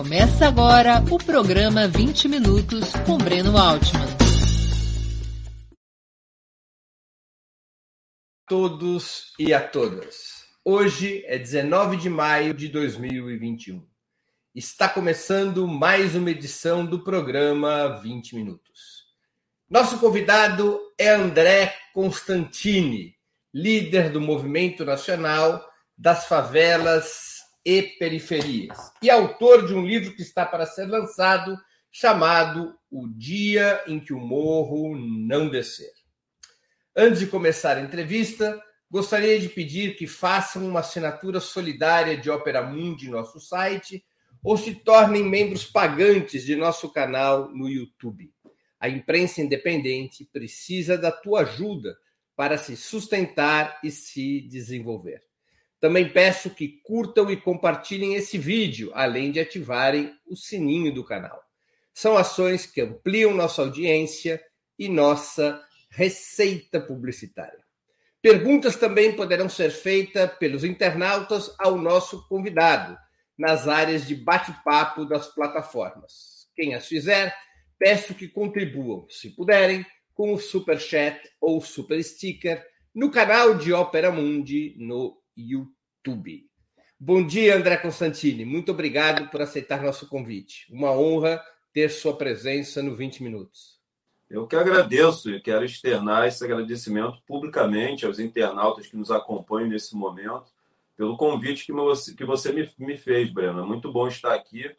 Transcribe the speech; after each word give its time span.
Começa 0.00 0.48
agora 0.48 1.04
o 1.10 1.18
programa 1.18 1.86
20 1.86 2.26
Minutos 2.26 2.90
com 3.04 3.18
Breno 3.18 3.58
Altman. 3.58 4.06
Todos 8.48 9.34
e 9.38 9.52
a 9.52 9.60
todas. 9.60 10.46
Hoje 10.64 11.22
é 11.26 11.38
19 11.38 11.98
de 11.98 12.08
maio 12.08 12.54
de 12.54 12.68
2021. 12.68 13.86
Está 14.54 14.88
começando 14.88 15.68
mais 15.68 16.16
uma 16.16 16.30
edição 16.30 16.86
do 16.86 17.04
programa 17.04 18.00
20 18.00 18.36
Minutos. 18.36 19.04
Nosso 19.68 19.98
convidado 19.98 20.80
é 20.96 21.10
André 21.10 21.76
Constantini, 21.92 23.16
líder 23.52 24.10
do 24.10 24.18
Movimento 24.18 24.82
Nacional 24.82 25.62
das 25.94 26.24
Favelas 26.24 27.39
e 27.64 27.82
Periferias, 27.82 28.92
e 29.02 29.10
autor 29.10 29.66
de 29.66 29.74
um 29.74 29.84
livro 29.84 30.14
que 30.14 30.22
está 30.22 30.46
para 30.46 30.66
ser 30.66 30.86
lançado 30.86 31.58
chamado 31.90 32.74
O 32.90 33.08
Dia 33.08 33.82
em 33.86 34.00
que 34.00 34.12
o 34.12 34.20
Morro 34.20 34.96
Não 34.96 35.48
Descer. 35.48 35.92
Antes 36.96 37.20
de 37.20 37.26
começar 37.26 37.76
a 37.76 37.80
entrevista, 37.80 38.60
gostaria 38.90 39.38
de 39.38 39.48
pedir 39.48 39.96
que 39.96 40.06
façam 40.06 40.66
uma 40.66 40.80
assinatura 40.80 41.40
solidária 41.40 42.16
de 42.16 42.30
Opera 42.30 42.62
Mundi 42.62 43.06
em 43.06 43.10
nosso 43.10 43.40
site 43.40 44.04
ou 44.42 44.56
se 44.56 44.74
tornem 44.74 45.22
membros 45.22 45.64
pagantes 45.64 46.44
de 46.44 46.56
nosso 46.56 46.90
canal 46.90 47.50
no 47.50 47.68
YouTube. 47.68 48.32
A 48.78 48.88
imprensa 48.88 49.42
independente 49.42 50.24
precisa 50.32 50.96
da 50.96 51.12
tua 51.12 51.42
ajuda 51.42 51.96
para 52.34 52.56
se 52.56 52.76
sustentar 52.76 53.78
e 53.84 53.90
se 53.90 54.40
desenvolver. 54.40 55.29
Também 55.80 56.12
peço 56.12 56.50
que 56.50 56.80
curtam 56.84 57.30
e 57.30 57.36
compartilhem 57.36 58.14
esse 58.14 58.36
vídeo, 58.36 58.90
além 58.94 59.32
de 59.32 59.40
ativarem 59.40 60.14
o 60.28 60.36
sininho 60.36 60.92
do 60.92 61.02
canal. 61.02 61.42
São 61.94 62.16
ações 62.16 62.66
que 62.66 62.82
ampliam 62.82 63.34
nossa 63.34 63.62
audiência 63.62 64.42
e 64.78 64.88
nossa 64.88 65.62
receita 65.90 66.80
publicitária. 66.80 67.64
Perguntas 68.22 68.76
também 68.76 69.16
poderão 69.16 69.48
ser 69.48 69.70
feitas 69.70 70.30
pelos 70.34 70.62
internautas 70.62 71.54
ao 71.58 71.78
nosso 71.78 72.28
convidado, 72.28 72.96
nas 73.38 73.66
áreas 73.66 74.06
de 74.06 74.14
bate-papo 74.14 75.06
das 75.06 75.28
plataformas. 75.28 76.46
Quem 76.54 76.74
as 76.74 76.86
fizer, 76.86 77.34
peço 77.78 78.14
que 78.14 78.28
contribuam, 78.28 79.06
se 79.08 79.30
puderem, 79.30 79.86
com 80.12 80.34
o 80.34 80.38
Super 80.38 80.78
Chat 80.78 81.18
ou 81.40 81.62
Super 81.62 82.02
Sticker 82.04 82.62
no 82.94 83.10
canal 83.10 83.54
de 83.54 83.72
Ópera 83.72 84.12
Mundi 84.12 84.74
no 84.78 85.19
YouTube. 85.40 86.46
Bom 86.98 87.26
dia, 87.26 87.56
André 87.56 87.78
Constantini. 87.78 88.44
Muito 88.44 88.72
obrigado 88.72 89.30
por 89.30 89.40
aceitar 89.40 89.82
nosso 89.82 90.06
convite. 90.08 90.66
Uma 90.70 90.92
honra 90.92 91.42
ter 91.72 91.88
sua 91.90 92.16
presença 92.16 92.82
no 92.82 92.94
20 92.94 93.22
Minutos. 93.22 93.80
Eu 94.28 94.46
que 94.46 94.54
agradeço 94.54 95.30
e 95.30 95.40
quero 95.40 95.64
externar 95.64 96.28
esse 96.28 96.44
agradecimento 96.44 97.18
publicamente 97.26 98.06
aos 98.06 98.18
internautas 98.18 98.86
que 98.86 98.96
nos 98.96 99.10
acompanham 99.10 99.68
nesse 99.68 99.96
momento, 99.96 100.52
pelo 100.96 101.16
convite 101.16 101.66
que 101.66 101.72
você, 101.72 102.14
que 102.14 102.24
você 102.24 102.52
me, 102.52 102.70
me 102.78 102.96
fez, 102.96 103.32
Breno. 103.32 103.60
É 103.60 103.64
muito 103.64 103.90
bom 103.90 104.06
estar 104.06 104.34
aqui 104.34 104.70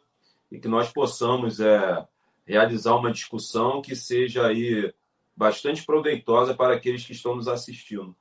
e 0.50 0.58
que 0.58 0.68
nós 0.68 0.90
possamos 0.90 1.60
é, 1.60 2.06
realizar 2.46 2.94
uma 2.94 3.12
discussão 3.12 3.82
que 3.82 3.96
seja 3.96 4.46
aí 4.46 4.94
bastante 5.36 5.84
proveitosa 5.84 6.54
para 6.54 6.74
aqueles 6.74 7.04
que 7.04 7.12
estão 7.12 7.34
nos 7.34 7.48
assistindo. 7.48 8.16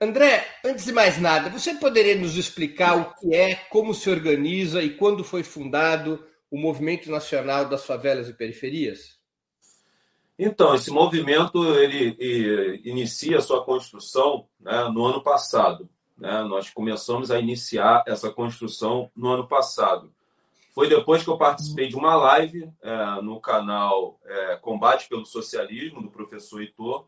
André, 0.00 0.46
antes 0.64 0.84
de 0.84 0.92
mais 0.92 1.18
nada, 1.18 1.48
você 1.48 1.74
poderia 1.74 2.16
nos 2.16 2.36
explicar 2.36 2.96
o 2.96 3.14
que 3.14 3.34
é, 3.34 3.54
como 3.54 3.94
se 3.94 4.10
organiza 4.10 4.82
e 4.82 4.94
quando 4.94 5.24
foi 5.24 5.42
fundado 5.42 6.22
o 6.50 6.58
Movimento 6.58 7.10
Nacional 7.10 7.66
das 7.66 7.86
Favelas 7.86 8.28
e 8.28 8.34
Periferias? 8.34 9.16
Então, 10.38 10.74
esse 10.74 10.90
movimento 10.90 11.64
ele, 11.76 12.14
ele 12.18 12.82
inicia 12.84 13.40
sua 13.40 13.64
construção 13.64 14.46
né, 14.60 14.84
no 14.92 15.06
ano 15.06 15.22
passado. 15.22 15.88
Né? 16.16 16.42
Nós 16.44 16.68
começamos 16.68 17.30
a 17.30 17.38
iniciar 17.38 18.04
essa 18.06 18.30
construção 18.30 19.10
no 19.16 19.30
ano 19.30 19.48
passado. 19.48 20.12
Foi 20.74 20.90
depois 20.90 21.22
que 21.24 21.30
eu 21.30 21.38
participei 21.38 21.88
de 21.88 21.96
uma 21.96 22.14
live 22.16 22.70
é, 22.82 23.22
no 23.22 23.40
canal 23.40 24.20
é, 24.26 24.56
Combate 24.56 25.08
pelo 25.08 25.24
Socialismo, 25.24 26.02
do 26.02 26.10
professor 26.10 26.60
Heitor. 26.60 27.06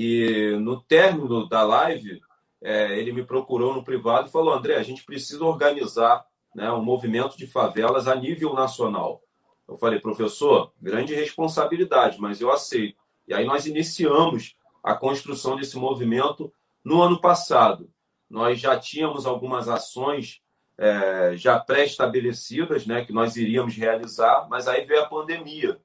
E 0.00 0.56
no 0.60 0.80
término 0.80 1.48
da 1.48 1.64
live, 1.64 2.22
é, 2.62 2.96
ele 2.96 3.12
me 3.12 3.24
procurou 3.24 3.74
no 3.74 3.82
privado 3.82 4.28
e 4.28 4.30
falou: 4.30 4.54
André, 4.54 4.76
a 4.76 4.82
gente 4.84 5.02
precisa 5.04 5.44
organizar 5.44 6.24
né, 6.54 6.70
um 6.70 6.84
movimento 6.84 7.36
de 7.36 7.48
favelas 7.48 8.06
a 8.06 8.14
nível 8.14 8.54
nacional. 8.54 9.20
Eu 9.66 9.76
falei, 9.76 9.98
professor, 9.98 10.72
grande 10.80 11.16
responsabilidade, 11.16 12.20
mas 12.20 12.40
eu 12.40 12.52
aceito. 12.52 13.02
E 13.26 13.34
aí 13.34 13.44
nós 13.44 13.66
iniciamos 13.66 14.54
a 14.84 14.94
construção 14.94 15.56
desse 15.56 15.76
movimento 15.76 16.52
no 16.84 17.02
ano 17.02 17.20
passado. 17.20 17.90
Nós 18.30 18.60
já 18.60 18.78
tínhamos 18.78 19.26
algumas 19.26 19.68
ações 19.68 20.40
é, 20.78 21.32
já 21.34 21.58
pré-estabelecidas, 21.58 22.86
né, 22.86 23.04
que 23.04 23.12
nós 23.12 23.34
iríamos 23.34 23.74
realizar, 23.74 24.46
mas 24.48 24.68
aí 24.68 24.84
veio 24.84 25.02
a 25.02 25.08
pandemia. 25.08 25.80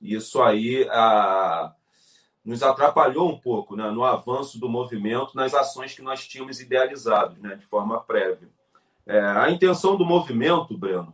Isso 0.00 0.40
aí 0.40 0.88
a, 0.90 1.74
nos 2.48 2.62
atrapalhou 2.62 3.28
um 3.28 3.38
pouco 3.38 3.76
né, 3.76 3.90
no 3.90 4.02
avanço 4.02 4.58
do 4.58 4.70
movimento, 4.70 5.36
nas 5.36 5.52
ações 5.52 5.94
que 5.94 6.00
nós 6.00 6.26
tínhamos 6.26 6.60
idealizado 6.60 7.36
né, 7.42 7.54
de 7.56 7.66
forma 7.66 8.00
prévia. 8.00 8.48
É, 9.06 9.20
a 9.20 9.50
intenção 9.50 9.96
do 9.98 10.04
movimento, 10.04 10.76
Breno, 10.76 11.12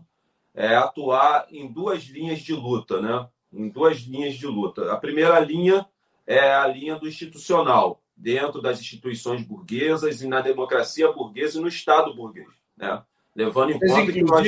é 0.55 0.77
atuar 0.77 1.49
em 1.51 1.67
duas 1.67 2.05
linhas 2.05 2.39
de 2.39 2.53
luta, 2.53 3.01
né? 3.01 3.29
Em 3.53 3.69
duas 3.69 3.99
linhas 3.99 4.37
de 4.37 4.47
luta. 4.47 4.93
A 4.93 4.97
primeira 4.97 5.41
linha 5.41 5.85
é 6.25 6.55
a 6.55 6.69
linha 6.69 6.95
do 6.95 7.09
institucional, 7.09 8.01
dentro 8.17 8.63
das 8.63 8.79
instituições 8.79 9.43
burguesas 9.43 10.23
e 10.23 10.29
na 10.29 10.41
democracia 10.41 11.11
burguesa 11.11 11.59
e 11.59 11.61
no 11.61 11.67
Estado 11.67 12.15
burguês, 12.15 12.47
né? 12.77 13.03
Levando 13.35 13.73
em 13.73 13.79
conta 13.81 14.13
que 14.13 14.23
nós... 14.23 14.47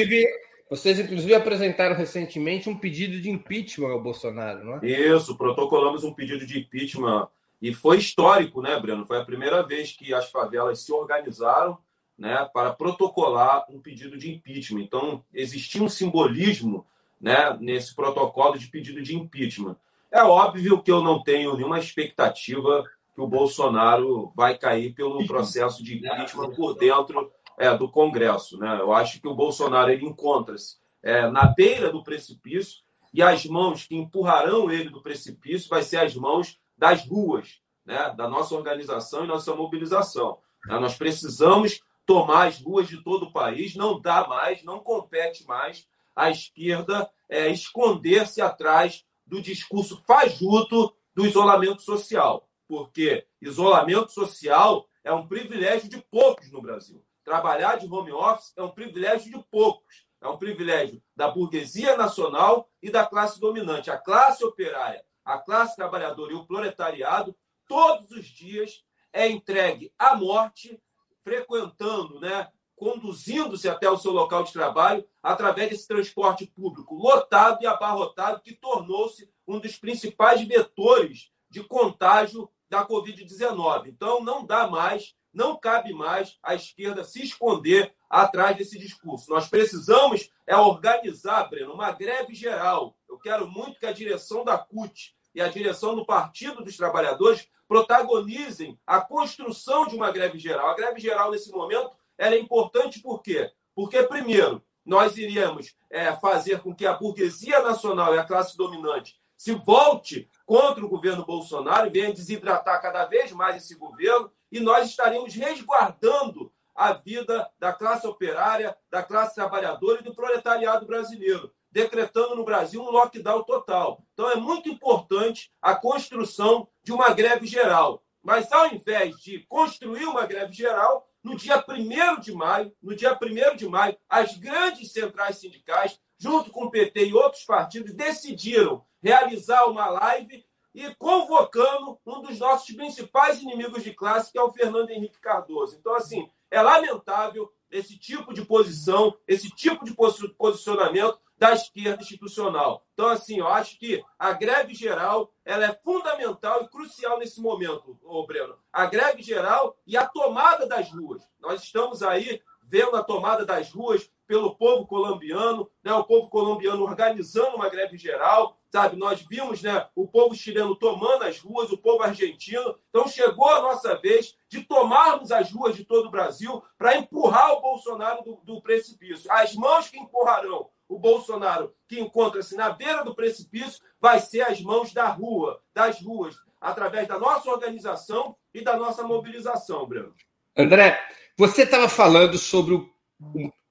Vocês, 0.68 0.98
inclusive, 0.98 1.34
apresentaram 1.34 1.94
recentemente 1.94 2.68
um 2.68 2.76
pedido 2.76 3.20
de 3.20 3.30
impeachment 3.30 3.92
ao 3.92 4.02
Bolsonaro, 4.02 4.64
não 4.64 4.78
é? 4.78 4.86
Isso, 4.86 5.36
protocolamos 5.36 6.02
um 6.02 6.12
pedido 6.12 6.44
de 6.44 6.58
impeachment. 6.58 7.28
E 7.62 7.72
foi 7.72 7.98
histórico, 7.98 8.60
né, 8.60 8.78
Breno? 8.78 9.06
Foi 9.06 9.18
a 9.18 9.24
primeira 9.24 9.62
vez 9.62 9.92
que 9.92 10.12
as 10.12 10.30
favelas 10.30 10.80
se 10.80 10.92
organizaram 10.92 11.78
né, 12.18 12.48
para 12.52 12.72
protocolar 12.72 13.64
um 13.70 13.80
pedido 13.80 14.18
de 14.18 14.32
impeachment. 14.32 14.82
Então, 14.82 15.22
existia 15.32 15.82
um 15.82 15.88
simbolismo 15.88 16.84
né, 17.20 17.56
nesse 17.60 17.94
protocolo 17.94 18.58
de 18.58 18.66
pedido 18.66 19.00
de 19.02 19.16
impeachment. 19.16 19.76
É 20.10 20.22
óbvio 20.22 20.82
que 20.82 20.90
eu 20.90 21.02
não 21.02 21.22
tenho 21.22 21.56
nenhuma 21.56 21.78
expectativa 21.78 22.84
que 23.14 23.20
o 23.20 23.26
Bolsonaro 23.26 24.32
vai 24.34 24.58
cair 24.58 24.94
pelo 24.94 25.26
processo 25.26 25.82
de 25.82 25.96
impeachment 25.96 26.50
por 26.54 26.74
dentro 26.74 27.32
é, 27.58 27.76
do 27.76 27.88
Congresso. 27.88 28.58
Né? 28.58 28.78
Eu 28.80 28.92
acho 28.92 29.20
que 29.20 29.28
o 29.28 29.34
Bolsonaro 29.34 29.92
encontra-se 29.92 30.76
é, 31.02 31.28
na 31.30 31.46
beira 31.46 31.90
do 31.90 32.02
precipício 32.02 32.80
e 33.12 33.22
as 33.22 33.46
mãos 33.46 33.86
que 33.86 33.96
empurrarão 33.96 34.70
ele 34.70 34.90
do 34.90 35.02
precipício 35.02 35.68
vai 35.68 35.82
ser 35.82 35.98
as 35.98 36.14
mãos 36.14 36.58
das 36.76 37.06
ruas, 37.06 37.60
né? 37.84 38.12
da 38.16 38.28
nossa 38.28 38.54
organização 38.54 39.24
e 39.24 39.28
nossa 39.28 39.54
mobilização. 39.54 40.38
Né? 40.66 40.78
Nós 40.78 40.96
precisamos 40.96 41.80
tomar 42.04 42.48
as 42.48 42.60
ruas 42.60 42.88
de 42.88 43.02
todo 43.02 43.24
o 43.24 43.32
país, 43.32 43.74
não 43.74 44.00
dá 44.00 44.26
mais, 44.26 44.62
não 44.62 44.78
compete 44.78 45.46
mais 45.46 45.86
a 46.14 46.30
esquerda 46.30 47.10
é, 47.28 47.48
esconder-se 47.48 48.40
atrás 48.40 49.04
do 49.26 49.42
discurso 49.42 50.02
fajuto 50.06 50.94
do 51.14 51.26
isolamento 51.26 51.82
social, 51.82 52.48
porque 52.68 53.26
isolamento 53.40 54.12
social 54.12 54.86
é 55.02 55.12
um 55.12 55.26
privilégio 55.26 55.88
de 55.88 55.98
poucos 56.10 56.50
no 56.50 56.62
Brasil. 56.62 57.04
Trabalhar 57.26 57.74
de 57.74 57.92
home 57.92 58.12
office 58.12 58.52
é 58.56 58.62
um 58.62 58.70
privilégio 58.70 59.32
de 59.32 59.44
poucos. 59.50 60.06
É 60.20 60.28
um 60.28 60.38
privilégio 60.38 61.02
da 61.16 61.28
burguesia 61.28 61.96
nacional 61.96 62.70
e 62.80 62.88
da 62.88 63.04
classe 63.04 63.40
dominante. 63.40 63.90
A 63.90 63.98
classe 63.98 64.44
operária, 64.44 65.04
a 65.24 65.36
classe 65.36 65.74
trabalhadora 65.74 66.32
e 66.32 66.36
o 66.36 66.46
proletariado, 66.46 67.36
todos 67.66 68.12
os 68.12 68.26
dias 68.26 68.84
é 69.12 69.28
entregue 69.28 69.92
à 69.98 70.14
morte, 70.14 70.80
frequentando, 71.24 72.20
né, 72.20 72.48
conduzindo-se 72.76 73.68
até 73.68 73.90
o 73.90 73.98
seu 73.98 74.12
local 74.12 74.44
de 74.44 74.52
trabalho 74.52 75.04
através 75.20 75.70
desse 75.70 75.88
transporte 75.88 76.46
público 76.46 76.94
lotado 76.94 77.60
e 77.60 77.66
abarrotado 77.66 78.40
que 78.40 78.54
tornou-se 78.54 79.28
um 79.48 79.58
dos 79.58 79.76
principais 79.76 80.46
vetores 80.46 81.32
de 81.50 81.64
contágio 81.64 82.48
da 82.70 82.86
Covid-19. 82.86 83.88
Então, 83.88 84.22
não 84.22 84.46
dá 84.46 84.68
mais 84.68 85.16
não 85.36 85.54
cabe 85.56 85.92
mais 85.92 86.38
a 86.42 86.54
esquerda 86.54 87.04
se 87.04 87.22
esconder 87.22 87.94
atrás 88.08 88.56
desse 88.56 88.78
discurso. 88.78 89.30
Nós 89.30 89.48
precisamos 89.48 90.30
é 90.46 90.56
organizar, 90.56 91.44
Breno, 91.50 91.74
uma 91.74 91.92
greve 91.92 92.34
geral. 92.34 92.96
Eu 93.08 93.18
quero 93.18 93.46
muito 93.46 93.78
que 93.78 93.86
a 93.86 93.92
direção 93.92 94.44
da 94.44 94.56
CUT 94.56 95.14
e 95.34 95.40
a 95.40 95.48
direção 95.48 95.94
do 95.94 96.06
Partido 96.06 96.64
dos 96.64 96.76
Trabalhadores 96.76 97.46
protagonizem 97.68 98.78
a 98.86 99.00
construção 99.00 99.86
de 99.86 99.94
uma 99.94 100.10
greve 100.10 100.38
geral. 100.38 100.70
A 100.70 100.74
greve 100.74 101.00
geral, 101.00 101.30
nesse 101.30 101.50
momento, 101.50 101.90
ela 102.16 102.34
é 102.34 102.38
importante 102.38 103.00
por 103.00 103.20
quê? 103.20 103.52
Porque, 103.74 104.02
primeiro, 104.04 104.62
nós 104.84 105.18
iríamos 105.18 105.76
é, 105.90 106.12
fazer 106.14 106.60
com 106.60 106.74
que 106.74 106.86
a 106.86 106.94
burguesia 106.94 107.60
nacional 107.60 108.14
e 108.14 108.18
a 108.18 108.24
classe 108.24 108.56
dominante 108.56 109.18
se 109.36 109.52
volte 109.52 110.30
contra 110.46 110.84
o 110.84 110.88
governo 110.88 111.26
Bolsonaro 111.26 111.88
e 111.88 111.90
venha 111.90 112.12
desidratar 112.12 112.80
cada 112.80 113.04
vez 113.04 113.32
mais 113.32 113.56
esse 113.56 113.74
governo, 113.74 114.30
e 114.50 114.60
nós 114.60 114.88
estaríamos 114.88 115.34
resguardando 115.34 116.52
a 116.74 116.92
vida 116.92 117.50
da 117.58 117.72
classe 117.72 118.06
operária, 118.06 118.76
da 118.90 119.02
classe 119.02 119.34
trabalhadora 119.34 120.00
e 120.00 120.04
do 120.04 120.14
proletariado 120.14 120.86
brasileiro, 120.86 121.52
decretando 121.70 122.36
no 122.36 122.44
Brasil 122.44 122.82
um 122.82 122.90
lockdown 122.90 123.42
total. 123.44 124.02
Então 124.12 124.30
é 124.30 124.36
muito 124.36 124.68
importante 124.68 125.50
a 125.60 125.74
construção 125.74 126.68
de 126.82 126.92
uma 126.92 127.10
greve 127.10 127.46
geral. 127.46 128.02
Mas 128.22 128.50
ao 128.52 128.66
invés 128.74 129.16
de 129.20 129.40
construir 129.46 130.04
uma 130.04 130.26
greve 130.26 130.52
geral, 130.52 131.08
no 131.22 131.36
dia 131.36 131.64
1 131.68 132.20
de 132.20 132.32
maio, 132.32 132.72
no 132.82 132.94
dia 132.94 133.18
1 133.20 133.56
de 133.56 133.68
maio, 133.68 133.96
as 134.08 134.36
grandes 134.36 134.92
centrais 134.92 135.38
sindicais, 135.38 135.98
junto 136.18 136.50
com 136.50 136.64
o 136.64 136.70
PT 136.70 137.06
e 137.06 137.14
outros 137.14 137.44
partidos, 137.44 137.92
decidiram 137.94 138.84
realizar 139.02 139.64
uma 139.66 139.86
live 139.88 140.44
e 140.76 140.94
convocando 140.96 141.98
um 142.04 142.20
dos 142.20 142.38
nossos 142.38 142.70
principais 142.76 143.40
inimigos 143.40 143.82
de 143.82 143.94
classe, 143.94 144.30
que 144.30 144.38
é 144.38 144.42
o 144.42 144.52
Fernando 144.52 144.90
Henrique 144.90 145.18
Cardoso. 145.18 145.74
Então, 145.74 145.94
assim, 145.94 146.30
é 146.50 146.60
lamentável 146.60 147.50
esse 147.70 147.98
tipo 147.98 148.34
de 148.34 148.44
posição, 148.44 149.16
esse 149.26 149.48
tipo 149.48 149.86
de 149.86 149.96
posicionamento 150.36 151.18
da 151.38 151.54
esquerda 151.54 152.02
institucional. 152.02 152.84
Então, 152.92 153.08
assim, 153.08 153.38
eu 153.38 153.48
acho 153.48 153.78
que 153.78 154.04
a 154.18 154.32
greve 154.32 154.74
geral 154.74 155.32
ela 155.46 155.64
é 155.64 155.72
fundamental 155.82 156.62
e 156.62 156.68
crucial 156.68 157.18
nesse 157.18 157.40
momento, 157.40 157.98
ô 158.04 158.26
Breno. 158.26 158.58
A 158.70 158.84
greve 158.84 159.22
geral 159.22 159.78
e 159.86 159.96
a 159.96 160.06
tomada 160.06 160.66
das 160.66 160.90
ruas. 160.90 161.22
Nós 161.40 161.62
estamos 161.62 162.02
aí 162.02 162.42
vendo 162.62 162.96
a 162.96 163.02
tomada 163.02 163.46
das 163.46 163.70
ruas 163.70 164.10
pelo 164.26 164.56
povo 164.56 164.86
colombiano, 164.86 165.70
né? 165.82 165.92
o 165.92 166.04
povo 166.04 166.28
colombiano 166.28 166.82
organizando 166.82 167.56
uma 167.56 167.68
greve 167.68 167.96
geral, 167.96 168.58
sabe? 168.76 168.96
Nós 168.96 169.22
vimos 169.22 169.62
né, 169.62 169.86
o 169.94 170.06
povo 170.06 170.34
chileno 170.34 170.76
tomando 170.76 171.24
as 171.24 171.38
ruas, 171.38 171.72
o 171.72 171.78
povo 171.78 172.02
argentino. 172.02 172.78
Então 172.90 173.08
chegou 173.08 173.48
a 173.48 173.62
nossa 173.62 173.96
vez 173.96 174.36
de 174.50 174.64
tomarmos 174.64 175.32
as 175.32 175.50
ruas 175.50 175.74
de 175.74 175.82
todo 175.82 176.08
o 176.08 176.10
Brasil 176.10 176.62
para 176.76 176.94
empurrar 176.98 177.52
o 177.52 177.62
Bolsonaro 177.62 178.22
do, 178.22 178.36
do 178.44 178.60
precipício. 178.60 179.32
As 179.32 179.54
mãos 179.54 179.88
que 179.88 179.98
empurrarão 179.98 180.68
o 180.86 180.98
Bolsonaro, 180.98 181.74
que 181.88 181.98
encontra-se 181.98 182.54
na 182.54 182.68
beira 182.68 183.02
do 183.02 183.14
precipício, 183.14 183.82
vai 183.98 184.18
ser 184.18 184.42
as 184.42 184.60
mãos 184.60 184.92
da 184.92 185.08
rua, 185.08 185.58
das 185.74 186.02
ruas, 186.02 186.36
através 186.60 187.08
da 187.08 187.18
nossa 187.18 187.50
organização 187.50 188.36
e 188.52 188.62
da 188.62 188.76
nossa 188.76 189.02
mobilização, 189.02 189.86
Breno. 189.86 190.14
André, 190.54 191.00
você 191.36 191.62
estava 191.62 191.88
falando 191.88 192.36
sobre 192.36 192.86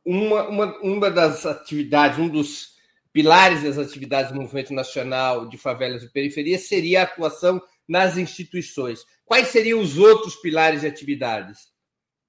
uma, 0.04 0.44
uma, 0.50 0.78
uma 0.82 1.12
das 1.12 1.46
atividades, 1.46 2.18
um 2.18 2.28
dos 2.28 2.75
pilares 3.16 3.64
das 3.64 3.78
atividades 3.78 4.34
do 4.34 4.42
Movimento 4.42 4.74
Nacional 4.74 5.48
de 5.48 5.58
Favelas 5.58 6.04
e 6.04 6.12
Periferia 6.12 6.60
seria 6.60 7.00
a 7.00 7.04
atuação 7.06 7.62
nas 7.88 8.18
instituições. 8.18 9.06
Quais 9.24 9.48
seriam 9.48 9.80
os 9.80 9.98
outros 9.98 10.36
pilares 10.36 10.82
de 10.82 10.88
atividades? 10.88 11.72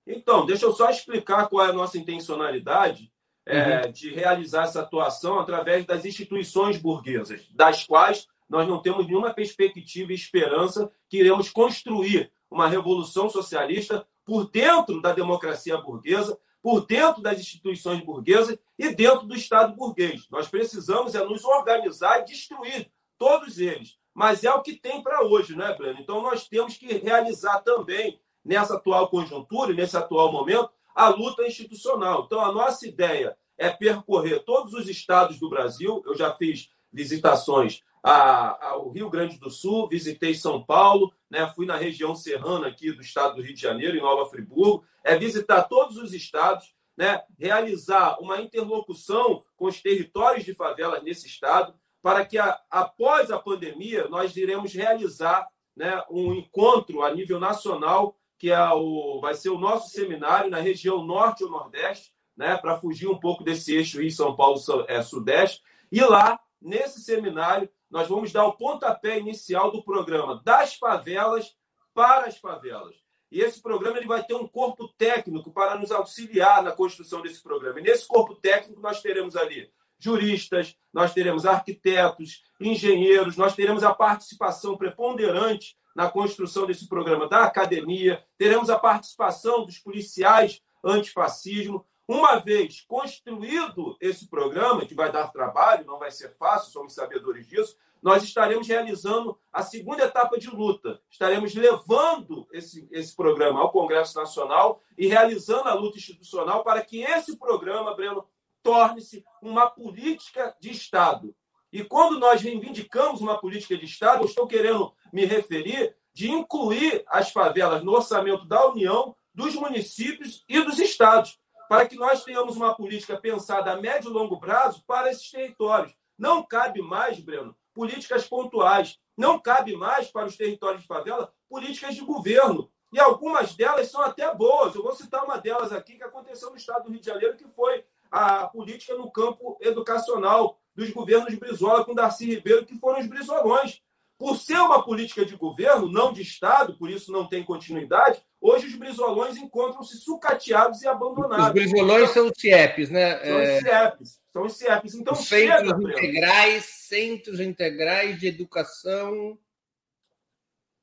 Então, 0.07 0.47
deixa 0.47 0.65
eu 0.65 0.73
só 0.73 0.89
explicar 0.89 1.49
qual 1.49 1.67
é 1.67 1.71
a 1.71 1.73
nossa 1.73 1.99
intencionalidade 1.99 3.11
é, 3.45 3.81
uhum. 3.85 3.91
de 3.91 4.15
realizar 4.15 4.63
essa 4.63 4.81
atuação 4.81 5.41
através 5.41 5.85
das 5.85 6.05
instituições 6.05 6.77
burguesas, 6.77 7.49
das 7.51 7.83
quais 7.85 8.29
nós 8.49 8.69
não 8.69 8.81
temos 8.81 9.09
nenhuma 9.09 9.35
perspectiva 9.35 10.13
e 10.13 10.15
esperança 10.15 10.89
que 11.09 11.19
iremos 11.19 11.51
construir 11.51 12.31
uma 12.49 12.69
revolução 12.69 13.29
socialista 13.29 14.07
por 14.25 14.49
dentro 14.49 15.03
da 15.03 15.13
democracia 15.13 15.77
burguesa, 15.79 16.39
por 16.63 16.87
dentro 16.87 17.21
das 17.21 17.41
instituições 17.41 18.05
burguesas 18.05 18.57
e 18.79 18.95
dentro 18.95 19.27
do 19.27 19.35
Estado 19.35 19.75
burguês. 19.75 20.27
Nós 20.31 20.49
precisamos 20.49 21.15
é 21.15 21.25
nos 21.25 21.45
organizar 21.45 22.21
e 22.21 22.25
destruir 22.25 22.91
todos 23.19 23.59
eles. 23.59 23.97
Mas 24.15 24.45
é 24.45 24.53
o 24.53 24.63
que 24.63 24.75
tem 24.75 25.03
para 25.03 25.25
hoje, 25.25 25.57
né, 25.57 25.75
Breno? 25.75 26.01
Então 26.01 26.23
nós 26.23 26.49
temos 26.49 26.77
que 26.77 26.87
realizar 26.99 27.61
também, 27.61 28.19
nessa 28.45 28.77
atual 28.77 29.09
conjuntura, 29.09 29.75
nesse 29.75 29.97
atual 29.97 30.33
momento, 30.33 30.71
a 30.95 31.09
luta 31.09 31.47
institucional. 31.47 32.25
Então, 32.25 32.41
a 32.41 32.51
nossa 32.51 32.87
ideia 32.87 33.37
é 33.59 33.69
percorrer 33.69 34.43
todos 34.45 34.73
os 34.73 34.89
estados 34.89 35.39
do 35.39 35.51
Brasil. 35.51 36.03
Eu 36.07 36.17
já 36.17 36.33
fiz 36.35 36.71
visitações 36.91 37.83
ao 38.03 38.89
Rio 38.89 39.11
Grande 39.11 39.39
do 39.39 39.51
Sul, 39.51 39.89
visitei 39.89 40.33
São 40.33 40.63
Paulo, 40.63 41.13
né, 41.29 41.53
fui 41.55 41.67
na 41.67 41.77
região 41.77 42.15
serrana 42.15 42.69
aqui 42.69 42.93
do 42.93 43.03
estado 43.03 43.35
do 43.37 43.43
Rio 43.43 43.53
de 43.53 43.61
Janeiro, 43.61 43.97
em 43.97 44.01
Nova 44.01 44.31
Friburgo, 44.31 44.85
é 45.03 45.19
visitar 45.19 45.65
todos 45.65 45.97
os 45.97 46.15
estados, 46.15 46.73
né, 46.97 47.23
realizar 47.39 48.19
uma 48.21 48.41
interlocução 48.41 49.45
com 49.57 49.67
os 49.67 49.81
territórios 49.83 50.45
de 50.45 50.55
favelas 50.55 51.03
nesse 51.03 51.27
estado, 51.27 51.75
para 52.03 52.25
que 52.25 52.39
a, 52.39 52.59
após 52.71 53.31
a 53.31 53.39
pandemia 53.39 54.09
nós 54.09 54.37
iremos 54.37 54.73
realizar 54.73 55.47
né, 55.77 56.03
um 56.11 56.33
encontro 56.33 57.03
a 57.03 57.15
nível 57.15 57.39
nacional 57.39 58.17
que 58.39 58.51
é 58.51 58.71
o, 58.71 59.21
vai 59.21 59.35
ser 59.35 59.51
o 59.51 59.59
nosso 59.59 59.91
seminário 59.91 60.51
na 60.51 60.59
região 60.59 61.05
norte 61.05 61.45
ou 61.45 61.51
nordeste, 61.51 62.13
né, 62.37 62.57
para 62.57 62.79
fugir 62.79 63.09
um 63.09 63.19
pouco 63.19 63.43
desse 63.43 63.75
eixo 63.75 64.01
Rio 64.01 64.11
São 64.11 64.37
Paulo 64.37 64.61
é, 64.89 65.01
Sudeste. 65.03 65.63
E 65.91 66.01
lá, 66.01 66.39
nesse 66.61 67.01
seminário, 67.01 67.69
nós 67.91 68.09
vamos 68.09 68.33
dar 68.33 68.45
o 68.47 68.57
pontapé 68.57 69.19
inicial 69.19 69.71
do 69.71 69.83
programa 69.83 70.43
das 70.45 70.75
favelas 70.75 71.57
para 71.95 72.27
as 72.27 72.37
favelas. 72.37 72.95
E 73.37 73.43
esse 73.43 73.61
programa 73.61 73.99
ele 73.99 74.07
vai 74.07 74.25
ter 74.25 74.33
um 74.33 74.49
corpo 74.49 74.89
técnico 74.97 75.53
para 75.53 75.77
nos 75.79 75.93
auxiliar 75.93 76.63
na 76.63 76.73
construção 76.73 77.21
desse 77.21 77.43
programa. 77.43 77.79
E 77.79 77.83
nesse 77.83 78.07
corpo 78.09 78.35
técnico 78.35 78.81
nós 78.81 79.03
teremos 79.03 79.37
ali 79.37 79.71
juristas, 79.99 80.75
nós 80.91 81.13
teremos 81.13 81.45
arquitetos, 81.45 82.43
engenheiros, 82.59 83.37
nós 83.37 83.55
teremos 83.55 83.85
a 83.85 83.95
participação 83.95 84.75
preponderante 84.79 85.77
na 85.95 86.11
construção 86.11 86.67
desse 86.67 86.89
programa 86.89 87.29
da 87.29 87.45
academia, 87.45 88.25
teremos 88.39 88.71
a 88.71 88.79
participação 88.79 89.67
dos 89.67 89.79
policiais 89.79 90.63
antifascismo. 90.83 91.85
Uma 92.09 92.37
vez 92.37 92.87
construído 92.89 93.99
esse 94.01 94.31
programa, 94.31 94.87
que 94.87 94.95
vai 94.95 95.13
dar 95.13 95.29
trabalho, 95.29 95.85
não 95.85 95.99
vai 95.99 96.11
ser 96.11 96.35
fácil, 96.39 96.73
somos 96.73 96.95
sabedores 96.95 97.47
disso, 97.47 97.77
nós 98.07 98.23
estaremos 98.23 98.69
realizando 98.69 99.37
a 99.53 99.65
segunda 99.65 100.05
etapa 100.05 100.39
de 100.39 100.49
luta. 100.49 101.03
Estaremos 101.11 101.53
levando 101.57 102.47
esse, 102.53 102.87
esse 102.93 103.17
programa 103.17 103.59
ao 103.59 103.73
Congresso 103.73 104.17
Nacional 104.17 104.81
e 104.97 105.09
realizando 105.09 105.69
a 105.69 105.75
luta 105.75 105.99
institucional 105.99 106.63
para 106.63 106.85
que 106.85 107.03
esse 107.03 107.37
programa, 107.37 107.97
Breno, 107.97 108.25
torne-se 108.63 109.25
uma 109.43 109.69
política 109.69 110.55
de 110.61 110.71
Estado. 110.71 111.35
E 111.73 111.83
quando 111.83 112.21
nós 112.21 112.41
reivindicamos 112.41 113.21
uma 113.21 113.41
política 113.41 113.77
de 113.77 113.87
Estado, 113.87 114.23
eu 114.23 114.27
estou 114.27 114.47
querendo 114.47 114.95
me 115.13 115.25
referir 115.25 115.97
de 116.15 116.31
incluir 116.31 117.05
as 117.09 117.33
favelas 117.33 117.83
no 117.83 117.91
orçamento 117.91 118.47
da 118.47 118.69
União, 118.69 119.17
dos 119.35 119.57
municípios 119.57 120.45
e 120.49 120.61
dos 120.61 120.79
estados, 120.79 121.41
para 121.69 121.89
que 121.89 121.97
nós 121.97 122.23
tenhamos 122.23 122.55
uma 122.55 122.73
política 122.73 123.17
pensada 123.17 123.73
a 123.73 123.81
médio 123.81 124.11
e 124.11 124.13
longo 124.13 124.39
prazo 124.39 124.85
para 124.87 125.11
esses 125.11 125.29
territórios. 125.29 125.93
Não 126.17 126.41
cabe 126.41 126.81
mais, 126.81 127.19
Breno, 127.19 127.57
políticas 127.77 128.27
pontuais. 128.27 128.99
Não 129.15 129.39
cabe 129.39 129.77
mais 129.77 130.11
para 130.11 130.27
os 130.27 130.35
territórios 130.35 130.81
de 130.81 130.89
favela 130.89 131.31
políticas 131.47 131.95
de 131.95 132.01
governo. 132.01 132.71
E 132.91 132.99
algumas 132.99 133.55
delas 133.55 133.91
são 133.91 134.01
até 134.01 134.35
boas. 134.35 134.75
Eu 134.75 134.83
vou 134.83 134.95
citar 134.95 135.23
uma 135.23 135.37
delas 135.37 135.73
aqui 135.73 135.97
que 135.97 136.03
aconteceu 136.03 136.49
no 136.49 136.57
estado 136.57 136.85
do 136.85 136.91
Rio 136.91 137.01
de 137.01 137.07
Janeiro, 137.07 137.37
que 137.37 137.47
foi 137.49 137.85
a 138.11 138.47
política 138.47 138.97
no 138.97 139.11
campo 139.13 139.59
educacional 139.61 140.59
dos 140.75 140.91
governos 140.91 141.35
Brizola 141.35 141.85
com 141.85 141.95
Darcy 141.95 142.25
Ribeiro, 142.25 142.65
que 142.65 142.79
foram 142.79 143.01
os 143.01 143.07
brizolões. 143.07 143.83
Por 144.19 144.37
ser 144.37 144.59
uma 144.59 144.83
política 144.83 145.27
de 145.27 145.37
governo, 145.37 145.93
não 145.93 146.11
de 146.11 146.23
Estado, 146.23 146.79
por 146.79 146.89
isso 146.89 147.13
não 147.13 147.29
tem 147.29 147.45
continuidade, 147.45 148.25
hoje 148.47 148.67
os 148.67 148.75
brizolões 148.77 149.37
encontram-se 149.37 149.97
sucateados 149.97 150.83
e 150.83 150.89
abandonados. 150.89 151.49
Os 151.49 151.53
brizolões 151.53 152.11
são 152.11 152.27
os 152.27 152.33
CIEPs, 152.37 152.91
né? 152.91 153.19
São 153.25 153.43
os 153.43 153.59
CIEPs. 153.59 154.21
São 154.31 154.43
os 154.45 154.57
CIEPs. 154.57 154.95
Então, 154.95 155.13
os 155.15 155.27
centros 155.27 155.29
chega, 155.29 155.91
integrais, 155.91 156.65
centros 156.65 157.41
integrais 157.41 158.19
de 158.19 158.27
educação 158.29 159.39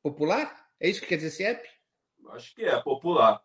popular? 0.02 0.68
É 0.80 0.90
isso 0.90 1.00
que 1.00 1.08
quer 1.08 1.18
dizer 1.18 1.32
CIEP? 1.32 1.68
Acho 2.32 2.56
que 2.56 2.66
é, 2.66 2.80
popular. 2.82 3.42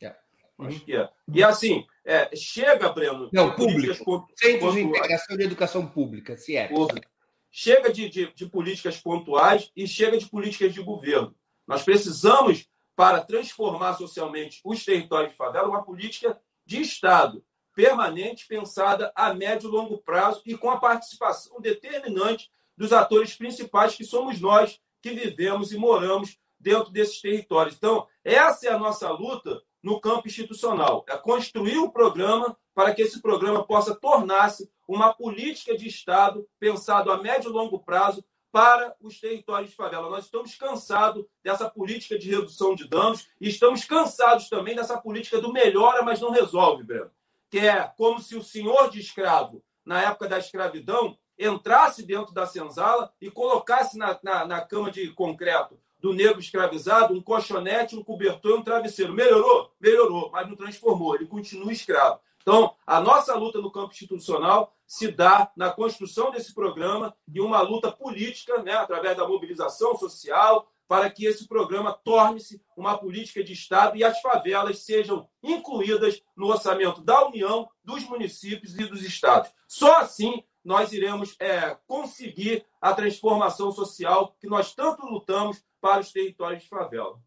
É. 0.00 0.14
Acho 0.58 0.80
que 0.84 0.96
é. 0.96 1.08
E 1.32 1.44
assim, 1.44 1.86
é, 2.04 2.34
chega, 2.34 2.88
Breno. 2.88 3.28
Não, 3.32 3.54
público. 3.54 4.28
Centros 4.36 4.74
de 4.74 4.80
Integração 4.80 5.36
de 5.36 5.44
Educação 5.44 5.86
Pública, 5.86 6.36
CIEP. 6.36 6.74
Público. 6.74 7.06
Chega 7.50 7.92
de, 7.92 8.08
de, 8.08 8.32
de 8.32 8.46
políticas 8.46 8.98
pontuais 8.98 9.70
e 9.76 9.86
chega 9.86 10.16
de 10.16 10.26
políticas 10.26 10.72
de 10.72 10.82
governo. 10.82 11.34
Nós 11.66 11.82
precisamos, 11.82 12.66
para 12.94 13.20
transformar 13.20 13.94
socialmente 13.94 14.60
os 14.64 14.84
territórios 14.84 15.32
de 15.32 15.36
favela, 15.36 15.68
uma 15.68 15.82
política 15.82 16.40
de 16.64 16.80
Estado 16.80 17.44
permanente, 17.74 18.46
pensada 18.46 19.12
a 19.14 19.32
médio 19.32 19.68
e 19.68 19.72
longo 19.72 19.98
prazo 19.98 20.42
e 20.44 20.56
com 20.56 20.70
a 20.70 20.78
participação 20.78 21.60
determinante 21.60 22.50
dos 22.76 22.92
atores 22.92 23.34
principais, 23.34 23.94
que 23.94 24.04
somos 24.04 24.40
nós 24.40 24.80
que 25.00 25.10
vivemos 25.10 25.72
e 25.72 25.78
moramos 25.78 26.38
dentro 26.58 26.90
desses 26.90 27.20
territórios. 27.20 27.76
Então, 27.76 28.06
essa 28.24 28.68
é 28.68 28.70
a 28.70 28.78
nossa 28.78 29.10
luta 29.10 29.62
no 29.82 30.00
campo 30.00 30.28
institucional, 30.28 31.04
é 31.08 31.16
construir 31.16 31.78
o 31.78 31.90
programa 31.90 32.56
para 32.72 32.94
que 32.94 33.02
esse 33.02 33.20
programa 33.20 33.64
possa 33.64 33.94
tornar-se 33.94 34.70
uma 34.86 35.12
política 35.12 35.76
de 35.76 35.88
Estado 35.88 36.46
pensado 36.60 37.10
a 37.10 37.20
médio 37.20 37.50
e 37.50 37.52
longo 37.52 37.80
prazo 37.80 38.24
para 38.52 38.94
os 39.00 39.18
territórios 39.18 39.70
de 39.70 39.76
favela. 39.76 40.10
Nós 40.10 40.26
estamos 40.26 40.54
cansados 40.54 41.24
dessa 41.42 41.68
política 41.68 42.18
de 42.18 42.30
redução 42.30 42.74
de 42.74 42.86
danos 42.86 43.26
e 43.40 43.48
estamos 43.48 43.84
cansados 43.84 44.50
também 44.50 44.76
dessa 44.76 44.98
política 44.98 45.40
do 45.40 45.52
melhora, 45.52 46.02
mas 46.02 46.20
não 46.20 46.30
resolve, 46.30 46.84
Breno. 46.84 47.10
Que 47.50 47.60
é 47.60 47.90
como 47.96 48.20
se 48.20 48.36
o 48.36 48.42
senhor 48.42 48.90
de 48.90 49.00
escravo, 49.00 49.64
na 49.84 50.02
época 50.02 50.28
da 50.28 50.38
escravidão, 50.38 51.16
entrasse 51.38 52.04
dentro 52.04 52.32
da 52.34 52.46
senzala 52.46 53.12
e 53.20 53.30
colocasse 53.30 53.96
na, 53.96 54.18
na, 54.22 54.44
na 54.44 54.60
cama 54.60 54.90
de 54.90 55.10
concreto 55.12 55.80
do 55.98 56.12
negro 56.12 56.38
escravizado 56.38 57.14
um 57.14 57.22
colchonete, 57.22 57.96
um 57.96 58.04
cobertor 58.04 58.50
e 58.52 58.54
um 58.54 58.62
travesseiro. 58.62 59.14
Melhorou? 59.14 59.72
Melhorou, 59.80 60.30
mas 60.30 60.46
não 60.46 60.56
transformou. 60.56 61.14
Ele 61.14 61.26
continua 61.26 61.72
escravo. 61.72 62.20
Então, 62.42 62.74
a 62.84 63.00
nossa 63.00 63.34
luta 63.36 63.60
no 63.60 63.70
campo 63.70 63.92
institucional 63.92 64.74
se 64.92 65.10
dá 65.10 65.50
na 65.56 65.70
construção 65.70 66.30
desse 66.30 66.52
programa 66.52 67.16
e 67.26 67.40
uma 67.40 67.62
luta 67.62 67.90
política, 67.90 68.62
né, 68.62 68.74
através 68.74 69.16
da 69.16 69.26
mobilização 69.26 69.96
social, 69.96 70.70
para 70.86 71.08
que 71.08 71.24
esse 71.24 71.48
programa 71.48 71.94
torne-se 72.04 72.62
uma 72.76 72.98
política 72.98 73.42
de 73.42 73.54
Estado 73.54 73.96
e 73.96 74.04
as 74.04 74.20
favelas 74.20 74.80
sejam 74.80 75.26
incluídas 75.42 76.20
no 76.36 76.48
orçamento 76.48 77.00
da 77.00 77.26
União, 77.26 77.66
dos 77.82 78.04
municípios 78.04 78.78
e 78.78 78.84
dos 78.84 79.02
estados. 79.02 79.50
Só 79.66 79.96
assim 79.96 80.44
nós 80.62 80.92
iremos 80.92 81.36
é, 81.40 81.74
conseguir 81.86 82.62
a 82.78 82.92
transformação 82.92 83.72
social 83.72 84.36
que 84.38 84.46
nós 84.46 84.74
tanto 84.74 85.06
lutamos 85.06 85.64
para 85.80 86.02
os 86.02 86.12
territórios 86.12 86.64
de 86.64 86.68
favela. 86.68 87.18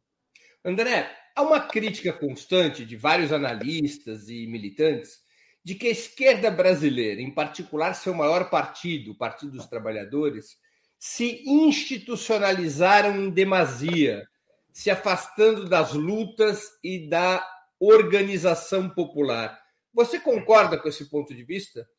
André, 0.64 1.12
há 1.36 1.42
uma 1.42 1.62
crítica 1.62 2.14
constante 2.14 2.86
de 2.86 2.96
vários 2.96 3.34
analistas 3.34 4.30
e 4.30 4.46
militantes 4.46 5.25
de 5.66 5.74
que 5.74 5.88
a 5.88 5.92
esquerda 5.92 6.52
brasileira, 6.52 7.20
em 7.20 7.32
particular 7.32 7.96
seu 7.96 8.14
maior 8.14 8.52
partido, 8.52 9.12
o 9.12 9.18
Partido 9.18 9.54
dos 9.54 9.66
Trabalhadores, 9.66 10.60
se 11.00 11.42
institucionalizaram 11.44 13.16
em 13.16 13.32
demasia, 13.32 14.28
se 14.72 14.92
afastando 14.92 15.68
das 15.68 15.92
lutas 15.92 16.78
e 16.84 17.10
da 17.10 17.44
organização 17.80 18.88
popular. 18.88 19.60
Você 19.92 20.20
concorda 20.20 20.78
com 20.78 20.88
esse 20.88 21.10
ponto 21.10 21.34
de 21.34 21.44
vista? 21.44 21.90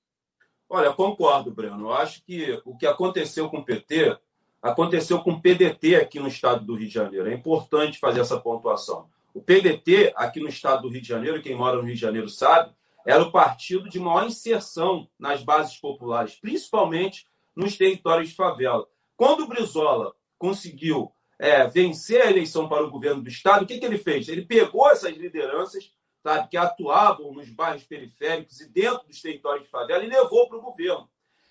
Olha, 0.68 0.92
concordo, 0.92 1.50
Breno. 1.50 1.86
Eu 1.86 1.92
acho 1.92 2.22
que 2.24 2.62
o 2.64 2.76
que 2.76 2.86
aconteceu 2.86 3.50
com 3.50 3.58
o 3.58 3.64
PT 3.64 4.16
aconteceu 4.62 5.20
com 5.20 5.32
o 5.32 5.40
PDT 5.40 5.96
aqui 5.96 6.20
no 6.20 6.28
estado 6.28 6.64
do 6.64 6.76
Rio 6.76 6.86
de 6.86 6.94
Janeiro. 6.94 7.28
É 7.28 7.34
importante 7.34 7.98
fazer 7.98 8.20
essa 8.20 8.38
pontuação. 8.38 9.08
O 9.34 9.40
PDT, 9.40 10.12
aqui 10.14 10.38
no 10.38 10.48
estado 10.48 10.82
do 10.82 10.88
Rio 10.88 11.02
de 11.02 11.08
Janeiro, 11.08 11.42
quem 11.42 11.56
mora 11.56 11.76
no 11.76 11.82
Rio 11.82 11.94
de 11.94 12.00
Janeiro 12.00 12.28
sabe, 12.28 12.72
era 13.06 13.22
o 13.22 13.30
partido 13.30 13.88
de 13.88 14.00
maior 14.00 14.26
inserção 14.26 15.08
nas 15.18 15.42
bases 15.42 15.76
populares, 15.78 16.34
principalmente 16.34 17.26
nos 17.54 17.76
territórios 17.76 18.30
de 18.30 18.34
favela. 18.34 18.86
Quando 19.16 19.44
o 19.44 19.46
Brizola 19.46 20.12
conseguiu 20.36 21.12
é, 21.38 21.66
vencer 21.68 22.20
a 22.20 22.30
eleição 22.30 22.68
para 22.68 22.84
o 22.84 22.90
governo 22.90 23.22
do 23.22 23.28
estado, 23.28 23.62
o 23.62 23.66
que, 23.66 23.78
que 23.78 23.84
ele 23.84 23.96
fez? 23.96 24.28
Ele 24.28 24.42
pegou 24.42 24.90
essas 24.90 25.16
lideranças 25.16 25.94
sabe, 26.26 26.48
que 26.48 26.56
atuavam 26.56 27.32
nos 27.32 27.48
bairros 27.48 27.84
periféricos 27.84 28.60
e 28.60 28.68
dentro 28.68 29.06
dos 29.06 29.22
territórios 29.22 29.64
de 29.64 29.70
favela 29.70 30.04
e 30.04 30.08
levou 30.08 30.48
para 30.48 30.58
o 30.58 30.62
governo. 30.62 31.08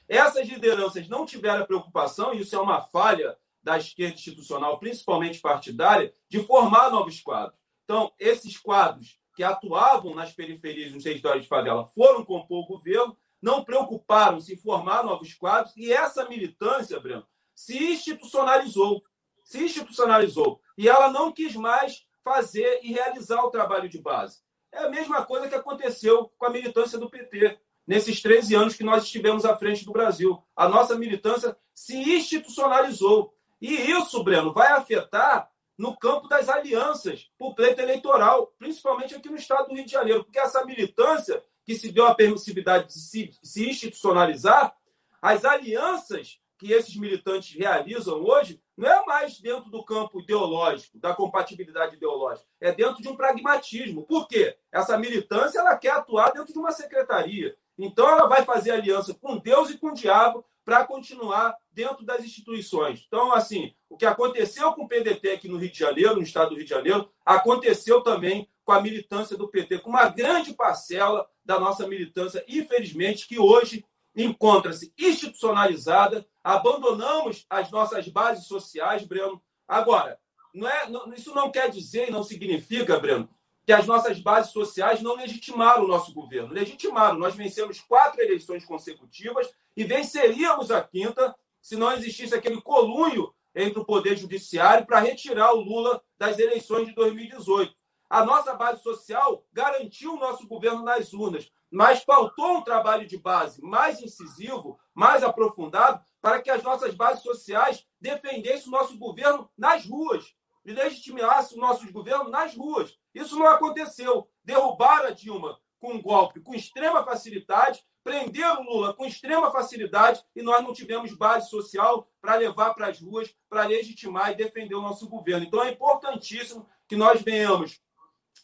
Essas 0.08 0.48
lideranças 0.48 1.08
não 1.08 1.26
tiveram 1.26 1.66
preocupação, 1.66 2.34
e 2.34 2.42
isso 2.42 2.56
é 2.56 2.60
uma 2.60 2.82
falha 2.82 3.38
da 3.64 3.78
esquerda 3.78 4.16
institucional, 4.16 4.78
principalmente 4.78 5.40
partidária, 5.40 6.14
de 6.30 6.40
formar 6.44 6.92
novos 6.92 7.20
quadros. 7.22 7.58
Então, 7.86 8.12
esses 8.20 8.58
quadros 8.58 9.18
que 9.36 9.44
atuavam 9.44 10.16
nas 10.16 10.32
periferias 10.32 10.92
dos 10.92 11.04
territórios 11.04 11.44
de 11.44 11.50
favela 11.50 11.86
foram 11.88 12.24
compor 12.24 12.64
o 12.64 12.68
governo, 12.68 13.18
não 13.42 13.64
preocuparam-se 13.64 14.54
em 14.54 14.58
formar 14.58 15.04
novos 15.04 15.34
quadros, 15.34 15.76
e 15.76 15.92
essa 15.92 16.28
militância, 16.28 17.00
Breno, 17.00 17.28
se 17.54 17.78
institucionalizou. 17.78 19.04
Se 19.44 19.64
institucionalizou. 19.64 20.60
E 20.78 20.90
ela 20.90 21.12
não 21.12 21.32
quis 21.32 21.56
mais 21.56 22.06
fazer 22.24 22.80
e 22.82 22.92
realizar 22.92 23.44
o 23.44 23.52
trabalho 23.52 23.88
de 23.88 24.00
base. 24.00 24.40
É 24.72 24.80
a 24.80 24.90
mesma 24.90 25.24
coisa 25.24 25.48
que 25.48 25.56
aconteceu 25.56 26.32
com 26.38 26.46
a 26.46 26.50
militância 26.50 26.98
do 26.98 27.10
PT 27.10 27.60
nesses 27.86 28.22
13 28.22 28.56
anos 28.56 28.76
que 28.76 28.84
nós 28.84 29.04
estivemos 29.04 29.46
à 29.46 29.56
frente 29.56 29.86
do 29.86 29.92
Brasil. 29.92 30.42
A 30.56 30.68
nossa 30.68 30.98
militância 30.98 31.56
se 31.74 31.96
institucionalizou. 31.96 33.34
E 33.62 33.74
isso, 33.92 34.24
Breno, 34.24 34.52
vai 34.52 34.70
afetar 34.70 35.50
no 35.78 35.98
campo 35.98 36.28
das 36.28 36.50
alianças 36.50 37.30
o 37.40 37.54
pleito 37.54 37.82
eleitoral, 37.82 38.54
principalmente 38.58 39.16
aqui 39.16 39.30
no 39.30 39.36
estado 39.36 39.68
do 39.68 39.76
Rio 39.76 39.86
de 39.86 39.92
Janeiro, 39.92 40.24
porque 40.24 40.40
essa 40.40 40.66
militância 40.66 41.44
que 41.66 41.76
se 41.76 41.92
deu 41.92 42.06
a 42.06 42.16
permissividade 42.16 42.88
de 42.88 43.00
se, 43.00 43.32
se 43.44 43.70
institucionalizar, 43.70 44.76
as 45.22 45.44
alianças 45.44 46.40
que 46.58 46.72
esses 46.72 46.96
militantes 46.96 47.56
realizam 47.58 48.24
hoje 48.24 48.62
não 48.78 48.90
é 48.90 49.06
mais 49.06 49.40
dentro 49.40 49.70
do 49.70 49.84
campo 49.84 50.22
ideológico, 50.22 51.00
da 51.00 51.14
compatibilidade 51.14 51.96
ideológica, 51.96 52.48
é 52.60 52.72
dentro 52.72 53.02
de 53.02 53.10
um 53.10 53.16
pragmatismo. 53.16 54.06
Por 54.06 54.28
quê? 54.28 54.58
Essa 54.72 54.98
militância 54.98 55.60
ela 55.60 55.78
quer 55.78 55.92
atuar 55.92 56.32
dentro 56.32 56.54
de 56.54 56.60
uma 56.60 56.72
secretaria. 56.72 57.56
Então 57.78 58.08
ela 58.08 58.28
vai 58.28 58.44
fazer 58.44 58.72
aliança 58.72 59.14
com 59.14 59.38
Deus 59.38 59.70
e 59.70 59.78
com 59.78 59.88
o 59.88 59.94
diabo 59.94 60.46
para 60.66 60.84
continuar 60.84 61.56
dentro 61.72 62.04
das 62.04 62.26
instituições. 62.26 63.06
Então, 63.08 63.32
assim, 63.32 63.72
o 63.88 63.96
que 63.96 64.06
aconteceu 64.06 64.74
com 64.74 64.84
o 64.84 64.88
PDT 64.88 65.30
aqui 65.30 65.48
no 65.48 65.58
Rio 65.58 65.72
de 65.72 65.78
Janeiro, 65.78 66.16
no 66.16 66.24
estado 66.24 66.50
do 66.50 66.56
Rio 66.56 66.64
de 66.64 66.70
Janeiro, 66.70 67.08
aconteceu 67.24 68.02
também 68.02 68.50
com 68.66 68.72
a 68.72 68.82
militância 68.82 69.38
do 69.38 69.48
PT, 69.48 69.80
com 69.80 69.92
uma 69.92 70.10
grande 70.10 70.54
parcela 70.54 71.30
da 71.46 71.60
nossa 71.60 71.88
militância, 71.88 72.44
infelizmente, 72.48 73.28
que 73.28 73.38
hoje 73.38 73.86
encontra-se 74.16 74.92
institucionalizada, 74.98 76.26
abandonamos 76.44 77.46
as 77.48 77.70
nossas 77.70 78.08
bases 78.08 78.48
sociais, 78.48 79.06
Breno. 79.06 79.40
Agora, 79.68 80.18
não 80.54 80.68
é, 80.68 80.90
não, 80.90 81.14
isso 81.14 81.36
não 81.36 81.52
quer 81.52 81.70
dizer 81.70 82.08
e 82.08 82.12
não 82.12 82.24
significa, 82.24 83.00
Breno, 83.00 83.30
que 83.66 83.74
as 83.74 83.88
nossas 83.88 84.20
bases 84.20 84.52
sociais 84.52 85.02
não 85.02 85.16
legitimaram 85.16 85.86
o 85.86 85.88
nosso 85.88 86.14
governo. 86.14 86.54
Legitimaram. 86.54 87.18
Nós 87.18 87.36
vencemos 87.36 87.82
quatro 87.82 88.22
eleições 88.22 88.64
consecutivas 88.64 89.50
e 89.76 89.84
venceríamos 89.84 90.70
a 90.70 90.82
quinta 90.82 91.36
se 91.62 91.76
não 91.76 91.92
existisse 91.92 92.36
aquele 92.36 92.62
colunho 92.62 93.34
entre 93.56 93.80
o 93.80 93.86
Poder 93.86 94.16
Judiciário 94.18 94.86
para 94.86 95.00
retirar 95.00 95.54
o 95.54 95.62
Lula 95.62 96.02
das 96.18 96.38
eleições 96.38 96.88
de 96.88 96.94
2018. 96.94 97.74
A 98.08 98.24
nossa 98.24 98.54
base 98.54 98.84
social 98.84 99.44
garantiu 99.52 100.14
o 100.14 100.20
nosso 100.20 100.48
governo 100.48 100.84
nas 100.84 101.12
urnas, 101.12 101.52
mas 101.72 102.04
faltou 102.04 102.58
um 102.58 102.62
trabalho 102.62 103.08
de 103.08 103.18
base 103.18 103.62
mais 103.64 104.00
incisivo, 104.00 104.80
mais 104.94 105.24
aprofundado, 105.24 106.04
para 106.22 106.40
que 106.40 106.52
as 106.52 106.62
nossas 106.62 106.94
bases 106.94 107.24
sociais 107.24 107.84
defendessem 108.00 108.68
o 108.68 108.72
nosso 108.72 108.96
governo 109.00 109.50
nas 109.58 109.86
ruas 109.88 110.36
e 110.64 110.72
legitimassem 110.72 111.58
o 111.58 111.62
nosso 111.62 111.92
governo 111.92 112.30
nas 112.30 112.56
ruas. 112.56 112.96
Isso 113.16 113.40
não 113.40 113.48
aconteceu. 113.48 114.30
Derrubaram 114.44 115.08
a 115.08 115.12
Dilma 115.12 115.60
com 115.80 115.94
um 115.94 116.02
golpe 116.02 116.42
com 116.42 116.54
extrema 116.54 117.04
facilidade, 117.04 117.84
prenderam 118.04 118.64
Lula 118.64 118.94
com 118.94 119.06
extrema 119.06 119.52
facilidade 119.52 120.24
e 120.36 120.42
nós 120.42 120.64
não 120.64 120.74
tivemos 120.74 121.14
base 121.14 121.50
social 121.50 122.08
para 122.22 122.36
levar 122.36 122.74
para 122.74 122.88
as 122.88 123.00
ruas, 123.00 123.34
para 123.50 123.66
legitimar 123.66 124.32
e 124.32 124.36
defender 124.36 124.76
o 124.76 124.82
nosso 124.82 125.08
governo. 125.08 125.46
Então 125.46 125.64
é 125.64 125.72
importantíssimo 125.72 126.68
que 126.88 126.96
nós 126.96 127.22
venhamos 127.22 127.82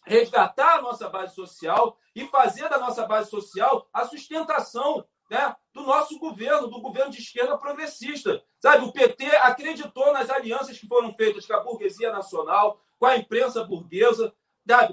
resgatar 0.05 0.79
a 0.79 0.81
nossa 0.81 1.09
base 1.09 1.35
social 1.35 1.97
e 2.15 2.25
fazer 2.27 2.69
da 2.69 2.79
nossa 2.79 3.05
base 3.05 3.29
social 3.29 3.87
a 3.93 4.05
sustentação 4.05 5.05
né, 5.29 5.55
do 5.73 5.83
nosso 5.83 6.19
governo, 6.19 6.67
do 6.67 6.81
governo 6.81 7.11
de 7.11 7.19
esquerda 7.19 7.57
progressista. 7.57 8.43
Sabe, 8.59 8.85
o 8.85 8.91
PT 8.91 9.25
acreditou 9.37 10.11
nas 10.11 10.29
alianças 10.29 10.77
que 10.77 10.87
foram 10.87 11.13
feitas 11.13 11.45
com 11.45 11.53
a 11.53 11.59
burguesia 11.59 12.11
nacional, 12.11 12.81
com 12.99 13.05
a 13.05 13.15
imprensa 13.15 13.63
burguesa, 13.63 14.33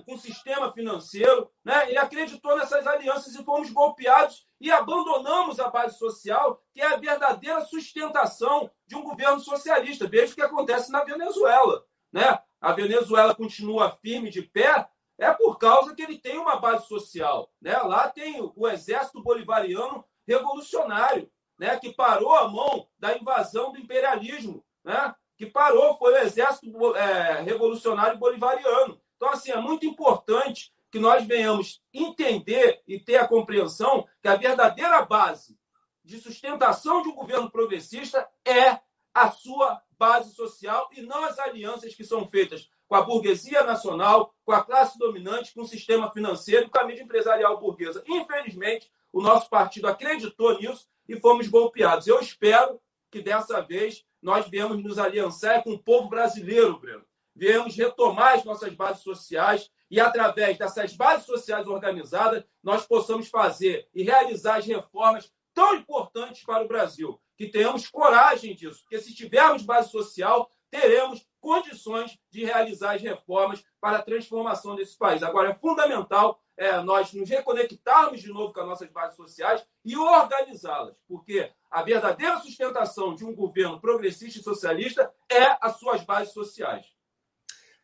com 0.04 0.14
o 0.14 0.18
sistema 0.18 0.72
financeiro, 0.72 1.50
né? 1.64 1.88
Ele 1.88 1.98
acreditou 1.98 2.56
nessas 2.56 2.87
alianças 2.87 3.34
e 3.34 3.44
fomos 3.44 3.70
golpeados 3.70 4.46
e 4.60 4.70
abandonamos 4.70 5.60
a 5.60 5.68
base 5.68 5.98
social, 5.98 6.62
que 6.72 6.80
é 6.80 6.87
a 6.87 6.96
verdadeira 6.96 7.60
sustentação 7.64 8.70
de 8.87 8.96
um 8.96 9.02
governo 9.02 9.40
socialista. 9.40 10.08
Veja 10.08 10.32
o 10.32 10.34
que 10.34 10.42
acontece 10.42 10.90
na 10.90 11.04
Venezuela, 11.04 11.84
né? 12.12 12.38
A 12.60 12.72
Venezuela 12.72 13.34
continua 13.34 13.92
firme 14.02 14.30
de 14.30 14.42
pé, 14.42 14.88
é 15.18 15.32
por 15.32 15.58
causa 15.58 15.94
que 15.94 16.02
ele 16.02 16.18
tem 16.18 16.38
uma 16.38 16.56
base 16.56 16.87
social, 16.87 17.50
né? 17.60 17.76
Lá 17.78 18.08
tem 18.08 18.40
o 18.40 18.68
exército 18.68 19.22
bolivariano 19.22 20.04
revolucionário, 20.26 21.30
né? 21.58 21.78
Que 21.78 21.92
parou 21.92 22.34
a 22.34 22.48
mão 22.48 22.88
da 22.98 23.16
invasão 23.16 23.72
do 23.72 23.78
imperialismo, 23.78 24.64
né? 24.82 25.14
Que 25.37 25.46
parou 25.46 25.96
foi 25.98 26.14
o 26.14 26.18
exército 26.18 26.96
é, 26.96 27.42
revolucionário 27.42 28.18
bolivariano. 28.18 29.00
Então, 29.18 29.30
assim, 29.30 29.50
é 29.50 29.60
muito 29.60 29.84
importante 29.84 30.72
que 30.90 30.98
nós 30.98 31.26
venhamos 31.26 31.82
entender 31.92 32.80
e 32.87 32.98
ter 32.98 33.16
a 33.16 33.26
compreensão 33.26 34.06
que 34.22 34.28
a 34.28 34.37
verdadeira 34.37 35.02
base 35.02 35.58
de 36.04 36.18
sustentação 36.18 37.02
de 37.02 37.08
um 37.08 37.14
governo 37.14 37.50
progressista 37.50 38.26
é 38.46 38.78
a 39.12 39.30
sua 39.30 39.82
base 39.98 40.32
social 40.34 40.88
e 40.92 41.02
não 41.02 41.25
as 41.25 41.37
alianças 41.38 41.94
que 41.94 42.04
são 42.04 42.26
feitas 42.28 42.70
com 42.87 42.94
a 42.94 43.02
burguesia 43.02 43.64
nacional, 43.64 44.32
com 44.44 44.52
a 44.52 44.64
classe 44.64 44.96
dominante, 44.96 45.52
com 45.52 45.62
o 45.62 45.66
sistema 45.66 46.10
financeiro 46.10 46.70
com 46.70 46.78
a 46.78 46.84
mídia 46.84 47.02
empresarial 47.02 47.58
burguesa. 47.58 48.02
Infelizmente, 48.06 48.90
o 49.12 49.20
nosso 49.20 49.50
partido 49.50 49.88
acreditou 49.88 50.58
nisso 50.58 50.87
e 51.08 51.18
fomos 51.18 51.48
golpeados. 51.48 52.06
Eu 52.06 52.20
espero 52.20 52.80
que 53.10 53.20
dessa 53.20 53.60
vez 53.60 54.06
nós 54.22 54.48
viemos 54.48 54.82
nos 54.82 54.98
aliançar 54.98 55.62
com 55.64 55.72
o 55.72 55.82
povo 55.82 56.08
brasileiro, 56.08 56.78
Breno. 56.78 57.04
Viemos 57.38 57.76
retomar 57.76 58.35
as 58.35 58.45
nossas 58.45 58.75
bases 58.75 59.04
sociais 59.04 59.71
e, 59.88 60.00
através 60.00 60.59
dessas 60.59 60.92
bases 60.97 61.25
sociais 61.25 61.68
organizadas, 61.68 62.42
nós 62.61 62.85
possamos 62.85 63.28
fazer 63.28 63.88
e 63.95 64.02
realizar 64.02 64.57
as 64.57 64.66
reformas 64.66 65.33
tão 65.54 65.76
importantes 65.76 66.45
para 66.45 66.64
o 66.64 66.68
Brasil. 66.68 67.21
Que 67.37 67.47
tenhamos 67.47 67.87
coragem 67.87 68.57
disso, 68.57 68.80
porque 68.80 68.99
se 68.99 69.14
tivermos 69.14 69.62
base 69.62 69.88
social, 69.88 70.50
teremos 70.68 71.25
condições 71.40 72.18
de 72.28 72.45
realizar 72.45 72.97
as 72.97 73.02
reformas 73.02 73.62
para 73.80 73.99
a 73.99 74.02
transformação 74.02 74.75
desse 74.75 74.99
país. 74.99 75.23
Agora, 75.23 75.50
é 75.50 75.54
fundamental 75.54 76.42
é, 76.57 76.80
nós 76.80 77.12
nos 77.12 77.30
reconectarmos 77.30 78.21
de 78.21 78.33
novo 78.33 78.52
com 78.52 78.62
as 78.62 78.66
nossas 78.66 78.90
bases 78.90 79.16
sociais 79.16 79.64
e 79.85 79.97
organizá-las, 79.97 80.97
porque 81.07 81.52
a 81.71 81.83
verdadeira 81.85 82.40
sustentação 82.40 83.14
de 83.14 83.25
um 83.25 83.33
governo 83.33 83.80
progressista 83.80 84.40
e 84.40 84.42
socialista 84.42 85.14
é 85.30 85.57
as 85.61 85.78
suas 85.78 86.02
bases 86.02 86.35
sociais. 86.35 86.98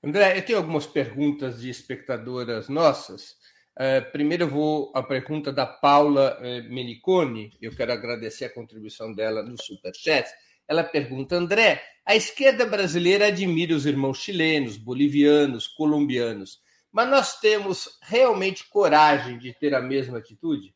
André, 0.05 0.37
eu 0.37 0.45
tenho 0.45 0.59
algumas 0.59 0.87
perguntas 0.87 1.63
de 1.63 1.71
espectadoras 1.71 2.69
nossas. 2.69 3.39
Uh, 3.73 4.13
primeiro 4.13 4.45
eu 4.45 4.49
vou 4.49 4.93
à 4.95 5.03
pergunta 5.03 5.51
da 5.51 5.65
Paula 5.67 6.39
uh, 6.39 6.73
Menicone, 6.73 7.57
eu 7.61 7.75
quero 7.75 7.91
agradecer 7.91 8.45
a 8.45 8.53
contribuição 8.53 9.15
dela 9.15 9.43
no 9.43 9.57
Superchat. 9.61 10.29
Ela 10.69 10.85
pergunta, 10.85 11.37
André, 11.37 11.83
a 12.05 12.15
esquerda 12.15 12.67
brasileira 12.67 13.29
admira 13.29 13.75
os 13.75 13.87
irmãos 13.87 14.19
chilenos, 14.19 14.77
bolivianos, 14.77 15.67
colombianos, 15.67 16.61
mas 16.93 17.09
nós 17.09 17.41
temos 17.41 17.99
realmente 18.03 18.69
coragem 18.69 19.39
de 19.39 19.55
ter 19.55 19.75
a 19.75 19.81
mesma 19.81 20.19
atitude? 20.19 20.75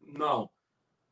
Não, 0.00 0.50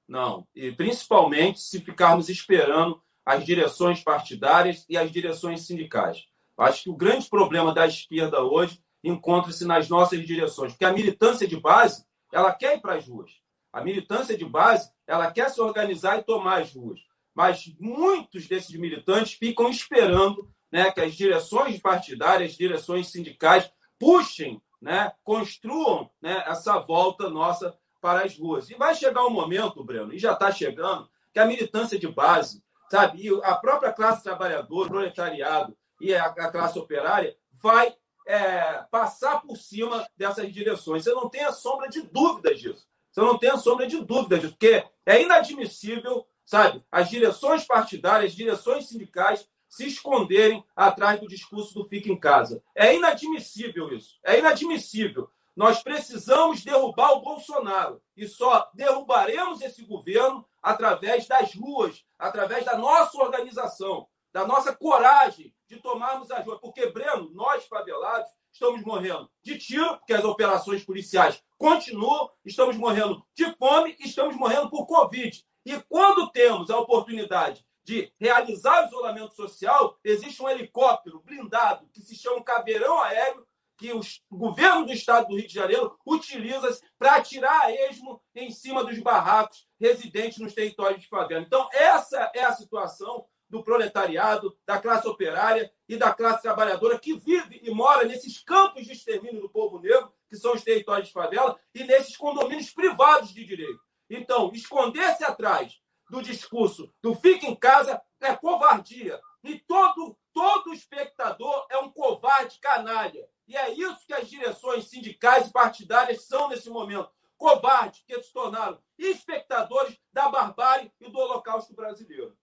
não. 0.09 0.45
E 0.53 0.73
principalmente 0.73 1.61
se 1.61 1.81
ficarmos 1.81 2.29
esperando 2.29 3.01
as 3.25 3.45
direções 3.45 4.03
partidárias 4.03 4.85
e 4.89 4.97
as 4.97 5.13
direções 5.13 5.65
sindicais. 5.65 6.27
Acho 6.57 6.85
que 6.85 6.91
o 6.91 6.97
grande 6.97 7.29
problema 7.29 7.75
da 7.75 7.87
esquerda 7.87 8.43
hoje 8.43 8.83
encontra-se 9.03 9.65
nas 9.65 9.89
nossas 9.89 10.27
direções, 10.27 10.73
porque 10.73 10.85
a 10.85 10.93
militância 10.93 11.47
de 11.47 11.59
base 11.59 12.05
ela 12.33 12.53
quer 12.53 12.77
ir 12.77 12.81
para 12.81 12.95
as 12.95 13.07
ruas. 13.07 13.31
A 13.73 13.83
militância 13.83 14.37
de 14.37 14.45
base 14.45 14.91
ela 15.07 15.31
quer 15.31 15.51
se 15.51 15.61
organizar 15.61 16.19
e 16.19 16.23
tomar 16.23 16.63
as 16.63 16.75
ruas 16.75 17.01
mas 17.37 17.71
muitos 17.79 18.49
desses 18.49 18.75
militantes 18.75 19.35
ficam 19.35 19.69
esperando 19.69 20.51
né, 20.73 20.91
que 20.91 21.03
as 21.03 21.15
direções 21.15 21.79
partidárias, 21.79 22.53
as 22.53 22.57
direções 22.57 23.09
sindicais 23.09 23.71
puxem, 23.99 24.61
né, 24.81 25.13
construam 25.23 26.11
né, 26.21 26.43
essa 26.47 26.79
volta 26.79 27.29
nossa 27.29 27.77
para 28.01 28.25
as 28.25 28.39
ruas. 28.39 28.71
E 28.71 28.75
vai 28.75 28.95
chegar 28.95 29.27
um 29.27 29.31
momento, 29.31 29.85
Breno, 29.85 30.15
e 30.15 30.19
já 30.19 30.33
está 30.33 30.51
chegando, 30.51 31.11
que 31.31 31.39
a 31.39 31.45
militância 31.45 31.99
de 31.99 32.09
base, 32.09 32.65
sabe, 32.91 33.27
e 33.27 33.41
a 33.45 33.55
própria 33.55 33.93
classe 33.93 34.23
trabalhadora, 34.23 34.89
proletariado 34.89 35.77
e 36.01 36.15
a, 36.15 36.27
a 36.27 36.51
classe 36.51 36.79
operária 36.79 37.37
vai 37.63 37.95
é, 38.27 38.85
passar 38.91 39.41
por 39.41 39.57
cima 39.57 40.07
dessas 40.17 40.53
direções. 40.53 41.05
Você 41.05 41.13
não 41.13 41.29
tem 41.29 41.45
a 41.45 41.53
sombra 41.53 41.89
de 41.89 42.03
dúvida 42.03 42.55
disso. 42.55 42.87
Você 43.11 43.21
não 43.21 43.39
tem 43.39 43.51
a 43.51 43.57
sombra 43.57 43.87
de 43.87 44.01
dúvida 44.05 44.39
disso, 44.39 44.53
porque 44.53 44.85
é 45.07 45.23
inadmissível 45.23 46.27
sabe? 46.47 46.83
As 46.91 47.11
direções 47.11 47.65
partidárias, 47.65 48.31
as 48.31 48.37
direções 48.37 48.89
sindicais 48.89 49.47
se 49.69 49.89
esconderem 49.89 50.65
atrás 50.75 51.21
do 51.21 51.27
discurso 51.27 51.75
do 51.75 51.89
fica 51.89 52.11
em 52.11 52.19
casa. 52.19 52.63
É 52.75 52.95
inadmissível 52.95 53.93
isso. 53.93 54.17
É 54.25 54.39
inadmissível. 54.39 55.29
Nós 55.57 55.83
precisamos 55.83 56.63
derrubar 56.63 57.13
o 57.13 57.23
Bolsonaro 57.23 58.01
e 58.17 58.29
só 58.29 58.71
derrubaremos 58.75 59.61
esse 59.61 59.83
governo 59.83 60.47
através 60.63 61.27
das 61.27 61.55
ruas, 61.55 62.05
através 62.19 62.65
da 62.65 62.79
nossa 62.79 63.19
organização, 63.19 64.07
da 64.33 64.47
nossa 64.47 64.75
coragem 64.75 65.53
de 65.69 65.81
tomarmos 65.81 66.29
ruas. 66.45 66.61
Porque, 66.61 66.87
Breno, 66.87 67.31
nós 67.33 67.67
favelados 67.67 68.29
estamos 68.53 68.83
morrendo 68.83 69.31
de 69.43 69.59
tiro, 69.59 69.99
porque 69.99 70.15
as 70.15 70.25
operações 70.25 70.83
policiais 70.85 71.43
continuam, 71.59 72.31
estamos 72.45 72.77
morrendo 72.77 73.25
de 73.35 73.55
fome 73.57 73.97
estamos 74.01 74.37
morrendo 74.37 74.71
por 74.71 74.87
Covid. 74.87 75.45
E 75.65 75.81
quando 75.89 76.31
temos 76.31 76.71
a 76.71 76.79
oportunidade 76.79 77.67
de 77.85 78.13
realizar 78.21 78.85
o 78.85 78.87
isolamento 78.87 79.35
social, 79.35 79.99
existe 80.03 80.43
um 80.43 80.49
helicóptero 80.49 81.21
blindado 81.21 81.89
que 81.93 82.01
se 82.01 82.17
chama 82.17 82.43
Caveirão 82.43 83.01
Aéreo, 83.01 83.47
que 83.79 83.93
o 83.93 84.01
governo 84.31 84.87
do 84.87 84.93
estado 84.93 85.29
do 85.29 85.37
Rio 85.37 85.47
de 85.47 85.53
Janeiro 85.53 85.97
utiliza 86.05 86.69
para 86.99 87.17
atirar 87.17 87.67
a 87.67 87.73
esmo 87.91 88.23
em 88.35 88.51
cima 88.51 88.83
dos 88.83 88.99
barracos 88.99 89.67
residentes 89.79 90.39
nos 90.39 90.55
territórios 90.55 91.03
de 91.03 91.09
favela. 91.09 91.43
Então, 91.43 91.69
essa 91.73 92.31
é 92.35 92.43
a 92.43 92.55
situação 92.55 93.27
do 93.49 93.63
proletariado, 93.63 94.57
da 94.67 94.81
classe 94.81 95.07
operária 95.07 95.73
e 95.89 95.97
da 95.97 96.13
classe 96.13 96.43
trabalhadora 96.43 96.99
que 96.99 97.17
vive 97.17 97.61
e 97.63 97.71
mora 97.71 98.05
nesses 98.05 98.43
campos 98.43 98.85
de 98.85 98.93
extermínio 98.93 99.41
do 99.41 99.49
povo 99.49 99.79
negro, 99.79 100.13
que 100.29 100.37
são 100.37 100.55
os 100.55 100.63
territórios 100.63 101.09
de 101.09 101.15
favela, 101.15 101.59
e 101.75 101.85
nesses 101.85 102.17
condomínios 102.17 102.71
privados 102.71 103.33
de 103.33 103.45
direito. 103.45 103.81
Então, 104.11 104.51
esconder-se 104.53 105.25
atrás 105.25 105.81
do 106.09 106.23
discurso 106.23 106.93
do 107.03 107.15
fique 107.15 107.47
em 107.47 107.55
casa 107.55 108.01
é 108.21 108.35
covardia. 108.35 109.21
E 109.43 109.59
todo, 109.61 110.17
todo 110.33 110.73
espectador 110.73 111.67
é 111.71 111.79
um 111.79 111.91
covarde 111.91 112.59
canalha. 112.61 113.29
E 113.47 113.57
é 113.57 113.71
isso 113.71 114.05
que 114.07 114.15
as 114.15 114.29
direções 114.29 114.89
sindicais 114.89 115.49
e 115.49 115.53
partidárias 115.53 116.27
são 116.27 116.49
nesse 116.49 116.69
momento. 116.69 117.11
Covardes 117.37 118.03
que 118.07 118.21
se 118.23 118.33
tornaram 118.33 118.81
espectadores 118.99 119.97
da 120.13 120.29
barbárie 120.29 120.91
e 121.01 121.11
do 121.11 121.19
holocausto 121.19 121.75
brasileiro. 121.75 122.37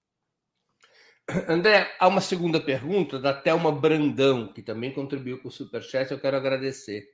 André, 1.48 1.96
há 2.00 2.08
uma 2.08 2.22
segunda 2.22 2.60
pergunta 2.60 3.18
da 3.20 3.34
Thelma 3.34 3.72
Brandão, 3.72 4.52
que 4.52 4.62
também 4.62 4.94
contribuiu 4.94 5.42
com 5.42 5.48
o 5.48 5.52
Superchat, 5.52 6.12
eu 6.12 6.20
quero 6.20 6.36
agradecer. 6.36 7.08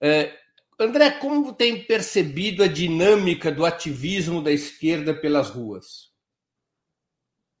É, 0.00 0.36
André, 0.78 1.10
como 1.12 1.52
tem 1.52 1.84
percebido 1.84 2.62
a 2.62 2.68
dinâmica 2.68 3.50
do 3.50 3.64
ativismo 3.64 4.42
da 4.42 4.52
esquerda 4.52 5.14
pelas 5.14 5.50
ruas? 5.50 6.12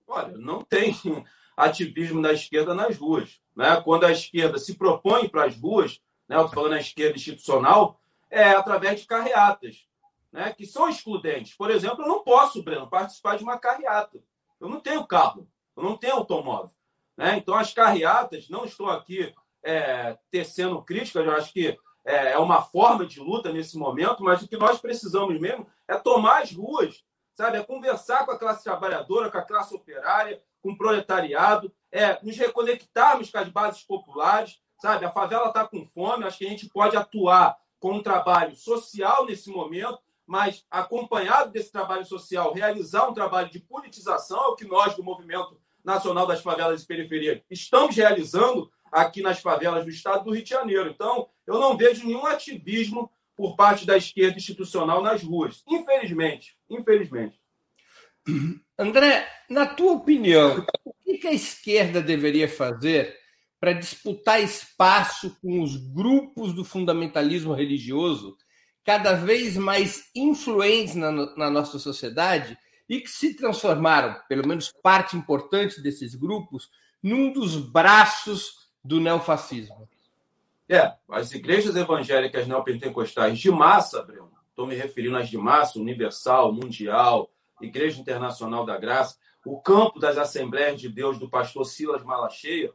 Olha, 0.06 0.36
não 0.36 0.62
tem 0.62 0.94
ativismo 1.56 2.22
da 2.22 2.32
esquerda 2.32 2.74
nas 2.74 2.96
ruas. 2.96 3.40
Né? 3.54 3.80
Quando 3.82 4.04
a 4.04 4.12
esquerda 4.12 4.58
se 4.58 4.74
propõe 4.74 5.28
para 5.28 5.44
as 5.44 5.56
ruas, 5.56 6.00
né? 6.28 6.36
eu 6.36 6.46
estou 6.46 6.62
falando 6.62 6.74
a 6.74 6.80
esquerda 6.80 7.16
institucional, 7.16 8.00
é 8.30 8.50
através 8.50 9.00
de 9.00 9.06
carreatas, 9.06 9.86
né? 10.32 10.52
que 10.52 10.64
são 10.64 10.88
excludentes. 10.88 11.54
Por 11.54 11.70
exemplo, 11.70 12.02
eu 12.02 12.08
não 12.08 12.22
posso, 12.22 12.62
Breno, 12.62 12.88
participar 12.88 13.36
de 13.36 13.42
uma 13.42 13.58
carreata. 13.58 14.22
Eu 14.60 14.68
não 14.68 14.80
tenho 14.80 15.06
carro, 15.06 15.48
eu 15.76 15.82
não 15.82 15.96
tenho 15.96 16.14
automóvel. 16.14 16.70
Né? 17.16 17.36
Então, 17.36 17.54
as 17.54 17.72
carreatas, 17.72 18.48
não 18.48 18.64
estou 18.64 18.88
aqui 18.88 19.32
é, 19.62 20.18
tecendo 20.30 20.82
críticas, 20.82 21.24
eu 21.24 21.32
acho 21.32 21.52
que 21.52 21.78
é, 22.04 22.32
é 22.32 22.38
uma 22.38 22.62
forma 22.62 23.06
de 23.06 23.20
luta 23.20 23.52
nesse 23.52 23.76
momento, 23.76 24.22
mas 24.22 24.42
o 24.42 24.48
que 24.48 24.56
nós 24.56 24.80
precisamos 24.80 25.38
mesmo 25.40 25.66
é 25.86 25.96
tomar 25.96 26.42
as 26.42 26.52
ruas, 26.52 27.04
sabe? 27.34 27.58
É 27.58 27.62
conversar 27.62 28.24
com 28.24 28.32
a 28.32 28.38
classe 28.38 28.64
trabalhadora, 28.64 29.30
com 29.30 29.38
a 29.38 29.42
classe 29.42 29.74
operária, 29.74 30.42
com 30.60 30.72
o 30.72 30.78
proletariado, 30.78 31.72
é 31.90 32.18
nos 32.22 32.36
reconectarmos 32.36 33.30
com 33.30 33.38
as 33.38 33.48
bases 33.48 33.82
populares, 33.82 34.60
sabe? 34.80 35.04
A 35.04 35.10
favela 35.10 35.48
está 35.48 35.66
com 35.66 35.86
fome, 35.86 36.24
acho 36.24 36.38
que 36.38 36.46
a 36.46 36.50
gente 36.50 36.68
pode 36.68 36.96
atuar 36.96 37.56
com 37.78 37.92
um 37.92 38.02
trabalho 38.02 38.54
social 38.56 39.24
nesse 39.26 39.50
momento, 39.50 39.98
mas 40.26 40.64
acompanhado 40.70 41.50
desse 41.50 41.70
trabalho 41.70 42.04
social, 42.04 42.52
realizar 42.52 43.08
um 43.08 43.14
trabalho 43.14 43.50
de 43.50 43.60
politização, 43.60 44.42
é 44.44 44.46
o 44.48 44.56
que 44.56 44.64
nós 44.64 44.94
do 44.94 45.02
Movimento 45.02 45.60
Nacional 45.84 46.26
das 46.26 46.40
Favelas 46.40 46.82
e 46.82 46.86
Periferias 46.86 47.40
estamos 47.50 47.96
realizando, 47.96 48.70
aqui 48.92 49.22
nas 49.22 49.40
favelas 49.40 49.84
do 49.84 49.90
estado 49.90 50.24
do 50.24 50.32
Rio 50.32 50.44
de 50.44 50.50
Janeiro. 50.50 50.90
Então, 50.90 51.28
eu 51.46 51.58
não 51.58 51.76
vejo 51.76 52.06
nenhum 52.06 52.26
ativismo 52.26 53.10
por 53.34 53.56
parte 53.56 53.86
da 53.86 53.96
esquerda 53.96 54.36
institucional 54.36 55.02
nas 55.02 55.22
ruas. 55.22 55.62
Infelizmente. 55.66 56.56
Infelizmente. 56.68 57.40
André, 58.78 59.26
na 59.48 59.66
tua 59.66 59.92
opinião, 59.92 60.64
o 60.84 61.18
que 61.18 61.26
a 61.26 61.32
esquerda 61.32 62.02
deveria 62.02 62.48
fazer 62.48 63.16
para 63.58 63.72
disputar 63.72 64.42
espaço 64.42 65.36
com 65.40 65.62
os 65.62 65.76
grupos 65.76 66.52
do 66.52 66.64
fundamentalismo 66.64 67.54
religioso 67.54 68.36
cada 68.84 69.14
vez 69.14 69.56
mais 69.56 70.10
influentes 70.14 70.96
na, 70.96 71.12
na 71.36 71.50
nossa 71.50 71.78
sociedade 71.78 72.58
e 72.88 73.00
que 73.00 73.10
se 73.10 73.34
transformaram, 73.34 74.20
pelo 74.28 74.46
menos 74.46 74.72
parte 74.82 75.16
importante 75.16 75.80
desses 75.80 76.14
grupos, 76.14 76.70
num 77.02 77.32
dos 77.32 77.56
braços 77.56 78.70
do 78.84 79.00
neofascismo. 79.00 79.88
É, 80.68 80.94
as 81.08 81.32
igrejas 81.32 81.76
evangélicas 81.76 82.46
neopentecostais 82.46 83.38
de 83.38 83.50
massa, 83.50 84.02
Breno, 84.02 84.32
estou 84.48 84.66
me 84.66 84.74
referindo 84.74 85.16
às 85.16 85.28
de 85.28 85.36
massa, 85.36 85.78
universal, 85.78 86.52
mundial, 86.52 87.30
Igreja 87.60 88.00
Internacional 88.00 88.64
da 88.64 88.76
Graça, 88.76 89.16
o 89.44 89.60
campo 89.60 89.98
das 89.98 90.18
Assembleias 90.18 90.80
de 90.80 90.88
Deus 90.88 91.18
do 91.18 91.28
pastor 91.28 91.64
Silas 91.64 92.02
Malacheia, 92.02 92.72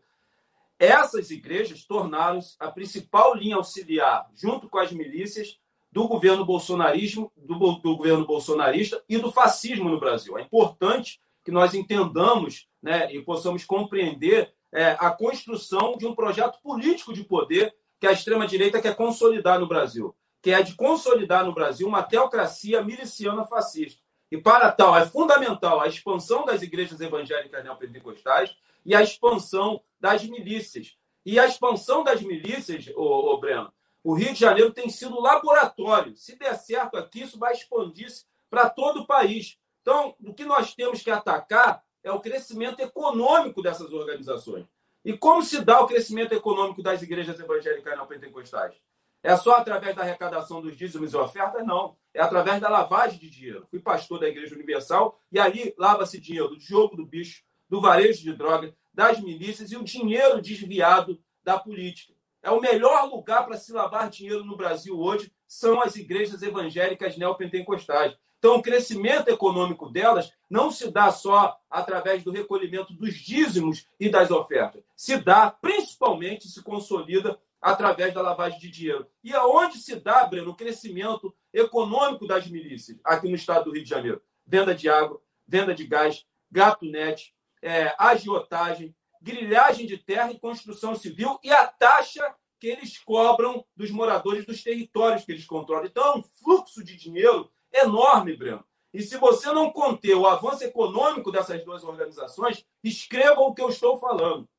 essas 0.80 1.32
igrejas 1.32 1.84
tornaram-se 1.86 2.56
a 2.60 2.70
principal 2.72 3.34
linha 3.36 3.56
auxiliar, 3.56 4.30
junto 4.36 4.70
com 4.70 4.78
as 4.78 4.92
milícias, 4.92 5.60
do 5.92 6.08
governo 6.08 6.46
bolsonarismo, 6.46 7.32
do, 7.36 7.56
do, 7.56 7.98
governo 7.98 8.26
bolsonarista 8.26 9.02
e 9.08 9.18
do 9.18 9.32
fascismo 9.32 9.90
no 9.90 10.00
Brasil. 10.00 10.38
É 10.38 10.42
importante 10.42 11.20
que 11.44 11.52
nós 11.52 11.74
entendamos 11.74 12.68
né, 12.82 13.14
e 13.14 13.22
possamos 13.22 13.64
compreender 13.64 14.54
é, 14.72 14.98
a 15.00 15.10
construção 15.12 15.98
de 15.98 16.06
um 16.06 16.14
projeto 16.14 16.60
político 16.62 17.14
de 17.14 17.24
poder 17.24 17.74
que 18.00 18.08
a 18.08 18.12
extrema-direita 18.12 18.82
quer 18.82 18.96
consolidar 18.96 19.60
no 19.60 19.68
Brasil, 19.68 20.16
que 20.42 20.52
é 20.52 20.62
de 20.62 20.76
consolidar 20.76 21.46
no 21.46 21.54
Brasil 21.54 21.88
uma 21.88 22.04
teocracia 22.04 22.84
miliciana 22.84 23.44
fascista. 23.46 24.02
E 24.30 24.38
para 24.38 24.72
tal, 24.72 24.96
é 24.96 25.06
fundamental 25.06 25.80
a 25.80 25.88
expansão 25.88 26.46
das 26.46 26.62
igrejas 26.62 27.00
evangélicas 27.00 27.64
neopentecostais 27.64 28.56
e 28.86 28.94
a 28.94 29.02
expansão 29.02 29.82
das 30.00 30.24
milícias. 30.26 30.98
E 31.26 31.40
a 31.40 31.48
expansão 31.48 32.04
das 32.04 32.22
milícias, 32.22 32.88
ô, 32.96 33.34
ô 33.34 33.38
Breno, 33.40 33.72
o 34.08 34.14
Rio 34.14 34.34
de 34.34 34.40
Janeiro 34.40 34.72
tem 34.72 34.90
sido 34.90 35.20
laboratório. 35.20 36.16
Se 36.16 36.38
der 36.38 36.56
certo 36.56 36.96
aqui, 36.96 37.24
isso 37.24 37.38
vai 37.38 37.52
expandir-se 37.52 38.24
para 38.50 38.70
todo 38.70 39.02
o 39.02 39.06
país. 39.06 39.60
Então, 39.82 40.16
o 40.26 40.34
que 40.34 40.46
nós 40.46 40.74
temos 40.74 41.02
que 41.02 41.12
atacar 41.12 41.84
é 42.02 42.10
o 42.10 42.22
crescimento 42.22 42.80
econômico 42.80 43.62
dessas 43.62 43.92
organizações. 43.92 44.66
E 45.04 45.18
como 45.18 45.44
se 45.44 45.60
dá 45.60 45.82
o 45.82 45.88
crescimento 45.88 46.32
econômico 46.32 46.82
das 46.82 47.02
igrejas 47.02 47.38
evangélicas 47.38 47.98
não 47.98 48.08
pentecostais? 48.08 48.76
É 49.22 49.36
só 49.36 49.58
através 49.58 49.94
da 49.94 50.04
arrecadação 50.04 50.62
dos 50.62 50.78
dízimos 50.78 51.12
e 51.12 51.18
ofertas? 51.18 51.68
Não. 51.68 51.98
É 52.14 52.22
através 52.22 52.62
da 52.62 52.70
lavagem 52.70 53.20
de 53.20 53.30
dinheiro. 53.30 53.68
Fui 53.70 53.82
pastor 53.82 54.22
da 54.22 54.30
Igreja 54.30 54.56
Universal 54.56 55.20
e 55.30 55.38
ali 55.38 55.76
lava-se 55.78 56.18
dinheiro 56.18 56.48
do 56.48 56.60
jogo 56.62 56.96
do 56.96 57.06
bicho, 57.06 57.44
do 57.68 57.82
varejo 57.82 58.24
de 58.24 58.32
drogas, 58.32 58.74
das 58.94 59.20
milícias 59.20 59.70
e 59.74 59.76
o 59.76 59.84
dinheiro 59.84 60.42
desviado 60.42 61.22
da 61.44 61.60
política. 61.60 62.17
É 62.48 62.50
o 62.50 62.62
melhor 62.62 63.10
lugar 63.10 63.46
para 63.46 63.58
se 63.58 63.74
lavar 63.74 64.10
dinheiro 64.10 64.46
no 64.46 64.56
Brasil 64.56 64.98
hoje 64.98 65.30
são 65.46 65.82
as 65.82 65.98
igrejas 65.98 66.42
evangélicas 66.42 67.18
neopentecostais. 67.18 68.16
Então, 68.40 68.56
o 68.56 68.62
crescimento 68.62 69.28
econômico 69.28 69.90
delas 69.90 70.32
não 70.50 70.72
se 70.72 70.90
dá 70.90 71.12
só 71.12 71.60
através 71.70 72.24
do 72.24 72.32
recolhimento 72.32 72.94
dos 72.94 73.16
dízimos 73.16 73.86
e 74.00 74.08
das 74.08 74.32
ofertas. 74.32 74.82
Se 74.96 75.18
dá, 75.18 75.52
principalmente, 75.52 76.48
se 76.48 76.64
consolida 76.64 77.38
através 77.62 78.14
da 78.14 78.22
lavagem 78.22 78.60
de 78.60 78.72
dinheiro. 78.72 79.06
E 79.22 79.36
aonde 79.36 79.78
se 79.78 79.98
dá, 79.98 80.26
Breno, 80.26 80.52
o 80.52 80.56
crescimento 80.56 81.36
econômico 81.54 82.26
das 82.26 82.48
milícias 82.48 82.98
aqui 83.04 83.28
no 83.28 83.36
estado 83.36 83.66
do 83.66 83.74
Rio 83.74 83.84
de 83.84 83.90
Janeiro? 83.90 84.22
Venda 84.46 84.74
de 84.74 84.88
água, 84.88 85.22
venda 85.46 85.76
de 85.76 85.86
gás, 85.86 86.26
gato 86.50 86.86
net, 86.86 87.36
é, 87.62 87.94
agiotagem, 87.98 88.96
grilhagem 89.22 89.86
de 89.86 89.98
terra 89.98 90.32
e 90.32 90.40
construção 90.40 90.96
civil 90.96 91.40
e 91.44 91.52
a 91.52 91.66
taxa 91.68 92.36
que 92.60 92.68
eles 92.68 92.98
cobram 92.98 93.64
dos 93.76 93.92
moradores 93.92 94.46
dos 94.46 94.64
territórios 94.64 95.24
que 95.24 95.32
eles 95.32 95.46
controlam. 95.46 95.86
Então, 95.86 96.04
é 96.04 96.18
um 96.18 96.24
fluxo 96.24 96.84
de 96.84 96.96
dinheiro 96.96 97.52
enorme, 97.72 98.36
Breno. 98.36 98.66
E 98.94 99.02
se 99.02 99.18
você 99.18 99.52
não 99.52 99.72
conter 99.72 100.16
o 100.16 100.26
avanço 100.26 100.64
econômico 100.64 101.32
dessas 101.32 101.64
duas 101.64 101.84
organizações, 101.84 102.66
escreva 102.84 103.42
o 103.42 103.54
que 103.54 103.62
eu 103.62 103.70
estou 103.70 104.00
falando. 104.00 104.50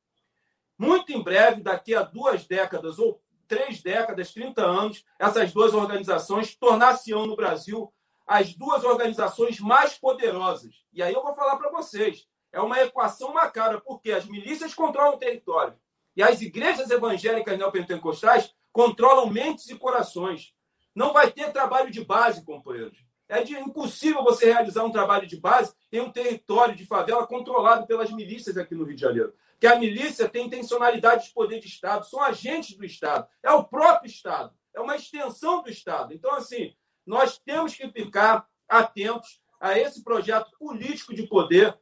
Muito 0.77 1.11
em 1.11 1.21
breve, 1.21 1.61
daqui 1.61 1.93
a 1.93 2.03
duas 2.03 2.45
décadas 2.45 2.99
ou 2.99 3.21
três 3.47 3.81
décadas, 3.81 4.31
30 4.31 4.61
anos, 4.65 5.03
essas 5.19 5.51
duas 5.51 5.73
organizações 5.73 6.55
tornar-se-ão 6.55 7.25
no 7.25 7.35
Brasil 7.35 7.91
as 8.25 8.53
duas 8.53 8.83
organizações 8.83 9.59
mais 9.59 9.97
poderosas. 9.97 10.85
E 10.93 11.01
aí 11.01 11.13
eu 11.13 11.23
vou 11.23 11.33
falar 11.33 11.57
para 11.57 11.71
vocês 11.71 12.27
é 12.51 12.59
uma 12.59 12.79
equação 12.81 13.33
macabra, 13.33 13.79
porque 13.81 14.11
as 14.11 14.25
milícias 14.25 14.73
controlam 14.73 15.15
o 15.15 15.19
território 15.19 15.75
e 16.15 16.23
as 16.23 16.41
igrejas 16.41 16.89
evangélicas 16.89 17.57
neopentecostais 17.57 18.53
controlam 18.71 19.29
mentes 19.29 19.69
e 19.69 19.75
corações. 19.75 20.53
Não 20.93 21.13
vai 21.13 21.31
ter 21.31 21.51
trabalho 21.51 21.91
de 21.91 22.03
base, 22.03 22.43
companheiros. 22.43 22.97
É 23.27 23.43
de, 23.43 23.53
impossível 23.55 24.23
você 24.23 24.47
realizar 24.51 24.83
um 24.83 24.91
trabalho 24.91 25.27
de 25.27 25.37
base 25.37 25.73
em 25.91 26.01
um 26.01 26.11
território 26.11 26.75
de 26.75 26.85
favela 26.85 27.27
controlado 27.27 27.85
pelas 27.85 28.11
milícias 28.11 28.57
aqui 28.57 28.73
no 28.73 28.83
Rio 28.83 28.95
de 28.95 29.01
Janeiro. 29.01 29.33
Que 29.59 29.67
a 29.67 29.77
milícia 29.77 30.27
tem 30.27 30.47
intencionalidade 30.47 31.27
de 31.27 31.33
poder 31.33 31.59
de 31.59 31.67
Estado, 31.67 32.05
são 32.05 32.21
agentes 32.21 32.75
do 32.75 32.85
Estado, 32.85 33.27
é 33.43 33.51
o 33.51 33.63
próprio 33.63 34.09
Estado, 34.09 34.53
é 34.73 34.79
uma 34.81 34.95
extensão 34.95 35.61
do 35.61 35.69
Estado. 35.69 36.13
Então, 36.13 36.33
assim, 36.33 36.73
nós 37.05 37.37
temos 37.37 37.75
que 37.75 37.87
ficar 37.89 38.47
atentos 38.67 39.41
a 39.59 39.77
esse 39.77 40.03
projeto 40.03 40.51
político 40.57 41.13
de 41.13 41.27
poder 41.27 41.77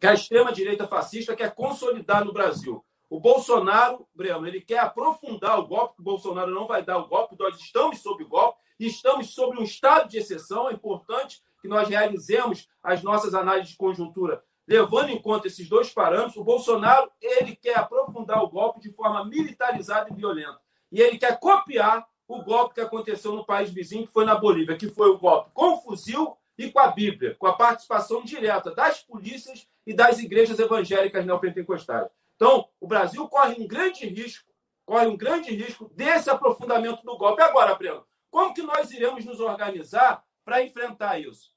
que 0.00 0.06
a 0.06 0.14
extrema-direita 0.14 0.86
fascista 0.86 1.34
quer 1.34 1.54
consolidar 1.54 2.24
no 2.24 2.32
Brasil. 2.32 2.84
O 3.08 3.20
Bolsonaro, 3.20 4.06
Breno, 4.14 4.46
ele 4.46 4.60
quer 4.60 4.80
aprofundar 4.80 5.58
o 5.58 5.66
golpe, 5.66 5.94
que 5.96 6.00
o 6.00 6.04
Bolsonaro 6.04 6.52
não 6.52 6.66
vai 6.66 6.82
dar 6.82 6.98
o 6.98 7.06
golpe, 7.06 7.36
nós 7.38 7.56
estamos 7.58 8.00
sob 8.00 8.24
o 8.24 8.28
golpe, 8.28 8.58
estamos 8.78 9.30
sob 9.30 9.58
um 9.58 9.62
estado 9.62 10.08
de 10.08 10.18
exceção. 10.18 10.68
É 10.68 10.72
importante 10.72 11.40
que 11.62 11.68
nós 11.68 11.88
realizemos 11.88 12.68
as 12.82 13.02
nossas 13.02 13.34
análises 13.34 13.70
de 13.70 13.76
conjuntura 13.76 14.42
levando 14.66 15.10
em 15.10 15.20
conta 15.20 15.46
esses 15.46 15.68
dois 15.68 15.90
parâmetros. 15.90 16.36
O 16.36 16.44
Bolsonaro 16.44 17.10
ele 17.20 17.54
quer 17.54 17.78
aprofundar 17.78 18.42
o 18.42 18.48
golpe 18.48 18.80
de 18.80 18.90
forma 18.90 19.24
militarizada 19.24 20.10
e 20.10 20.14
violenta. 20.14 20.58
E 20.90 21.00
ele 21.00 21.18
quer 21.18 21.38
copiar 21.38 22.06
o 22.26 22.42
golpe 22.42 22.74
que 22.74 22.80
aconteceu 22.80 23.32
no 23.32 23.44
país 23.44 23.70
vizinho, 23.70 24.06
que 24.06 24.12
foi 24.12 24.24
na 24.24 24.34
Bolívia, 24.34 24.76
que 24.76 24.88
foi 24.88 25.10
o 25.10 25.18
golpe 25.18 25.50
com 25.54 25.80
fuzil 25.80 26.36
e 26.58 26.70
com 26.70 26.78
a 26.78 26.88
Bíblia, 26.88 27.34
com 27.34 27.46
a 27.46 27.56
participação 27.56 28.22
direta 28.22 28.74
das 28.74 29.02
polícias 29.02 29.68
e 29.86 29.94
das 29.94 30.18
igrejas 30.18 30.58
evangélicas 30.58 31.24
neopentecostais. 31.24 32.08
Então, 32.34 32.68
o 32.80 32.86
Brasil 32.86 33.26
corre 33.28 33.60
um 33.60 33.66
grande 33.66 34.06
risco, 34.06 34.50
corre 34.84 35.06
um 35.06 35.16
grande 35.16 35.54
risco 35.54 35.90
desse 35.94 36.30
aprofundamento 36.30 37.02
do 37.02 37.16
golpe. 37.16 37.42
Agora, 37.42 37.74
Breno, 37.74 38.06
como 38.30 38.54
que 38.54 38.62
nós 38.62 38.90
iremos 38.90 39.24
nos 39.24 39.40
organizar 39.40 40.24
para 40.44 40.62
enfrentar 40.62 41.18
isso? 41.18 41.52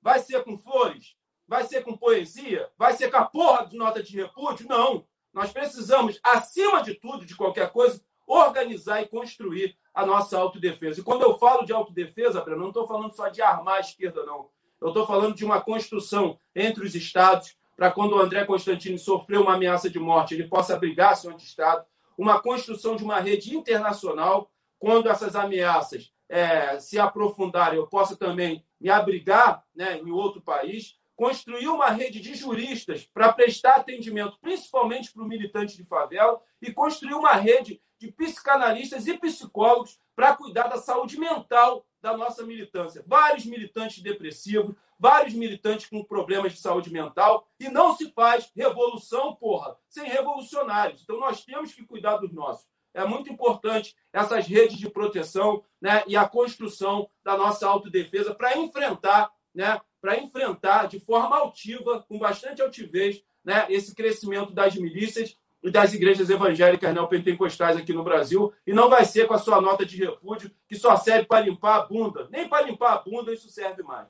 Vai 0.00 0.20
ser 0.20 0.44
com 0.44 0.58
flores? 0.58 1.16
Vai 1.46 1.64
ser 1.64 1.82
com 1.82 1.96
poesia? 1.96 2.70
Vai 2.76 2.92
ser 2.92 3.10
com 3.10 3.16
a 3.16 3.24
porra 3.24 3.66
de 3.66 3.76
nota 3.76 4.02
de 4.02 4.16
repúdio? 4.16 4.68
Não. 4.68 5.06
Nós 5.32 5.52
precisamos, 5.52 6.20
acima 6.22 6.82
de 6.82 6.94
tudo, 6.94 7.24
de 7.24 7.34
qualquer 7.34 7.70
coisa, 7.70 8.02
organizar 8.28 9.02
e 9.02 9.08
construir 9.08 9.76
a 9.94 10.04
nossa 10.04 10.38
autodefesa. 10.38 11.00
E 11.00 11.02
quando 11.02 11.22
eu 11.22 11.38
falo 11.38 11.64
de 11.64 11.72
autodefesa, 11.72 12.42
Breno, 12.42 12.60
não 12.60 12.68
estou 12.68 12.86
falando 12.86 13.12
só 13.12 13.28
de 13.28 13.40
armar 13.40 13.76
a 13.76 13.80
esquerda, 13.80 14.24
não. 14.24 14.50
Eu 14.80 14.88
estou 14.88 15.06
falando 15.06 15.34
de 15.34 15.44
uma 15.44 15.60
construção 15.60 16.38
entre 16.54 16.84
os 16.84 16.94
estados, 16.94 17.56
para 17.74 17.90
quando 17.90 18.12
o 18.12 18.20
André 18.20 18.44
Constantini 18.44 18.98
sofreu 18.98 19.42
uma 19.42 19.54
ameaça 19.54 19.88
de 19.88 19.98
morte, 19.98 20.34
ele 20.34 20.46
possa 20.46 20.74
abrigar-se 20.74 21.28
ante 21.28 21.44
Estado. 21.44 21.84
Uma 22.16 22.40
construção 22.40 22.96
de 22.96 23.04
uma 23.04 23.18
rede 23.18 23.56
internacional, 23.56 24.50
quando 24.78 25.08
essas 25.08 25.34
ameaças 25.34 26.12
é, 26.28 26.78
se 26.78 26.98
aprofundarem, 26.98 27.78
eu 27.78 27.86
possa 27.86 28.16
também 28.16 28.64
me 28.80 28.90
abrigar 28.90 29.64
né, 29.74 29.98
em 29.98 30.10
outro 30.10 30.40
país 30.40 30.98
construir 31.16 31.66
uma 31.66 31.88
rede 31.90 32.20
de 32.20 32.34
juristas 32.34 33.04
para 33.12 33.32
prestar 33.32 33.74
atendimento, 33.74 34.38
principalmente 34.40 35.12
para 35.12 35.22
o 35.22 35.26
militante 35.26 35.76
de 35.76 35.84
favela, 35.84 36.40
e 36.62 36.72
construir 36.72 37.14
uma 37.14 37.32
rede 37.32 37.80
de 37.98 38.10
psicanalistas 38.12 39.06
e 39.06 39.18
psicólogos 39.18 39.98
para 40.14 40.36
cuidar 40.36 40.68
da 40.68 40.78
saúde 40.78 41.18
mental 41.18 41.84
da 42.00 42.16
nossa 42.16 42.44
militância. 42.44 43.04
Vários 43.06 43.44
militantes 43.44 44.02
depressivos, 44.02 44.74
vários 44.98 45.34
militantes 45.34 45.86
com 45.86 46.02
problemas 46.04 46.52
de 46.52 46.58
saúde 46.58 46.90
mental, 46.90 47.48
e 47.58 47.68
não 47.68 47.96
se 47.96 48.10
faz 48.12 48.50
revolução, 48.54 49.34
porra, 49.34 49.76
sem 49.88 50.08
revolucionários. 50.08 51.02
Então 51.02 51.18
nós 51.18 51.44
temos 51.44 51.72
que 51.72 51.84
cuidar 51.84 52.16
dos 52.16 52.32
nossos. 52.32 52.66
É 52.94 53.04
muito 53.04 53.30
importante 53.30 53.96
essas 54.12 54.46
redes 54.46 54.78
de 54.78 54.88
proteção 54.88 55.62
né, 55.80 56.02
e 56.06 56.16
a 56.16 56.28
construção 56.28 57.08
da 57.22 57.36
nossa 57.36 57.66
autodefesa 57.68 58.34
para 58.34 58.56
enfrentar 58.56 59.30
né, 59.54 59.80
para 60.00 60.18
enfrentar 60.18 60.86
de 60.86 61.00
forma 61.00 61.36
altiva, 61.36 62.04
com 62.08 62.18
bastante 62.18 62.62
altivez, 62.62 63.22
né, 63.44 63.66
esse 63.68 63.94
crescimento 63.94 64.52
das 64.52 64.76
milícias 64.76 65.36
e 65.62 65.70
das 65.70 65.92
igrejas 65.92 66.30
evangélicas 66.30 66.94
neopentecostais 66.94 67.76
aqui 67.76 67.92
no 67.92 68.04
Brasil. 68.04 68.52
E 68.66 68.72
não 68.72 68.88
vai 68.88 69.04
ser 69.04 69.26
com 69.26 69.34
a 69.34 69.38
sua 69.38 69.60
nota 69.60 69.84
de 69.84 69.96
repúdio, 69.96 70.50
que 70.68 70.76
só 70.76 70.96
serve 70.96 71.26
para 71.26 71.46
limpar 71.46 71.76
a 71.76 71.86
bunda. 71.86 72.28
Nem 72.30 72.48
para 72.48 72.66
limpar 72.66 72.94
a 72.94 72.98
bunda 72.98 73.32
isso 73.32 73.48
serve 73.48 73.82
mais. 73.82 74.08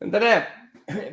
André, 0.00 0.52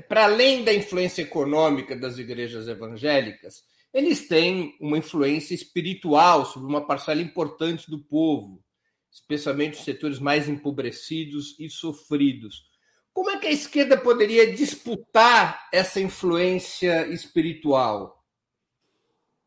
para 0.07 0.25
além 0.25 0.63
da 0.63 0.73
influência 0.73 1.21
econômica 1.21 1.95
das 1.95 2.17
igrejas 2.17 2.67
evangélicas, 2.67 3.63
eles 3.93 4.27
têm 4.27 4.77
uma 4.79 4.97
influência 4.97 5.53
espiritual 5.53 6.45
sobre 6.45 6.67
uma 6.67 6.85
parcela 6.85 7.21
importante 7.21 7.89
do 7.89 7.99
povo, 7.99 8.63
especialmente 9.11 9.79
os 9.79 9.83
setores 9.83 10.19
mais 10.19 10.47
empobrecidos 10.47 11.55
e 11.59 11.69
sofridos. 11.69 12.69
Como 13.11 13.31
é 13.31 13.37
que 13.37 13.47
a 13.47 13.51
esquerda 13.51 13.97
poderia 13.97 14.53
disputar 14.53 15.67
essa 15.73 15.99
influência 15.99 17.07
espiritual? 17.07 18.18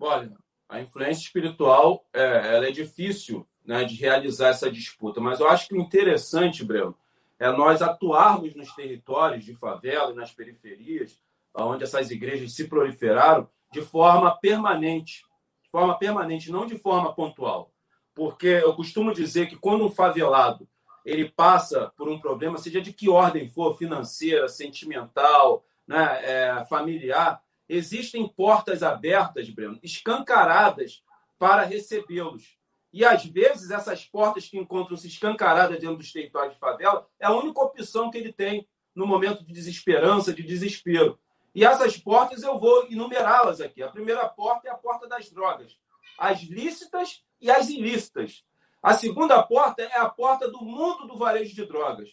Olha, 0.04 0.32
a 0.68 0.80
influência 0.80 1.22
espiritual 1.22 2.04
é, 2.12 2.56
ela 2.56 2.66
é 2.66 2.72
difícil 2.72 3.46
né, 3.64 3.84
de 3.84 3.94
realizar 3.94 4.48
essa 4.48 4.68
disputa, 4.68 5.20
mas 5.20 5.38
eu 5.38 5.48
acho 5.48 5.68
que 5.68 5.76
o 5.76 5.80
interessante, 5.80 6.64
Breno, 6.64 6.96
é 7.38 7.48
nós 7.52 7.80
atuarmos 7.80 8.52
nos 8.56 8.74
territórios 8.74 9.44
de 9.44 9.54
favela, 9.54 10.12
nas 10.12 10.32
periferias, 10.32 11.22
onde 11.54 11.84
essas 11.84 12.10
igrejas 12.10 12.52
se 12.52 12.66
proliferaram, 12.66 13.48
de 13.72 13.80
forma 13.80 14.36
permanente, 14.38 15.24
forma 15.70 15.96
permanente, 15.96 16.50
não 16.50 16.66
de 16.66 16.76
forma 16.76 17.14
pontual. 17.14 17.72
Porque 18.12 18.48
eu 18.48 18.74
costumo 18.74 19.14
dizer 19.14 19.48
que 19.48 19.54
quando 19.54 19.86
um 19.86 19.90
favelado 19.90 20.68
ele 21.06 21.28
passa 21.28 21.92
por 21.96 22.08
um 22.08 22.18
problema, 22.18 22.58
seja 22.58 22.80
de 22.80 22.92
que 22.92 23.08
ordem 23.08 23.46
for, 23.46 23.78
financeira, 23.78 24.48
sentimental, 24.48 25.64
né, 25.86 26.20
é, 26.24 26.64
familiar, 26.64 27.40
existem 27.74 28.28
portas 28.28 28.82
abertas, 28.82 29.48
Breno, 29.48 29.78
escancaradas 29.82 31.02
para 31.38 31.62
recebê-los. 31.62 32.58
E 32.92 33.04
às 33.04 33.24
vezes 33.24 33.70
essas 33.70 34.04
portas 34.04 34.46
que 34.46 34.58
encontram-se 34.58 35.08
escancaradas 35.08 35.80
dentro 35.80 35.96
dos 35.96 36.12
territórios 36.12 36.54
de 36.54 36.60
favela 36.60 37.08
é 37.18 37.26
a 37.26 37.32
única 37.32 37.60
opção 37.62 38.10
que 38.10 38.18
ele 38.18 38.32
tem 38.32 38.68
no 38.94 39.06
momento 39.06 39.42
de 39.42 39.52
desesperança, 39.52 40.34
de 40.34 40.42
desespero. 40.42 41.18
E 41.54 41.64
essas 41.64 41.96
portas 41.96 42.42
eu 42.42 42.58
vou 42.58 42.86
enumerá-las 42.90 43.60
aqui. 43.60 43.82
A 43.82 43.88
primeira 43.88 44.28
porta 44.28 44.68
é 44.68 44.70
a 44.70 44.76
porta 44.76 45.08
das 45.08 45.30
drogas, 45.30 45.78
as 46.18 46.42
lícitas 46.42 47.24
e 47.40 47.50
as 47.50 47.70
ilícitas. 47.70 48.44
A 48.82 48.92
segunda 48.94 49.42
porta 49.42 49.82
é 49.82 49.98
a 49.98 50.08
porta 50.08 50.50
do 50.50 50.60
mundo 50.62 51.06
do 51.06 51.16
varejo 51.16 51.54
de 51.54 51.64
drogas. 51.64 52.10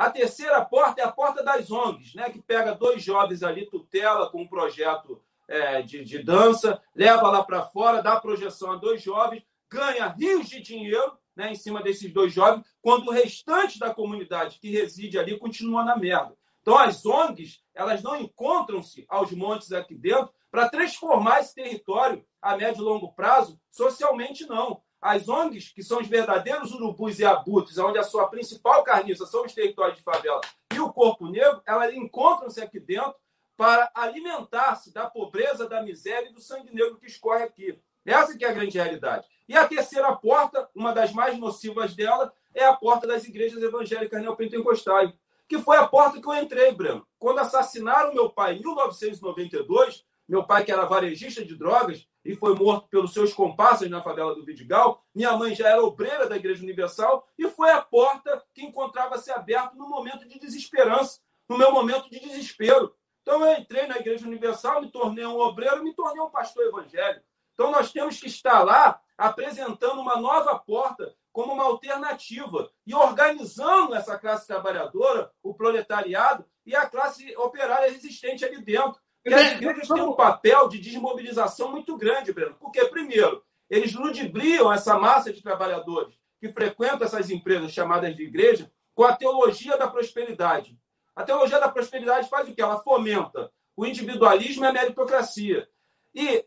A 0.00 0.08
terceira 0.08 0.64
porta 0.64 1.02
é 1.02 1.04
a 1.04 1.12
porta 1.12 1.42
das 1.42 1.70
ONGs, 1.70 2.14
né, 2.14 2.30
que 2.30 2.40
pega 2.40 2.74
dois 2.74 3.02
jovens 3.02 3.42
ali, 3.42 3.68
tutela 3.68 4.30
com 4.30 4.40
um 4.40 4.48
projeto 4.48 5.22
é, 5.46 5.82
de, 5.82 6.02
de 6.02 6.22
dança, 6.22 6.80
leva 6.94 7.30
lá 7.30 7.44
para 7.44 7.66
fora, 7.66 8.02
dá 8.02 8.18
projeção 8.18 8.72
a 8.72 8.76
dois 8.76 9.02
jovens, 9.02 9.42
ganha 9.68 10.08
rios 10.08 10.48
de 10.48 10.62
dinheiro 10.62 11.18
né, 11.36 11.52
em 11.52 11.54
cima 11.54 11.82
desses 11.82 12.10
dois 12.14 12.32
jovens, 12.32 12.64
quando 12.80 13.08
o 13.08 13.10
restante 13.10 13.78
da 13.78 13.92
comunidade 13.92 14.58
que 14.58 14.70
reside 14.70 15.18
ali 15.18 15.38
continua 15.38 15.84
na 15.84 15.94
merda. 15.98 16.34
Então, 16.62 16.78
as 16.78 17.04
ONGs, 17.04 17.60
elas 17.74 18.02
não 18.02 18.16
encontram-se 18.16 19.04
aos 19.06 19.30
montes 19.32 19.70
aqui 19.70 19.94
dentro 19.94 20.32
para 20.50 20.70
transformar 20.70 21.40
esse 21.40 21.54
território 21.54 22.24
a 22.40 22.56
médio 22.56 22.80
e 22.80 22.84
longo 22.86 23.12
prazo, 23.12 23.60
socialmente 23.70 24.46
não. 24.46 24.80
As 25.00 25.28
ONGs, 25.28 25.72
que 25.72 25.82
são 25.82 26.00
os 26.00 26.06
verdadeiros 26.06 26.72
urubus 26.72 27.18
e 27.18 27.24
abutres, 27.24 27.78
onde 27.78 27.98
a 27.98 28.04
sua 28.04 28.28
principal 28.28 28.84
carniça 28.84 29.24
são 29.24 29.44
os 29.44 29.54
territórios 29.54 29.96
de 29.96 30.02
favela 30.02 30.40
e 30.74 30.78
o 30.78 30.92
corpo 30.92 31.26
negro, 31.26 31.62
elas 31.66 31.94
encontram-se 31.94 32.60
aqui 32.60 32.78
dentro 32.78 33.14
para 33.56 33.90
alimentar-se 33.94 34.92
da 34.92 35.08
pobreza, 35.08 35.68
da 35.68 35.82
miséria 35.82 36.28
e 36.28 36.32
do 36.32 36.40
sangue 36.40 36.74
negro 36.74 36.98
que 36.98 37.06
escorre 37.06 37.44
aqui. 37.44 37.78
Essa 38.06 38.36
que 38.36 38.44
é 38.44 38.48
a 38.48 38.52
grande 38.52 38.78
realidade. 38.78 39.26
E 39.48 39.56
a 39.56 39.66
terceira 39.66 40.14
porta, 40.16 40.68
uma 40.74 40.92
das 40.92 41.12
mais 41.12 41.38
nocivas 41.38 41.94
dela, 41.94 42.32
é 42.54 42.64
a 42.64 42.74
porta 42.74 43.06
das 43.06 43.24
igrejas 43.24 43.62
evangélicas 43.62 44.22
neopentecostais, 44.22 45.12
que 45.48 45.58
foi 45.58 45.76
a 45.76 45.86
porta 45.86 46.20
que 46.20 46.26
eu 46.26 46.34
entrei, 46.34 46.72
Breno. 46.72 47.06
Quando 47.18 47.40
assassinaram 47.40 48.14
meu 48.14 48.30
pai 48.30 48.54
em 48.54 48.60
1992, 48.60 50.04
meu 50.30 50.44
pai 50.44 50.64
que 50.64 50.70
era 50.70 50.84
varejista 50.84 51.44
de 51.44 51.56
drogas 51.56 52.06
e 52.24 52.36
foi 52.36 52.54
morto 52.54 52.88
pelos 52.88 53.12
seus 53.12 53.32
comparsas 53.32 53.90
na 53.90 54.00
favela 54.00 54.32
do 54.32 54.44
Vidigal, 54.44 55.04
minha 55.12 55.36
mãe 55.36 55.56
já 55.56 55.68
era 55.68 55.82
obreira 55.82 56.28
da 56.28 56.36
Igreja 56.36 56.62
Universal 56.62 57.26
e 57.36 57.48
foi 57.48 57.68
a 57.72 57.82
porta 57.82 58.40
que 58.54 58.62
encontrava-se 58.62 59.32
aberta 59.32 59.74
no 59.74 59.88
momento 59.88 60.28
de 60.28 60.38
desesperança, 60.38 61.18
no 61.48 61.58
meu 61.58 61.72
momento 61.72 62.08
de 62.08 62.20
desespero. 62.20 62.94
Então 63.22 63.44
eu 63.44 63.58
entrei 63.58 63.88
na 63.88 63.98
Igreja 63.98 64.24
Universal, 64.24 64.80
me 64.80 64.92
tornei 64.92 65.26
um 65.26 65.36
obreiro, 65.36 65.82
me 65.82 65.92
tornei 65.92 66.22
um 66.22 66.30
pastor 66.30 66.64
evangélico. 66.64 67.26
Então 67.54 67.72
nós 67.72 67.90
temos 67.90 68.20
que 68.20 68.28
estar 68.28 68.62
lá 68.62 69.00
apresentando 69.18 70.00
uma 70.00 70.14
nova 70.16 70.56
porta 70.60 71.12
como 71.32 71.52
uma 71.54 71.64
alternativa 71.64 72.70
e 72.86 72.94
organizando 72.94 73.96
essa 73.96 74.16
classe 74.16 74.46
trabalhadora, 74.46 75.32
o 75.42 75.54
proletariado 75.54 76.44
e 76.64 76.76
a 76.76 76.88
classe 76.88 77.36
operária 77.36 77.90
resistente 77.90 78.44
ali 78.44 78.62
dentro. 78.62 79.00
Porque 79.22 79.38
as 79.38 79.52
igrejas 79.52 79.88
têm 79.88 80.02
um 80.02 80.14
papel 80.14 80.68
de 80.68 80.78
desmobilização 80.78 81.70
muito 81.70 81.96
grande, 81.96 82.32
Breno. 82.32 82.56
Porque, 82.58 82.84
primeiro, 82.86 83.44
eles 83.68 83.94
ludibriam 83.94 84.72
essa 84.72 84.98
massa 84.98 85.32
de 85.32 85.42
trabalhadores 85.42 86.18
que 86.40 86.52
frequentam 86.52 87.06
essas 87.06 87.30
empresas 87.30 87.72
chamadas 87.72 88.16
de 88.16 88.22
igreja 88.22 88.70
com 88.94 89.04
a 89.04 89.14
teologia 89.14 89.76
da 89.76 89.86
prosperidade. 89.86 90.78
A 91.14 91.22
teologia 91.22 91.60
da 91.60 91.68
prosperidade 91.68 92.28
faz 92.28 92.48
o 92.48 92.54
que? 92.54 92.62
Ela 92.62 92.80
fomenta 92.80 93.52
o 93.76 93.86
individualismo 93.86 94.64
e 94.64 94.68
a 94.68 94.72
meritocracia. 94.72 95.68
E 96.14 96.44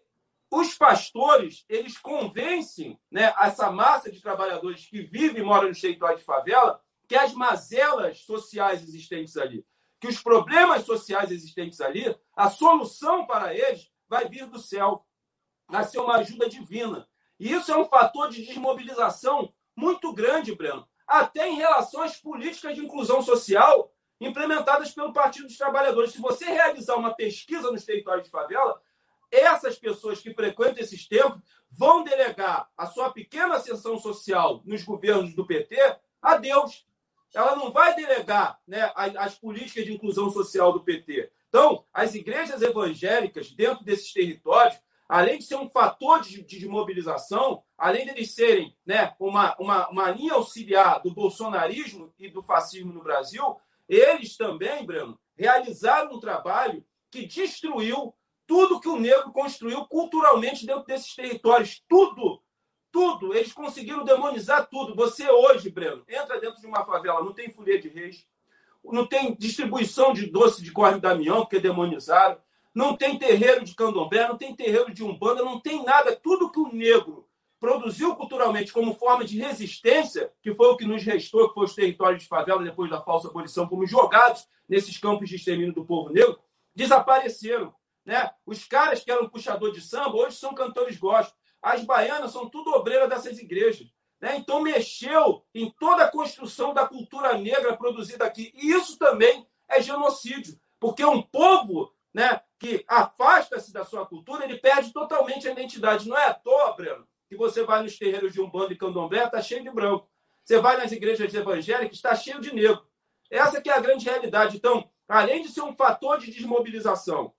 os 0.52 0.76
pastores, 0.76 1.66
eles 1.70 1.98
convencem 1.98 3.00
né, 3.10 3.34
essa 3.40 3.72
massa 3.72 4.12
de 4.12 4.22
trabalhadores 4.22 4.86
que 4.86 5.02
vivem 5.02 5.42
e 5.42 5.46
moram 5.46 5.70
no 5.70 5.80
território 5.80 6.18
de 6.18 6.24
favela 6.24 6.82
que 7.08 7.16
as 7.16 7.34
mazelas 7.34 8.20
sociais 8.20 8.82
existentes 8.82 9.38
ali, 9.38 9.66
que 10.04 10.08
os 10.10 10.22
problemas 10.22 10.84
sociais 10.84 11.32
existentes 11.32 11.80
ali, 11.80 12.14
a 12.36 12.50
solução 12.50 13.26
para 13.26 13.56
eles 13.56 13.90
vai 14.06 14.28
vir 14.28 14.46
do 14.48 14.60
céu, 14.60 15.06
vai 15.66 15.86
ser 15.86 16.00
uma 16.00 16.18
ajuda 16.18 16.50
divina. 16.50 17.08
E 17.40 17.54
isso 17.54 17.72
é 17.72 17.78
um 17.78 17.86
fator 17.86 18.30
de 18.30 18.46
desmobilização 18.46 19.54
muito 19.74 20.12
grande, 20.12 20.54
Breno, 20.54 20.86
até 21.08 21.48
em 21.48 21.56
relação 21.56 22.02
às 22.02 22.18
políticas 22.18 22.76
de 22.76 22.84
inclusão 22.84 23.22
social 23.22 23.94
implementadas 24.20 24.92
pelo 24.92 25.14
Partido 25.14 25.48
dos 25.48 25.58
Trabalhadores. 25.58 26.12
Se 26.12 26.20
você 26.20 26.44
realizar 26.48 26.98
uma 26.98 27.14
pesquisa 27.14 27.72
nos 27.72 27.86
territórios 27.86 28.26
de 28.26 28.30
favela, 28.30 28.82
essas 29.32 29.80
pessoas 29.80 30.20
que 30.20 30.34
frequentam 30.34 30.84
esses 30.84 31.08
templos 31.08 31.42
vão 31.72 32.04
delegar 32.04 32.70
a 32.76 32.88
sua 32.88 33.10
pequena 33.10 33.56
ascensão 33.56 33.98
social 33.98 34.62
nos 34.66 34.84
governos 34.84 35.34
do 35.34 35.48
PT 35.48 35.78
a 36.22 36.36
Deus. 36.36 36.86
Ela 37.34 37.56
não 37.56 37.72
vai 37.72 37.96
delegar 37.96 38.60
né, 38.68 38.92
as, 38.96 39.16
as 39.16 39.36
políticas 39.36 39.86
de 39.86 39.94
inclusão 39.94 40.30
social 40.30 40.72
do 40.72 40.84
PT. 40.84 41.32
Então, 41.50 41.86
as 41.94 42.16
igrejas 42.16 42.62
evangélicas 42.62 43.52
dentro 43.52 43.84
desses 43.84 44.12
territórios, 44.12 44.78
além 45.08 45.40
de 45.40 45.46
ser 45.46 45.56
um 45.56 45.70
fator 45.70 46.22
de, 46.22 46.44
de 46.44 46.68
mobilização, 46.68 47.64
além 47.78 48.06
de 48.06 48.12
eles 48.12 48.34
serem 48.34 48.76
né, 48.86 49.14
uma, 49.20 49.56
uma, 49.60 49.90
uma 49.90 50.12
linha 50.12 50.34
auxiliar 50.34 51.02
do 51.02 51.14
bolsonarismo 51.14 52.14
e 52.18 52.30
do 52.30 52.42
fascismo 52.42 52.94
no 52.94 53.04
Brasil, 53.04 53.58
eles 53.88 54.38
também, 54.38 54.86
Breno, 54.86 55.20
realizaram 55.36 56.14
um 56.14 56.20
trabalho 56.20 56.86
que 57.12 57.26
destruiu 57.26 58.14
tudo 58.48 58.80
que 58.80 58.90
o 58.90 59.00
negro 59.00 59.32
construiu 59.32 59.86
culturalmente 59.86 60.66
dentro 60.66 60.86
desses 60.86 61.16
territórios. 61.16 61.84
Tudo. 61.88 62.42
Tudo. 62.94 63.34
Eles 63.34 63.52
conseguiram 63.52 64.06
demonizar 64.06 64.68
tudo. 64.70 64.96
Você 64.96 65.28
hoje, 65.28 65.72
Breno, 65.72 66.04
entra 66.08 66.40
dentro 66.40 66.62
de 66.62 66.68
uma 66.68 66.86
favela, 66.86 67.24
não 67.24 67.34
tem 67.34 67.50
folia 67.50 67.82
de 67.82 67.90
reis, 67.90 68.28
não 68.84 69.08
tem 69.08 69.34
distribuição 69.34 70.14
de 70.14 70.28
doce 70.28 70.62
de 70.62 70.72
corne 70.72 71.02
Damião, 71.02 71.42
porque 71.42 71.60
demonizaram, 71.60 72.38
não 72.74 72.96
tem 72.96 73.18
terreiro 73.18 73.66
de 73.66 73.74
candomblé, 73.74 74.28
não 74.28 74.38
tem 74.38 74.56
terreiro 74.56 74.94
de 74.94 75.04
umbanda, 75.04 75.44
não 75.44 75.60
tem 75.60 75.84
nada. 75.84 76.16
Tudo 76.16 76.52
que 76.52 76.60
o 76.60 76.72
negro 76.72 77.28
produziu 77.60 78.16
culturalmente 78.16 78.72
como 78.72 78.94
forma 78.94 79.26
de 79.26 79.40
resistência, 79.40 80.32
que 80.42 80.54
foi 80.54 80.68
o 80.68 80.78
que 80.78 80.86
nos 80.86 81.02
restou, 81.02 81.48
que 81.48 81.56
foi 81.56 81.66
os 81.66 81.74
territórios 81.74 82.22
de 82.22 82.28
favela 82.28 82.64
depois 82.64 82.92
da 82.92 83.02
falsa 83.02 83.28
abolição, 83.28 83.68
fomos 83.68 83.90
jogados 83.90 84.48
nesses 84.70 84.98
campos 84.98 85.30
de 85.30 85.38
extermínio 85.38 85.74
do 85.74 85.84
povo 85.84 86.12
negro, 86.12 86.40
desapareceram. 86.76 87.74
Né? 88.06 88.30
Os 88.46 88.66
caras 88.66 89.04
que 89.04 89.10
eram 89.10 89.30
puxador 89.30 89.72
de 89.72 89.82
samba 89.82 90.16
hoje 90.16 90.36
são 90.36 90.54
cantores 90.54 90.98
gospel. 90.98 91.34
As 91.64 91.84
baianas 91.86 92.32
são 92.32 92.50
tudo 92.50 92.72
obreira 92.72 93.08
dessas 93.08 93.40
igrejas. 93.40 93.88
Né? 94.20 94.36
Então 94.36 94.62
mexeu 94.62 95.44
em 95.56 95.72
toda 95.80 96.04
a 96.04 96.12
construção 96.12 96.74
da 96.74 96.86
cultura 96.86 97.38
negra 97.38 97.76
produzida 97.78 98.26
aqui. 98.26 98.54
E 98.54 98.72
isso 98.72 99.00
também 99.00 99.48
é 99.70 99.82
genocídio, 99.82 100.60
porque 100.80 101.04
um 101.06 101.22
povo 101.22 101.94
né, 102.14 102.42
que 102.60 102.86
afasta-se 102.88 103.74
da 103.74 103.84
sua 103.84 104.06
cultura, 104.06 104.44
ele 104.44 104.58
perde 104.58 104.94
totalmente 104.94 105.48
a 105.48 105.52
identidade. 105.52 106.08
Não 106.08 106.18
é 106.18 106.28
à 106.28 106.34
toa, 106.34 106.74
Breno, 106.74 107.08
que 107.28 107.36
você 107.36 107.64
vai 107.64 107.82
nos 107.82 107.98
terreiros 107.98 108.32
de 108.32 108.42
Umbanda 108.42 108.74
e 108.74 108.78
Candomblé, 108.78 109.24
está 109.24 109.42
cheio 109.42 109.64
de 109.64 109.72
branco. 109.72 110.08
Você 110.44 110.60
vai 110.60 110.78
nas 110.78 110.92
igrejas 110.92 111.34
evangélicas, 111.34 111.96
está 111.96 112.14
cheio 112.16 112.40
de 112.40 112.54
negro. 112.54 112.86
Essa 113.32 113.62
que 113.62 113.70
é 113.70 113.74
a 113.74 113.80
grande 113.80 114.06
realidade. 114.06 114.58
Então, 114.58 114.90
além 115.08 115.42
de 115.42 115.50
ser 115.50 115.62
um 115.62 115.76
fator 115.76 116.20
de 116.20 116.32
desmobilização, 116.32 117.34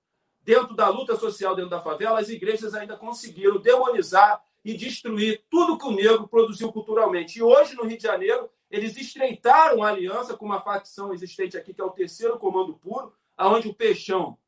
dentro 0.45 0.75
da 0.75 0.89
luta 0.89 1.17
social 1.17 1.57
dentro 1.57 1.71
da 1.71 1.81
favela, 1.81 2.21
as 2.21 2.29
igrejas 2.29 2.75
ainda 2.75 2.97
conseguiram 2.97 3.59
demonizar 3.59 4.43
e 4.65 4.75
destruir 4.75 5.43
tudo 5.51 5.79
que 5.79 5.87
o 5.87 5.93
negro 5.93 6.29
produziu 6.29 6.73
culturalmente. 6.73 7.39
E 7.39 7.43
hoje, 7.43 7.75
no 7.75 7.85
Rio 7.85 7.97
de 7.97 8.03
Janeiro, 8.03 8.49
eles 8.71 8.97
estreitaram 8.97 9.83
a 9.83 9.89
aliança 9.89 10.37
com 10.37 10.45
uma 10.45 10.61
facção 10.61 11.13
existente 11.13 11.57
aqui, 11.57 11.73
que 11.73 11.81
é 11.81 11.85
o 11.85 11.91
Terceiro 11.91 12.39
Comando 12.39 12.75
Puro, 12.75 13.13
aonde 13.37 13.69
o 13.69 13.75
Peixão, 13.75 14.39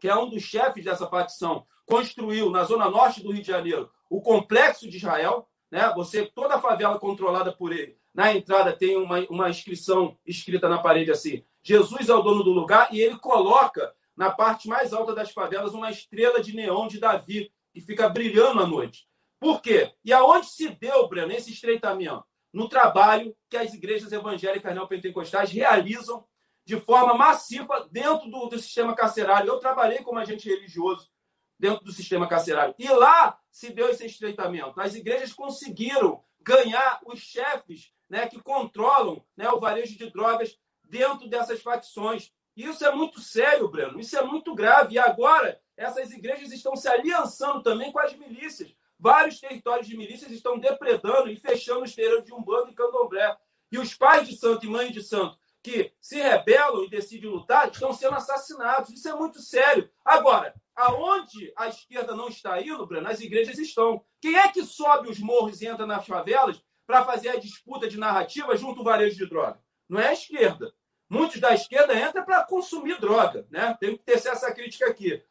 que 0.00 0.08
é 0.08 0.16
um 0.16 0.28
dos 0.28 0.42
chefes 0.42 0.84
dessa 0.84 1.06
facção, 1.06 1.66
construiu 1.84 2.50
na 2.50 2.64
zona 2.64 2.90
norte 2.90 3.22
do 3.22 3.30
Rio 3.30 3.42
de 3.42 3.48
Janeiro 3.48 3.90
o 4.10 4.20
complexo 4.20 4.88
de 4.88 4.96
Israel. 4.96 5.48
Né? 5.70 5.90
Você, 5.96 6.26
toda 6.26 6.56
a 6.56 6.60
favela 6.60 6.98
controlada 6.98 7.52
por 7.52 7.72
ele. 7.72 7.96
Na 8.14 8.34
entrada 8.34 8.72
tem 8.72 8.96
uma, 8.96 9.20
uma 9.28 9.50
inscrição 9.50 10.16
escrita 10.24 10.68
na 10.68 10.78
parede 10.78 11.10
assim: 11.10 11.44
Jesus 11.62 12.08
é 12.08 12.14
o 12.14 12.22
dono 12.22 12.42
do 12.42 12.50
lugar, 12.50 12.88
e 12.92 13.00
ele 13.00 13.18
coloca 13.18 13.94
na 14.16 14.30
parte 14.30 14.68
mais 14.68 14.92
alta 14.92 15.14
das 15.14 15.30
favelas, 15.30 15.74
uma 15.74 15.90
estrela 15.90 16.42
de 16.42 16.54
neon 16.54 16.88
de 16.88 16.98
Davi, 16.98 17.52
que 17.72 17.80
fica 17.80 18.08
brilhando 18.08 18.62
à 18.62 18.66
noite. 18.66 19.06
Por 19.38 19.60
quê? 19.60 19.92
E 20.04 20.12
aonde 20.12 20.46
se 20.46 20.70
deu, 20.70 21.06
Breno, 21.08 21.32
esse 21.32 21.52
estreitamento? 21.52 22.24
No 22.52 22.68
trabalho 22.68 23.36
que 23.50 23.56
as 23.56 23.74
igrejas 23.74 24.10
evangélicas 24.12 24.74
neopentecostais 24.74 25.50
realizam 25.50 26.26
de 26.64 26.80
forma 26.80 27.14
massiva 27.14 27.86
dentro 27.92 28.30
do, 28.30 28.46
do 28.46 28.58
sistema 28.58 28.94
carcerário. 28.94 29.48
Eu 29.48 29.58
trabalhei 29.58 29.98
como 29.98 30.18
agente 30.18 30.48
religioso 30.48 31.10
dentro 31.58 31.84
do 31.84 31.92
sistema 31.92 32.26
carcerário. 32.26 32.74
E 32.78 32.88
lá 32.88 33.38
se 33.50 33.72
deu 33.72 33.88
esse 33.88 34.04
estreitamento. 34.04 34.80
As 34.80 34.94
igrejas 34.94 35.32
conseguiram 35.32 36.24
ganhar 36.40 37.00
os 37.04 37.20
chefes 37.20 37.92
né, 38.08 38.26
que 38.26 38.40
controlam 38.40 39.24
né, 39.36 39.48
o 39.50 39.60
varejo 39.60 39.96
de 39.96 40.10
drogas 40.10 40.58
dentro 40.84 41.28
dessas 41.28 41.62
facções. 41.62 42.32
Isso 42.56 42.84
é 42.84 42.90
muito 42.90 43.20
sério, 43.20 43.68
Breno. 43.68 44.00
Isso 44.00 44.16
é 44.16 44.22
muito 44.22 44.54
grave. 44.54 44.94
E 44.94 44.98
agora, 44.98 45.60
essas 45.76 46.10
igrejas 46.10 46.50
estão 46.52 46.74
se 46.74 46.88
aliançando 46.88 47.62
também 47.62 47.92
com 47.92 48.00
as 48.00 48.14
milícias. 48.14 48.74
Vários 48.98 49.38
territórios 49.38 49.86
de 49.86 49.96
milícias 49.96 50.30
estão 50.30 50.58
depredando 50.58 51.28
e 51.28 51.36
fechando 51.36 51.82
os 51.82 51.94
terreiros 51.94 52.24
de 52.24 52.32
Umbanda 52.32 52.70
e 52.70 52.74
Candomblé. 52.74 53.36
E 53.70 53.78
os 53.78 53.94
pais 53.94 54.26
de 54.26 54.36
santo 54.36 54.64
e 54.64 54.70
mães 54.70 54.92
de 54.92 55.02
santo 55.02 55.38
que 55.66 55.92
se 56.00 56.16
rebelam 56.20 56.84
e 56.84 56.88
decidem 56.88 57.28
lutar 57.28 57.68
estão 57.68 57.92
sendo 57.92 58.14
assassinados. 58.14 58.88
Isso 58.90 59.08
é 59.08 59.14
muito 59.16 59.40
sério. 59.40 59.90
Agora, 60.04 60.54
aonde 60.76 61.52
a 61.56 61.66
esquerda 61.66 62.14
não 62.14 62.28
está 62.28 62.62
indo, 62.62 62.86
Breno, 62.86 63.08
as 63.08 63.20
igrejas 63.20 63.58
estão. 63.58 64.04
Quem 64.20 64.36
é 64.36 64.46
que 64.46 64.64
sobe 64.64 65.10
os 65.10 65.18
morros 65.18 65.60
e 65.60 65.66
entra 65.66 65.84
nas 65.84 66.06
favelas 66.06 66.62
para 66.86 67.04
fazer 67.04 67.30
a 67.30 67.40
disputa 67.40 67.88
de 67.88 67.98
narrativa 67.98 68.56
junto 68.56 68.78
ao 68.78 68.84
varejo 68.84 69.16
de 69.16 69.26
droga? 69.26 69.60
Não 69.88 69.98
é 69.98 70.08
a 70.08 70.12
esquerda. 70.12 70.72
Muitos 71.08 71.40
da 71.40 71.54
esquerda 71.54 71.94
entram 71.94 72.24
para 72.24 72.44
consumir 72.44 72.98
droga. 73.00 73.46
Né? 73.50 73.76
Tem 73.78 73.96
que 73.96 74.02
ter 74.02 74.14
essa 74.14 74.52
crítica 74.52 74.86
aqui. 74.86 75.22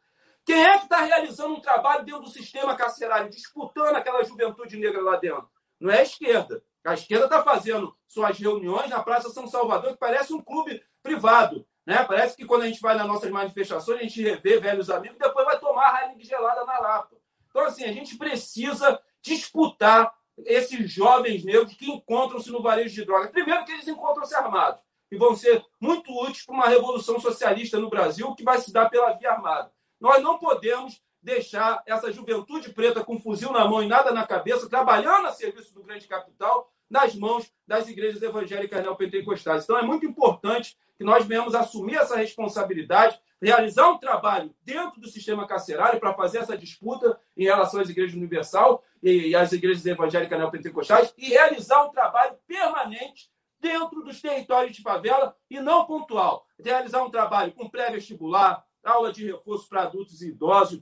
Quem 0.44 0.62
é 0.64 0.78
que 0.78 0.84
está 0.84 1.02
realizando 1.02 1.54
um 1.54 1.60
trabalho 1.60 2.04
dentro 2.04 2.22
do 2.22 2.30
sistema 2.30 2.76
carcerário, 2.76 3.28
disputando 3.28 3.96
aquela 3.96 4.22
juventude 4.24 4.76
negra 4.76 5.02
lá 5.02 5.16
dentro? 5.16 5.48
Não 5.78 5.90
é 5.90 5.98
a 5.98 6.02
esquerda. 6.02 6.62
A 6.84 6.94
esquerda 6.94 7.24
está 7.24 7.42
fazendo 7.42 7.94
suas 8.06 8.38
reuniões 8.38 8.88
na 8.88 9.02
Praça 9.02 9.28
São 9.30 9.46
Salvador, 9.48 9.92
que 9.92 9.98
parece 9.98 10.32
um 10.32 10.40
clube 10.40 10.82
privado. 11.02 11.66
Né? 11.84 12.02
Parece 12.04 12.36
que 12.36 12.46
quando 12.46 12.62
a 12.62 12.66
gente 12.68 12.80
vai 12.80 12.96
nas 12.96 13.06
nossas 13.06 13.30
manifestações, 13.30 13.98
a 13.98 14.02
gente 14.02 14.22
revê 14.22 14.58
velhos 14.58 14.88
amigos 14.88 15.16
e 15.16 15.20
depois 15.20 15.44
vai 15.44 15.58
tomar 15.58 16.02
Heineken 16.02 16.24
gelada 16.24 16.64
na 16.64 16.78
Lapa. 16.78 17.16
Então, 17.50 17.64
assim, 17.64 17.84
a 17.84 17.92
gente 17.92 18.16
precisa 18.16 19.00
disputar 19.20 20.14
esses 20.38 20.90
jovens 20.90 21.44
negros 21.44 21.74
que 21.74 21.90
encontram-se 21.90 22.50
no 22.50 22.62
varejo 22.62 22.94
de 22.94 23.04
drogas. 23.04 23.30
Primeiro, 23.30 23.64
que 23.64 23.72
eles 23.72 23.88
encontram-se 23.88 24.34
armados 24.34 24.80
e 25.10 25.16
vão 25.16 25.36
ser 25.36 25.64
muito 25.80 26.12
úteis 26.12 26.44
para 26.44 26.54
uma 26.54 26.68
revolução 26.68 27.20
socialista 27.20 27.78
no 27.78 27.90
Brasil 27.90 28.34
que 28.34 28.44
vai 28.44 28.58
se 28.58 28.72
dar 28.72 28.88
pela 28.88 29.12
via 29.12 29.32
armada. 29.32 29.70
Nós 30.00 30.22
não 30.22 30.38
podemos 30.38 31.00
deixar 31.22 31.82
essa 31.86 32.12
juventude 32.12 32.72
preta 32.72 33.02
com 33.02 33.14
um 33.14 33.20
fuzil 33.20 33.50
na 33.50 33.66
mão 33.66 33.82
e 33.82 33.88
nada 33.88 34.12
na 34.12 34.26
cabeça, 34.26 34.68
trabalhando 34.68 35.26
a 35.26 35.32
serviço 35.32 35.74
do 35.74 35.82
grande 35.82 36.06
capital, 36.06 36.70
nas 36.88 37.16
mãos 37.16 37.52
das 37.66 37.88
igrejas 37.88 38.22
evangélicas 38.22 38.80
neopentecostais. 38.80 39.64
Então, 39.64 39.76
é 39.76 39.82
muito 39.82 40.06
importante 40.06 40.76
que 40.96 41.04
nós 41.04 41.26
venhamos 41.26 41.54
assumir 41.54 41.96
essa 41.96 42.16
responsabilidade, 42.16 43.20
realizar 43.42 43.88
um 43.90 43.98
trabalho 43.98 44.54
dentro 44.62 45.00
do 45.00 45.08
sistema 45.08 45.46
carcerário 45.46 45.98
para 45.98 46.14
fazer 46.14 46.38
essa 46.38 46.56
disputa 46.56 47.18
em 47.36 47.44
relação 47.44 47.80
às 47.80 47.88
igrejas 47.88 48.16
universal 48.16 48.82
e 49.02 49.34
às 49.34 49.52
igrejas 49.52 49.84
evangélicas 49.84 50.38
neopentecostais 50.38 51.12
e 51.18 51.28
realizar 51.28 51.84
um 51.84 51.90
trabalho 51.90 52.36
permanente 52.46 53.28
dentro 53.66 54.02
dos 54.02 54.20
territórios 54.20 54.76
de 54.76 54.82
favela 54.82 55.36
e 55.50 55.60
não 55.60 55.84
pontual. 55.84 56.46
Realizar 56.62 57.02
um 57.02 57.10
trabalho 57.10 57.52
com 57.52 57.68
pré-vestibular, 57.68 58.64
aula 58.84 59.12
de 59.12 59.26
reforço 59.26 59.68
para 59.68 59.82
adultos 59.82 60.22
e 60.22 60.28
idosos, 60.28 60.80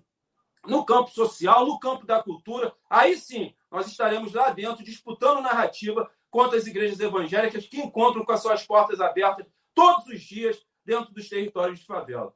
no 0.66 0.84
campo 0.84 1.10
social, 1.10 1.66
no 1.66 1.78
campo 1.78 2.06
da 2.06 2.22
cultura. 2.22 2.72
Aí 2.88 3.16
sim, 3.16 3.54
nós 3.70 3.86
estaremos 3.86 4.34
lá 4.34 4.50
dentro 4.50 4.84
disputando 4.84 5.42
narrativa 5.42 6.10
contra 6.30 6.58
as 6.58 6.66
igrejas 6.66 7.00
evangélicas 7.00 7.66
que 7.66 7.80
encontram 7.80 8.24
com 8.24 8.32
as 8.32 8.42
suas 8.42 8.66
portas 8.66 9.00
abertas 9.00 9.46
todos 9.74 10.06
os 10.06 10.20
dias 10.20 10.60
dentro 10.84 11.12
dos 11.12 11.28
territórios 11.28 11.80
de 11.80 11.86
favela. 11.86 12.34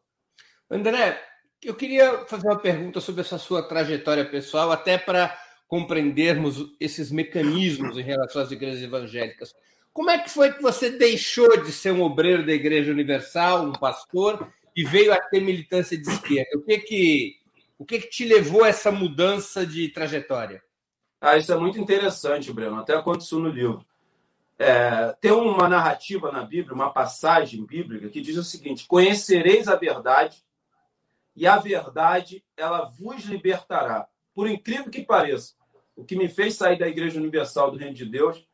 André, 0.71 1.23
eu 1.63 1.75
queria 1.75 2.25
fazer 2.27 2.49
uma 2.49 2.59
pergunta 2.59 3.01
sobre 3.01 3.21
essa 3.21 3.39
sua 3.39 3.67
trajetória 3.67 4.29
pessoal, 4.29 4.71
até 4.71 4.97
para 4.97 5.37
compreendermos 5.67 6.75
esses 6.81 7.11
mecanismos 7.11 7.99
em 7.99 8.03
relação 8.03 8.41
às 8.41 8.51
igrejas 8.51 8.83
evangélicas. 8.83 9.55
Como 9.99 10.11
é 10.11 10.19
que 10.19 10.31
foi 10.31 10.53
que 10.53 10.63
você 10.63 10.91
deixou 10.91 11.61
de 11.61 11.73
ser 11.73 11.91
um 11.91 12.03
obreiro 12.03 12.47
da 12.47 12.53
Igreja 12.53 12.93
Universal, 12.93 13.65
um 13.65 13.73
pastor, 13.73 14.49
e 14.77 14.85
veio 14.85 15.13
a 15.13 15.21
ter 15.21 15.41
militância 15.41 15.99
de 15.99 16.09
esquerda? 16.09 16.57
O 16.57 16.63
que 16.63 16.79
que, 16.79 17.37
o 17.77 17.85
que, 17.85 17.99
que 18.03 18.09
te 18.09 18.25
levou 18.25 18.63
a 18.63 18.69
essa 18.69 18.93
mudança 18.93 19.67
de 19.67 19.89
trajetória? 19.89 20.63
Ah, 21.21 21.37
isso 21.37 21.53
é 21.53 21.57
muito 21.57 21.81
interessante, 21.81 22.53
Breno. 22.53 22.77
Até 22.77 22.95
aconteceu 22.95 23.41
no 23.41 23.49
livro. 23.49 23.85
É, 24.57 25.17
tem 25.21 25.33
uma 25.33 25.69
narrativa 25.69 26.31
na 26.31 26.45
Bíblia, 26.45 26.77
uma 26.77 26.93
passagem 26.93 27.67
bíblica 27.67 28.09
que 28.09 28.21
diz 28.21 28.37
o 28.37 28.45
seguinte: 28.45 28.87
Conhecereis 28.87 29.67
a 29.67 29.75
verdade 29.75 30.45
e 31.35 31.45
a 31.45 31.57
verdade 31.57 32.45
ela 32.57 32.85
vos 32.85 33.25
libertará. 33.25 34.07
Por 34.33 34.49
incrível 34.49 34.93
que 34.93 35.03
pareça, 35.03 35.55
o 35.97 36.05
que 36.05 36.15
me 36.15 36.29
fez 36.29 36.55
sair 36.55 36.79
da 36.79 36.87
Igreja 36.87 37.19
Universal 37.19 37.73
do 37.73 37.79
Reino 37.79 37.95
de 37.95 38.07
Deus 38.07 38.48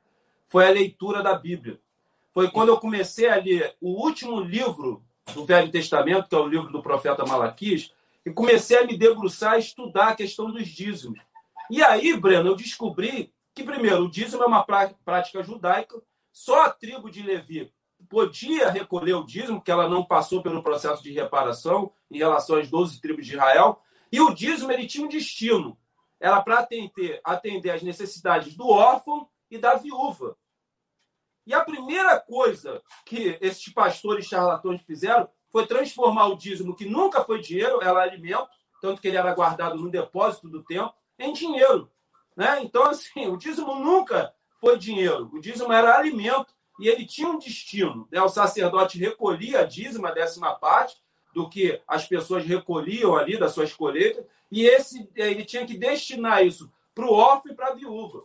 foi 0.55 0.69
a 0.69 0.71
leitura 0.71 1.21
da 1.21 1.35
Bíblia. 1.35 1.81
Foi 2.33 2.49
quando 2.49 2.69
eu 2.69 2.79
comecei 2.79 3.29
a 3.29 3.35
ler 3.35 3.75
o 3.81 4.01
último 4.01 4.39
livro 4.39 5.05
do 5.35 5.45
Velho 5.45 5.69
Testamento, 5.69 6.29
que 6.29 6.35
é 6.37 6.39
o 6.39 6.47
livro 6.47 6.71
do 6.71 6.81
profeta 6.81 7.27
Malaquias, 7.27 7.93
e 8.25 8.31
comecei 8.31 8.79
a 8.79 8.87
me 8.87 8.97
debruçar 8.97 9.55
a 9.55 9.59
estudar 9.59 10.11
a 10.11 10.15
questão 10.15 10.49
dos 10.53 10.69
dízimos. 10.69 11.19
E 11.69 11.83
aí, 11.83 12.17
Breno, 12.17 12.51
eu 12.51 12.55
descobri 12.55 13.35
que, 13.53 13.65
primeiro, 13.65 14.05
o 14.05 14.09
dízimo 14.09 14.45
é 14.45 14.47
uma 14.47 14.65
prática 15.05 15.43
judaica, 15.43 16.01
só 16.33 16.67
a 16.67 16.71
tribo 16.71 17.11
de 17.11 17.21
Levi 17.21 17.73
podia 18.09 18.71
recolher 18.71 19.15
o 19.15 19.25
dízimo, 19.25 19.57
porque 19.57 19.73
ela 19.73 19.89
não 19.89 20.05
passou 20.05 20.41
pelo 20.41 20.63
processo 20.63 21.03
de 21.03 21.11
reparação 21.11 21.91
em 22.09 22.19
relação 22.19 22.59
às 22.59 22.71
12 22.71 23.01
tribos 23.01 23.27
de 23.27 23.33
Israel, 23.33 23.83
e 24.13 24.21
o 24.21 24.33
dízimo 24.33 24.71
ele 24.71 24.87
tinha 24.87 25.05
um 25.05 25.11
destino, 25.11 25.77
era 26.21 26.41
para 26.41 26.61
atender, 26.61 27.21
atender 27.25 27.83
necessidades 27.83 28.55
do 28.55 28.69
órfão 28.69 29.29
e 29.51 29.59
da 29.59 29.75
viúva. 29.75 30.37
E 31.47 31.53
a 31.53 31.63
primeira 31.63 32.19
coisa 32.19 32.83
que 33.05 33.39
esses 33.41 33.73
pastores 33.73 34.27
charlatões 34.27 34.83
fizeram 34.83 35.29
foi 35.51 35.67
transformar 35.67 36.27
o 36.27 36.37
dízimo, 36.37 36.75
que 36.75 36.85
nunca 36.85 37.23
foi 37.23 37.41
dinheiro, 37.41 37.81
era 37.83 38.01
alimento, 38.01 38.49
tanto 38.81 39.01
que 39.01 39.09
ele 39.09 39.17
era 39.17 39.35
guardado 39.35 39.77
no 39.77 39.91
depósito 39.91 40.49
do 40.49 40.63
templo, 40.63 40.93
em 41.19 41.33
dinheiro. 41.33 41.91
Né? 42.37 42.61
Então, 42.63 42.85
assim, 42.85 43.29
o 43.29 43.37
dízimo 43.37 43.75
nunca 43.77 44.35
foi 44.61 44.79
dinheiro. 44.79 45.31
O 45.33 45.41
dízimo 45.41 45.73
era 45.73 45.97
alimento 45.97 46.53
e 46.81 46.89
ele 46.89 47.07
tinha 47.07 47.29
um 47.29 47.39
destino. 47.39 48.09
Né? 48.11 48.21
O 48.21 48.29
sacerdote 48.29 48.99
recolhia 48.99 49.61
a 49.61 49.65
dízima, 49.65 50.09
a 50.09 50.13
décima 50.13 50.55
parte, 50.55 50.97
do 51.35 51.49
que 51.49 51.81
as 51.87 52.07
pessoas 52.07 52.45
recolhiam 52.45 53.17
ali 53.17 53.37
das 53.37 53.53
suas 53.53 53.73
colheitas, 53.73 54.25
e 54.51 54.67
esse 54.67 55.09
ele 55.17 55.45
tinha 55.45 55.67
que 55.67 55.77
destinar 55.77 56.45
isso 56.45 56.71
para 56.95 57.07
o 57.07 57.13
órfão 57.13 57.53
e 57.53 57.55
para 57.55 57.69
a 57.69 57.75
viúva. 57.75 58.25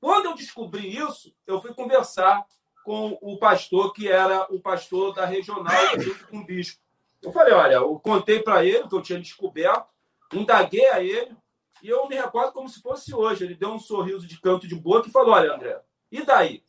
Quando 0.00 0.26
eu 0.26 0.34
descobri 0.34 0.96
isso, 0.96 1.34
eu 1.46 1.60
fui 1.60 1.74
conversar 1.74 2.46
com 2.86 3.18
o 3.20 3.36
pastor 3.36 3.92
que 3.92 4.08
era 4.08 4.46
o 4.48 4.60
pastor 4.60 5.12
da 5.12 5.26
regional 5.26 5.74
junto 5.98 6.28
com 6.28 6.38
o 6.38 6.44
bispo. 6.44 6.80
Eu 7.20 7.32
falei, 7.32 7.52
olha, 7.52 7.74
eu 7.74 7.98
contei 7.98 8.40
para 8.40 8.64
ele 8.64 8.86
que 8.86 8.94
eu 8.94 9.02
tinha 9.02 9.18
descoberto, 9.18 9.88
indaguei 10.32 10.86
a 10.90 11.02
ele, 11.02 11.36
e 11.82 11.88
eu 11.88 12.08
me 12.08 12.14
recordo 12.14 12.52
como 12.52 12.68
se 12.68 12.80
fosse 12.80 13.12
hoje. 13.12 13.44
Ele 13.44 13.56
deu 13.56 13.70
um 13.70 13.78
sorriso 13.80 14.24
de 14.24 14.40
canto 14.40 14.68
de 14.68 14.76
boca 14.76 15.08
e 15.08 15.10
falou: 15.10 15.34
Olha, 15.34 15.52
André, 15.52 15.80
e 16.12 16.24
daí? 16.24 16.62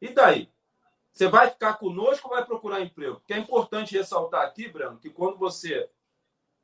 E 0.00 0.08
daí? 0.08 0.50
Você 1.12 1.28
vai 1.28 1.50
ficar 1.50 1.74
conosco 1.74 2.26
ou 2.26 2.34
vai 2.34 2.44
procurar 2.44 2.80
emprego? 2.80 3.16
Porque 3.16 3.34
é 3.34 3.38
importante 3.38 3.96
ressaltar 3.96 4.46
aqui, 4.46 4.66
Breno, 4.66 4.98
que 4.98 5.10
quando 5.10 5.36
você 5.36 5.90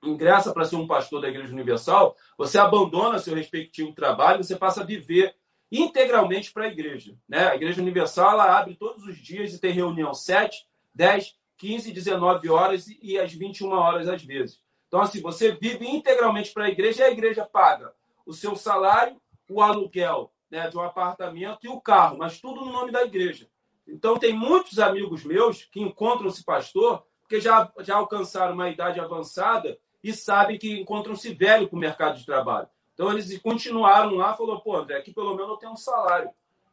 ingressa 0.03 0.55
para 0.55 0.65
ser 0.65 0.77
um 0.77 0.87
pastor 0.87 1.21
da 1.21 1.29
Igreja 1.29 1.53
Universal, 1.53 2.17
você 2.39 2.59
abandona 2.59 3.19
seu 3.19 3.35
respectivo 3.35 3.93
trabalho, 3.93 4.43
você 4.43 4.57
passa 4.57 4.81
a 4.81 4.85
viver 4.85 5.37
integralmente 5.71 6.53
para 6.53 6.65
a 6.65 6.69
igreja. 6.69 7.17
Né? 7.29 7.49
A 7.49 7.55
Igreja 7.55 7.81
Universal 7.81 8.33
ela 8.33 8.59
abre 8.59 8.77
todos 8.77 9.05
os 9.05 9.19
dias 9.19 9.53
e 9.53 9.61
tem 9.61 9.73
reunião 9.73 10.15
7, 10.15 10.67
10, 10.95 11.37
15, 11.57 11.93
19 11.93 12.51
horas 12.51 12.87
e 13.01 13.19
às 13.19 13.33
21 13.33 13.71
horas 13.71 14.09
às 14.09 14.23
vezes. 14.23 14.61
Então, 14.89 15.01
assim, 15.01 15.21
você 15.21 15.53
vive 15.53 15.89
integralmente 15.89 16.53
para 16.53 16.67
a 16.67 16.71
igreja 16.71 17.03
e 17.03 17.07
a 17.07 17.11
igreja 17.11 17.45
paga 17.45 17.93
o 18.25 18.33
seu 18.33 18.55
salário, 18.55 19.21
o 19.49 19.61
aluguel 19.61 20.33
né, 20.51 20.69
de 20.69 20.77
um 20.77 20.81
apartamento 20.81 21.59
e 21.65 21.69
o 21.69 21.81
carro, 21.81 22.19
mas 22.19 22.41
tudo 22.41 22.65
no 22.65 22.73
nome 22.73 22.93
da 22.93 23.03
igreja. 23.03 23.49
Então, 23.87 24.17
tem 24.17 24.33
muitos 24.33 24.79
amigos 24.79 25.25
meus 25.25 25.65
que 25.65 25.81
encontram-se 25.81 26.45
pastor 26.45 27.05
porque 27.21 27.41
já, 27.41 27.71
já 27.81 27.97
alcançaram 27.97 28.55
uma 28.55 28.69
idade 28.69 29.01
avançada 29.01 29.79
e 30.03 30.13
sabem 30.13 30.59
que 30.59 30.81
encontram-se 30.81 31.33
velho 31.33 31.69
com 31.69 31.77
o 31.77 31.81
mercado 31.81 32.19
de 32.19 32.27
trabalho. 32.27 32.69
Então 32.95 33.11
eles 33.13 33.37
continuaram 33.39 34.15
lá, 34.15 34.35
falou, 34.35 34.61
pô, 34.61 34.77
André, 34.77 34.97
aqui 34.97 35.13
pelo 35.13 35.35
menos 35.35 35.51
eu 35.51 35.57
tenho 35.57 35.73
um 35.73 35.77
salário. 35.77 36.31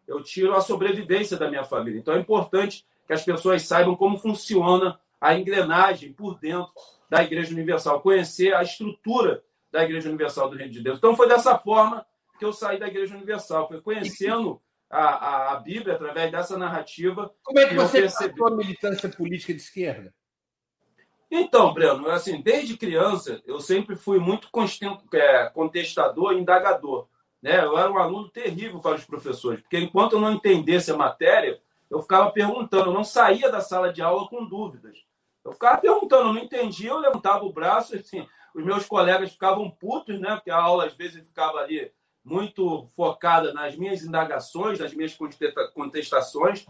Eu 0.08 0.24
tiro 0.24 0.56
a 0.56 0.62
sobrevivência 0.62 1.38
da 1.38 1.50
minha 1.50 1.64
família. 1.64 2.00
Então 2.00 2.14
é 2.14 2.20
importante 2.20 2.86
que 3.08 3.14
as 3.14 3.24
pessoas 3.24 3.64
saibam 3.64 3.96
como 3.96 4.18
funciona 4.18 5.00
a 5.20 5.36
engrenagem 5.36 6.14
por 6.14 6.40
dentro 6.40 6.72
da 7.10 7.24
Igreja 7.24 7.52
Universal, 7.52 8.02
conhecer 8.02 8.54
a 8.54 8.64
estrutura 8.64 9.44
da 9.72 9.84
Igreja 9.84 10.10
Universal 10.10 10.50
do 10.50 10.58
Reino 10.58 10.72
de 10.72 10.82
Deus. 10.82 10.98
Então 10.98 11.16
foi 11.16 11.28
dessa 11.28 11.58
forma 11.58 12.06
que 12.40 12.46
eu 12.46 12.54
saí 12.54 12.80
da 12.80 12.88
Igreja 12.88 13.16
Universal, 13.16 13.68
foi 13.68 13.82
conhecendo 13.82 14.62
a, 14.90 15.04
a, 15.04 15.54
a 15.54 15.56
Bíblia 15.58 15.96
através 15.96 16.32
dessa 16.32 16.58
narrativa. 16.58 17.34
Como 17.44 17.60
é 17.60 17.64
que, 17.64 17.70
que 17.70 17.76
você 17.76 18.02
percebi... 18.02 18.44
a 18.44 18.50
militância 18.52 19.10
política 19.10 19.54
de 19.54 19.62
esquerda? 19.62 20.14
Então, 21.34 21.74
Breno, 21.74 22.10
assim, 22.10 22.42
desde 22.42 22.76
criança 22.76 23.42
eu 23.46 23.62
sempre 23.62 23.96
fui 23.96 24.20
muito 24.20 24.50
é, 25.14 25.50
contestador, 25.50 26.34
indagador. 26.34 27.08
Né? 27.42 27.64
Eu 27.64 27.78
era 27.78 27.90
um 27.90 27.98
aluno 27.98 28.28
terrível 28.28 28.80
para 28.80 28.98
os 28.98 29.06
professores, 29.06 29.62
porque 29.62 29.80
enquanto 29.80 30.14
eu 30.14 30.20
não 30.20 30.34
entendesse 30.34 30.92
a 30.92 30.98
matéria, 30.98 31.62
eu 31.90 32.02
ficava 32.02 32.30
perguntando, 32.32 32.90
eu 32.90 32.94
não 32.94 33.06
saía 33.06 33.50
da 33.50 33.62
sala 33.62 33.94
de 33.94 34.02
aula 34.02 34.28
com 34.28 34.46
dúvidas. 34.46 34.98
Eu 35.44 35.54
ficava 35.54 35.80
perguntando, 35.80 36.28
eu 36.28 36.34
não 36.34 36.42
entendia, 36.42 36.90
eu 36.90 37.00
levantava 37.00 37.46
o 37.46 37.54
braço, 37.54 37.96
assim, 37.96 38.28
os 38.54 38.64
meus 38.64 38.86
colegas 38.86 39.32
ficavam 39.32 39.72
putos, 39.72 40.20
né? 40.20 40.36
Porque 40.36 40.52
a 40.52 40.62
aula 40.62 40.86
às 40.86 40.94
vezes 40.94 41.26
ficava 41.26 41.60
ali 41.60 41.92
muito 42.24 42.86
focada 42.96 43.54
nas 43.54 43.76
minhas 43.76 44.04
indagações, 44.04 44.80
nas 44.80 44.94
minhas 44.94 45.18
contestações. 45.74 46.68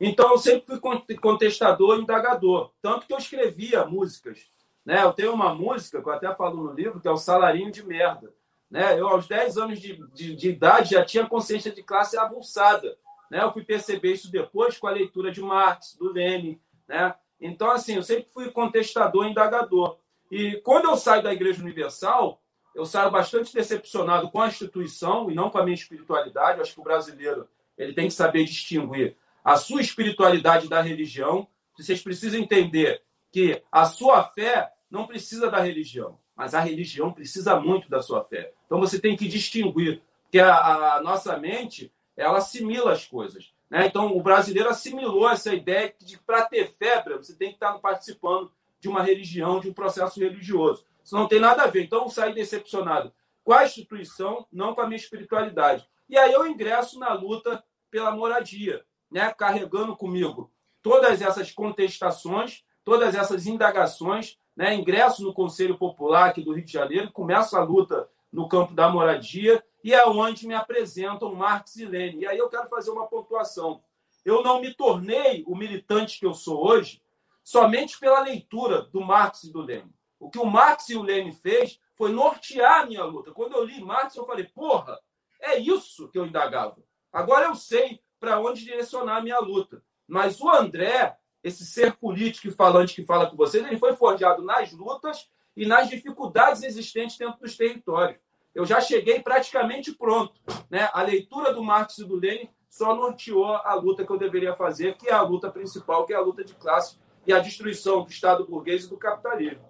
Então, 0.00 0.30
eu 0.30 0.38
sempre 0.38 0.66
fui 0.66 1.16
contestador, 1.16 1.98
indagador. 1.98 2.72
Tanto 2.82 3.06
que 3.06 3.12
eu 3.12 3.18
escrevia 3.18 3.84
músicas. 3.84 4.46
Né? 4.84 5.02
Eu 5.02 5.12
tenho 5.12 5.32
uma 5.32 5.54
música, 5.54 6.02
que 6.02 6.08
eu 6.08 6.12
até 6.12 6.34
falo 6.34 6.62
no 6.62 6.72
livro, 6.72 7.00
que 7.00 7.08
é 7.08 7.10
o 7.10 7.16
Salarinho 7.16 7.70
de 7.70 7.84
Merda. 7.84 8.32
Né? 8.70 8.98
Eu, 8.98 9.08
aos 9.08 9.26
10 9.26 9.56
anos 9.56 9.80
de, 9.80 9.96
de, 10.12 10.34
de 10.34 10.48
idade, 10.48 10.90
já 10.90 11.04
tinha 11.04 11.26
consciência 11.26 11.70
de 11.70 11.82
classe 11.82 12.18
avulsada. 12.18 12.96
Né? 13.30 13.42
Eu 13.42 13.52
fui 13.52 13.64
perceber 13.64 14.12
isso 14.12 14.30
depois 14.30 14.76
com 14.76 14.86
a 14.86 14.92
leitura 14.92 15.30
de 15.30 15.40
Marx, 15.40 15.96
do 15.96 16.12
Lenin. 16.12 16.60
Né? 16.88 17.14
Então, 17.40 17.70
assim, 17.70 17.94
eu 17.94 18.02
sempre 18.02 18.26
fui 18.32 18.50
contestador, 18.50 19.26
indagador. 19.26 19.98
E 20.30 20.60
quando 20.64 20.86
eu 20.86 20.96
saio 20.96 21.22
da 21.22 21.32
Igreja 21.32 21.62
Universal, 21.62 22.40
eu 22.74 22.84
saio 22.84 23.10
bastante 23.10 23.54
decepcionado 23.54 24.30
com 24.30 24.40
a 24.40 24.48
instituição 24.48 25.30
e 25.30 25.34
não 25.34 25.48
com 25.48 25.58
a 25.58 25.62
minha 25.62 25.74
espiritualidade. 25.74 26.58
Eu 26.58 26.62
acho 26.62 26.74
que 26.74 26.80
o 26.80 26.84
brasileiro 26.84 27.48
ele 27.78 27.92
tem 27.92 28.08
que 28.08 28.14
saber 28.14 28.44
distinguir 28.44 29.16
a 29.44 29.56
sua 29.56 29.82
espiritualidade 29.82 30.68
da 30.68 30.80
religião. 30.80 31.46
Vocês 31.76 32.02
precisam 32.02 32.40
entender 32.40 33.02
que 33.30 33.62
a 33.70 33.84
sua 33.84 34.24
fé 34.24 34.72
não 34.90 35.06
precisa 35.06 35.50
da 35.50 35.60
religião, 35.60 36.18
mas 36.34 36.54
a 36.54 36.60
religião 36.60 37.12
precisa 37.12 37.60
muito 37.60 37.90
da 37.90 38.00
sua 38.00 38.24
fé. 38.24 38.52
Então 38.64 38.80
você 38.80 38.98
tem 38.98 39.16
que 39.16 39.28
distinguir, 39.28 40.00
porque 40.22 40.38
a, 40.38 40.94
a 40.94 41.02
nossa 41.02 41.36
mente 41.36 41.92
ela 42.16 42.38
assimila 42.38 42.92
as 42.92 43.04
coisas. 43.04 43.52
Né? 43.68 43.86
Então 43.86 44.16
o 44.16 44.22
brasileiro 44.22 44.70
assimilou 44.70 45.28
essa 45.28 45.52
ideia 45.52 45.92
de 46.00 46.16
para 46.18 46.44
ter 46.44 46.72
febre 46.72 47.16
você 47.16 47.34
tem 47.34 47.48
que 47.48 47.56
estar 47.56 47.72
participando 47.78 48.50
de 48.80 48.88
uma 48.88 49.02
religião, 49.02 49.60
de 49.60 49.68
um 49.68 49.74
processo 49.74 50.20
religioso. 50.20 50.86
Isso 51.02 51.16
não 51.16 51.28
tem 51.28 51.40
nada 51.40 51.64
a 51.64 51.66
ver. 51.66 51.84
Então 51.84 52.04
eu 52.04 52.08
saí 52.08 52.32
decepcionado 52.32 53.12
com 53.42 53.52
a 53.52 53.64
instituição, 53.64 54.46
não 54.50 54.74
com 54.74 54.80
a 54.80 54.86
minha 54.86 54.96
espiritualidade. 54.96 55.86
E 56.08 56.16
aí 56.16 56.32
eu 56.32 56.46
ingresso 56.46 56.98
na 56.98 57.12
luta 57.12 57.62
pela 57.90 58.12
moradia 58.12 58.84
né, 59.14 59.32
carregando 59.32 59.96
comigo 59.96 60.50
todas 60.82 61.22
essas 61.22 61.52
contestações, 61.52 62.64
todas 62.82 63.14
essas 63.14 63.46
indagações, 63.46 64.36
né, 64.56 64.74
ingresso 64.74 65.22
no 65.22 65.32
Conselho 65.32 65.78
Popular 65.78 66.30
aqui 66.30 66.42
do 66.42 66.52
Rio 66.52 66.64
de 66.64 66.72
Janeiro, 66.72 67.12
começo 67.12 67.56
a 67.56 67.62
luta 67.62 68.08
no 68.32 68.48
campo 68.48 68.74
da 68.74 68.88
moradia 68.88 69.64
e 69.84 69.94
é 69.94 70.04
onde 70.04 70.48
me 70.48 70.54
apresentam 70.54 71.32
Marx 71.32 71.76
e 71.76 71.84
Lenin. 71.84 72.22
E 72.22 72.26
aí 72.26 72.36
eu 72.36 72.48
quero 72.48 72.68
fazer 72.68 72.90
uma 72.90 73.06
pontuação. 73.06 73.84
Eu 74.24 74.42
não 74.42 74.60
me 74.60 74.74
tornei 74.74 75.44
o 75.46 75.54
militante 75.54 76.18
que 76.18 76.26
eu 76.26 76.34
sou 76.34 76.66
hoje 76.66 77.00
somente 77.44 78.00
pela 78.00 78.20
leitura 78.20 78.82
do 78.82 79.00
Marx 79.00 79.44
e 79.44 79.52
do 79.52 79.60
Lenin. 79.60 79.92
O 80.18 80.28
que 80.28 80.40
o 80.40 80.46
Marx 80.46 80.88
e 80.88 80.96
o 80.96 81.02
Lenin 81.02 81.32
fez 81.32 81.80
foi 81.94 82.10
nortear 82.10 82.80
a 82.80 82.86
minha 82.86 83.04
luta. 83.04 83.30
Quando 83.30 83.52
eu 83.52 83.62
li 83.62 83.80
Marx, 83.80 84.16
eu 84.16 84.26
falei, 84.26 84.44
porra, 84.44 84.98
é 85.40 85.56
isso 85.56 86.08
que 86.08 86.18
eu 86.18 86.26
indagava. 86.26 86.82
Agora 87.12 87.46
eu 87.46 87.54
sei 87.54 88.02
para 88.24 88.40
onde 88.40 88.64
direcionar 88.64 89.18
a 89.18 89.20
minha 89.20 89.38
luta. 89.38 89.82
Mas 90.08 90.40
o 90.40 90.48
André, 90.48 91.14
esse 91.42 91.66
ser 91.66 91.92
político 91.92 92.48
e 92.48 92.50
falante 92.50 92.94
que 92.94 93.04
fala 93.04 93.28
com 93.28 93.36
vocês, 93.36 93.64
ele 93.66 93.76
foi 93.76 93.94
forjado 93.94 94.42
nas 94.42 94.72
lutas 94.72 95.28
e 95.54 95.66
nas 95.66 95.90
dificuldades 95.90 96.62
existentes 96.62 97.18
dentro 97.18 97.38
dos 97.38 97.54
territórios. 97.54 98.18
Eu 98.54 98.64
já 98.64 98.80
cheguei 98.80 99.20
praticamente 99.20 99.92
pronto. 99.92 100.40
Né? 100.70 100.88
A 100.94 101.02
leitura 101.02 101.52
do 101.52 101.62
Marx 101.62 101.98
e 101.98 102.04
do 102.04 102.16
Lenin 102.16 102.48
só 102.70 102.96
norteou 102.96 103.44
a 103.44 103.74
luta 103.74 104.06
que 104.06 104.10
eu 104.10 104.18
deveria 104.18 104.56
fazer, 104.56 104.96
que 104.96 105.08
é 105.08 105.12
a 105.12 105.20
luta 105.20 105.50
principal, 105.50 106.06
que 106.06 106.14
é 106.14 106.16
a 106.16 106.20
luta 106.20 106.42
de 106.42 106.54
classe 106.54 106.96
e 107.26 107.32
a 107.32 107.40
destruição 107.40 108.04
do 108.04 108.10
Estado 108.10 108.46
burguês 108.46 108.84
e 108.84 108.88
do 108.88 108.96
capitalismo. 108.96 109.62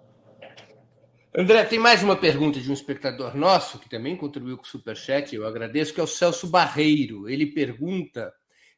André, 1.37 1.65
tem 1.65 1.77
mais 1.77 2.01
uma 2.01 2.15
pergunta 2.15 2.61
de 2.61 2.69
um 2.69 2.73
espectador 2.73 3.35
nosso, 3.35 3.77
que 3.77 3.89
também 3.89 4.15
contribuiu 4.15 4.55
com 4.55 4.63
o 4.63 4.67
Superchat, 4.67 5.35
eu 5.35 5.45
agradeço, 5.45 5.93
que 5.93 5.99
é 5.99 6.03
o 6.03 6.07
Celso 6.07 6.47
Barreiro. 6.47 7.27
Ele 7.27 7.45
pergunta 7.47 8.33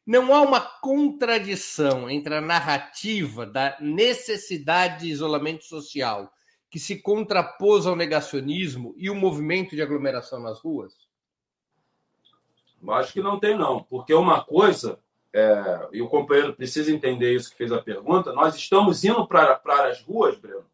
não 0.08 0.34
há 0.34 0.40
uma 0.40 0.58
contradição 0.58 2.08
entre 2.08 2.34
a 2.34 2.40
narrativa 2.40 3.44
da 3.44 3.76
necessidade 3.78 5.00
de 5.00 5.10
isolamento 5.10 5.64
social, 5.64 6.32
que 6.70 6.78
se 6.78 7.02
contrapôs 7.02 7.86
ao 7.86 7.94
negacionismo, 7.94 8.94
e 8.96 9.10
o 9.10 9.14
movimento 9.14 9.76
de 9.76 9.82
aglomeração 9.82 10.40
nas 10.40 10.60
ruas? 10.60 10.94
Acho 12.88 13.12
que 13.12 13.20
não 13.20 13.38
tem, 13.38 13.54
não. 13.54 13.82
Porque 13.82 14.14
uma 14.14 14.42
coisa, 14.42 14.98
é, 15.30 15.88
e 15.92 16.00
o 16.00 16.08
companheiro 16.08 16.54
precisa 16.54 16.90
entender 16.90 17.34
isso 17.34 17.50
que 17.50 17.58
fez 17.58 17.70
a 17.70 17.82
pergunta, 17.82 18.32
nós 18.32 18.54
estamos 18.54 19.04
indo 19.04 19.26
para, 19.26 19.60
as 19.84 20.00
ruas, 20.00 20.38
Breno, 20.38 20.64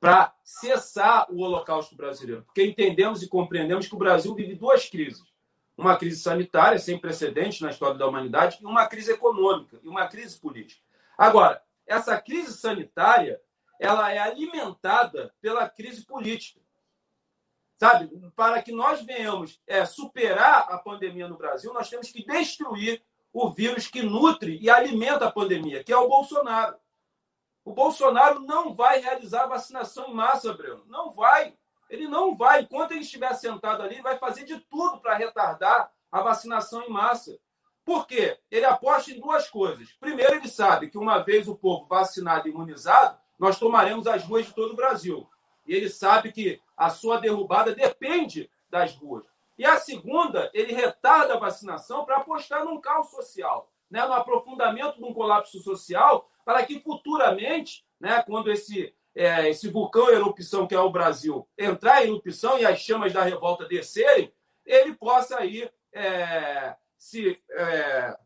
para 0.00 0.34
cessar 0.42 1.26
o 1.30 1.42
Holocausto 1.42 1.94
brasileiro. 1.94 2.42
Porque 2.44 2.64
entendemos 2.64 3.22
e 3.22 3.28
compreendemos 3.28 3.86
que 3.86 3.94
o 3.94 3.98
Brasil 3.98 4.34
vive 4.34 4.54
duas 4.54 4.88
crises 4.88 5.33
uma 5.76 5.96
crise 5.96 6.20
sanitária 6.20 6.78
sem 6.78 6.98
precedentes 6.98 7.60
na 7.60 7.70
história 7.70 7.98
da 7.98 8.06
humanidade 8.06 8.58
e 8.60 8.66
uma 8.66 8.86
crise 8.86 9.12
econômica 9.12 9.80
e 9.82 9.88
uma 9.88 10.06
crise 10.06 10.38
política. 10.38 10.80
Agora, 11.18 11.62
essa 11.86 12.20
crise 12.20 12.56
sanitária 12.56 13.40
ela 13.78 14.12
é 14.12 14.18
alimentada 14.18 15.34
pela 15.40 15.68
crise 15.68 16.04
política. 16.04 16.60
Sabe? 17.76 18.08
Para 18.36 18.62
que 18.62 18.72
nós 18.72 19.02
venhamos 19.04 19.60
é, 19.66 19.84
superar 19.84 20.66
a 20.70 20.78
pandemia 20.78 21.28
no 21.28 21.36
Brasil, 21.36 21.72
nós 21.72 21.90
temos 21.90 22.10
que 22.10 22.24
destruir 22.24 23.02
o 23.32 23.50
vírus 23.50 23.88
que 23.88 24.02
nutre 24.02 24.58
e 24.60 24.70
alimenta 24.70 25.26
a 25.26 25.32
pandemia, 25.32 25.82
que 25.82 25.92
é 25.92 25.96
o 25.96 26.08
Bolsonaro. 26.08 26.76
O 27.64 27.72
Bolsonaro 27.72 28.40
não 28.40 28.74
vai 28.74 29.00
realizar 29.00 29.46
vacinação 29.46 30.08
em 30.08 30.14
massa, 30.14 30.52
Breno. 30.52 30.84
Não 30.86 31.10
vai. 31.10 31.56
Ele 31.94 32.08
não 32.08 32.36
vai, 32.36 32.62
enquanto 32.62 32.90
ele 32.90 33.00
estiver 33.00 33.32
sentado 33.34 33.82
ali, 33.82 33.94
ele 33.94 34.02
vai 34.02 34.18
fazer 34.18 34.44
de 34.44 34.58
tudo 34.58 34.98
para 34.98 35.14
retardar 35.14 35.92
a 36.10 36.20
vacinação 36.20 36.82
em 36.82 36.90
massa. 36.90 37.38
Por 37.84 38.06
quê? 38.06 38.36
Ele 38.50 38.64
aposta 38.64 39.12
em 39.12 39.20
duas 39.20 39.48
coisas. 39.48 39.92
Primeiro, 40.00 40.34
ele 40.34 40.48
sabe 40.48 40.90
que 40.90 40.98
uma 40.98 41.18
vez 41.18 41.46
o 41.46 41.54
povo 41.54 41.86
vacinado 41.86 42.48
e 42.48 42.50
imunizado, 42.50 43.16
nós 43.38 43.60
tomaremos 43.60 44.08
as 44.08 44.24
ruas 44.24 44.46
de 44.46 44.52
todo 44.52 44.72
o 44.72 44.76
Brasil. 44.76 45.28
E 45.64 45.72
ele 45.72 45.88
sabe 45.88 46.32
que 46.32 46.60
a 46.76 46.90
sua 46.90 47.20
derrubada 47.20 47.72
depende 47.72 48.50
das 48.68 48.94
ruas. 48.96 49.24
E 49.56 49.64
a 49.64 49.76
segunda, 49.78 50.50
ele 50.52 50.72
retarda 50.72 51.34
a 51.34 51.38
vacinação 51.38 52.04
para 52.04 52.16
apostar 52.16 52.64
num 52.64 52.80
caos 52.80 53.08
social, 53.10 53.70
né, 53.88 54.04
no 54.04 54.14
aprofundamento 54.14 54.96
de 54.96 55.04
um 55.04 55.14
colapso 55.14 55.60
social, 55.60 56.28
para 56.44 56.66
que 56.66 56.80
futuramente, 56.80 57.86
né, 58.00 58.20
quando 58.26 58.50
esse 58.50 58.92
é, 59.14 59.48
esse 59.48 59.68
vulcão 59.68 60.10
em 60.10 60.14
erupção 60.14 60.66
que 60.66 60.74
é 60.74 60.80
o 60.80 60.90
Brasil 60.90 61.48
entrar 61.56 62.04
em 62.04 62.08
erupção 62.08 62.58
e 62.58 62.66
as 62.66 62.80
chamas 62.80 63.12
da 63.12 63.22
revolta 63.22 63.66
descerem, 63.66 64.32
ele 64.66 64.94
possa 64.94 65.38
aí 65.38 65.70
é, 65.92 66.74
se, 66.96 67.38
é, 67.50 68.16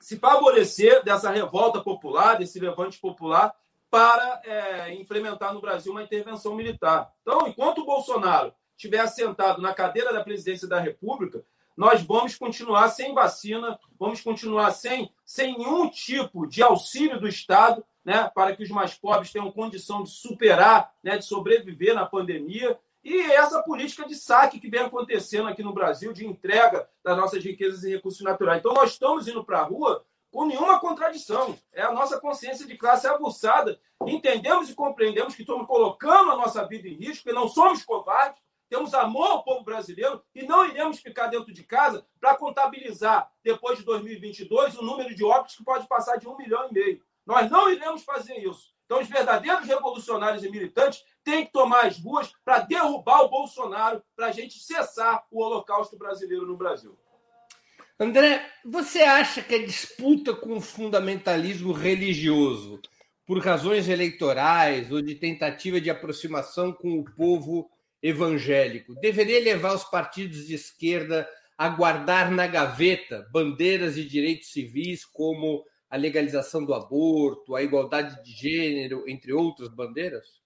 se 0.00 0.18
favorecer 0.18 1.02
dessa 1.02 1.30
revolta 1.30 1.80
popular, 1.80 2.36
desse 2.36 2.60
levante 2.60 2.98
popular, 2.98 3.54
para 3.90 4.42
é, 4.44 4.94
implementar 4.94 5.54
no 5.54 5.60
Brasil 5.60 5.92
uma 5.92 6.02
intervenção 6.02 6.54
militar. 6.54 7.12
Então, 7.22 7.46
enquanto 7.46 7.78
o 7.78 7.86
Bolsonaro 7.86 8.52
estiver 8.76 8.98
assentado 8.98 9.62
na 9.62 9.72
cadeira 9.72 10.12
da 10.12 10.24
presidência 10.24 10.66
da 10.66 10.80
República, 10.80 11.44
nós 11.76 12.02
vamos 12.02 12.36
continuar 12.36 12.88
sem 12.88 13.12
vacina, 13.12 13.78
vamos 13.98 14.20
continuar 14.20 14.70
sem, 14.70 15.12
sem 15.24 15.56
nenhum 15.58 15.88
tipo 15.88 16.46
de 16.46 16.62
auxílio 16.62 17.20
do 17.20 17.28
Estado 17.28 17.84
né, 18.04 18.30
para 18.34 18.54
que 18.54 18.62
os 18.62 18.68
mais 18.68 18.94
pobres 18.94 19.32
tenham 19.32 19.50
condição 19.50 20.02
de 20.02 20.10
superar, 20.10 20.92
né, 21.02 21.16
de 21.16 21.24
sobreviver 21.24 21.94
na 21.94 22.04
pandemia. 22.04 22.78
E 23.02 23.20
essa 23.32 23.62
política 23.62 24.06
de 24.06 24.14
saque 24.14 24.60
que 24.60 24.68
vem 24.68 24.80
acontecendo 24.80 25.48
aqui 25.48 25.62
no 25.62 25.72
Brasil, 25.72 26.12
de 26.12 26.26
entrega 26.26 26.88
das 27.02 27.16
nossas 27.16 27.42
riquezas 27.42 27.84
e 27.84 27.90
recursos 27.90 28.22
naturais. 28.22 28.60
Então, 28.60 28.74
nós 28.74 28.92
estamos 28.92 29.26
indo 29.26 29.44
para 29.44 29.60
a 29.60 29.64
rua 29.64 30.04
com 30.30 30.46
nenhuma 30.46 30.80
contradição. 30.80 31.56
É 31.72 31.82
a 31.82 31.92
nossa 31.92 32.18
consciência 32.20 32.66
de 32.66 32.76
classe 32.76 33.06
aguçada. 33.06 33.78
Entendemos 34.06 34.68
e 34.68 34.74
compreendemos 34.74 35.34
que 35.34 35.42
estamos 35.42 35.66
colocando 35.66 36.32
a 36.32 36.36
nossa 36.36 36.66
vida 36.66 36.88
em 36.88 36.94
risco, 36.94 37.28
que 37.28 37.32
não 37.32 37.48
somos 37.48 37.84
covardes, 37.84 38.42
temos 38.84 38.94
amor 38.94 39.30
ao 39.30 39.42
povo 39.42 39.64
brasileiro 39.64 40.22
e 40.34 40.42
não 40.42 40.66
iremos 40.66 41.00
ficar 41.00 41.28
dentro 41.28 41.52
de 41.52 41.62
casa 41.62 42.06
para 42.20 42.34
contabilizar, 42.34 43.30
depois 43.42 43.78
de 43.78 43.84
2022, 43.84 44.76
o 44.76 44.82
número 44.82 45.14
de 45.14 45.24
óbitos 45.24 45.56
que 45.56 45.64
pode 45.64 45.88
passar 45.88 46.16
de 46.16 46.28
um 46.28 46.36
milhão 46.36 46.68
e 46.68 46.74
meio. 46.74 47.02
Nós 47.26 47.50
não 47.50 47.70
iremos 47.70 48.02
fazer 48.02 48.36
isso. 48.38 48.74
Então, 48.84 49.00
os 49.00 49.08
verdadeiros 49.08 49.66
revolucionários 49.66 50.44
e 50.44 50.50
militantes 50.50 51.02
têm 51.24 51.46
que 51.46 51.52
tomar 51.52 51.86
as 51.86 51.98
ruas 51.98 52.30
para 52.44 52.60
derrubar 52.60 53.22
o 53.22 53.30
Bolsonaro, 53.30 54.02
para 54.14 54.26
a 54.26 54.32
gente 54.32 54.58
cessar 54.58 55.24
o 55.30 55.42
holocausto 55.42 55.96
brasileiro 55.96 56.46
no 56.46 56.56
Brasil. 56.56 56.98
André, 57.98 58.44
você 58.62 59.00
acha 59.00 59.40
que 59.40 59.54
a 59.54 59.64
disputa 59.64 60.34
com 60.34 60.58
o 60.58 60.60
fundamentalismo 60.60 61.72
religioso 61.72 62.80
por 63.26 63.38
razões 63.38 63.88
eleitorais 63.88 64.92
ou 64.92 65.00
de 65.00 65.14
tentativa 65.14 65.80
de 65.80 65.88
aproximação 65.88 66.70
com 66.70 66.98
o 66.98 67.04
povo 67.04 67.70
evangélico, 68.04 68.94
deveria 68.96 69.40
levar 69.40 69.74
os 69.74 69.84
partidos 69.84 70.46
de 70.46 70.54
esquerda 70.54 71.26
a 71.56 71.70
guardar 71.70 72.30
na 72.30 72.46
gaveta 72.46 73.26
bandeiras 73.32 73.94
de 73.94 74.06
direitos 74.06 74.52
civis 74.52 75.06
como 75.06 75.64
a 75.88 75.96
legalização 75.96 76.62
do 76.62 76.74
aborto, 76.74 77.56
a 77.56 77.62
igualdade 77.62 78.22
de 78.22 78.30
gênero, 78.32 79.08
entre 79.08 79.32
outras 79.32 79.70
bandeiras? 79.70 80.42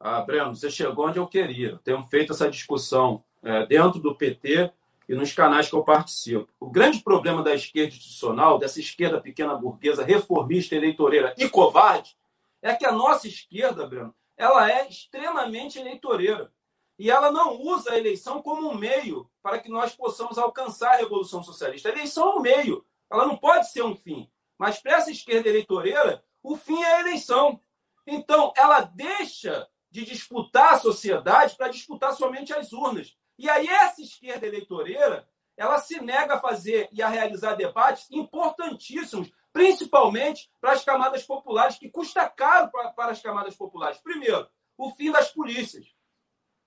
Ah, 0.00 0.22
Breno, 0.22 0.54
você 0.54 0.70
chegou 0.70 1.06
onde 1.06 1.18
eu 1.18 1.26
queria. 1.26 1.78
Temos 1.84 2.08
feito 2.08 2.32
essa 2.32 2.48
discussão 2.48 3.22
é, 3.42 3.66
dentro 3.66 4.00
do 4.00 4.14
PT 4.14 4.72
e 5.06 5.14
nos 5.14 5.30
canais 5.32 5.68
que 5.68 5.74
eu 5.74 5.84
participo. 5.84 6.48
O 6.58 6.70
grande 6.70 7.02
problema 7.02 7.42
da 7.42 7.54
esquerda 7.54 7.94
institucional, 7.94 8.58
dessa 8.58 8.80
esquerda 8.80 9.20
pequena 9.20 9.54
burguesa, 9.54 10.02
reformista, 10.02 10.74
eleitoreira 10.74 11.34
e 11.36 11.50
covarde, 11.50 12.16
é 12.62 12.74
que 12.74 12.86
a 12.86 12.92
nossa 12.92 13.28
esquerda, 13.28 13.86
Breno, 13.86 14.14
ela 14.38 14.70
é 14.70 14.88
extremamente 14.88 15.78
eleitoreira. 15.78 16.50
E 16.98 17.10
ela 17.10 17.30
não 17.30 17.60
usa 17.60 17.92
a 17.92 17.98
eleição 17.98 18.40
como 18.40 18.70
um 18.70 18.76
meio 18.76 19.28
para 19.42 19.58
que 19.58 19.68
nós 19.68 19.94
possamos 19.94 20.38
alcançar 20.38 20.94
a 20.94 20.98
revolução 20.98 21.42
socialista. 21.42 21.88
A 21.88 21.92
eleição 21.92 22.32
é 22.32 22.34
um 22.36 22.40
meio, 22.40 22.86
ela 23.10 23.26
não 23.26 23.36
pode 23.36 23.70
ser 23.70 23.82
um 23.82 23.96
fim. 23.96 24.30
Mas 24.58 24.80
para 24.80 24.96
essa 24.96 25.10
esquerda 25.10 25.48
eleitoreira, 25.48 26.24
o 26.42 26.56
fim 26.56 26.82
é 26.82 26.94
a 26.94 27.00
eleição. 27.00 27.60
Então, 28.06 28.52
ela 28.56 28.80
deixa 28.80 29.68
de 29.90 30.04
disputar 30.04 30.74
a 30.74 30.78
sociedade 30.78 31.56
para 31.56 31.68
disputar 31.68 32.12
somente 32.14 32.52
as 32.52 32.72
urnas. 32.72 33.16
E 33.38 33.48
aí, 33.48 33.66
essa 33.66 34.02
esquerda 34.02 34.46
eleitoreira, 34.46 35.28
ela 35.56 35.78
se 35.78 36.00
nega 36.00 36.34
a 36.34 36.40
fazer 36.40 36.88
e 36.92 37.02
a 37.02 37.08
realizar 37.08 37.54
debates 37.54 38.08
importantíssimos, 38.10 39.30
principalmente 39.52 40.50
para 40.60 40.72
as 40.72 40.84
camadas 40.84 41.22
populares, 41.24 41.78
que 41.78 41.88
custa 41.88 42.28
caro 42.28 42.70
para, 42.70 42.90
para 42.90 43.12
as 43.12 43.22
camadas 43.22 43.56
populares. 43.56 43.98
Primeiro, 43.98 44.48
o 44.76 44.90
fim 44.90 45.10
das 45.10 45.30
polícias. 45.30 45.93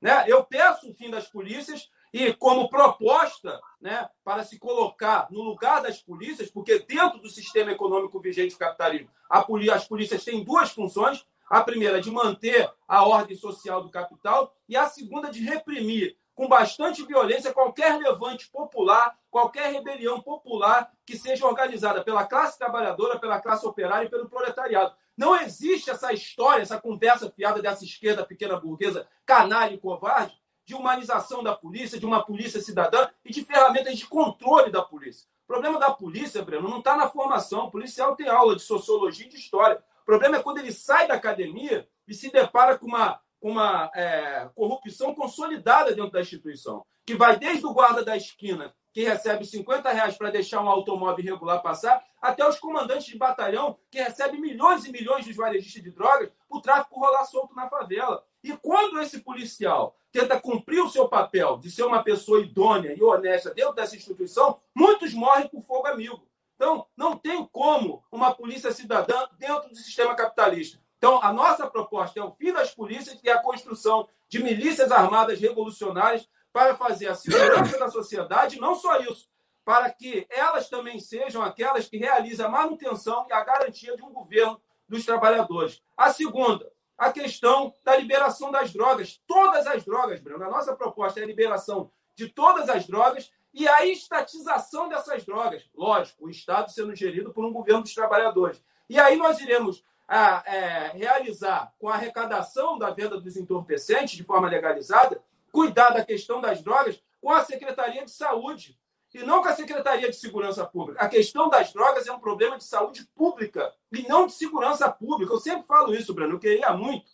Né? 0.01 0.25
Eu 0.27 0.43
peço 0.43 0.89
o 0.89 0.93
fim 0.93 1.09
das 1.09 1.27
polícias 1.27 1.89
e 2.13 2.33
como 2.33 2.69
proposta 2.69 3.59
né, 3.81 4.07
para 4.23 4.43
se 4.43 4.57
colocar 4.57 5.27
no 5.29 5.41
lugar 5.41 5.81
das 5.81 6.01
polícias, 6.01 6.49
porque 6.49 6.79
dentro 6.79 7.19
do 7.19 7.29
sistema 7.29 7.71
econômico 7.71 8.19
vigente 8.19 8.55
do 8.55 8.59
capitalismo, 8.59 9.09
as 9.29 9.87
polícias 9.87 10.23
têm 10.23 10.43
duas 10.43 10.71
funções. 10.71 11.25
A 11.49 11.61
primeira, 11.61 12.01
de 12.01 12.11
manter 12.11 12.69
a 12.85 13.05
ordem 13.05 13.37
social 13.37 13.81
do 13.81 13.89
capital, 13.89 14.53
e 14.67 14.75
a 14.75 14.85
segunda, 14.89 15.29
de 15.29 15.39
reprimir 15.39 16.17
com 16.37 16.47
bastante 16.47 17.03
violência 17.03 17.51
qualquer 17.51 17.97
levante 17.97 18.47
popular, 18.47 19.17
qualquer 19.31 19.73
rebelião 19.73 20.21
popular 20.21 20.93
que 21.03 21.17
seja 21.17 21.47
organizada 21.47 22.03
pela 22.03 22.27
classe 22.27 22.59
trabalhadora, 22.59 23.17
pela 23.17 23.41
classe 23.41 23.65
operária 23.65 24.05
e 24.05 24.09
pelo 24.09 24.29
proletariado. 24.29 24.95
Não 25.17 25.35
existe 25.35 25.89
essa 25.89 26.13
história, 26.13 26.61
essa 26.61 26.79
conversa 26.79 27.31
fiada 27.31 27.59
dessa 27.59 27.83
esquerda 27.83 28.23
pequena 28.23 28.55
burguesa, 28.55 29.07
canalha 29.25 29.73
e 29.73 29.79
covarde, 29.79 30.39
de 30.63 30.75
humanização 30.75 31.41
da 31.41 31.55
polícia, 31.55 31.99
de 31.99 32.05
uma 32.05 32.23
polícia 32.23 32.61
cidadã 32.61 33.09
e 33.25 33.33
de 33.33 33.43
ferramentas 33.43 33.97
de 33.97 34.05
controle 34.05 34.71
da 34.71 34.83
polícia. 34.83 35.27
O 35.45 35.47
problema 35.47 35.79
da 35.79 35.89
polícia, 35.89 36.43
Breno, 36.43 36.69
não 36.69 36.79
está 36.79 36.95
na 36.95 37.09
formação. 37.09 37.65
O 37.65 37.71
policial 37.71 38.15
tem 38.15 38.29
aula 38.29 38.55
de 38.55 38.61
sociologia 38.61 39.25
e 39.25 39.29
de 39.29 39.37
história. 39.37 39.83
O 40.03 40.05
problema 40.05 40.37
é 40.37 40.43
quando 40.43 40.59
ele 40.59 40.71
sai 40.71 41.07
da 41.07 41.15
academia 41.15 41.89
e 42.07 42.13
se 42.13 42.31
depara 42.31 42.77
com 42.77 42.85
uma, 42.85 43.19
uma 43.41 43.89
é, 43.95 44.49
corrupção 44.55 45.13
consolidada 45.13 45.93
dentro 45.93 46.11
da 46.11 46.21
instituição, 46.21 46.85
que 47.05 47.15
vai 47.15 47.37
desde 47.37 47.65
o 47.65 47.73
guarda 47.73 48.03
da 48.03 48.17
esquina, 48.17 48.73
que 48.91 49.03
recebe 49.03 49.45
50 49.45 49.91
reais 49.91 50.17
para 50.17 50.31
deixar 50.31 50.61
um 50.61 50.69
automóvel 50.69 51.23
irregular 51.23 51.61
passar, 51.61 52.03
até 52.21 52.47
os 52.47 52.59
comandantes 52.59 53.05
de 53.05 53.17
batalhão, 53.17 53.77
que 53.91 54.01
recebem 54.01 54.41
milhões 54.41 54.85
e 54.85 54.91
milhões 54.91 55.23
de 55.23 55.33
varejistas 55.33 55.83
de 55.83 55.91
drogas, 55.91 56.31
o 56.49 56.59
tráfico 56.59 56.99
rolar 56.99 57.23
solto 57.25 57.53
na 57.55 57.69
favela. 57.69 58.23
E 58.43 58.57
quando 58.57 58.99
esse 58.99 59.19
policial 59.19 59.95
tenta 60.11 60.39
cumprir 60.39 60.81
o 60.81 60.89
seu 60.89 61.07
papel 61.07 61.57
de 61.57 61.69
ser 61.69 61.83
uma 61.83 62.01
pessoa 62.01 62.41
idônea 62.41 62.95
e 62.97 63.03
honesta 63.03 63.53
dentro 63.53 63.73
dessa 63.73 63.95
instituição, 63.95 64.59
muitos 64.73 65.13
morrem 65.13 65.47
por 65.47 65.61
fogo 65.61 65.87
amigo. 65.87 66.27
Então, 66.55 66.87
não 66.97 67.15
tem 67.15 67.45
como 67.51 68.03
uma 68.11 68.33
polícia 68.33 68.71
cidadã 68.71 69.27
dentro 69.37 69.69
do 69.69 69.75
sistema 69.75 70.15
capitalista. 70.15 70.79
Então, 70.97 71.21
a 71.21 71.31
nossa 71.31 71.67
proposta 71.67 72.19
é 72.19 72.23
o 72.23 72.31
fim 72.31 72.51
das 72.51 72.73
polícias 72.73 73.19
e 73.23 73.29
a 73.29 73.41
construção 73.41 74.07
de 74.27 74.43
milícias 74.43 74.91
armadas 74.91 75.39
revolucionárias 75.39 76.27
para 76.51 76.75
fazer 76.75 77.07
a 77.07 77.15
segurança 77.15 77.77
da 77.77 77.89
sociedade, 77.89 78.59
não 78.59 78.75
só 78.75 78.99
isso, 78.99 79.29
para 79.63 79.91
que 79.91 80.25
elas 80.29 80.69
também 80.69 80.99
sejam 80.99 81.43
aquelas 81.43 81.87
que 81.87 81.97
realizam 81.97 82.47
a 82.47 82.49
manutenção 82.49 83.27
e 83.29 83.33
a 83.33 83.43
garantia 83.43 83.95
de 83.95 84.01
um 84.01 84.11
governo 84.11 84.59
dos 84.87 85.05
trabalhadores. 85.05 85.81
A 85.95 86.11
segunda, 86.11 86.71
a 86.97 87.11
questão 87.11 87.75
da 87.83 87.95
liberação 87.95 88.51
das 88.51 88.73
drogas. 88.73 89.21
Todas 89.27 89.67
as 89.67 89.83
drogas, 89.85 90.19
Bruno. 90.19 90.43
A 90.45 90.49
nossa 90.49 90.75
proposta 90.75 91.19
é 91.19 91.23
a 91.23 91.27
liberação 91.27 91.91
de 92.15 92.27
todas 92.27 92.69
as 92.69 92.87
drogas 92.87 93.31
e 93.53 93.67
a 93.67 93.85
estatização 93.85 94.89
dessas 94.89 95.23
drogas. 95.23 95.69
Lógico, 95.75 96.25
o 96.25 96.29
Estado 96.29 96.71
sendo 96.71 96.95
gerido 96.95 97.31
por 97.31 97.45
um 97.45 97.53
governo 97.53 97.83
dos 97.83 97.93
trabalhadores. 97.93 98.63
E 98.89 98.99
aí 98.99 99.15
nós 99.15 99.39
iremos 99.39 99.83
a, 100.07 100.43
é, 100.45 100.91
realizar, 100.93 101.73
com 101.77 101.89
a 101.89 101.95
arrecadação 101.95 102.77
da 102.77 102.91
venda 102.91 103.19
dos 103.19 103.35
entorpecentes 103.35 104.15
de 104.15 104.23
forma 104.23 104.47
legalizada, 104.47 105.21
cuidar 105.51 105.89
da 105.89 106.05
questão 106.05 106.39
das 106.39 106.61
drogas 106.61 107.01
com 107.19 107.31
a 107.31 107.43
Secretaria 107.43 108.05
de 108.05 108.11
Saúde 108.11 108.77
e 109.13 109.23
não 109.23 109.41
com 109.41 109.49
a 109.49 109.55
Secretaria 109.55 110.09
de 110.09 110.15
Segurança 110.15 110.63
Pública. 110.63 111.03
A 111.03 111.09
questão 111.09 111.49
das 111.49 111.73
drogas 111.73 112.05
é 112.05 112.11
um 112.11 112.19
problema 112.19 112.55
de 112.55 112.63
saúde 112.63 113.07
pública 113.15 113.73
e 113.91 114.07
não 114.07 114.27
de 114.27 114.33
segurança 114.33 114.89
pública. 114.91 115.33
Eu 115.33 115.39
sempre 115.39 115.65
falo 115.65 115.95
isso, 115.95 116.13
Breno. 116.13 116.35
Eu 116.35 116.39
queria 116.39 116.71
muito 116.73 117.09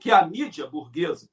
que 0.00 0.10
a 0.10 0.26
mídia 0.26 0.66
burguesa 0.66 1.28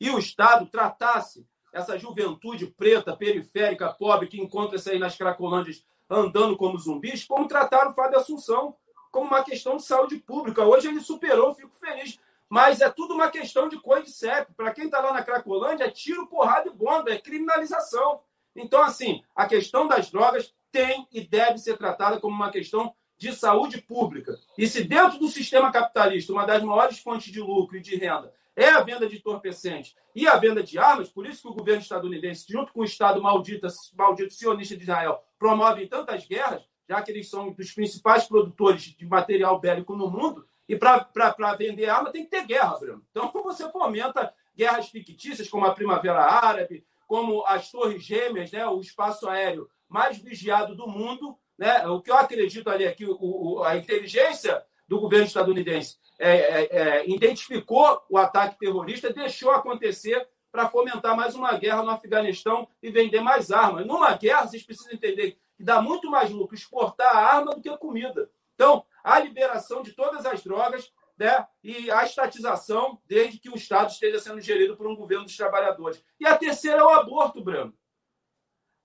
e 0.00 0.10
o 0.10 0.18
Estado 0.18 0.66
tratasse 0.66 1.44
essa 1.72 1.98
juventude 1.98 2.66
preta, 2.66 3.16
periférica, 3.16 3.92
pobre, 3.92 4.28
que 4.28 4.40
encontra-se 4.40 4.90
aí 4.90 4.98
nas 4.98 5.16
cracolândias 5.16 5.84
andando 6.08 6.56
como 6.56 6.78
zumbis, 6.78 7.24
como 7.24 7.48
tratar 7.48 7.88
o 7.88 7.94
Fábio 7.94 8.18
Assunção 8.18 8.76
como 9.12 9.26
uma 9.26 9.44
questão 9.44 9.76
de 9.76 9.84
saúde 9.84 10.16
pública. 10.16 10.64
Hoje 10.64 10.88
ele 10.88 11.00
superou, 11.00 11.54
fico 11.54 11.76
feliz. 11.78 12.18
Mas 12.48 12.80
é 12.80 12.90
tudo 12.90 13.14
uma 13.14 13.30
questão 13.30 13.68
de 13.68 13.78
coisa 13.78 14.04
de 14.04 14.10
CEP. 14.10 14.52
Para 14.54 14.72
quem 14.72 14.86
está 14.86 15.00
lá 15.00 15.12
na 15.12 15.22
Cracolândia, 15.22 15.84
é 15.84 15.90
tiro, 15.90 16.26
porrada 16.26 16.68
e 16.68 16.72
bomba, 16.72 17.12
é 17.12 17.18
criminalização. 17.18 18.20
Então, 18.56 18.82
assim, 18.82 19.22
a 19.36 19.46
questão 19.46 19.86
das 19.86 20.10
drogas 20.10 20.52
tem 20.70 21.06
e 21.12 21.20
deve 21.20 21.58
ser 21.58 21.76
tratada 21.76 22.18
como 22.18 22.34
uma 22.34 22.50
questão 22.50 22.94
de 23.16 23.32
saúde 23.32 23.80
pública. 23.80 24.36
E 24.58 24.66
se 24.66 24.82
dentro 24.82 25.18
do 25.18 25.28
sistema 25.28 25.70
capitalista, 25.70 26.32
uma 26.32 26.44
das 26.44 26.62
maiores 26.62 26.98
fontes 26.98 27.32
de 27.32 27.40
lucro 27.40 27.76
e 27.76 27.80
de 27.80 27.96
renda 27.96 28.34
é 28.56 28.68
a 28.68 28.82
venda 28.82 29.08
de 29.08 29.16
entorpecentes 29.16 29.94
e 30.14 30.26
a 30.26 30.36
venda 30.36 30.62
de 30.62 30.78
armas, 30.78 31.08
por 31.08 31.26
isso 31.26 31.42
que 31.42 31.48
o 31.48 31.54
governo 31.54 31.80
estadunidense, 31.80 32.44
junto 32.48 32.72
com 32.72 32.80
o 32.80 32.84
Estado 32.84 33.22
maldito, 33.22 33.66
maldito 33.96 34.34
sionista 34.34 34.76
de 34.76 34.82
Israel, 34.82 35.22
promove 35.38 35.86
tantas 35.86 36.26
guerras, 36.26 36.62
já 36.92 37.00
que 37.00 37.10
eles 37.10 37.30
são 37.30 37.50
dos 37.50 37.72
principais 37.72 38.24
produtores 38.24 38.82
de 38.82 39.06
material 39.06 39.58
bélico 39.58 39.96
no 39.96 40.10
mundo, 40.10 40.46
e 40.68 40.76
para 40.76 41.56
vender 41.58 41.88
arma 41.88 42.12
tem 42.12 42.24
que 42.24 42.30
ter 42.30 42.44
guerra, 42.44 42.78
Bruno. 42.78 43.02
Então 43.10 43.30
você 43.32 43.66
fomenta 43.70 44.32
guerras 44.54 44.90
fictícias, 44.90 45.48
como 45.48 45.64
a 45.64 45.74
Primavera 45.74 46.22
Árabe, 46.22 46.84
como 47.06 47.44
as 47.46 47.70
Torres 47.70 48.02
Gêmeas, 48.02 48.52
né, 48.52 48.66
o 48.66 48.80
espaço 48.80 49.26
aéreo 49.26 49.68
mais 49.88 50.18
vigiado 50.18 50.76
do 50.76 50.86
mundo. 50.86 51.36
Né? 51.58 51.86
O 51.88 52.00
que 52.02 52.10
eu 52.10 52.16
acredito 52.16 52.68
ali 52.68 52.84
é 52.84 52.92
que 52.92 53.06
o, 53.06 53.16
o, 53.18 53.64
a 53.64 53.76
inteligência 53.76 54.62
do 54.86 55.00
governo 55.00 55.26
estadunidense 55.26 55.96
é, 56.18 56.30
é, 56.30 56.68
é, 56.70 57.10
identificou 57.10 58.02
o 58.10 58.18
ataque 58.18 58.58
terrorista, 58.58 59.12
deixou 59.12 59.50
acontecer 59.50 60.28
para 60.50 60.68
fomentar 60.68 61.16
mais 61.16 61.34
uma 61.34 61.54
guerra 61.56 61.82
no 61.82 61.90
Afeganistão 61.90 62.68
e 62.82 62.90
vender 62.90 63.22
mais 63.22 63.50
armas. 63.50 63.86
Numa 63.86 64.14
guerra, 64.14 64.46
vocês 64.46 64.62
precisam 64.62 64.92
entender 64.92 65.38
dá 65.62 65.80
muito 65.80 66.10
mais 66.10 66.30
lucro 66.30 66.54
exportar 66.54 67.16
arma 67.16 67.54
do 67.54 67.60
que 67.60 67.76
comida. 67.78 68.30
Então, 68.54 68.84
a 69.02 69.18
liberação 69.18 69.82
de 69.82 69.92
todas 69.92 70.26
as 70.26 70.42
drogas 70.42 70.92
né, 71.18 71.46
e 71.62 71.90
a 71.90 72.04
estatização, 72.04 73.00
desde 73.06 73.38
que 73.38 73.50
o 73.50 73.56
Estado 73.56 73.90
esteja 73.90 74.18
sendo 74.18 74.40
gerido 74.40 74.76
por 74.76 74.86
um 74.86 74.96
governo 74.96 75.24
dos 75.24 75.36
trabalhadores. 75.36 76.02
E 76.18 76.26
a 76.26 76.36
terceira 76.36 76.80
é 76.80 76.84
o 76.84 76.90
aborto, 76.90 77.42
Breno. 77.42 77.76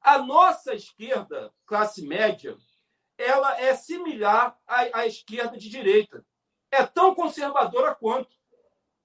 A 0.01 0.19
nossa 0.19 0.73
esquerda, 0.73 1.51
classe 1.65 2.05
média, 2.05 2.55
ela 3.17 3.59
é 3.59 3.75
similar 3.75 4.57
à, 4.67 4.99
à 4.99 5.07
esquerda 5.07 5.57
de 5.57 5.69
direita. 5.69 6.23
É 6.71 6.85
tão 6.85 7.15
conservadora 7.15 7.95
quanto. 7.95 8.37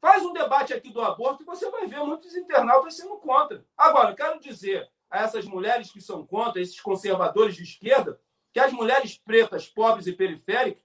Faz 0.01 0.25
um 0.25 0.33
debate 0.33 0.75
aqui 0.75 0.91
do 0.91 1.01
aborto 1.01 1.43
e 1.43 1.47
você 1.47 1.71
vai 1.71 1.87
ver 1.87 2.01
muitos 2.01 2.35
internautas 2.35 2.97
sendo 2.97 3.17
contra. 3.19 3.65
Agora, 3.77 4.11
eu 4.11 4.17
quero 4.17 4.41
dizer 4.41 4.91
a 5.13 5.23
essas 5.23 5.45
mulheres 5.45 5.93
que 5.93 6.01
são 6.01 6.27
contra, 6.27 6.61
esses 6.61 6.81
conservadores 6.81 7.55
de 7.55 7.63
esquerda, 7.63 8.19
que 8.51 8.59
as 8.59 8.73
mulheres 8.73 9.17
pretas, 9.19 9.69
pobres 9.69 10.07
e 10.07 10.13
periféricas 10.13 10.83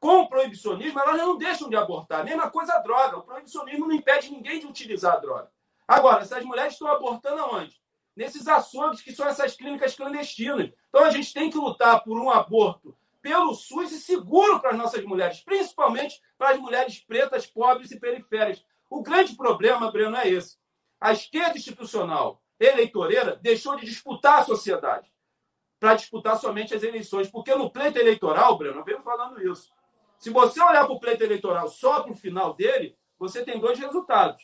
com 0.00 0.20
o 0.20 0.28
proibicionismo, 0.28 1.00
elas 1.00 1.16
não 1.16 1.38
deixam 1.38 1.70
de 1.70 1.76
abortar. 1.76 2.24
Mesma 2.24 2.50
coisa 2.50 2.74
a 2.74 2.80
droga. 2.80 3.16
O 3.16 3.22
proibicionismo 3.22 3.86
não 3.86 3.94
impede 3.94 4.30
ninguém 4.30 4.60
de 4.60 4.66
utilizar 4.66 5.14
a 5.14 5.18
droga. 5.18 5.50
Agora, 5.88 6.20
essas 6.22 6.44
mulheres 6.44 6.74
estão 6.74 6.88
abortando 6.88 7.40
aonde? 7.40 7.80
Nesses 8.14 8.46
açougues 8.46 9.00
que 9.00 9.12
são 9.12 9.26
essas 9.26 9.56
clínicas 9.56 9.94
clandestinas. 9.94 10.70
Então, 10.88 11.04
a 11.04 11.10
gente 11.10 11.32
tem 11.32 11.48
que 11.48 11.56
lutar 11.56 12.04
por 12.04 12.18
um 12.18 12.30
aborto 12.30 12.94
pelo 13.22 13.54
SUS 13.54 13.92
e 13.92 13.98
seguro 13.98 14.60
para 14.60 14.72
as 14.72 14.76
nossas 14.76 15.02
mulheres, 15.04 15.40
principalmente 15.40 16.20
para 16.36 16.50
as 16.50 16.60
mulheres 16.60 16.98
pretas, 16.98 17.46
pobres 17.46 17.90
e 17.90 17.98
periféricas. 17.98 18.62
O 18.90 19.00
grande 19.00 19.34
problema, 19.34 19.90
Breno, 19.90 20.16
é 20.16 20.28
esse. 20.28 20.58
A 21.00 21.12
esquerda 21.12 21.56
institucional 21.56 22.43
eleitoreira 22.58 23.36
deixou 23.42 23.76
de 23.76 23.84
disputar 23.84 24.40
a 24.40 24.44
sociedade 24.44 25.12
para 25.78 25.94
disputar 25.94 26.38
somente 26.38 26.74
as 26.74 26.82
eleições. 26.82 27.30
Porque 27.30 27.54
no 27.54 27.70
pleito 27.70 27.98
eleitoral, 27.98 28.56
Breno, 28.56 28.80
eu 28.80 28.84
venho 28.84 29.02
falando 29.02 29.40
isso. 29.40 29.70
Se 30.18 30.30
você 30.30 30.62
olhar 30.62 30.84
para 30.84 30.94
o 30.94 31.00
pleito 31.00 31.22
eleitoral 31.22 31.68
só 31.68 32.02
para 32.02 32.12
o 32.12 32.16
final 32.16 32.54
dele, 32.54 32.96
você 33.18 33.44
tem 33.44 33.60
dois 33.60 33.78
resultados: 33.78 34.42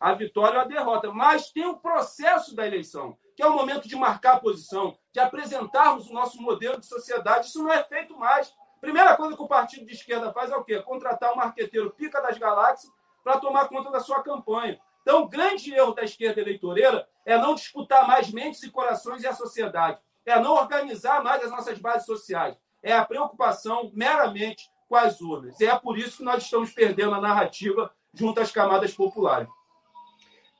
a 0.00 0.14
vitória 0.14 0.58
ou 0.58 0.64
a 0.64 0.68
derrota. 0.68 1.12
Mas 1.12 1.50
tem 1.50 1.66
o 1.66 1.78
processo 1.78 2.54
da 2.54 2.66
eleição, 2.66 3.18
que 3.36 3.42
é 3.42 3.46
o 3.46 3.54
momento 3.54 3.86
de 3.86 3.96
marcar 3.96 4.36
a 4.36 4.40
posição, 4.40 4.96
de 5.12 5.20
apresentarmos 5.20 6.08
o 6.08 6.14
nosso 6.14 6.40
modelo 6.40 6.80
de 6.80 6.86
sociedade. 6.86 7.48
Isso 7.48 7.62
não 7.62 7.72
é 7.72 7.84
feito 7.84 8.16
mais. 8.16 8.52
Primeira 8.80 9.16
coisa 9.16 9.36
que 9.36 9.42
o 9.42 9.48
partido 9.48 9.84
de 9.84 9.92
esquerda 9.92 10.32
faz 10.32 10.50
é 10.50 10.56
o 10.56 10.64
quê? 10.64 10.80
Contratar 10.80 11.32
um 11.32 11.36
marqueteiro 11.36 11.90
pica 11.90 12.22
das 12.22 12.38
galáxias 12.38 12.92
para 13.22 13.38
tomar 13.38 13.68
conta 13.68 13.90
da 13.90 14.00
sua 14.00 14.22
campanha. 14.22 14.80
Então, 15.08 15.22
o 15.22 15.26
grande 15.26 15.72
erro 15.72 15.94
da 15.94 16.04
esquerda 16.04 16.38
eleitoreira 16.38 17.08
é 17.24 17.38
não 17.38 17.54
disputar 17.54 18.06
mais 18.06 18.30
mentes 18.30 18.62
e 18.62 18.70
corações 18.70 19.22
e 19.22 19.26
a 19.26 19.32
sociedade. 19.32 19.98
É 20.26 20.38
não 20.38 20.52
organizar 20.52 21.24
mais 21.24 21.42
as 21.42 21.50
nossas 21.50 21.78
bases 21.78 22.04
sociais. 22.04 22.54
É 22.82 22.92
a 22.92 23.06
preocupação 23.06 23.90
meramente 23.94 24.70
com 24.86 24.96
as 24.96 25.18
urnas. 25.22 25.58
E 25.60 25.66
é 25.66 25.74
por 25.78 25.96
isso 25.96 26.18
que 26.18 26.24
nós 26.24 26.42
estamos 26.42 26.72
perdendo 26.72 27.14
a 27.14 27.22
narrativa 27.22 27.90
junto 28.12 28.38
às 28.38 28.52
camadas 28.52 28.92
populares. 28.92 29.48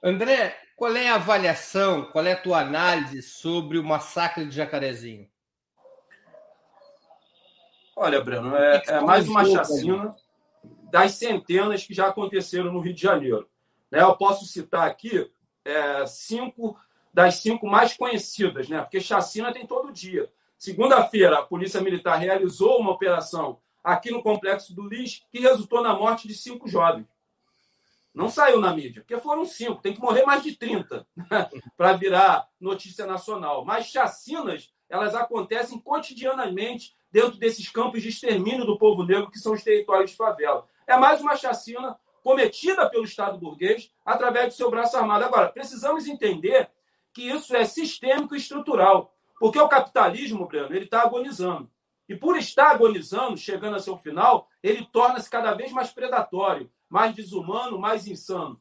André, 0.02 0.58
qual 0.74 0.96
é 0.96 1.10
a 1.10 1.16
avaliação, 1.16 2.06
qual 2.10 2.24
é 2.24 2.32
a 2.32 2.40
tua 2.40 2.60
análise 2.60 3.20
sobre 3.20 3.78
o 3.78 3.84
massacre 3.84 4.46
de 4.46 4.56
Jacarezinho? 4.56 5.28
Olha, 7.94 8.18
Breno, 8.22 8.56
é, 8.56 8.82
é 8.86 9.00
mais 9.02 9.28
uma 9.28 9.44
chacina 9.44 10.16
das 10.90 11.12
centenas 11.16 11.84
que 11.84 11.92
já 11.92 12.06
aconteceram 12.06 12.72
no 12.72 12.80
Rio 12.80 12.94
de 12.94 13.02
Janeiro. 13.02 13.46
Né? 13.90 14.02
Eu 14.02 14.16
posso 14.16 14.44
citar 14.46 14.86
aqui 14.86 15.30
é, 15.64 16.06
cinco 16.06 16.78
das 17.12 17.36
cinco 17.36 17.66
mais 17.66 17.96
conhecidas, 17.96 18.68
né? 18.68 18.80
porque 18.80 19.00
chacina 19.00 19.52
tem 19.52 19.66
todo 19.66 19.92
dia. 19.92 20.30
Segunda-feira, 20.56 21.38
a 21.38 21.42
Polícia 21.42 21.80
Militar 21.80 22.16
realizou 22.16 22.78
uma 22.78 22.92
operação 22.92 23.58
aqui 23.82 24.10
no 24.10 24.22
Complexo 24.22 24.74
do 24.74 24.86
Lis 24.86 25.24
que 25.30 25.40
resultou 25.40 25.82
na 25.82 25.94
morte 25.94 26.28
de 26.28 26.34
cinco 26.34 26.68
jovens. 26.68 27.06
Não 28.14 28.28
saiu 28.28 28.60
na 28.60 28.74
mídia, 28.74 29.02
porque 29.02 29.20
foram 29.20 29.44
cinco, 29.44 29.80
tem 29.80 29.94
que 29.94 30.00
morrer 30.00 30.24
mais 30.24 30.42
de 30.42 30.56
30 30.56 31.06
né? 31.16 31.48
para 31.76 31.92
virar 31.92 32.48
notícia 32.60 33.06
nacional. 33.06 33.64
Mas 33.64 33.86
chacinas, 33.86 34.72
elas 34.88 35.14
acontecem 35.14 35.78
cotidianamente 35.78 36.96
dentro 37.12 37.38
desses 37.38 37.68
campos 37.68 38.02
de 38.02 38.08
extermínio 38.08 38.64
do 38.64 38.78
povo 38.78 39.04
negro, 39.04 39.30
que 39.30 39.38
são 39.38 39.52
os 39.52 39.62
territórios 39.62 40.10
de 40.10 40.16
favela. 40.16 40.66
É 40.86 40.96
mais 40.96 41.20
uma 41.20 41.36
chacina 41.36 41.96
cometida 42.28 42.86
pelo 42.90 43.04
Estado 43.04 43.38
burguês 43.38 43.90
através 44.04 44.48
do 44.48 44.56
seu 44.58 44.70
braço 44.70 44.94
armado. 44.98 45.24
Agora, 45.24 45.48
precisamos 45.48 46.06
entender 46.06 46.70
que 47.10 47.22
isso 47.22 47.56
é 47.56 47.64
sistêmico 47.64 48.34
e 48.34 48.38
estrutural, 48.38 49.14
porque 49.40 49.58
o 49.58 49.66
capitalismo, 49.66 50.46
Breno, 50.46 50.74
ele 50.74 50.84
está 50.84 51.00
agonizando. 51.00 51.70
E 52.06 52.14
por 52.14 52.36
estar 52.36 52.72
agonizando, 52.72 53.38
chegando 53.38 53.76
a 53.76 53.80
seu 53.80 53.96
final, 53.96 54.46
ele 54.62 54.86
torna-se 54.92 55.30
cada 55.30 55.54
vez 55.54 55.72
mais 55.72 55.90
predatório, 55.90 56.70
mais 56.86 57.14
desumano, 57.14 57.78
mais 57.78 58.06
insano. 58.06 58.60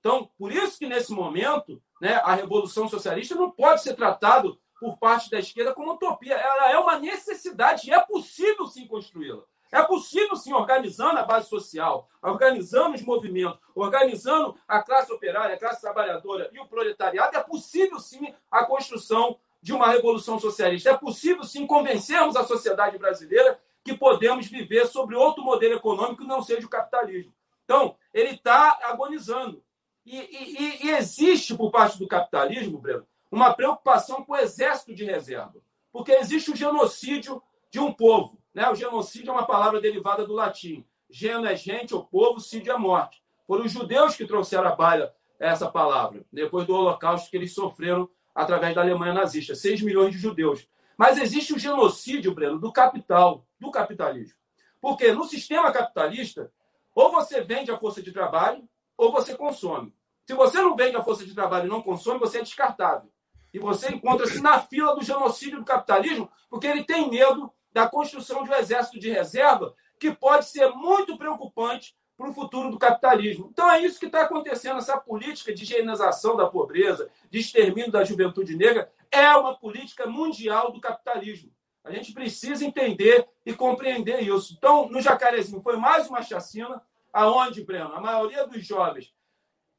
Então, 0.00 0.28
por 0.36 0.50
isso 0.50 0.76
que 0.76 0.86
nesse 0.88 1.12
momento, 1.12 1.80
né, 2.00 2.14
a 2.24 2.34
revolução 2.34 2.88
socialista 2.88 3.36
não 3.36 3.48
pode 3.48 3.80
ser 3.84 3.94
tratado 3.94 4.60
por 4.80 4.98
parte 4.98 5.30
da 5.30 5.38
esquerda 5.38 5.72
como 5.72 5.92
utopia. 5.92 6.34
Ela 6.34 6.72
é 6.72 6.78
uma 6.78 6.98
necessidade 6.98 7.88
e 7.88 7.92
é 7.92 8.00
possível 8.00 8.66
sim 8.66 8.88
construí-la. 8.88 9.44
É 9.74 9.82
possível 9.82 10.36
sim 10.36 10.52
organizando 10.52 11.18
a 11.18 11.24
base 11.24 11.48
social, 11.48 12.08
organizando 12.22 12.94
os 12.94 13.02
movimentos, 13.02 13.58
organizando 13.74 14.56
a 14.68 14.80
classe 14.80 15.12
operária, 15.12 15.56
a 15.56 15.58
classe 15.58 15.80
trabalhadora 15.80 16.48
e 16.52 16.60
o 16.60 16.66
proletariado, 16.66 17.36
é 17.36 17.42
possível 17.42 17.98
sim 17.98 18.32
a 18.48 18.64
construção 18.64 19.36
de 19.60 19.72
uma 19.72 19.88
revolução 19.88 20.38
socialista. 20.38 20.90
É 20.90 20.96
possível 20.96 21.42
sim 21.42 21.66
convencermos 21.66 22.36
a 22.36 22.44
sociedade 22.44 22.96
brasileira 22.98 23.60
que 23.82 23.94
podemos 23.94 24.46
viver 24.46 24.86
sobre 24.86 25.16
outro 25.16 25.42
modelo 25.42 25.74
econômico 25.74 26.22
que 26.22 26.28
não 26.28 26.40
seja 26.40 26.64
o 26.64 26.70
capitalismo. 26.70 27.34
Então, 27.64 27.96
ele 28.12 28.30
está 28.30 28.78
agonizando. 28.84 29.60
E, 30.06 30.16
e, 30.16 30.86
e, 30.86 30.90
existe, 30.92 31.52
por 31.52 31.72
parte 31.72 31.98
do 31.98 32.06
capitalismo, 32.06 32.78
Breno, 32.78 33.08
uma 33.28 33.52
preocupação 33.52 34.24
com 34.24 34.34
o 34.34 34.36
exército 34.36 34.94
de 34.94 35.04
reserva. 35.04 35.56
Porque 35.90 36.12
existe 36.12 36.52
o 36.52 36.56
genocídio 36.56 37.42
de 37.72 37.80
um 37.80 37.92
povo. 37.92 38.38
Né? 38.54 38.70
O 38.70 38.74
genocídio 38.74 39.30
é 39.30 39.32
uma 39.32 39.46
palavra 39.46 39.80
derivada 39.80 40.24
do 40.24 40.32
latim. 40.32 40.86
Geno 41.10 41.46
é 41.46 41.56
gente, 41.56 41.94
o 41.94 42.04
povo, 42.04 42.40
cídio 42.40 42.72
é 42.72 42.78
morte. 42.78 43.22
Foram 43.46 43.64
os 43.64 43.72
judeus 43.72 44.16
que 44.16 44.26
trouxeram 44.26 44.68
a 44.68 44.76
baila 44.76 45.14
essa 45.38 45.68
palavra, 45.68 46.24
depois 46.32 46.66
do 46.66 46.74
holocausto 46.74 47.28
que 47.28 47.36
eles 47.36 47.52
sofreram 47.52 48.08
através 48.34 48.74
da 48.74 48.80
Alemanha 48.80 49.12
nazista. 49.12 49.54
6 49.54 49.82
milhões 49.82 50.12
de 50.12 50.18
judeus. 50.18 50.66
Mas 50.96 51.18
existe 51.18 51.52
o 51.52 51.58
genocídio, 51.58 52.32
Breno, 52.32 52.58
do 52.58 52.72
capital, 52.72 53.44
do 53.58 53.70
capitalismo. 53.70 54.38
Porque 54.80 55.12
no 55.12 55.24
sistema 55.24 55.72
capitalista, 55.72 56.50
ou 56.94 57.10
você 57.10 57.40
vende 57.40 57.70
a 57.70 57.78
força 57.78 58.00
de 58.00 58.12
trabalho, 58.12 58.66
ou 58.96 59.10
você 59.10 59.36
consome. 59.36 59.92
Se 60.24 60.34
você 60.34 60.62
não 60.62 60.76
vende 60.76 60.96
a 60.96 61.02
força 61.02 61.26
de 61.26 61.34
trabalho 61.34 61.66
e 61.66 61.68
não 61.68 61.82
consome, 61.82 62.18
você 62.18 62.38
é 62.38 62.42
descartável. 62.42 63.10
E 63.52 63.58
você 63.58 63.88
encontra-se 63.92 64.40
na 64.40 64.60
fila 64.60 64.94
do 64.94 65.02
genocídio 65.02 65.58
do 65.58 65.64
capitalismo, 65.64 66.30
porque 66.48 66.66
ele 66.66 66.84
tem 66.84 67.10
medo 67.10 67.52
da 67.74 67.88
construção 67.88 68.44
de 68.44 68.50
um 68.50 68.54
exército 68.54 68.98
de 69.00 69.10
reserva 69.10 69.74
que 69.98 70.12
pode 70.12 70.46
ser 70.46 70.70
muito 70.70 71.18
preocupante 71.18 71.94
para 72.16 72.30
o 72.30 72.32
futuro 72.32 72.70
do 72.70 72.78
capitalismo. 72.78 73.48
Então 73.52 73.68
é 73.68 73.80
isso 73.80 73.98
que 73.98 74.06
está 74.06 74.22
acontecendo. 74.22 74.78
Essa 74.78 74.96
política 74.96 75.52
de 75.52 75.64
higienização 75.64 76.36
da 76.36 76.46
pobreza, 76.46 77.10
de 77.28 77.40
extermínio 77.40 77.90
da 77.90 78.04
juventude 78.04 78.56
negra, 78.56 78.90
é 79.10 79.28
uma 79.34 79.56
política 79.56 80.06
mundial 80.06 80.70
do 80.70 80.80
capitalismo. 80.80 81.50
A 81.82 81.90
gente 81.90 82.12
precisa 82.12 82.64
entender 82.64 83.28
e 83.44 83.52
compreender 83.52 84.20
isso. 84.22 84.54
Então, 84.56 84.88
no 84.88 85.02
Jacarezinho 85.02 85.60
foi 85.60 85.76
mais 85.76 86.08
uma 86.08 86.22
chacina, 86.22 86.80
aonde, 87.12 87.64
Breno, 87.64 87.92
a 87.92 88.00
maioria 88.00 88.46
dos 88.46 88.64
jovens 88.64 89.12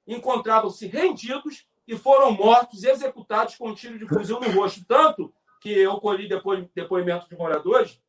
encontravam-se 0.06 0.86
rendidos 0.86 1.66
e 1.88 1.98
foram 1.98 2.32
mortos, 2.32 2.84
executados 2.84 3.56
com 3.56 3.70
um 3.70 3.74
tiro 3.74 3.98
de 3.98 4.06
fuzil 4.06 4.40
no 4.40 4.52
rosto. 4.52 4.84
Tanto 4.86 5.34
que 5.62 5.72
eu 5.72 5.98
colhi 6.00 6.28
depois, 6.28 6.68
depoimentos 6.74 7.28
de 7.28 7.36
moradores 7.36 8.02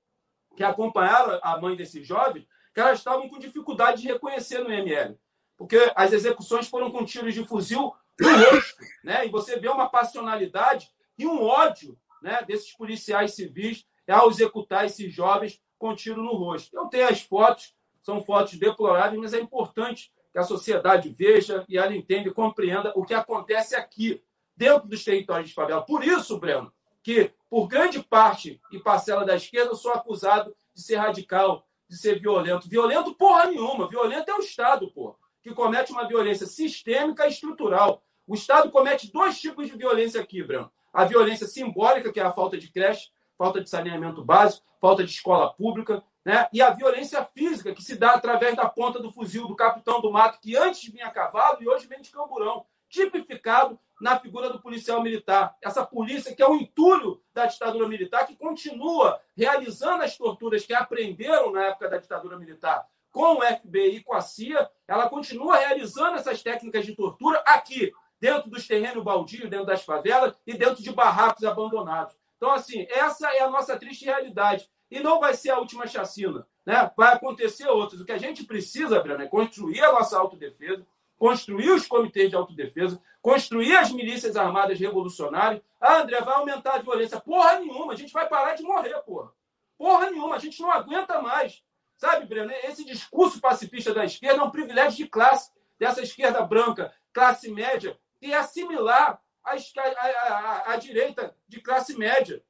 que 0.56 0.64
acompanharam 0.64 1.38
a 1.42 1.60
mãe 1.60 1.76
desses 1.76 2.06
jovens, 2.06 2.46
que 2.74 2.80
elas 2.80 2.98
estavam 2.98 3.28
com 3.28 3.38
dificuldade 3.38 4.02
de 4.02 4.08
reconhecer 4.08 4.58
no 4.60 4.72
ML. 4.72 5.18
Porque 5.56 5.90
as 5.94 6.12
execuções 6.12 6.68
foram 6.68 6.90
com 6.90 7.04
tiros 7.04 7.34
de 7.34 7.44
fuzil 7.44 7.94
no 8.18 8.28
rosto. 8.28 8.82
Né? 9.04 9.26
E 9.26 9.30
você 9.30 9.58
vê 9.58 9.68
uma 9.68 9.88
passionalidade 9.88 10.90
e 11.18 11.26
um 11.26 11.42
ódio 11.42 11.98
né, 12.22 12.42
desses 12.46 12.72
policiais 12.72 13.34
civis 13.34 13.86
ao 14.08 14.30
executar 14.30 14.84
esses 14.84 15.12
jovens 15.12 15.60
com 15.78 15.94
tiro 15.94 16.22
no 16.22 16.34
rosto. 16.34 16.76
Eu 16.76 16.86
tenho 16.86 17.08
as 17.08 17.20
fotos, 17.22 17.74
são 18.00 18.22
fotos 18.22 18.58
deploráveis, 18.58 19.20
mas 19.20 19.34
é 19.34 19.40
importante 19.40 20.12
que 20.32 20.38
a 20.38 20.42
sociedade 20.42 21.08
veja 21.08 21.64
e 21.68 21.78
ela 21.78 21.94
entenda 21.94 22.28
e 22.28 22.34
compreenda 22.34 22.92
o 22.94 23.04
que 23.04 23.14
acontece 23.14 23.74
aqui, 23.74 24.22
dentro 24.56 24.88
dos 24.88 25.04
territórios 25.04 25.48
de 25.48 25.54
favela. 25.54 25.82
Por 25.82 26.04
isso, 26.04 26.38
Breno, 26.38 26.72
que 27.06 27.30
por 27.48 27.68
grande 27.68 28.02
parte 28.02 28.60
e 28.72 28.80
parcela 28.80 29.24
da 29.24 29.36
esquerda 29.36 29.70
eu 29.70 29.76
sou 29.76 29.92
acusado 29.92 30.56
de 30.74 30.82
ser 30.82 30.96
radical, 30.96 31.64
de 31.88 31.96
ser 31.96 32.18
violento. 32.18 32.68
Violento 32.68 33.14
porra 33.14 33.44
nenhuma. 33.44 33.86
Violento 33.86 34.28
é 34.28 34.34
o 34.34 34.40
Estado, 34.40 34.90
porra, 34.90 35.14
que 35.40 35.54
comete 35.54 35.92
uma 35.92 36.08
violência 36.08 36.48
sistêmica 36.48 37.24
e 37.24 37.30
estrutural. 37.30 38.02
O 38.26 38.34
Estado 38.34 38.72
comete 38.72 39.12
dois 39.12 39.40
tipos 39.40 39.68
de 39.68 39.76
violência 39.76 40.20
aqui, 40.20 40.42
Breno. 40.42 40.68
A 40.92 41.04
violência 41.04 41.46
simbólica, 41.46 42.12
que 42.12 42.18
é 42.18 42.24
a 42.24 42.32
falta 42.32 42.58
de 42.58 42.72
creche, 42.72 43.12
falta 43.38 43.60
de 43.60 43.70
saneamento 43.70 44.24
básico, 44.24 44.66
falta 44.80 45.04
de 45.04 45.12
escola 45.12 45.54
pública, 45.54 46.02
né? 46.24 46.48
E 46.52 46.60
a 46.60 46.70
violência 46.70 47.24
física, 47.24 47.72
que 47.72 47.84
se 47.84 47.94
dá 47.94 48.14
através 48.14 48.56
da 48.56 48.68
ponta 48.68 48.98
do 48.98 49.12
fuzil 49.12 49.46
do 49.46 49.54
capitão 49.54 50.00
do 50.00 50.10
mato, 50.10 50.40
que 50.40 50.56
antes 50.56 50.90
vinha 50.90 51.06
a 51.06 51.12
cavalo 51.12 51.58
e 51.60 51.68
hoje 51.68 51.86
vem 51.86 52.00
de 52.00 52.10
camburão, 52.10 52.66
tipificado 52.88 53.78
na 54.00 54.18
figura 54.18 54.50
do 54.50 54.60
policial 54.60 55.02
militar. 55.02 55.56
Essa 55.62 55.84
polícia 55.84 56.34
que 56.34 56.42
é 56.42 56.48
o 56.48 56.56
entulho 56.56 57.22
da 57.32 57.46
ditadura 57.46 57.88
militar, 57.88 58.26
que 58.26 58.36
continua 58.36 59.20
realizando 59.36 60.02
as 60.02 60.16
torturas 60.16 60.66
que 60.66 60.74
aprenderam 60.74 61.52
na 61.52 61.66
época 61.66 61.88
da 61.88 61.98
ditadura 61.98 62.38
militar 62.38 62.86
com 63.16 63.38
o 63.38 63.40
FBI 63.40 64.02
com 64.04 64.12
a 64.12 64.20
CIA, 64.20 64.70
ela 64.86 65.08
continua 65.08 65.56
realizando 65.56 66.18
essas 66.18 66.42
técnicas 66.42 66.84
de 66.84 66.94
tortura 66.94 67.42
aqui, 67.46 67.90
dentro 68.20 68.50
dos 68.50 68.66
terrenos 68.66 69.02
baldios, 69.02 69.48
dentro 69.48 69.64
das 69.64 69.82
favelas 69.82 70.34
e 70.46 70.52
dentro 70.52 70.82
de 70.82 70.92
barracos 70.92 71.42
abandonados. 71.42 72.14
Então, 72.36 72.50
assim, 72.50 72.86
essa 72.90 73.34
é 73.34 73.40
a 73.40 73.48
nossa 73.48 73.78
triste 73.78 74.04
realidade. 74.04 74.68
E 74.90 75.00
não 75.00 75.18
vai 75.18 75.32
ser 75.32 75.48
a 75.48 75.58
última 75.58 75.86
chacina. 75.86 76.46
Né? 76.66 76.90
Vai 76.94 77.14
acontecer 77.14 77.66
outras. 77.68 78.02
O 78.02 78.04
que 78.04 78.12
a 78.12 78.18
gente 78.18 78.44
precisa, 78.44 79.00
Breno, 79.00 79.22
é 79.22 79.26
construir 79.26 79.82
a 79.82 79.92
nossa 79.92 80.18
autodefesa, 80.18 80.86
construir 81.16 81.70
os 81.70 81.86
comitês 81.86 82.28
de 82.28 82.36
autodefesa, 82.36 83.00
construir 83.26 83.76
as 83.76 83.90
milícias 83.90 84.36
armadas 84.36 84.78
revolucionárias. 84.78 85.60
Ah, 85.80 86.02
André, 86.02 86.20
vai 86.20 86.36
aumentar 86.36 86.74
a 86.74 86.78
violência. 86.78 87.20
Porra 87.20 87.58
nenhuma, 87.58 87.92
a 87.92 87.96
gente 87.96 88.12
vai 88.12 88.28
parar 88.28 88.54
de 88.54 88.62
morrer, 88.62 88.96
porra. 89.00 89.32
Porra 89.76 90.12
nenhuma, 90.12 90.36
a 90.36 90.38
gente 90.38 90.62
não 90.62 90.70
aguenta 90.70 91.20
mais. 91.20 91.60
Sabe, 91.96 92.24
Breno, 92.24 92.52
esse 92.62 92.84
discurso 92.84 93.40
pacifista 93.40 93.92
da 93.92 94.04
esquerda 94.04 94.42
é 94.42 94.44
um 94.44 94.50
privilégio 94.52 94.98
de 94.98 95.08
classe, 95.10 95.50
dessa 95.76 96.00
esquerda 96.02 96.40
branca, 96.42 96.94
classe 97.12 97.50
média, 97.50 97.98
e 98.22 98.32
assimilar 98.32 99.20
a, 99.42 99.54
a, 99.54 100.06
a, 100.06 100.72
a 100.74 100.76
direita 100.76 101.34
de 101.48 101.60
classe 101.60 101.98
média. 101.98 102.40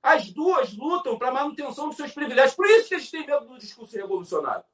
As 0.00 0.30
duas 0.30 0.72
lutam 0.72 1.18
para 1.18 1.30
a 1.30 1.34
manutenção 1.34 1.88
dos 1.88 1.96
seus 1.96 2.12
privilégios. 2.12 2.54
Por 2.54 2.66
isso 2.66 2.86
que 2.86 2.94
eles 2.94 3.10
têm 3.10 3.26
medo 3.26 3.48
do 3.48 3.58
discurso 3.58 3.96
revolucionário. 3.96 4.64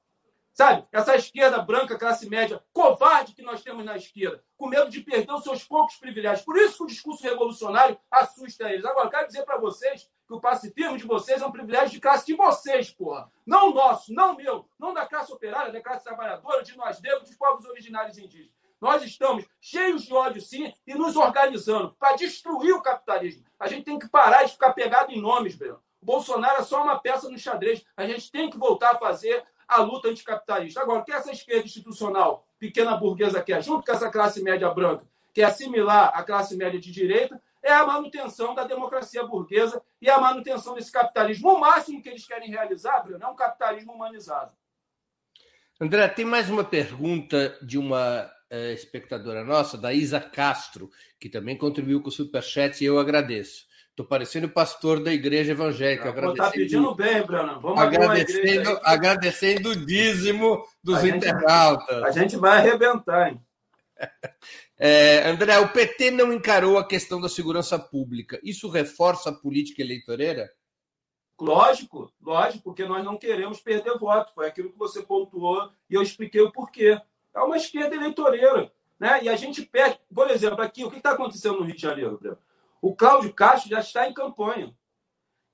Sabe? 0.56 0.86
Essa 0.90 1.14
esquerda 1.14 1.58
branca, 1.58 1.98
classe 1.98 2.26
média, 2.30 2.64
covarde 2.72 3.34
que 3.34 3.42
nós 3.42 3.62
temos 3.62 3.84
na 3.84 3.94
esquerda, 3.94 4.42
com 4.56 4.68
medo 4.68 4.88
de 4.88 5.02
perder 5.02 5.30
os 5.30 5.42
seus 5.42 5.62
poucos 5.62 5.96
privilégios. 5.96 6.46
Por 6.46 6.56
isso 6.56 6.78
que 6.78 6.84
o 6.84 6.86
discurso 6.86 7.22
revolucionário 7.22 7.98
assusta 8.10 8.72
eles. 8.72 8.86
Agora, 8.86 9.10
quero 9.10 9.26
dizer 9.26 9.44
para 9.44 9.58
vocês 9.58 10.10
que 10.26 10.32
o 10.32 10.40
pacifismo 10.40 10.96
de 10.96 11.04
vocês 11.04 11.42
é 11.42 11.46
um 11.46 11.52
privilégio 11.52 11.90
de 11.90 12.00
classe 12.00 12.24
de 12.24 12.32
vocês, 12.32 12.90
porra. 12.90 13.30
Não 13.44 13.74
nosso, 13.74 14.14
não 14.14 14.34
meu, 14.34 14.66
não 14.78 14.94
da 14.94 15.04
classe 15.04 15.30
operária, 15.30 15.70
da 15.70 15.82
classe 15.82 16.04
trabalhadora, 16.04 16.62
de 16.62 16.74
nós 16.74 17.02
negros, 17.02 17.28
dos 17.28 17.36
povos 17.36 17.66
originários 17.66 18.16
indígenas. 18.16 18.56
Nós 18.80 19.02
estamos 19.02 19.44
cheios 19.60 20.04
de 20.04 20.14
ódio, 20.14 20.40
sim, 20.40 20.72
e 20.86 20.94
nos 20.94 21.16
organizando 21.16 21.94
para 21.98 22.16
destruir 22.16 22.72
o 22.72 22.80
capitalismo. 22.80 23.44
A 23.60 23.68
gente 23.68 23.84
tem 23.84 23.98
que 23.98 24.08
parar 24.08 24.44
de 24.44 24.52
ficar 24.52 24.72
pegado 24.72 25.12
em 25.12 25.20
nomes, 25.20 25.54
Breno. 25.54 25.82
Bolsonaro 26.00 26.62
é 26.62 26.64
só 26.64 26.82
uma 26.82 26.98
peça 26.98 27.28
no 27.28 27.38
xadrez. 27.38 27.84
A 27.94 28.06
gente 28.06 28.30
tem 28.30 28.48
que 28.48 28.56
voltar 28.56 28.92
a 28.92 28.98
fazer 28.98 29.44
a 29.68 29.80
luta 29.82 30.08
anticapitalista. 30.08 30.80
Agora, 30.80 31.00
o 31.00 31.04
que 31.04 31.12
essa 31.12 31.32
esquerda 31.32 31.64
institucional, 31.64 32.46
pequena 32.58 32.96
burguesa 32.96 33.42
quer, 33.42 33.62
junto 33.62 33.84
com 33.84 33.92
essa 33.92 34.10
classe 34.10 34.42
média 34.42 34.68
branca, 34.70 35.06
que 35.32 35.42
é 35.42 35.44
assimilar 35.44 36.12
a 36.14 36.22
classe 36.22 36.56
média 36.56 36.80
de 36.80 36.90
direita, 36.90 37.40
é 37.62 37.72
a 37.72 37.84
manutenção 37.84 38.54
da 38.54 38.64
democracia 38.64 39.24
burguesa 39.24 39.82
e 40.00 40.08
a 40.08 40.20
manutenção 40.20 40.74
desse 40.74 40.92
capitalismo. 40.92 41.50
O 41.50 41.60
máximo 41.60 42.00
que 42.00 42.08
eles 42.08 42.26
querem 42.26 42.48
realizar, 42.48 43.00
Bruno, 43.00 43.22
é 43.22 43.26
um 43.26 43.34
capitalismo 43.34 43.92
humanizado. 43.92 44.52
André, 45.80 46.08
tem 46.08 46.24
mais 46.24 46.48
uma 46.48 46.64
pergunta 46.64 47.58
de 47.60 47.76
uma 47.76 48.30
é, 48.48 48.72
espectadora 48.72 49.44
nossa, 49.44 49.76
da 49.76 49.92
Isa 49.92 50.20
Castro, 50.20 50.90
que 51.18 51.28
também 51.28 51.56
contribuiu 51.58 52.00
com 52.00 52.08
o 52.08 52.12
Superchat 52.12 52.82
e 52.82 52.86
eu 52.86 52.98
agradeço. 52.98 53.66
Estou 53.96 54.04
parecendo 54.04 54.46
pastor 54.46 55.02
da 55.02 55.10
igreja 55.10 55.52
evangélica. 55.52 56.10
Está 56.10 56.50
pedindo 56.50 56.94
bem, 56.94 57.22
Bruno. 57.22 57.58
Vamos 57.58 57.80
agradecendo, 57.80 58.78
agradecendo 58.84 59.70
o 59.70 59.86
dízimo 59.86 60.62
dos 60.84 60.98
a 60.98 61.08
internautas. 61.08 61.96
Gente, 61.96 62.06
a 62.06 62.10
gente 62.12 62.36
vai 62.36 62.58
arrebentar, 62.58 63.30
hein? 63.30 63.40
É, 64.78 65.26
André, 65.26 65.58
o 65.58 65.72
PT 65.72 66.10
não 66.10 66.30
encarou 66.30 66.76
a 66.76 66.86
questão 66.86 67.18
da 67.18 67.30
segurança 67.30 67.78
pública. 67.78 68.38
Isso 68.44 68.68
reforça 68.68 69.30
a 69.30 69.32
política 69.34 69.80
eleitoreira? 69.80 70.52
Lógico, 71.40 72.12
lógico, 72.20 72.64
porque 72.64 72.84
nós 72.84 73.02
não 73.02 73.16
queremos 73.16 73.58
perder 73.58 73.96
voto. 73.96 74.34
Foi 74.34 74.46
aquilo 74.46 74.70
que 74.70 74.76
você 74.76 75.00
pontuou 75.00 75.70
e 75.88 75.94
eu 75.94 76.02
expliquei 76.02 76.42
o 76.42 76.52
porquê. 76.52 77.00
É 77.34 77.40
uma 77.40 77.56
esquerda 77.56 77.96
eleitoreira. 77.96 78.70
Né? 79.00 79.22
E 79.22 79.30
a 79.30 79.36
gente 79.36 79.62
perde. 79.62 79.98
Por 80.14 80.30
exemplo, 80.30 80.60
aqui, 80.60 80.84
o 80.84 80.90
que 80.90 80.98
está 80.98 81.12
acontecendo 81.12 81.60
no 81.60 81.64
Rio 81.64 81.74
de 81.74 81.80
Janeiro, 81.80 82.18
Bruno? 82.18 82.38
O 82.80 82.94
Cláudio 82.94 83.32
Castro 83.32 83.70
já 83.70 83.80
está 83.80 84.08
em 84.08 84.14
campanha. 84.14 84.74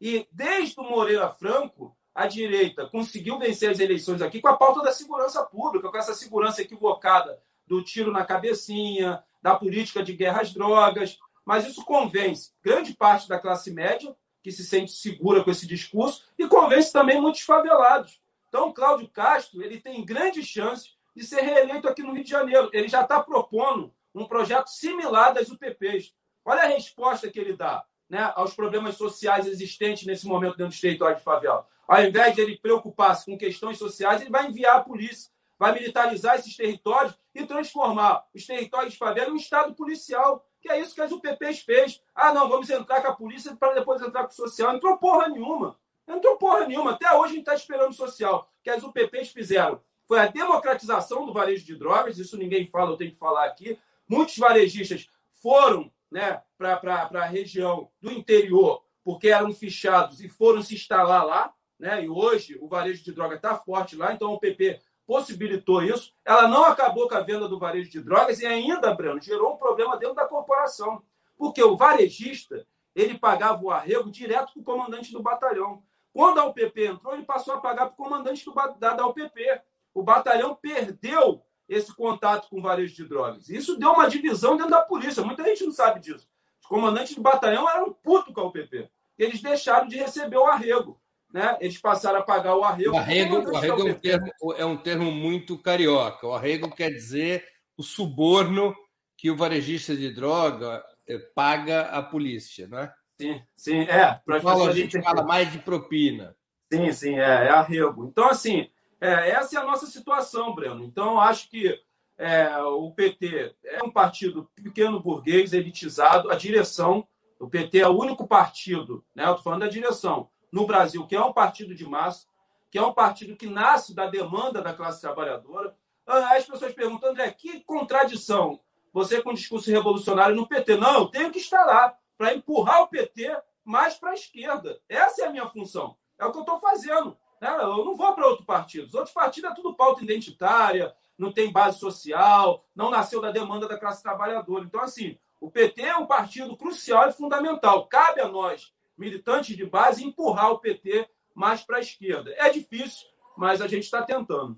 E 0.01 0.27
desde 0.33 0.79
o 0.81 0.83
Moreira 0.83 1.31
Franco, 1.31 1.97
a 2.15 2.27
direita 2.27 2.87
conseguiu 2.87 3.39
vencer 3.39 3.71
as 3.71 3.79
eleições 3.79 4.21
aqui 4.21 4.41
com 4.41 4.49
a 4.49 4.57
pauta 4.57 4.83
da 4.83 4.93
segurança 4.93 5.43
pública, 5.45 5.91
com 5.91 5.97
essa 5.97 6.15
segurança 6.15 6.61
equivocada 6.61 7.41
do 7.67 7.83
tiro 7.83 8.13
na 8.13 8.25
cabecinha, 8.25 9.23
da 9.41 9.55
política 9.55 10.03
de 10.03 10.13
guerra 10.13 10.43
às 10.43 10.53
drogas. 10.53 11.19
Mas 11.45 11.67
isso 11.67 11.85
convence 11.85 12.53
grande 12.63 12.95
parte 12.95 13.29
da 13.29 13.39
classe 13.39 13.71
média, 13.71 14.15
que 14.43 14.53
se 14.53 14.65
sente 14.65 14.93
segura 14.93 15.43
com 15.43 15.51
esse 15.51 15.67
discurso, 15.67 16.25
e 16.39 16.47
convence 16.49 16.93
também 16.93 17.21
muitos 17.21 17.43
favelados. 17.43 18.21
Então, 18.49 18.73
Cláudio 18.73 19.09
Castro 19.09 19.63
ele 19.63 19.81
tem 19.81 20.05
grandes 20.05 20.47
chances 20.47 20.97
de 21.17 21.25
ser 21.25 21.43
reeleito 21.43 21.89
aqui 21.89 22.03
no 22.03 22.13
Rio 22.13 22.25
de 22.25 22.31
Janeiro. 22.31 22.69
Ele 22.73 22.89
já 22.89 23.03
está 23.03 23.23
propondo 23.23 23.95
um 24.15 24.27
projeto 24.27 24.69
similar 24.69 25.33
das 25.33 25.49
UPPs. 25.49 26.13
Olha 26.45 26.63
a 26.63 26.67
resposta 26.67 27.31
que 27.31 27.39
ele 27.39 27.57
dá 27.57 27.85
né, 28.09 28.33
aos 28.37 28.55
problemas 28.55 28.97
sociais 28.97 29.47
existentes 29.47 30.07
nesse 30.07 30.27
momento 30.27 30.57
dentro 30.57 30.77
do 30.77 30.81
território 30.81 31.17
de 31.17 31.23
favela. 31.23 31.67
Ao 31.89 32.03
invés 32.03 32.35
de 32.35 32.41
ele 32.41 32.59
preocupar-se 32.59 33.27
com 33.27 33.39
questões 33.39 33.79
sociais, 33.79 34.21
ele 34.21 34.31
vai 34.31 34.47
enviar 34.47 34.77
a 34.77 34.81
polícia, 34.81 35.31
vai 35.59 35.73
militarizar 35.73 36.37
esses 36.37 36.57
territórios 36.57 37.15
e 37.35 37.47
transformar 37.47 38.25
os 38.35 38.45
territórios 38.45 38.93
de 38.93 38.99
favela 38.99 39.31
em 39.31 39.33
um 39.33 39.37
estado 39.37 39.75
policial, 39.75 40.47
que 40.61 40.71
é 40.71 40.79
isso 40.81 40.95
que 40.95 41.01
as 41.01 41.11
UPPs 41.11 41.61
fez. 41.61 42.03
Ah, 42.15 42.33
não, 42.33 42.49
vamos 42.49 42.69
entrar 42.71 43.01
com 43.01 43.09
a 43.09 43.15
polícia 43.15 43.57
para 43.57 43.75
depois 43.75 44.03
entrar 44.03 44.25
com 44.25 44.31
o 44.31 44.35
social. 44.35 44.69
Não 44.69 44.77
entrou 44.77 44.99
porra 44.99 45.29
nenhuma. 45.29 45.79
Não 46.07 46.17
entrou 46.17 46.37
porra 46.37 46.67
nenhuma. 46.67 46.93
Até 46.93 47.13
hoje 47.15 47.25
a 47.25 47.29
gente 47.29 47.39
está 47.41 47.55
esperando 47.55 47.91
o 47.91 47.95
social. 47.95 48.49
que 48.63 48.71
as 48.71 48.83
UPPs 48.83 49.31
fizeram 49.31 49.81
foi 50.07 50.19
a 50.21 50.27
democratização 50.27 51.25
do 51.25 51.33
varejo 51.33 51.65
de 51.65 51.77
drogas, 51.77 52.19
isso 52.19 52.37
ninguém 52.37 52.67
fala, 52.67 52.91
eu 52.91 52.97
tenho 52.97 53.13
que 53.13 53.19
falar 53.19 53.47
aqui. 53.47 53.79
Muitos 54.09 54.37
varejistas 54.37 55.09
foram 55.41 55.91
né, 56.13 56.43
para 56.57 57.09
a 57.15 57.25
região 57.25 57.91
do 58.01 58.13
interior, 58.13 58.85
porque 59.03 59.29
eram 59.29 59.53
fichados 59.53 60.21
e 60.21 60.29
foram 60.29 60.63
se 60.63 60.75
instalar 60.75 61.27
lá, 61.27 61.53
né, 61.79 62.05
e 62.05 62.09
hoje 62.09 62.57
o 62.61 62.69
varejo 62.69 63.03
de 63.03 63.13
droga 63.13 63.37
está 63.37 63.57
forte 63.57 63.97
lá, 63.97 64.13
então 64.13 64.33
o 64.33 64.39
PP 64.39 64.81
possibilitou 65.05 65.83
isso. 65.83 66.13
Ela 66.25 66.47
não 66.47 66.65
acabou 66.65 67.09
com 67.09 67.15
a 67.15 67.21
venda 67.21 67.49
do 67.49 67.59
varejo 67.59 67.91
de 67.91 68.01
drogas 68.01 68.41
e 68.41 68.47
ainda, 68.47 68.95
Breno, 68.95 69.21
gerou 69.21 69.55
um 69.55 69.57
problema 69.57 69.97
dentro 69.97 70.15
da 70.15 70.27
corporação, 70.27 71.03
porque 71.37 71.63
o 71.63 71.77
varejista 71.77 72.65
ele 72.95 73.19
pagava 73.19 73.63
o 73.63 73.71
arrego 73.71 74.11
direto 74.11 74.53
para 74.53 74.61
o 74.61 74.65
comandante 74.65 75.13
do 75.13 75.23
batalhão. 75.23 75.83
Quando 76.13 76.39
a 76.39 76.45
UPP 76.45 76.87
entrou, 76.87 77.15
ele 77.15 77.25
passou 77.25 77.55
a 77.55 77.61
pagar 77.61 77.87
para 77.87 77.95
o 77.95 77.97
comandante 77.97 78.45
do, 78.45 78.53
da, 78.79 78.95
da 78.95 79.07
UPP. 79.07 79.63
O 79.95 80.03
batalhão 80.03 80.55
perdeu 80.55 81.43
esse 81.73 81.95
contato 81.95 82.49
com 82.49 82.61
varejo 82.61 82.95
de 82.95 83.05
drogas. 83.05 83.49
Isso 83.49 83.79
deu 83.79 83.93
uma 83.93 84.09
divisão 84.09 84.57
dentro 84.57 84.71
da 84.71 84.83
polícia. 84.83 85.23
Muita 85.23 85.45
gente 85.45 85.65
não 85.65 85.73
sabe 85.73 86.01
disso. 86.01 86.29
Os 86.61 86.69
comandantes 86.69 87.15
do 87.15 87.23
batalhão 87.23 87.69
eram 87.69 87.93
puto 87.93 88.33
com 88.33 88.41
a 88.41 88.47
UPP. 88.47 88.89
Eles 89.19 89.41
deixaram 89.41 89.89
de 89.89 89.97
receber 89.97 90.37
o 90.37 90.47
arrego. 90.47 91.01
Né? 91.33 91.57
Eles 91.61 91.79
passaram 91.79 92.19
a 92.19 92.23
pagar 92.23 92.57
o 92.57 92.63
arrego. 92.63 92.93
O 92.93 92.99
arrego, 92.99 93.51
o 93.51 93.57
arrego 93.57 93.89
é, 93.89 93.93
um 93.93 93.95
termo, 93.95 94.33
é 94.59 94.65
um 94.67 94.77
termo 94.77 95.11
muito 95.11 95.59
carioca. 95.59 96.27
O 96.27 96.35
arrego 96.35 96.71
quer 96.71 96.91
dizer 96.91 97.47
o 97.77 97.83
suborno 97.83 98.75
que 99.17 99.31
o 99.31 99.37
varejista 99.37 99.97
de 99.97 100.13
droga 100.13 100.85
eh, 101.09 101.19
paga 101.35 101.83
à 101.83 102.03
polícia, 102.03 102.69
não 102.69 102.79
é? 102.79 102.93
Sim, 103.21 103.43
sim, 103.57 103.81
é. 103.83 104.21
Para 104.27 104.37
a 104.37 104.73
gente 104.73 105.01
fala 105.01 105.23
mais 105.23 105.51
de 105.51 105.59
propina. 105.59 106.37
Sim, 106.73 106.93
sim, 106.93 107.19
é, 107.19 107.47
é 107.47 107.49
arrego. 107.49 108.07
Então, 108.07 108.29
assim, 108.29 108.69
é, 109.03 109.31
essa 109.31 109.59
é 109.59 109.61
a 109.61 109.65
nossa 109.65 109.87
situação, 109.87 110.55
Breno. 110.55 110.85
Então, 110.85 111.21
acho 111.21 111.51
que 111.51 111.77
é, 112.17 112.57
o 112.59 112.93
PT 112.93 113.53
é 113.65 113.83
um 113.83 113.91
partido 113.91 114.49
pequeno 114.55 115.01
burguês, 115.01 115.53
elitizado. 115.53 116.31
A 116.31 116.37
direção, 116.37 117.05
o 117.41 117.49
PT 117.49 117.81
é 117.81 117.89
o 117.89 117.99
único 117.99 118.29
partido, 118.29 119.05
né? 119.13 119.25
Estou 119.25 119.43
falando 119.43 119.63
da 119.63 119.69
direção, 119.69 120.31
no 120.53 120.69
Brasil, 120.69 121.05
que 121.05 121.17
é 121.17 121.21
um 121.21 121.33
partido 121.33 121.75
de 121.75 121.85
massa, 121.85 122.29
que 122.71 122.79
é 122.79 122.83
um 122.83 122.93
partido 122.93 123.37
que 123.37 123.49
nasce 123.49 123.93
da 123.93 124.07
demanda 124.07 124.63
da 124.63 124.73
classe 124.73 125.01
trabalhadora. 125.01 125.77
Ah, 126.07 126.37
as 126.37 126.47
pessoas 126.47 126.73
perguntam, 126.73 127.11
André, 127.11 127.29
que 127.33 127.59
contradição 127.65 128.61
você 128.93 129.21
com 129.21 129.35
discurso 129.35 129.69
revolucionário 129.69 130.37
no 130.37 130.47
PT? 130.47 130.77
Não, 130.77 131.01
eu 131.01 131.07
tenho 131.07 131.33
que 131.33 131.41
estar 131.41 131.65
lá 131.65 131.93
para 132.17 132.35
empurrar 132.35 132.83
o 132.83 132.87
PT 132.89 133.37
mais 133.65 133.95
para 133.95 134.11
a 134.11 134.15
esquerda. 134.15 134.81
Essa 134.89 135.23
é 135.23 135.27
a 135.27 135.31
minha 135.31 135.49
função. 135.49 135.97
É 136.21 136.25
o 136.25 136.31
que 136.31 136.39
eu 136.39 136.43
estou 136.43 136.61
fazendo. 136.61 137.19
Né? 137.43 137.49
Eu 137.61 137.85
não 137.85 137.97
vou 137.97 138.15
para 138.15 138.29
outro 138.29 138.47
partido. 138.47 138.87
Os 138.87 138.95
outros 138.95 139.13
partidos 139.13 139.51
é 139.51 139.55
tudo 139.55 139.75
pauta 139.75 140.05
identitária, 140.05 140.95
não 141.19 141.33
tem 141.33 141.51
base 141.51 141.81
social, 141.81 142.65
não 142.73 142.89
nasceu 142.89 143.21
da 143.21 143.33
demanda 143.33 143.67
da 143.67 143.77
classe 143.77 144.01
trabalhadora. 144.01 144.65
Então, 144.65 144.81
assim, 144.81 145.19
o 145.41 145.51
PT 145.51 145.83
é 145.83 145.97
um 145.97 146.07
partido 146.07 146.57
crucial 146.57 147.09
e 147.09 147.13
fundamental. 147.13 147.89
Cabe 147.89 148.21
a 148.21 148.29
nós, 148.29 148.73
militantes 148.97 149.57
de 149.57 149.67
base, 149.67 150.05
empurrar 150.05 150.53
o 150.53 150.61
PT 150.61 151.09
mais 151.35 151.63
para 151.63 151.79
a 151.79 151.81
esquerda. 151.81 152.33
É 152.37 152.49
difícil, 152.49 153.09
mas 153.37 153.61
a 153.61 153.67
gente 153.67 153.83
está 153.83 154.03
tentando. 154.03 154.57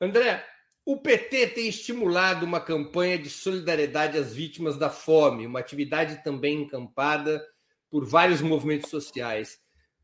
André, 0.00 0.44
o 0.84 0.96
PT 0.96 1.46
tem 1.48 1.68
estimulado 1.68 2.44
uma 2.44 2.60
campanha 2.60 3.16
de 3.16 3.30
solidariedade 3.30 4.18
às 4.18 4.34
vítimas 4.34 4.76
da 4.76 4.90
fome, 4.90 5.46
uma 5.46 5.60
atividade 5.60 6.24
também 6.24 6.62
encampada 6.62 7.40
por 7.88 8.04
vários 8.04 8.40
movimentos 8.40 8.90
sociais. 8.90 9.60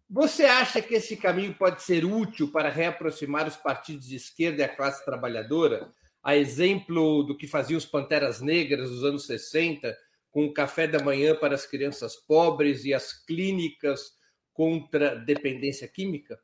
Você 0.09 0.45
acha 0.45 0.81
que 0.81 0.95
esse 0.95 1.17
caminho 1.17 1.53
pode 1.55 1.83
ser 1.83 2.05
útil 2.05 2.51
para 2.53 2.69
reaproximar 2.69 3.49
os 3.49 3.57
partidos 3.57 4.07
de 4.07 4.15
esquerda 4.15 4.63
e 4.63 4.65
a 4.65 4.69
classe 4.69 5.05
trabalhadora? 5.05 5.91
A 6.23 6.37
exemplo 6.37 7.25
do 7.25 7.37
que 7.37 7.49
faziam 7.49 7.77
os 7.77 7.85
Panteras 7.85 8.41
Negras 8.41 8.91
nos 8.91 9.05
anos 9.05 9.27
60, 9.27 9.97
com 10.31 10.45
o 10.45 10.53
café 10.53 10.87
da 10.87 11.03
manhã 11.03 11.35
para 11.35 11.57
as 11.57 11.67
crianças 11.67 12.15
pobres 12.15 12.85
e 12.85 12.95
as 12.95 13.13
clínicas 13.25 14.13
contra 14.55 15.17
dependência 15.17 15.89
química? 15.89 16.39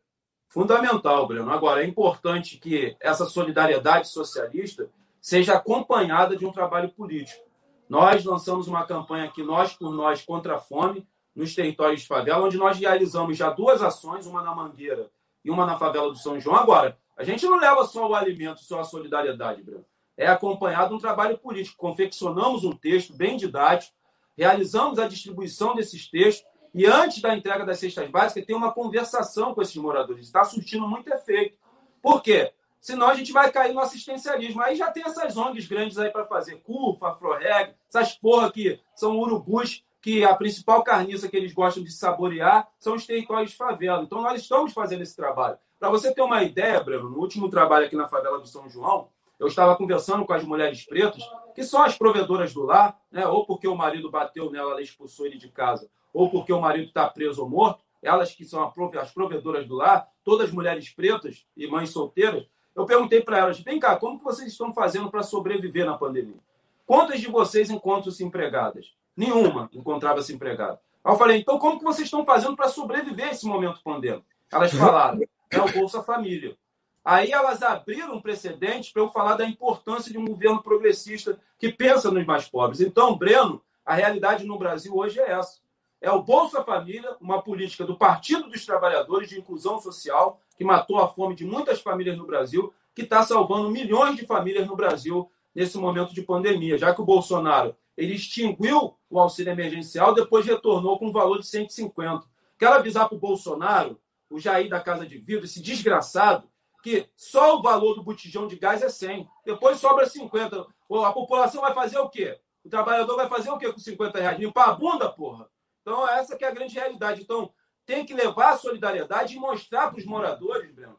Fundamental, 0.48 1.26
Breno. 1.28 1.50
Agora, 1.50 1.84
é 1.84 1.86
importante 1.86 2.58
que 2.58 2.96
essa 3.00 3.26
solidariedade 3.26 4.08
socialista 4.08 4.90
seja 5.20 5.54
acompanhada 5.54 6.36
de 6.36 6.44
um 6.44 6.52
trabalho 6.52 6.90
político. 6.90 7.42
Nós 7.88 8.24
lançamos 8.24 8.66
uma 8.66 8.84
campanha 8.86 9.24
aqui, 9.24 9.42
Nós 9.42 9.72
por 9.72 9.92
Nós, 9.92 10.22
contra 10.22 10.56
a 10.56 10.58
fome, 10.58 11.06
nos 11.34 11.54
territórios 11.54 12.02
de 12.02 12.06
favela, 12.06 12.44
onde 12.44 12.56
nós 12.56 12.78
realizamos 12.78 13.36
já 13.36 13.50
duas 13.50 13.82
ações, 13.82 14.26
uma 14.26 14.42
na 14.42 14.54
Mangueira 14.54 15.10
e 15.44 15.50
uma 15.50 15.66
na 15.66 15.78
favela 15.78 16.10
do 16.10 16.16
São 16.16 16.38
João. 16.38 16.56
Agora, 16.56 16.98
a 17.16 17.24
gente 17.24 17.44
não 17.46 17.58
leva 17.58 17.84
só 17.84 18.08
o 18.08 18.14
alimento, 18.14 18.60
só 18.60 18.80
a 18.80 18.84
solidariedade, 18.84 19.62
Bruno. 19.62 19.84
É 20.16 20.26
acompanhado 20.26 20.94
um 20.94 20.98
trabalho 20.98 21.38
político. 21.38 21.76
Confeccionamos 21.78 22.64
um 22.64 22.72
texto 22.72 23.14
bem 23.14 23.36
didático, 23.36 23.94
realizamos 24.36 24.98
a 24.98 25.08
distribuição 25.08 25.74
desses 25.74 26.08
textos 26.08 26.46
e 26.74 26.86
antes 26.86 27.20
da 27.20 27.34
entrega 27.36 27.66
das 27.66 27.78
cestas 27.78 28.08
básicas 28.10 28.44
tem 28.46 28.56
uma 28.56 28.72
conversação 28.72 29.54
com 29.54 29.62
esses 29.62 29.76
moradores. 29.76 30.26
Está 30.26 30.44
surtindo 30.44 30.86
muito 30.88 31.12
efeito. 31.12 31.56
Por 32.00 32.22
quê? 32.22 32.52
Senão 32.80 33.08
a 33.08 33.14
gente 33.14 33.32
vai 33.32 33.50
cair 33.52 33.72
no 33.72 33.80
assistencialismo. 33.80 34.60
Aí 34.60 34.74
já 34.74 34.90
tem 34.90 35.04
essas 35.04 35.36
ONGs 35.36 35.68
grandes 35.68 35.98
aí 35.98 36.10
para 36.10 36.26
fazer, 36.26 36.56
CUFA, 36.62 37.08
Afroreg, 37.08 37.74
essas 37.88 38.14
porra 38.14 38.50
que 38.50 38.80
são 38.94 39.18
urubus 39.18 39.84
que 40.02 40.24
a 40.24 40.34
principal 40.34 40.82
carniça 40.82 41.28
que 41.28 41.36
eles 41.36 41.54
gostam 41.54 41.82
de 41.82 41.92
saborear 41.92 42.68
são 42.76 42.94
os 42.94 43.06
territórios 43.06 43.52
de 43.52 43.56
favela. 43.56 44.02
Então, 44.02 44.20
nós 44.20 44.42
estamos 44.42 44.72
fazendo 44.72 45.02
esse 45.02 45.14
trabalho. 45.14 45.56
Para 45.78 45.90
você 45.90 46.12
ter 46.12 46.22
uma 46.22 46.42
ideia, 46.42 46.82
Breno, 46.82 47.08
no 47.08 47.18
último 47.18 47.48
trabalho 47.48 47.86
aqui 47.86 47.94
na 47.94 48.08
favela 48.08 48.40
do 48.40 48.46
São 48.46 48.68
João, 48.68 49.08
eu 49.38 49.46
estava 49.46 49.76
conversando 49.76 50.24
com 50.24 50.32
as 50.32 50.44
mulheres 50.44 50.84
pretas, 50.84 51.22
que 51.54 51.62
são 51.62 51.82
as 51.82 51.96
provedoras 51.96 52.52
do 52.52 52.64
lar, 52.64 53.00
né? 53.10 53.26
ou 53.26 53.46
porque 53.46 53.66
o 53.66 53.76
marido 53.76 54.10
bateu 54.10 54.50
nela, 54.50 54.72
ela 54.72 54.82
expulsou 54.82 55.26
ele 55.26 55.38
de 55.38 55.48
casa, 55.48 55.88
ou 56.12 56.30
porque 56.30 56.52
o 56.52 56.60
marido 56.60 56.88
está 56.88 57.08
preso 57.08 57.42
ou 57.42 57.48
morto, 57.48 57.82
elas 58.02 58.32
que 58.32 58.44
são 58.44 58.72
as 59.00 59.12
provedoras 59.12 59.66
do 59.66 59.76
lar, 59.76 60.08
todas 60.24 60.50
mulheres 60.50 60.90
pretas 60.90 61.46
e 61.56 61.66
mães 61.68 61.90
solteiras, 61.90 62.46
eu 62.74 62.86
perguntei 62.86 63.20
para 63.20 63.38
elas, 63.38 63.60
vem 63.60 63.78
cá, 63.78 63.96
como 63.96 64.18
que 64.18 64.24
vocês 64.24 64.50
estão 64.50 64.72
fazendo 64.72 65.10
para 65.10 65.22
sobreviver 65.22 65.86
na 65.86 65.96
pandemia? 65.96 66.40
Quantas 66.86 67.20
de 67.20 67.28
vocês 67.28 67.70
encontram-se 67.70 68.24
empregadas? 68.24 68.92
Nenhuma 69.16 69.68
encontrava-se 69.72 70.32
empregada. 70.32 70.80
Aí 71.04 71.12
eu 71.12 71.18
falei, 71.18 71.38
então 71.38 71.58
como 71.58 71.78
que 71.78 71.84
vocês 71.84 72.06
estão 72.06 72.24
fazendo 72.24 72.56
para 72.56 72.68
sobreviver 72.68 73.28
esse 73.28 73.46
momento 73.46 73.82
pandêmico? 73.82 74.26
Elas 74.50 74.72
falaram, 74.72 75.20
é 75.50 75.60
o 75.60 75.72
Bolsa 75.72 76.02
Família. 76.02 76.56
Aí 77.04 77.32
elas 77.32 77.62
abriram 77.62 78.14
um 78.14 78.20
precedente 78.20 78.92
para 78.92 79.02
eu 79.02 79.08
falar 79.08 79.34
da 79.34 79.44
importância 79.44 80.12
de 80.12 80.18
um 80.18 80.24
governo 80.24 80.62
progressista 80.62 81.38
que 81.58 81.72
pensa 81.72 82.10
nos 82.10 82.24
mais 82.24 82.48
pobres. 82.48 82.80
Então, 82.80 83.16
Breno, 83.16 83.60
a 83.84 83.94
realidade 83.94 84.46
no 84.46 84.58
Brasil 84.58 84.94
hoje 84.94 85.18
é 85.18 85.32
essa. 85.32 85.60
É 86.00 86.10
o 86.10 86.22
Bolsa 86.22 86.62
Família, 86.62 87.16
uma 87.20 87.42
política 87.42 87.84
do 87.84 87.96
Partido 87.96 88.48
dos 88.48 88.64
Trabalhadores 88.64 89.28
de 89.28 89.38
inclusão 89.38 89.80
social, 89.80 90.40
que 90.56 90.64
matou 90.64 90.98
a 90.98 91.08
fome 91.08 91.34
de 91.34 91.44
muitas 91.44 91.80
famílias 91.80 92.16
no 92.16 92.26
Brasil, 92.26 92.72
que 92.94 93.02
está 93.02 93.22
salvando 93.22 93.70
milhões 93.70 94.16
de 94.16 94.26
famílias 94.26 94.66
no 94.66 94.76
Brasil 94.76 95.30
nesse 95.54 95.78
momento 95.78 96.14
de 96.14 96.22
pandemia, 96.22 96.78
já 96.78 96.94
que 96.94 97.00
o 97.00 97.04
Bolsonaro 97.04 97.74
ele 97.96 98.14
extinguiu 98.14 98.96
o 99.08 99.18
auxílio 99.18 99.52
emergencial, 99.52 100.14
depois 100.14 100.46
retornou 100.46 100.98
com 100.98 101.08
um 101.08 101.12
valor 101.12 101.38
de 101.38 101.46
150. 101.46 102.26
Quero 102.58 102.74
avisar 102.74 103.08
para 103.08 103.16
o 103.16 103.20
Bolsonaro, 103.20 104.00
o 104.30 104.38
Jair 104.38 104.68
da 104.68 104.80
Casa 104.80 105.06
de 105.06 105.18
Vidro, 105.18 105.44
esse 105.44 105.60
desgraçado, 105.60 106.48
que 106.82 107.08
só 107.14 107.58
o 107.58 107.62
valor 107.62 107.94
do 107.94 108.02
botijão 108.02 108.46
de 108.46 108.56
gás 108.56 108.82
é 108.82 108.88
100. 108.88 109.28
Depois 109.44 109.78
sobra 109.78 110.06
50. 110.06 110.66
A 111.04 111.12
população 111.12 111.60
vai 111.60 111.74
fazer 111.74 111.98
o 111.98 112.08
quê? 112.08 112.40
O 112.64 112.68
trabalhador 112.68 113.16
vai 113.16 113.28
fazer 113.28 113.50
o 113.50 113.58
quê 113.58 113.72
com 113.72 113.78
50 113.78 114.18
reais? 114.18 114.38
Limpar 114.38 114.70
a 114.70 114.74
bunda, 114.74 115.10
porra? 115.10 115.48
Então, 115.80 116.08
essa 116.08 116.36
que 116.36 116.44
é 116.44 116.48
a 116.48 116.52
grande 116.52 116.74
realidade. 116.74 117.22
Então, 117.22 117.52
tem 117.84 118.04
que 118.04 118.14
levar 118.14 118.50
a 118.50 118.56
solidariedade 118.56 119.36
e 119.36 119.38
mostrar 119.38 119.90
para 119.90 119.98
os 119.98 120.04
moradores, 120.04 120.72
Breno, 120.72 120.98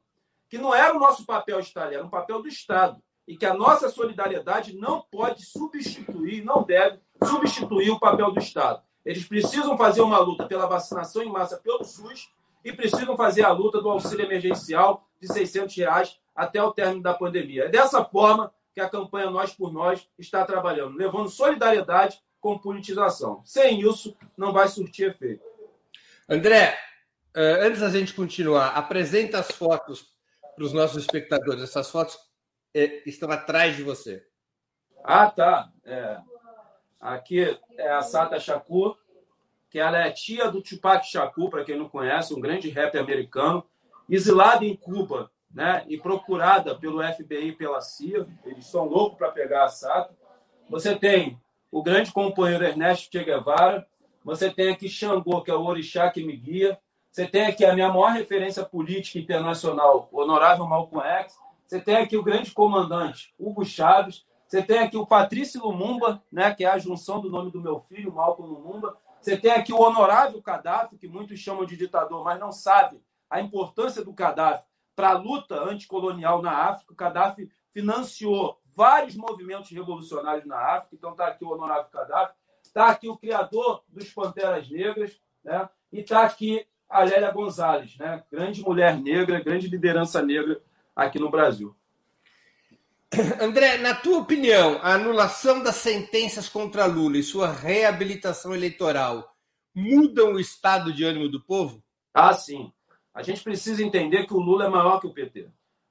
que 0.49 0.57
não 0.57 0.73
era 0.73 0.95
o 0.95 0.99
nosso 0.99 1.25
papel 1.25 1.59
estar 1.59 1.91
era 1.91 2.03
um 2.03 2.09
papel 2.09 2.41
do 2.41 2.47
Estado 2.47 3.01
e 3.27 3.37
que 3.37 3.45
a 3.45 3.53
nossa 3.53 3.89
solidariedade 3.89 4.75
não 4.75 5.01
pode 5.01 5.45
substituir, 5.45 6.43
não 6.43 6.63
deve 6.63 6.99
substituir 7.23 7.89
o 7.91 7.99
papel 7.99 8.31
do 8.31 8.39
Estado. 8.39 8.81
Eles 9.05 9.25
precisam 9.25 9.77
fazer 9.77 10.01
uma 10.01 10.19
luta 10.19 10.45
pela 10.45 10.65
vacinação 10.65 11.23
em 11.23 11.29
massa 11.29 11.57
pelo 11.57 11.83
SUS 11.83 12.29
e 12.63 12.71
precisam 12.71 13.17
fazer 13.17 13.43
a 13.43 13.51
luta 13.51 13.81
do 13.81 13.89
auxílio 13.89 14.25
emergencial 14.25 15.07
de 15.21 15.27
600 15.27 15.75
reais 15.75 16.19
até 16.35 16.61
o 16.61 16.71
término 16.71 17.01
da 17.01 17.13
pandemia. 17.13 17.65
É 17.65 17.69
dessa 17.69 18.03
forma 18.03 18.53
que 18.73 18.81
a 18.81 18.89
campanha 18.89 19.29
Nós 19.29 19.53
por 19.53 19.71
Nós 19.71 20.07
está 20.17 20.45
trabalhando, 20.45 20.97
levando 20.97 21.29
solidariedade 21.29 22.19
com 22.39 22.57
politização. 22.57 23.41
Sem 23.45 23.81
isso, 23.81 24.15
não 24.35 24.51
vai 24.51 24.67
surtir 24.67 25.09
efeito. 25.09 25.43
André, 26.27 26.77
eh, 27.35 27.59
antes 27.61 27.81
da 27.81 27.89
gente 27.89 28.13
continuar, 28.13 28.69
apresenta 28.69 29.39
as 29.39 29.51
fotos 29.51 30.13
para 30.55 30.63
os 30.63 30.73
nossos 30.73 31.03
espectadores. 31.03 31.63
Essas 31.63 31.89
fotos 31.89 32.17
estão 32.73 33.29
atrás 33.31 33.75
de 33.75 33.83
você. 33.83 34.25
Ah, 35.03 35.29
tá. 35.29 35.69
É. 35.85 36.17
Aqui 36.99 37.59
é 37.77 37.91
a 37.91 38.01
Sata 38.01 38.39
Shakur, 38.39 38.97
que 39.69 39.79
ela 39.79 39.97
é 39.97 40.11
tia 40.11 40.49
do 40.49 40.61
Tupac 40.61 41.05
Shakur, 41.05 41.49
para 41.49 41.63
quem 41.65 41.77
não 41.77 41.89
conhece, 41.89 42.33
um 42.33 42.39
grande 42.39 42.69
rapper 42.69 43.01
americano, 43.01 43.65
exilada 44.09 44.63
em 44.63 44.75
Cuba, 44.75 45.29
né, 45.53 45.83
e 45.87 45.97
procurada 45.97 46.75
pelo 46.75 47.03
FBI 47.03 47.49
e 47.49 47.55
pela 47.55 47.81
CIA. 47.81 48.27
Eles 48.45 48.65
são 48.65 48.85
loucos 48.85 49.17
para 49.17 49.31
pegar 49.31 49.65
a 49.65 49.69
Sata. 49.69 50.15
Você 50.69 50.95
tem 50.95 51.39
o 51.71 51.83
grande 51.83 52.11
companheiro 52.11 52.63
Ernesto 52.63 53.09
Che 53.11 53.23
Guevara, 53.23 53.85
você 54.23 54.49
tem 54.49 54.69
aqui 54.69 54.87
Xangô, 54.87 55.41
que 55.41 55.51
é 55.51 55.55
o 55.55 55.65
orixá 55.65 56.09
que 56.09 56.23
me 56.23 56.35
guia. 56.35 56.79
Você 57.11 57.27
tem 57.27 57.45
aqui 57.45 57.65
a 57.65 57.73
minha 57.73 57.89
maior 57.89 58.13
referência 58.13 58.63
política 58.63 59.19
internacional, 59.19 60.07
o 60.11 60.21
honorável 60.21 60.65
Malcolm 60.65 61.05
X. 61.05 61.37
Você 61.65 61.79
tem 61.79 61.95
aqui 61.95 62.17
o 62.17 62.23
grande 62.23 62.51
comandante 62.51 63.33
Hugo 63.39 63.65
Chaves. 63.65 64.25
Você 64.47 64.61
tem 64.61 64.79
aqui 64.79 64.97
o 64.97 65.05
Patrício 65.05 65.61
Lumumba, 65.61 66.21
né, 66.31 66.53
que 66.53 66.63
é 66.63 66.67
a 66.67 66.77
junção 66.77 67.19
do 67.19 67.29
nome 67.29 67.51
do 67.51 67.61
meu 67.61 67.79
filho, 67.79 68.13
Malcolm 68.13 68.53
Lumumba. 68.53 68.95
Você 69.19 69.37
tem 69.37 69.51
aqui 69.51 69.73
o 69.73 69.79
honorável 69.79 70.41
Gaddafi, 70.41 70.97
que 70.97 71.07
muitos 71.07 71.39
chamam 71.39 71.65
de 71.65 71.75
ditador, 71.75 72.23
mas 72.23 72.39
não 72.39 72.51
sabe 72.51 73.01
a 73.29 73.41
importância 73.41 74.03
do 74.03 74.13
Gaddafi 74.13 74.65
para 74.95 75.09
a 75.09 75.17
luta 75.17 75.55
anticolonial 75.63 76.41
na 76.41 76.51
África. 76.51 76.93
O 76.93 76.95
Gaddafi 76.95 77.49
financiou 77.71 78.59
vários 78.75 79.15
movimentos 79.15 79.71
revolucionários 79.71 80.45
na 80.45 80.57
África. 80.57 80.95
Então 80.95 81.11
está 81.11 81.27
aqui 81.27 81.43
o 81.43 81.51
honorável 81.51 81.89
Gaddafi. 81.91 82.35
Está 82.63 82.87
aqui 82.89 83.09
o 83.09 83.17
criador 83.17 83.83
dos 83.87 84.11
Panteras 84.11 84.69
Negras, 84.69 85.19
né? 85.43 85.67
e 85.91 86.01
está 86.01 86.23
aqui 86.23 86.65
a 86.89 87.03
Lélia 87.03 87.31
Gonzalez, 87.31 87.97
né? 87.97 88.23
grande 88.31 88.61
mulher 88.61 88.99
negra, 88.99 89.39
grande 89.39 89.67
liderança 89.67 90.21
negra 90.21 90.61
aqui 90.95 91.19
no 91.19 91.29
Brasil. 91.29 91.75
André, 93.39 93.77
na 93.77 93.93
tua 93.93 94.19
opinião, 94.19 94.79
a 94.81 94.93
anulação 94.93 95.61
das 95.61 95.75
sentenças 95.75 96.49
contra 96.49 96.85
Lula 96.85 97.17
e 97.17 97.23
sua 97.23 97.51
reabilitação 97.51 98.53
eleitoral 98.53 99.35
mudam 99.73 100.33
o 100.33 100.39
estado 100.39 100.93
de 100.93 101.03
ânimo 101.03 101.29
do 101.29 101.41
povo? 101.41 101.83
Ah, 102.13 102.33
sim. 102.33 102.71
A 103.13 103.21
gente 103.21 103.43
precisa 103.43 103.83
entender 103.83 104.25
que 104.25 104.33
o 104.33 104.39
Lula 104.39 104.65
é 104.65 104.69
maior 104.69 104.99
que 104.99 105.07
o 105.07 105.13
PT. 105.13 105.47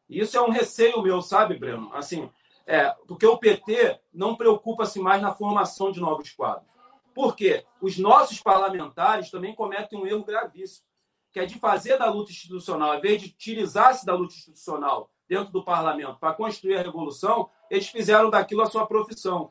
E 0.08 0.20
isso 0.20 0.36
é 0.36 0.40
um 0.40 0.50
receio 0.50 1.02
meu, 1.02 1.20
sabe, 1.20 1.56
Breno? 1.56 1.90
Assim, 1.94 2.28
é, 2.66 2.90
porque 3.06 3.26
o 3.26 3.38
PT 3.38 3.98
não 4.12 4.36
preocupa-se 4.36 5.00
mais 5.00 5.22
na 5.22 5.32
formação 5.32 5.90
de 5.90 6.00
novos 6.00 6.30
quadros. 6.32 6.70
Por 7.14 7.36
quê? 7.36 7.64
Os 7.80 7.98
nossos 7.98 8.40
parlamentares 8.40 9.30
também 9.30 9.54
cometem 9.54 9.98
um 9.98 10.06
erro 10.06 10.24
gravíssimo 10.24 10.86
que 11.32 11.40
é 11.40 11.46
de 11.46 11.58
fazer 11.58 11.98
da 11.98 12.10
luta 12.10 12.30
institucional, 12.30 12.92
ao 12.92 12.98
invés 12.98 13.22
de 13.22 13.28
utilizar-se 13.28 14.04
da 14.04 14.14
luta 14.14 14.34
institucional 14.34 15.10
dentro 15.28 15.52
do 15.52 15.64
parlamento 15.64 16.18
para 16.18 16.34
construir 16.34 16.76
a 16.76 16.82
revolução, 16.82 17.48
eles 17.70 17.88
fizeram 17.88 18.28
daquilo 18.28 18.62
a 18.62 18.66
sua 18.66 18.86
profissão. 18.86 19.50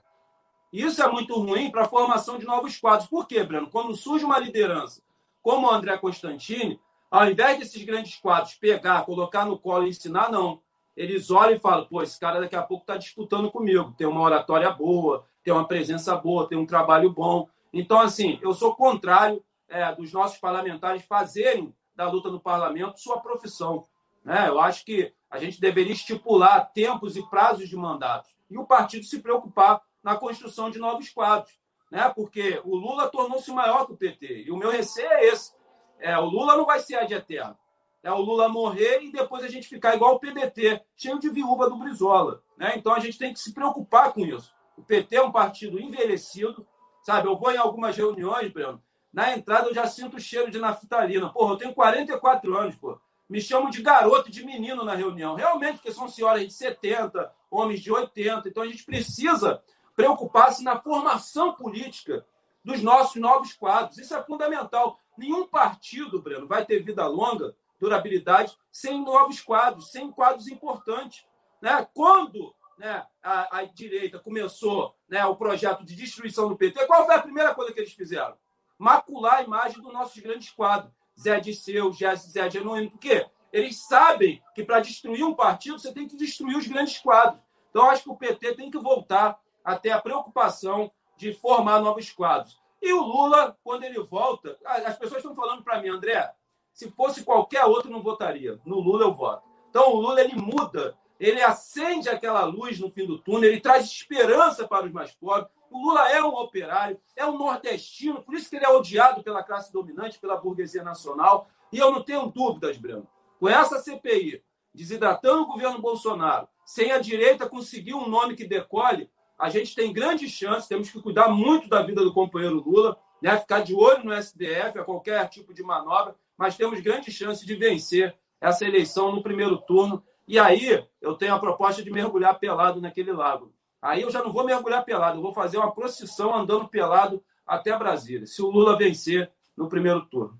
E 0.71 0.83
isso 0.83 1.01
é 1.01 1.11
muito 1.11 1.33
ruim 1.35 1.71
para 1.71 1.81
a 1.81 1.87
formação 1.87 2.37
de 2.37 2.45
novos 2.45 2.77
quadros. 2.77 3.09
Por 3.09 3.27
quê, 3.27 3.43
Breno? 3.43 3.69
Quando 3.69 3.95
surge 3.95 4.23
uma 4.23 4.39
liderança 4.39 5.01
como 5.41 5.67
o 5.67 5.71
André 5.71 5.97
Constantini, 5.97 6.79
ao 7.09 7.29
invés 7.29 7.59
desses 7.59 7.83
grandes 7.83 8.15
quadros 8.15 8.53
pegar, 8.53 9.03
colocar 9.03 9.45
no 9.45 9.57
colo 9.57 9.85
e 9.85 9.89
ensinar, 9.89 10.31
não. 10.31 10.61
Eles 10.95 11.31
olham 11.31 11.55
e 11.55 11.59
falam: 11.59 11.85
pô, 11.85 12.01
esse 12.01 12.19
cara 12.19 12.39
daqui 12.39 12.55
a 12.55 12.61
pouco 12.61 12.83
está 12.83 12.95
disputando 12.95 13.51
comigo. 13.51 13.93
Tem 13.97 14.07
uma 14.07 14.21
oratória 14.21 14.69
boa, 14.71 15.25
tem 15.43 15.53
uma 15.53 15.67
presença 15.67 16.15
boa, 16.15 16.47
tem 16.47 16.57
um 16.57 16.65
trabalho 16.65 17.09
bom. 17.09 17.49
Então, 17.73 17.99
assim, 17.99 18.39
eu 18.41 18.53
sou 18.53 18.75
contrário 18.75 19.43
é, 19.71 19.95
dos 19.95 20.11
nossos 20.11 20.37
parlamentares 20.37 21.03
fazerem 21.03 21.73
da 21.95 22.09
luta 22.09 22.29
no 22.29 22.39
parlamento 22.39 22.99
sua 22.99 23.19
profissão. 23.21 23.87
Né? 24.23 24.47
Eu 24.47 24.59
acho 24.59 24.85
que 24.85 25.13
a 25.29 25.39
gente 25.39 25.59
deveria 25.59 25.93
estipular 25.93 26.71
tempos 26.73 27.15
e 27.15 27.27
prazos 27.29 27.67
de 27.67 27.75
mandatos 27.75 28.35
e 28.49 28.57
o 28.57 28.65
partido 28.65 29.05
se 29.05 29.19
preocupar 29.19 29.81
na 30.03 30.15
construção 30.15 30.69
de 30.69 30.77
novos 30.77 31.09
quadros. 31.09 31.57
Né? 31.89 32.09
Porque 32.09 32.61
o 32.63 32.75
Lula 32.75 33.09
tornou-se 33.09 33.51
maior 33.51 33.85
que 33.85 33.93
o 33.93 33.97
PT. 33.97 34.43
E 34.43 34.51
o 34.51 34.57
meu 34.57 34.69
receio 34.69 35.09
é 35.09 35.25
esse. 35.25 35.53
É, 35.99 36.17
o 36.17 36.25
Lula 36.25 36.57
não 36.57 36.65
vai 36.65 36.79
ser 36.79 36.95
a 36.95 37.05
de 37.05 37.13
eterno. 37.13 37.57
É 38.03 38.11
o 38.11 38.19
Lula 38.19 38.49
morrer 38.49 39.01
e 39.03 39.11
depois 39.11 39.43
a 39.43 39.47
gente 39.47 39.67
ficar 39.67 39.95
igual 39.95 40.15
o 40.15 40.19
PDT, 40.19 40.81
cheio 40.95 41.19
de 41.19 41.29
viúva 41.29 41.69
do 41.69 41.77
Brizola. 41.77 42.41
Né? 42.57 42.73
Então 42.75 42.93
a 42.93 42.99
gente 42.99 43.17
tem 43.17 43.31
que 43.31 43.39
se 43.39 43.53
preocupar 43.53 44.11
com 44.11 44.25
isso. 44.25 44.53
O 44.75 44.81
PT 44.81 45.17
é 45.17 45.21
um 45.21 45.31
partido 45.31 45.79
envelhecido, 45.79 46.65
sabe? 47.03 47.27
Eu 47.27 47.37
vou 47.37 47.51
em 47.51 47.57
algumas 47.57 47.95
reuniões, 47.95 48.51
Breno, 48.51 48.81
na 49.13 49.35
entrada 49.35 49.67
eu 49.67 49.73
já 49.73 49.85
sinto 49.87 50.17
o 50.17 50.19
cheiro 50.19 50.49
de 50.49 50.59
naftalina. 50.59 51.29
Porra, 51.29 51.53
eu 51.53 51.57
tenho 51.57 51.73
44 51.73 52.57
anos, 52.57 52.75
pô. 52.75 52.99
Me 53.29 53.41
chamam 53.41 53.69
de 53.69 53.81
garoto, 53.81 54.29
de 54.29 54.45
menino 54.45 54.83
na 54.83 54.93
reunião. 54.93 55.35
Realmente, 55.35 55.75
porque 55.75 55.91
são 55.91 56.07
senhoras 56.07 56.45
de 56.45 56.53
70, 56.53 57.31
homens 57.49 57.81
de 57.81 57.91
80. 57.91 58.47
Então 58.47 58.63
a 58.63 58.67
gente 58.67 58.83
precisa 58.83 59.61
preocupar-se 59.95 60.63
na 60.63 60.79
formação 60.79 61.53
política 61.53 62.25
dos 62.63 62.81
nossos 62.81 63.15
novos 63.21 63.53
quadros. 63.53 63.97
Isso 63.97 64.15
é 64.15 64.23
fundamental. 64.23 64.99
Nenhum 65.17 65.47
partido, 65.47 66.21
Breno, 66.21 66.47
vai 66.47 66.65
ter 66.65 66.81
vida 66.81 67.05
longa, 67.07 67.55
durabilidade, 67.79 68.57
sem 68.71 69.03
novos 69.03 69.41
quadros, 69.41 69.91
sem 69.91 70.11
quadros 70.11 70.47
importantes. 70.47 71.25
Né? 71.61 71.87
Quando 71.93 72.55
né, 72.77 73.05
a, 73.21 73.59
a, 73.59 73.63
direita 73.65 74.19
começou 74.19 74.95
né, 75.07 75.25
o 75.25 75.35
projeto 75.35 75.85
de 75.85 75.95
destruição 75.95 76.47
do 76.47 76.57
PT, 76.57 76.85
qual 76.87 77.05
foi 77.05 77.15
a 77.15 77.21
primeira 77.21 77.53
coisa 77.53 77.73
que 77.73 77.79
eles 77.79 77.93
fizeram? 77.93 78.35
Macular 78.81 79.35
a 79.35 79.43
imagem 79.43 79.79
dos 79.79 79.93
nossos 79.93 80.19
grandes 80.19 80.49
quadros. 80.49 80.91
Zé 81.15 81.39
Disseu, 81.39 81.93
Zé 81.93 82.49
Genuíno. 82.49 82.89
Por 82.89 82.99
quê? 82.99 83.27
Eles 83.53 83.85
sabem 83.85 84.41
que 84.55 84.63
para 84.63 84.79
destruir 84.79 85.23
um 85.23 85.35
partido 85.35 85.77
você 85.77 85.93
tem 85.93 86.07
que 86.07 86.17
destruir 86.17 86.57
os 86.57 86.65
grandes 86.65 86.97
quadros. 86.97 87.39
Então, 87.69 87.87
acho 87.91 88.01
que 88.01 88.09
o 88.09 88.15
PT 88.15 88.55
tem 88.55 88.71
que 88.71 88.79
voltar 88.79 89.39
a 89.63 89.75
ter 89.75 89.91
a 89.91 90.01
preocupação 90.01 90.91
de 91.15 91.31
formar 91.31 91.79
novos 91.79 92.11
quadros. 92.11 92.59
E 92.81 92.91
o 92.91 93.03
Lula, 93.03 93.55
quando 93.63 93.83
ele 93.83 94.01
volta, 94.01 94.57
as 94.65 94.97
pessoas 94.97 95.19
estão 95.19 95.35
falando 95.35 95.63
para 95.63 95.79
mim, 95.79 95.89
André, 95.89 96.33
se 96.73 96.89
fosse 96.89 97.23
qualquer 97.23 97.65
outro, 97.65 97.91
não 97.91 98.01
votaria. 98.01 98.59
No 98.65 98.79
Lula 98.79 99.03
eu 99.03 99.13
voto. 99.13 99.47
Então, 99.69 99.93
o 99.93 100.01
Lula 100.01 100.21
ele 100.21 100.35
muda 100.35 100.97
ele 101.21 101.39
acende 101.39 102.09
aquela 102.09 102.43
luz 102.45 102.79
no 102.79 102.89
fim 102.89 103.05
do 103.05 103.19
túnel, 103.19 103.51
ele 103.51 103.61
traz 103.61 103.85
esperança 103.85 104.67
para 104.67 104.87
os 104.87 104.91
mais 104.91 105.11
pobres. 105.11 105.51
O 105.69 105.77
Lula 105.77 106.09
é 106.09 106.21
um 106.23 106.33
operário, 106.33 106.99
é 107.15 107.23
um 107.23 107.37
nordestino, 107.37 108.23
por 108.23 108.33
isso 108.33 108.49
que 108.49 108.55
ele 108.55 108.65
é 108.65 108.69
odiado 108.69 109.21
pela 109.21 109.43
classe 109.43 109.71
dominante, 109.71 110.19
pela 110.19 110.35
burguesia 110.35 110.83
nacional. 110.83 111.47
E 111.71 111.77
eu 111.77 111.91
não 111.91 112.01
tenho 112.01 112.25
dúvidas, 112.25 112.75
Breno. 112.75 113.07
Com 113.39 113.47
essa 113.47 113.77
CPI, 113.77 114.43
desidratando 114.73 115.43
o 115.43 115.45
governo 115.45 115.79
Bolsonaro, 115.79 116.47
sem 116.65 116.91
a 116.91 116.97
direita 116.97 117.47
conseguir 117.47 117.93
um 117.93 118.09
nome 118.09 118.35
que 118.35 118.47
decole, 118.47 119.07
a 119.37 119.47
gente 119.47 119.75
tem 119.75 119.93
grande 119.93 120.27
chance, 120.27 120.67
temos 120.67 120.89
que 120.89 120.99
cuidar 120.99 121.27
muito 121.27 121.69
da 121.69 121.83
vida 121.83 122.03
do 122.03 122.11
companheiro 122.11 122.63
Lula, 122.65 122.97
né? 123.21 123.37
ficar 123.37 123.61
de 123.61 123.75
olho 123.75 124.03
no 124.03 124.23
STF, 124.23 124.79
a 124.79 124.83
qualquer 124.83 125.29
tipo 125.29 125.53
de 125.53 125.61
manobra, 125.61 126.15
mas 126.35 126.57
temos 126.57 126.79
grande 126.79 127.11
chance 127.11 127.45
de 127.45 127.53
vencer 127.53 128.17
essa 128.41 128.65
eleição 128.65 129.11
no 129.11 129.21
primeiro 129.21 129.59
turno 129.59 130.03
e 130.31 130.39
aí 130.39 130.81
eu 131.01 131.15
tenho 131.15 131.35
a 131.35 131.39
proposta 131.39 131.83
de 131.83 131.91
mergulhar 131.91 132.39
pelado 132.39 132.79
naquele 132.79 133.11
lago. 133.11 133.53
Aí 133.81 134.01
eu 134.01 134.09
já 134.09 134.23
não 134.23 134.31
vou 134.31 134.45
mergulhar 134.45 134.85
pelado, 134.85 135.17
eu 135.17 135.21
vou 135.21 135.33
fazer 135.33 135.57
uma 135.57 135.75
procissão 135.75 136.33
andando 136.33 136.69
pelado 136.69 137.21
até 137.45 137.77
Brasília, 137.77 138.25
se 138.25 138.41
o 138.41 138.49
Lula 138.49 138.77
vencer 138.77 139.29
no 139.57 139.67
primeiro 139.67 140.05
turno. 140.05 140.39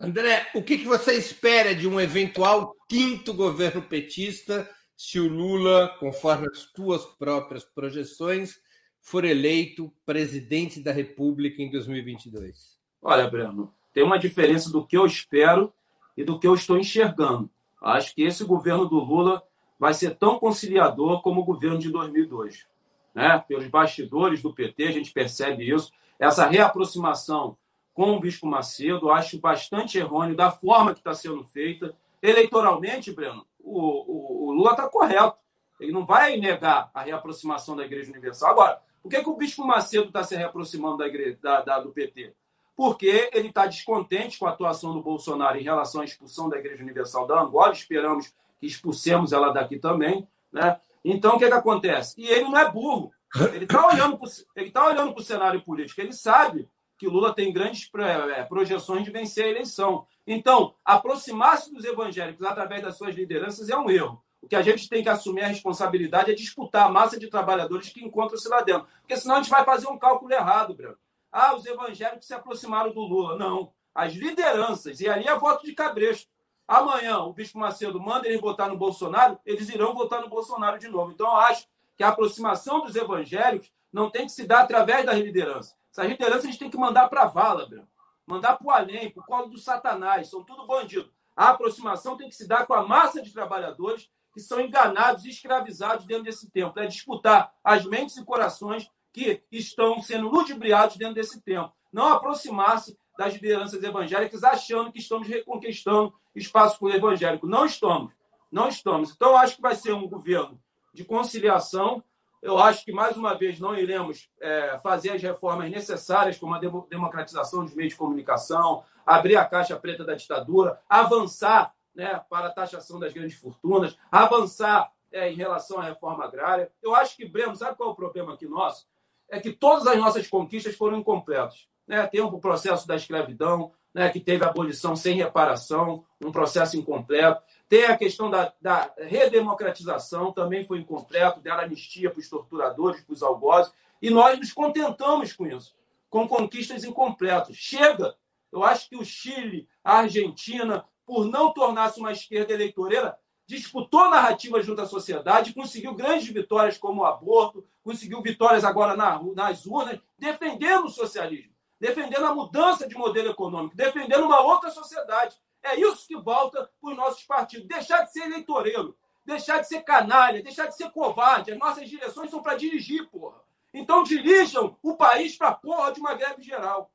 André, 0.00 0.50
o 0.56 0.60
que, 0.60 0.78
você 0.78 1.14
espera 1.14 1.72
de 1.72 1.86
um 1.86 2.00
eventual 2.00 2.74
quinto 2.88 3.32
governo 3.32 3.80
petista 3.80 4.68
se 4.96 5.20
o 5.20 5.28
Lula, 5.28 5.96
conforme 6.00 6.48
as 6.48 6.64
tuas 6.72 7.04
próprias 7.04 7.64
projeções, 7.64 8.56
for 9.00 9.24
eleito 9.24 9.94
presidente 10.04 10.80
da 10.80 10.90
República 10.90 11.62
em 11.62 11.70
2022? 11.70 12.76
Olha, 13.00 13.30
Breno, 13.30 13.72
tem 13.92 14.02
uma 14.02 14.18
diferença 14.18 14.68
do 14.68 14.84
que 14.84 14.96
eu 14.96 15.06
espero 15.06 15.72
e 16.16 16.24
do 16.24 16.40
que 16.40 16.46
eu 16.48 16.54
estou 16.56 16.76
enxergando. 16.76 17.48
Acho 17.84 18.14
que 18.14 18.22
esse 18.22 18.44
governo 18.44 18.86
do 18.86 18.96
Lula 18.96 19.42
vai 19.78 19.92
ser 19.92 20.16
tão 20.16 20.38
conciliador 20.38 21.20
como 21.20 21.42
o 21.42 21.44
governo 21.44 21.78
de 21.78 21.90
2002. 21.90 22.66
Né? 23.14 23.38
Pelos 23.46 23.68
bastidores 23.68 24.42
do 24.42 24.54
PT, 24.54 24.84
a 24.86 24.92
gente 24.92 25.12
percebe 25.12 25.70
isso. 25.70 25.92
Essa 26.18 26.46
reaproximação 26.46 27.58
com 27.92 28.16
o 28.16 28.20
Bispo 28.20 28.46
Macedo, 28.46 29.10
acho 29.10 29.38
bastante 29.38 29.98
errôneo 29.98 30.34
da 30.34 30.50
forma 30.50 30.94
que 30.94 31.00
está 31.00 31.12
sendo 31.12 31.44
feita. 31.44 31.94
Eleitoralmente, 32.22 33.12
Breno, 33.12 33.46
o, 33.60 33.80
o, 33.80 34.48
o 34.48 34.52
Lula 34.52 34.70
está 34.70 34.88
correto. 34.88 35.36
Ele 35.78 35.92
não 35.92 36.06
vai 36.06 36.38
negar 36.38 36.90
a 36.94 37.02
reaproximação 37.02 37.76
da 37.76 37.84
Igreja 37.84 38.10
Universal. 38.10 38.50
Agora, 38.50 38.82
por 39.02 39.10
que, 39.10 39.22
que 39.22 39.28
o 39.28 39.36
Bispo 39.36 39.66
Macedo 39.66 40.06
está 40.06 40.24
se 40.24 40.34
reaproximando 40.34 40.96
da 40.96 41.06
igreja, 41.06 41.38
da, 41.42 41.60
da, 41.60 41.80
do 41.80 41.90
PT? 41.90 42.34
Porque 42.76 43.30
ele 43.32 43.48
está 43.48 43.66
descontente 43.66 44.38
com 44.38 44.46
a 44.46 44.50
atuação 44.50 44.92
do 44.92 45.02
Bolsonaro 45.02 45.58
em 45.58 45.62
relação 45.62 46.00
à 46.00 46.04
expulsão 46.04 46.48
da 46.48 46.58
Igreja 46.58 46.82
Universal 46.82 47.26
da 47.26 47.40
Angola. 47.40 47.72
Esperamos 47.72 48.32
que 48.58 48.66
expulsemos 48.66 49.32
ela 49.32 49.52
daqui 49.52 49.78
também. 49.78 50.26
Né? 50.52 50.78
Então, 51.04 51.36
o 51.36 51.38
que, 51.38 51.46
que 51.46 51.52
acontece? 51.52 52.14
E 52.20 52.26
ele 52.26 52.44
não 52.44 52.58
é 52.58 52.70
burro. 52.70 53.12
Ele 53.52 53.64
está 53.64 53.86
olhando 53.86 54.18
para 54.18 54.70
tá 54.72 55.04
o 55.16 55.22
cenário 55.22 55.60
político. 55.62 56.00
Ele 56.00 56.12
sabe 56.12 56.68
que 56.96 57.08
Lula 57.08 57.34
tem 57.34 57.52
grandes 57.52 57.90
é, 58.36 58.42
projeções 58.44 59.04
de 59.04 59.10
vencer 59.10 59.46
a 59.46 59.48
eleição. 59.48 60.06
Então, 60.26 60.74
aproximar-se 60.84 61.72
dos 61.72 61.84
evangélicos 61.84 62.46
através 62.46 62.82
das 62.82 62.96
suas 62.96 63.14
lideranças 63.14 63.68
é 63.68 63.76
um 63.76 63.90
erro. 63.90 64.22
O 64.40 64.46
que 64.46 64.56
a 64.56 64.62
gente 64.62 64.88
tem 64.88 65.02
que 65.02 65.08
assumir 65.08 65.42
a 65.42 65.48
responsabilidade 65.48 66.30
é 66.30 66.34
disputar 66.34 66.86
a 66.86 66.90
massa 66.90 67.18
de 67.18 67.28
trabalhadores 67.28 67.88
que 67.88 68.04
encontram-se 68.04 68.48
lá 68.48 68.60
dentro. 68.62 68.86
Porque 69.00 69.16
senão 69.16 69.36
a 69.36 69.38
gente 69.38 69.50
vai 69.50 69.64
fazer 69.64 69.88
um 69.88 69.98
cálculo 69.98 70.32
errado, 70.32 70.74
Branco. 70.74 70.98
Ah, 71.36 71.52
os 71.56 71.66
evangélicos 71.66 72.28
se 72.28 72.32
aproximaram 72.32 72.92
do 72.92 73.00
Lula. 73.00 73.36
Não. 73.36 73.72
As 73.92 74.12
lideranças, 74.12 75.00
e 75.00 75.08
ali 75.08 75.26
é 75.26 75.36
voto 75.36 75.66
de 75.66 75.74
cabresto. 75.74 76.30
Amanhã 76.66 77.18
o 77.18 77.32
Bispo 77.32 77.58
Macedo 77.58 78.00
manda 78.00 78.28
eles 78.28 78.40
votar 78.40 78.68
no 78.68 78.78
Bolsonaro, 78.78 79.36
eles 79.44 79.68
irão 79.68 79.92
votar 79.92 80.20
no 80.20 80.28
Bolsonaro 80.28 80.78
de 80.78 80.86
novo. 80.86 81.10
Então, 81.10 81.26
eu 81.26 81.36
acho 81.36 81.66
que 81.96 82.04
a 82.04 82.08
aproximação 82.10 82.82
dos 82.82 82.94
evangélicos 82.94 83.72
não 83.92 84.10
tem 84.10 84.26
que 84.26 84.32
se 84.32 84.46
dar 84.46 84.60
através 84.60 85.04
das 85.04 85.18
lideranças. 85.18 85.76
Essas 85.90 86.06
lideranças 86.06 86.44
a 86.44 86.46
gente 86.46 86.58
tem 86.58 86.70
que 86.70 86.78
mandar 86.78 87.08
para 87.08 87.22
a 87.22 87.26
vala, 87.26 87.66
Bruno. 87.66 87.88
mandar 88.24 88.56
para 88.56 88.66
o 88.66 88.70
além, 88.70 89.10
para 89.10 89.20
o 89.20 89.26
colo 89.26 89.48
do 89.48 89.58
Satanás. 89.58 90.30
São 90.30 90.44
tudo 90.44 90.66
bandido. 90.68 91.12
A 91.36 91.50
aproximação 91.50 92.16
tem 92.16 92.28
que 92.28 92.36
se 92.36 92.46
dar 92.46 92.64
com 92.64 92.74
a 92.74 92.86
massa 92.86 93.20
de 93.20 93.32
trabalhadores 93.32 94.08
que 94.32 94.40
são 94.40 94.60
enganados 94.60 95.24
e 95.24 95.30
escravizados 95.30 96.06
dentro 96.06 96.24
desse 96.24 96.48
tempo. 96.48 96.78
É 96.78 96.86
disputar 96.86 97.52
as 97.62 97.84
mentes 97.84 98.16
e 98.16 98.24
corações 98.24 98.88
que 99.14 99.40
estão 99.52 100.02
sendo 100.02 100.28
ludibriados 100.28 100.96
dentro 100.96 101.14
desse 101.14 101.40
tempo. 101.40 101.72
Não 101.92 102.08
aproximar-se 102.08 102.98
das 103.16 103.34
lideranças 103.34 103.80
evangélicas 103.80 104.42
achando 104.42 104.90
que 104.90 104.98
estamos 104.98 105.28
reconquistando 105.28 106.12
espaço 106.34 106.88
evangélico. 106.90 107.46
Não 107.46 107.64
estamos. 107.64 108.12
Não 108.50 108.68
estamos. 108.68 109.12
Então, 109.12 109.36
acho 109.36 109.54
que 109.54 109.62
vai 109.62 109.76
ser 109.76 109.92
um 109.94 110.08
governo 110.08 110.60
de 110.92 111.04
conciliação. 111.04 112.02
Eu 112.42 112.58
acho 112.58 112.84
que, 112.84 112.92
mais 112.92 113.16
uma 113.16 113.34
vez, 113.34 113.60
não 113.60 113.78
iremos 113.78 114.28
é, 114.40 114.78
fazer 114.82 115.10
as 115.10 115.22
reformas 115.22 115.70
necessárias, 115.70 116.36
como 116.36 116.54
a 116.54 116.58
democratização 116.58 117.64
dos 117.64 117.74
meios 117.74 117.92
de 117.92 117.98
comunicação, 117.98 118.82
abrir 119.06 119.36
a 119.36 119.44
caixa 119.44 119.76
preta 119.76 120.04
da 120.04 120.14
ditadura, 120.14 120.80
avançar 120.88 121.72
né, 121.94 122.20
para 122.28 122.48
a 122.48 122.52
taxação 122.52 122.98
das 122.98 123.12
grandes 123.12 123.38
fortunas, 123.38 123.96
avançar 124.10 124.90
é, 125.12 125.30
em 125.30 125.36
relação 125.36 125.78
à 125.78 125.84
reforma 125.84 126.24
agrária. 126.24 126.72
Eu 126.82 126.96
acho 126.96 127.16
que, 127.16 127.24
Breno, 127.24 127.54
sabe 127.54 127.76
qual 127.76 127.90
é 127.90 127.92
o 127.92 127.96
problema 127.96 128.34
aqui 128.34 128.46
nosso? 128.46 128.86
É 129.30 129.40
que 129.40 129.52
todas 129.52 129.86
as 129.86 129.98
nossas 129.98 130.28
conquistas 130.28 130.74
foram 130.74 130.98
incompletas. 130.98 131.68
Né? 131.86 132.06
Tem 132.06 132.20
o 132.20 132.38
processo 132.38 132.86
da 132.86 132.96
escravidão, 132.96 133.72
né, 133.94 134.08
que 134.08 134.18
teve 134.18 134.44
abolição 134.44 134.96
sem 134.96 135.14
reparação, 135.14 136.04
um 136.20 136.32
processo 136.32 136.76
incompleto. 136.76 137.42
Tem 137.68 137.84
a 137.84 137.96
questão 137.96 138.28
da, 138.28 138.52
da 138.60 138.92
redemocratização, 138.98 140.32
também 140.32 140.66
foi 140.66 140.78
incompleto, 140.78 141.40
dela 141.40 141.62
anistia 141.62 142.10
para 142.10 142.18
os 142.18 142.28
torturadores, 142.28 143.02
para 143.02 143.12
os 143.12 143.22
algozes, 143.22 143.72
e 144.02 144.10
nós 144.10 144.38
nos 144.38 144.52
contentamos 144.52 145.32
com 145.32 145.46
isso, 145.46 145.76
com 146.10 146.26
conquistas 146.26 146.84
incompletas. 146.84 147.56
Chega! 147.56 148.16
Eu 148.50 148.62
acho 148.62 148.88
que 148.88 148.96
o 148.96 149.04
Chile, 149.04 149.68
a 149.82 149.98
Argentina, 149.98 150.84
por 151.06 151.26
não 151.26 151.52
tornar-se 151.52 152.00
uma 152.00 152.12
esquerda 152.12 152.52
eleitoreira, 152.52 153.16
disputou 153.46 154.10
narrativa 154.10 154.62
junto 154.62 154.82
à 154.82 154.86
sociedade, 154.86 155.52
conseguiu 155.52 155.94
grandes 155.94 156.28
vitórias 156.28 156.78
como 156.78 157.02
o 157.02 157.06
aborto, 157.06 157.66
conseguiu 157.82 158.22
vitórias 158.22 158.64
agora 158.64 158.96
na, 158.96 159.20
nas 159.34 159.66
urnas, 159.66 160.00
defendendo 160.18 160.86
o 160.86 160.90
socialismo, 160.90 161.52
defendendo 161.78 162.26
a 162.26 162.34
mudança 162.34 162.88
de 162.88 162.94
modelo 162.94 163.30
econômico, 163.30 163.76
defendendo 163.76 164.24
uma 164.24 164.40
outra 164.40 164.70
sociedade. 164.70 165.36
É 165.62 165.78
isso 165.78 166.06
que 166.06 166.16
volta 166.16 166.70
para 166.80 166.90
os 166.90 166.96
nossos 166.96 167.22
partidos. 167.24 167.66
Deixar 167.66 168.02
de 168.02 168.12
ser 168.12 168.24
eleitoreiro, 168.24 168.96
deixar 169.24 169.60
de 169.60 169.68
ser 169.68 169.82
canalha, 169.82 170.42
deixar 170.42 170.66
de 170.66 170.76
ser 170.76 170.90
covarde. 170.90 171.52
As 171.52 171.58
nossas 171.58 171.88
direções 171.88 172.30
são 172.30 172.42
para 172.42 172.56
dirigir, 172.56 173.08
porra. 173.10 173.42
Então 173.72 174.02
dirijam 174.02 174.76
o 174.82 174.96
país 174.96 175.36
para 175.36 175.48
a 175.48 175.54
porra 175.54 175.92
de 175.92 176.00
uma 176.00 176.14
greve 176.14 176.42
geral. 176.42 176.90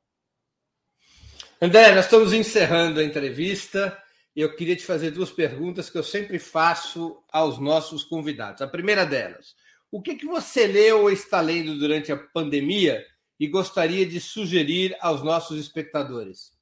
André, 1.60 1.94
nós 1.94 2.06
estamos 2.06 2.32
encerrando 2.32 3.00
a 3.00 3.04
entrevista 3.04 4.02
eu 4.34 4.54
queria 4.54 4.76
te 4.76 4.84
fazer 4.84 5.10
duas 5.10 5.30
perguntas 5.30 5.90
que 5.90 5.98
eu 5.98 6.02
sempre 6.02 6.38
faço 6.38 7.22
aos 7.32 7.58
nossos 7.58 8.04
convidados. 8.04 8.62
A 8.62 8.68
primeira 8.68 9.04
delas, 9.04 9.56
o 9.90 10.00
que, 10.00 10.14
que 10.14 10.26
você 10.26 10.66
leu 10.66 11.02
ou 11.02 11.10
está 11.10 11.40
lendo 11.40 11.78
durante 11.78 12.12
a 12.12 12.16
pandemia 12.16 13.04
e 13.38 13.48
gostaria 13.48 14.06
de 14.06 14.20
sugerir 14.20 14.96
aos 15.00 15.22
nossos 15.22 15.58
espectadores? 15.58 16.52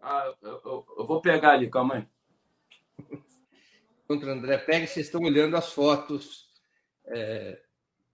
Ah, 0.00 0.32
eu, 0.40 0.60
eu, 0.64 0.86
eu 0.98 1.06
vou 1.06 1.20
pegar 1.20 1.52
ali, 1.52 1.68
calma 1.68 1.96
aí. 1.96 2.06
O 4.08 4.14
André 4.14 4.56
pega, 4.58 4.86
vocês 4.86 5.06
estão 5.06 5.20
olhando 5.22 5.56
as 5.56 5.72
fotos 5.72 6.48
é, 7.06 7.60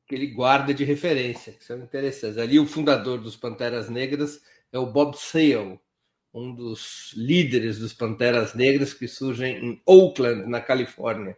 que 0.06 0.14
ele 0.14 0.28
guarda 0.28 0.72
de 0.72 0.84
referência, 0.84 1.52
que 1.52 1.64
são 1.64 1.78
interessantes. 1.78 2.38
Ali, 2.38 2.58
o 2.58 2.66
fundador 2.66 3.20
dos 3.20 3.36
Panteras 3.36 3.90
Negras 3.90 4.42
é 4.72 4.78
o 4.78 4.86
Bob 4.86 5.14
Sale, 5.16 5.78
um 6.32 6.54
dos 6.54 7.12
líderes 7.14 7.78
dos 7.78 7.92
Panteras 7.92 8.54
Negras 8.54 8.94
que 8.94 9.06
surgem 9.06 9.56
em 9.56 9.82
Oakland, 9.84 10.48
na 10.48 10.60
Califórnia. 10.60 11.36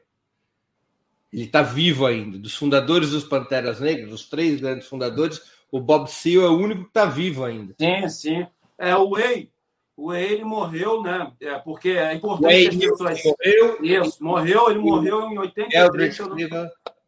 Ele 1.33 1.45
está 1.45 1.63
vivo 1.63 2.07
ainda. 2.07 2.39
Dos 2.39 2.55
fundadores 2.55 3.11
dos 3.11 3.25
Panteras 3.25 3.81
Negras, 3.81 4.13
os 4.13 4.29
três 4.29 4.61
grandes 4.61 4.87
fundadores, 4.87 5.43
o 5.71 5.81
Bob 5.81 6.07
Seale 6.07 6.45
é 6.45 6.49
o 6.49 6.57
único 6.57 6.83
que 6.83 6.89
está 6.89 7.07
vivo 7.07 7.45
ainda. 7.45 7.75
Sim, 7.81 8.09
sim. 8.09 8.47
É, 8.79 8.95
o 8.95 9.11
Way, 9.11 9.51
o 9.97 10.09
Way 10.09 10.33
ele 10.33 10.45
morreu, 10.45 11.03
né? 11.03 11.33
É, 11.41 11.59
porque 11.59 11.91
é 11.91 12.15
importante 12.15 12.79
que 12.79 12.87
as 12.87 12.97
pessoas... 12.97 13.23
Morreu. 13.25 13.79
Isso, 13.83 14.23
morreu, 14.23 14.71
ele 14.71 14.79
morreu 14.79 15.23
em 15.23 15.39
83, 15.39 16.15
se 16.15 16.23
eu, 16.23 16.29
não, 16.29 16.37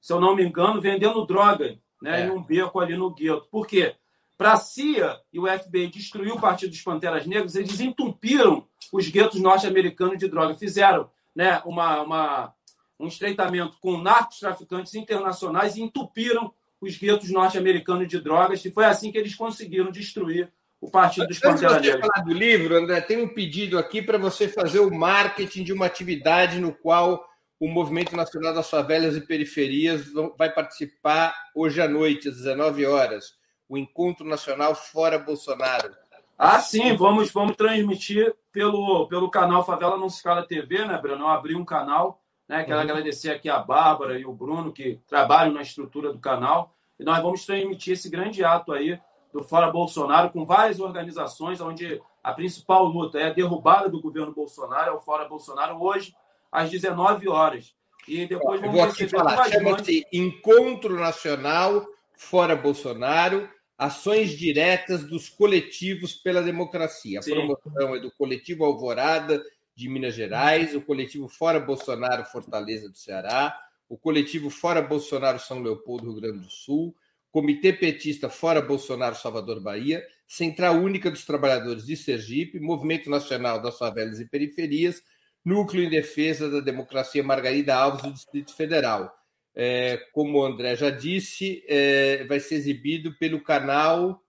se 0.00 0.12
eu 0.12 0.20
não 0.20 0.34
me 0.34 0.44
engano, 0.44 0.80
vendendo 0.80 1.24
droga, 1.24 1.78
né? 2.02 2.22
É. 2.22 2.26
Em 2.26 2.30
um 2.30 2.42
beco 2.42 2.80
ali 2.80 2.96
no 2.96 3.14
gueto. 3.14 3.46
Por 3.48 3.64
quê? 3.64 3.94
Para 4.36 4.52
a 4.52 4.56
CIA 4.56 5.18
e 5.32 5.38
o 5.38 5.46
FBI 5.46 5.88
destruir 5.88 6.30
o 6.30 6.40
Partido 6.40 6.70
dos 6.70 6.82
Panteras 6.82 7.26
Negras, 7.26 7.54
eles 7.54 7.80
entupiram 7.80 8.66
os 8.92 9.08
guetos 9.08 9.40
norte-americanos 9.40 10.18
de 10.18 10.28
droga. 10.28 10.54
Fizeram 10.54 11.10
né, 11.34 11.62
uma, 11.64 12.02
uma, 12.02 12.54
um 13.00 13.06
estreitamento 13.06 13.78
com 13.80 13.96
narcos 13.96 14.38
traficantes 14.38 14.94
internacionais 14.94 15.76
e 15.76 15.82
entupiram 15.82 16.52
os 16.80 16.98
guetos 16.98 17.30
norte-americanos 17.30 18.06
de 18.08 18.20
drogas. 18.20 18.62
E 18.62 18.70
foi 18.70 18.84
assim 18.84 19.10
que 19.10 19.16
eles 19.16 19.34
conseguiram 19.34 19.90
destruir 19.90 20.52
o 20.82 20.90
Partido 20.90 21.26
dos 21.26 21.38
Panteras 21.38 21.80
Negras. 21.80 22.06
falar 22.06 22.24
do 22.24 22.34
livro, 22.34 22.76
André, 22.76 23.00
tem 23.00 23.22
um 23.22 23.28
pedido 23.28 23.78
aqui 23.78 24.02
para 24.02 24.18
você 24.18 24.48
fazer 24.48 24.80
o 24.80 24.94
marketing 24.94 25.64
de 25.64 25.72
uma 25.72 25.86
atividade 25.86 26.60
no 26.60 26.74
qual 26.74 27.26
o 27.58 27.68
Movimento 27.68 28.14
Nacional 28.14 28.52
das 28.52 28.68
Favelas 28.68 29.16
e 29.16 29.22
Periferias 29.22 30.12
vai 30.36 30.52
participar 30.52 31.34
hoje 31.54 31.80
à 31.80 31.88
noite, 31.88 32.28
às 32.28 32.36
19 32.36 32.84
horas 32.84 33.34
o 33.68 33.76
Encontro 33.76 34.26
Nacional 34.26 34.74
Fora 34.74 35.18
Bolsonaro. 35.18 35.94
Ah, 36.38 36.60
sim, 36.60 36.94
vamos, 36.96 37.30
vamos 37.30 37.56
transmitir 37.56 38.34
pelo, 38.52 39.06
pelo 39.08 39.30
canal 39.30 39.64
Favela 39.64 39.96
Não 39.96 40.08
Se 40.08 40.22
Cala 40.22 40.46
TV, 40.46 40.84
né, 40.84 40.98
Bruno? 40.98 41.24
Eu 41.24 41.28
abri 41.28 41.54
um 41.54 41.64
canal, 41.64 42.20
né? 42.46 42.62
Quero 42.62 42.76
uhum. 42.76 42.82
agradecer 42.82 43.30
aqui 43.30 43.48
a 43.48 43.58
Bárbara 43.58 44.18
e 44.18 44.26
o 44.26 44.32
Bruno, 44.32 44.72
que 44.72 45.00
trabalham 45.08 45.54
na 45.54 45.62
estrutura 45.62 46.12
do 46.12 46.18
canal. 46.18 46.74
E 46.98 47.04
nós 47.04 47.22
vamos 47.22 47.44
transmitir 47.44 47.94
esse 47.94 48.10
grande 48.10 48.44
ato 48.44 48.72
aí 48.72 49.00
do 49.32 49.42
Fora 49.42 49.70
Bolsonaro 49.70 50.30
com 50.30 50.44
várias 50.44 50.78
organizações, 50.78 51.60
onde 51.60 52.00
a 52.22 52.32
principal 52.32 52.84
luta 52.84 53.18
é 53.18 53.28
a 53.28 53.32
derrubada 53.32 53.88
do 53.88 54.00
governo 54.00 54.32
Bolsonaro, 54.32 54.90
é 54.90 54.94
o 54.94 55.00
Fora 55.00 55.28
Bolsonaro, 55.28 55.82
hoje, 55.82 56.14
às 56.50 56.70
19 56.70 57.28
horas. 57.28 57.74
E 58.06 58.26
depois 58.26 58.60
vamos 58.60 58.76
Eu 58.76 58.82
vou 58.82 58.92
aqui 58.92 59.08
falar, 59.08 59.48
chama-se 59.48 60.06
Encontro 60.12 60.98
Nacional 60.98 61.84
Fora 62.14 62.56
Bolsonaro, 62.56 63.48
ações 63.78 64.30
diretas 64.30 65.04
dos 65.04 65.28
coletivos 65.28 66.14
pela 66.14 66.42
democracia. 66.42 67.18
A 67.18 67.22
Sim. 67.22 67.32
promoção 67.32 67.94
é 67.94 68.00
do 68.00 68.10
coletivo 68.10 68.64
Alvorada 68.64 69.42
de 69.74 69.88
Minas 69.88 70.14
Gerais, 70.14 70.74
o 70.74 70.80
coletivo 70.80 71.28
Fora 71.28 71.60
Bolsonaro 71.60 72.24
Fortaleza 72.24 72.88
do 72.88 72.96
Ceará, 72.96 73.56
o 73.88 73.96
coletivo 73.98 74.48
Fora 74.48 74.80
Bolsonaro 74.80 75.38
São 75.38 75.62
Leopoldo 75.62 76.10
Rio 76.10 76.20
Grande 76.20 76.38
do 76.40 76.50
Sul, 76.50 76.96
Comitê 77.30 77.72
Petista 77.72 78.30
Fora 78.30 78.62
Bolsonaro 78.62 79.14
Salvador 79.14 79.60
Bahia, 79.60 80.02
Central 80.26 80.76
Única 80.76 81.10
dos 81.10 81.26
Trabalhadores 81.26 81.84
de 81.84 81.96
Sergipe, 81.96 82.58
Movimento 82.58 83.10
Nacional 83.10 83.60
das 83.60 83.78
Favelas 83.78 84.18
e 84.18 84.24
Periferias, 84.24 85.02
Núcleo 85.44 85.84
em 85.84 85.90
Defesa 85.90 86.50
da 86.50 86.60
Democracia 86.60 87.22
Margarida 87.22 87.76
Alves 87.76 88.02
do 88.02 88.12
Distrito 88.12 88.54
Federal 88.54 89.15
é, 89.56 89.96
como 90.12 90.38
o 90.38 90.44
André 90.44 90.76
já 90.76 90.90
disse, 90.90 91.64
é, 91.66 92.24
vai 92.24 92.38
ser 92.38 92.56
exibido 92.56 93.14
pelo 93.14 93.42
canal 93.42 94.22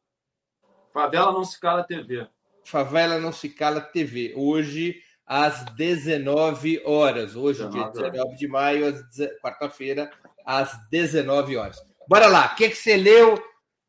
Favela 0.93 1.33
Não 1.33 1.43
Se 1.43 1.59
Cala 1.59 1.83
TV. 1.83 2.25
Favela 2.63 3.19
Não 3.19 3.33
Se 3.33 3.49
Cala 3.49 3.81
TV. 3.81 4.33
Hoje, 4.37 5.01
às 5.25 5.65
19 5.75 6.81
horas. 6.85 7.35
Hoje, 7.35 7.63
19 7.65 7.93
dia 7.93 8.09
19 8.09 8.37
de 8.37 8.47
maio, 8.47 9.05
quarta-feira, 9.41 10.09
às 10.45 10.75
19 10.89 11.57
horas. 11.57 11.85
Bora 12.07 12.27
lá. 12.27 12.47
O 12.47 12.55
que, 12.55 12.65
é 12.65 12.69
que 12.69 12.75
você 12.75 12.95
leu 12.95 13.37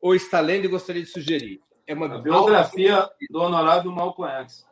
ou 0.01 0.13
está 0.13 0.41
lendo 0.41 0.65
e 0.65 0.69
gostaria 0.69 1.01
de 1.01 1.09
sugerir? 1.09 1.61
É 1.87 1.93
uma 1.93 2.13
A 2.13 2.17
biografia 2.19 3.09
do 3.31 3.39
honorável 3.39 3.91
Malcolm 3.91 4.31
X. 4.43 4.67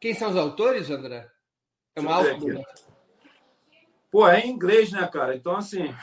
Quem 0.00 0.14
são 0.14 0.30
os 0.30 0.36
autores, 0.36 0.90
André? 0.90 1.28
É 1.94 2.00
uma 2.00 2.16
auto... 2.16 2.46
Pô, 4.10 4.26
é 4.26 4.40
em 4.40 4.50
inglês, 4.50 4.90
né, 4.90 5.06
cara? 5.06 5.36
Então, 5.36 5.56
assim. 5.56 5.94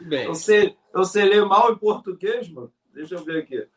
Bem. 0.00 0.24
Eu, 0.26 0.34
sei, 0.34 0.76
eu 0.92 1.04
sei 1.04 1.24
ler 1.24 1.44
mal 1.44 1.72
em 1.72 1.78
português, 1.78 2.48
mano. 2.48 2.72
Deixa 2.92 3.14
eu 3.14 3.24
ver 3.24 3.42
aqui. 3.42 3.68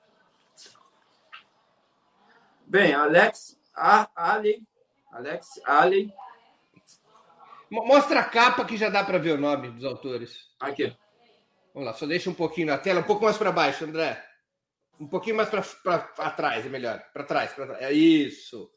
Bem, 2.66 2.94
Alex 2.94 3.60
Ali. 3.76 4.64
Alex 5.12 5.62
Ali. 5.66 6.14
Mostra 7.70 8.22
a 8.22 8.24
capa 8.24 8.64
que 8.66 8.78
já 8.78 8.90
dá 8.90 9.04
para 9.04 9.18
ver 9.18 9.34
o 9.34 9.38
nome 9.38 9.70
dos 9.72 9.84
autores. 9.84 10.48
Aqui. 10.60 10.96
Vamos 11.74 11.88
lá, 11.88 11.94
só 11.94 12.06
deixa 12.06 12.30
um 12.30 12.34
pouquinho 12.34 12.68
na 12.68 12.78
tela, 12.78 13.02
um 13.02 13.04
pouco 13.04 13.26
mais 13.26 13.38
para 13.38 13.52
baixo, 13.52 13.84
André. 13.84 14.24
Um 15.00 15.08
pouquinho 15.08 15.36
mais 15.36 15.50
para 15.50 16.32
trás, 16.32 16.66
é 16.66 16.70
melhor. 16.70 17.04
Para 17.14 17.24
trás, 17.24 17.54
para 17.54 17.68
trás. 17.68 17.82
É 17.82 17.92
isso 17.92 18.72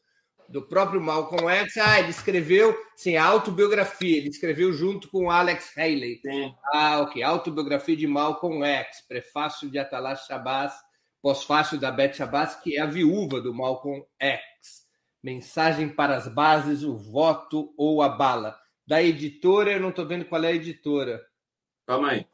do 0.51 0.61
próprio 0.61 1.01
Malcolm 1.01 1.49
X. 1.49 1.77
Ah, 1.77 1.99
ele 1.99 2.09
escreveu, 2.09 2.77
sim, 2.95 3.15
a 3.15 3.25
autobiografia. 3.25 4.17
Ele 4.17 4.29
escreveu 4.29 4.73
junto 4.73 5.09
com 5.09 5.31
Alex 5.31 5.75
Haley. 5.77 6.19
Sim. 6.21 6.53
Ah, 6.73 6.99
ok. 7.01 7.23
Autobiografia 7.23 7.95
de 7.95 8.05
Malcolm 8.05 8.63
X. 8.63 9.01
Prefácio 9.07 9.69
de 9.69 9.79
Atalá 9.79 10.15
Shabazz, 10.15 10.73
pós-fácio 11.21 11.79
da 11.79 11.89
Beth 11.89 12.13
Shabazz, 12.13 12.55
que 12.55 12.77
é 12.77 12.81
a 12.81 12.85
viúva 12.85 13.39
do 13.39 13.53
Malcolm 13.53 14.03
X. 14.19 14.41
Mensagem 15.23 15.87
para 15.87 16.17
as 16.17 16.27
bases, 16.27 16.83
o 16.83 16.97
voto 16.97 17.73
ou 17.77 18.01
a 18.01 18.09
bala. 18.09 18.57
Da 18.85 19.01
editora, 19.01 19.71
eu 19.71 19.79
não 19.79 19.89
estou 19.89 20.05
vendo 20.05 20.25
qual 20.25 20.43
é 20.43 20.47
a 20.47 20.53
editora. 20.53 21.21
Calma 21.87 22.11
aí. 22.11 22.27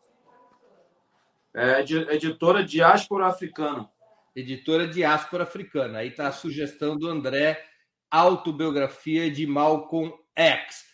É 1.55 1.81
editora 2.15 2.63
Diáspora 2.63 3.27
Africana. 3.27 3.89
Editora 4.35 4.87
Diáspora 4.87 5.43
Africana. 5.43 5.99
Aí 5.99 6.09
está 6.09 6.27
a 6.27 6.31
sugestão 6.31 6.97
do 6.97 7.07
André 7.07 7.63
autobiografia 8.11 9.29
de 9.29 9.45
Malcolm 9.45 10.13
X. 10.35 10.85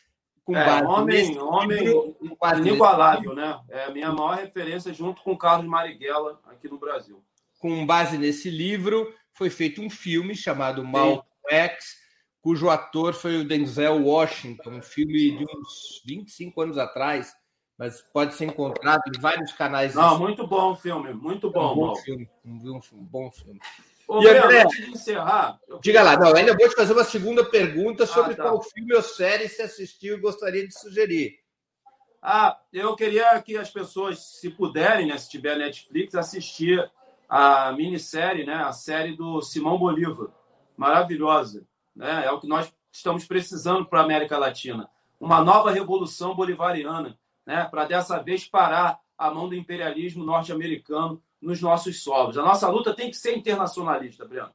Com 0.44 0.58
é, 0.58 0.84
homem, 0.86 1.40
homem 1.40 2.06
inigualável, 2.58 3.34
né? 3.34 3.60
É 3.70 3.86
a 3.86 3.92
minha 3.92 4.12
maior 4.12 4.36
referência 4.36 4.94
junto 4.94 5.22
com 5.22 5.38
Carlos 5.38 5.66
Marighella 5.66 6.40
aqui 6.46 6.68
no 6.68 6.78
Brasil. 6.78 7.24
Com 7.60 7.86
base 7.86 8.18
nesse 8.18 8.50
livro, 8.50 9.14
foi 9.32 9.50
feito 9.50 9.82
um 9.82 9.90
filme 9.90 10.36
chamado. 10.36 10.84
Malcolm 10.84 11.24
X, 11.50 11.96
cujo 12.42 12.70
ator 12.70 13.14
foi 13.14 13.38
o 13.38 13.48
Denzel 13.48 14.04
Washington, 14.04 14.72
um 14.72 14.82
filme 14.82 15.38
de 15.38 15.46
uns 15.46 16.02
25 16.06 16.62
anos 16.62 16.78
atrás, 16.78 17.34
mas 17.78 18.02
pode 18.02 18.34
ser 18.36 18.46
encontrado 18.46 19.02
em 19.08 19.20
vários 19.20 19.54
canais. 19.54 19.96
Não, 19.96 20.20
muito 20.20 20.46
bom 20.46 20.72
o 20.72 20.76
filme, 20.76 21.14
muito 21.14 21.50
bom. 21.50 21.72
Um 21.72 21.76
bom 21.76 21.96
filme, 21.96 22.30
um 22.46 23.04
bom 23.06 23.32
filme. 23.32 23.60
Ô, 24.08 24.22
e 24.22 24.28
André, 24.28 24.64
antes 24.64 24.86
de 24.86 24.92
encerrar. 24.92 25.60
Diga 25.82 26.04
lá, 26.04 26.18
não, 26.18 26.36
ainda 26.36 26.56
vou 26.56 26.70
te 26.70 26.76
fazer 26.76 26.94
uma 26.94 27.04
segunda 27.04 27.44
pergunta 27.46 28.06
sobre 28.06 28.34
ah, 28.34 28.36
tá. 28.36 28.44
qual 28.44 28.62
filme 28.62 28.94
ou 28.94 29.02
série 29.02 29.48
você 29.48 29.64
assistiu 29.64 30.18
e 30.18 30.22
gostaria 30.22 30.68
de 30.68 30.78
sugerir. 30.78 31.40
Ah, 32.22 32.58
eu 32.72 32.96
queria 32.96 33.42
que 33.42 33.58
as 33.58 33.70
pessoas, 33.70 34.40
se 34.40 34.50
puderem, 34.50 35.08
né, 35.08 35.18
se 35.18 35.30
tiver 35.30 35.58
Netflix, 35.58 36.16
assistir 36.16 36.90
a 37.28 37.72
minissérie, 37.72 38.46
né, 38.46 38.56
a 38.56 38.72
série 38.72 39.16
do 39.16 39.42
Simão 39.42 39.78
Bolívar. 39.78 40.30
Maravilhosa. 40.78 41.66
Né? 41.96 42.26
É 42.26 42.32
o 42.32 42.40
que 42.40 42.48
nós 42.48 42.74
estamos 42.92 43.26
precisando 43.26 43.86
para 43.86 44.00
a 44.00 44.04
América 44.04 44.38
Latina. 44.38 44.90
Uma 45.20 45.44
nova 45.44 45.72
revolução 45.72 46.36
bolivariana, 46.36 47.18
né, 47.46 47.68
para 47.70 47.86
dessa 47.86 48.22
vez 48.22 48.46
parar 48.46 49.00
a 49.18 49.32
mão 49.32 49.50
do 49.50 49.56
imperialismo 49.56 50.24
norte-americano 50.24 51.22
nos 51.44 51.62
nossos 51.62 52.02
solos. 52.02 52.38
A 52.38 52.42
nossa 52.42 52.68
luta 52.70 52.94
tem 52.94 53.10
que 53.10 53.18
ser 53.18 53.38
internacionalista, 53.38 54.26
Breno. 54.26 54.50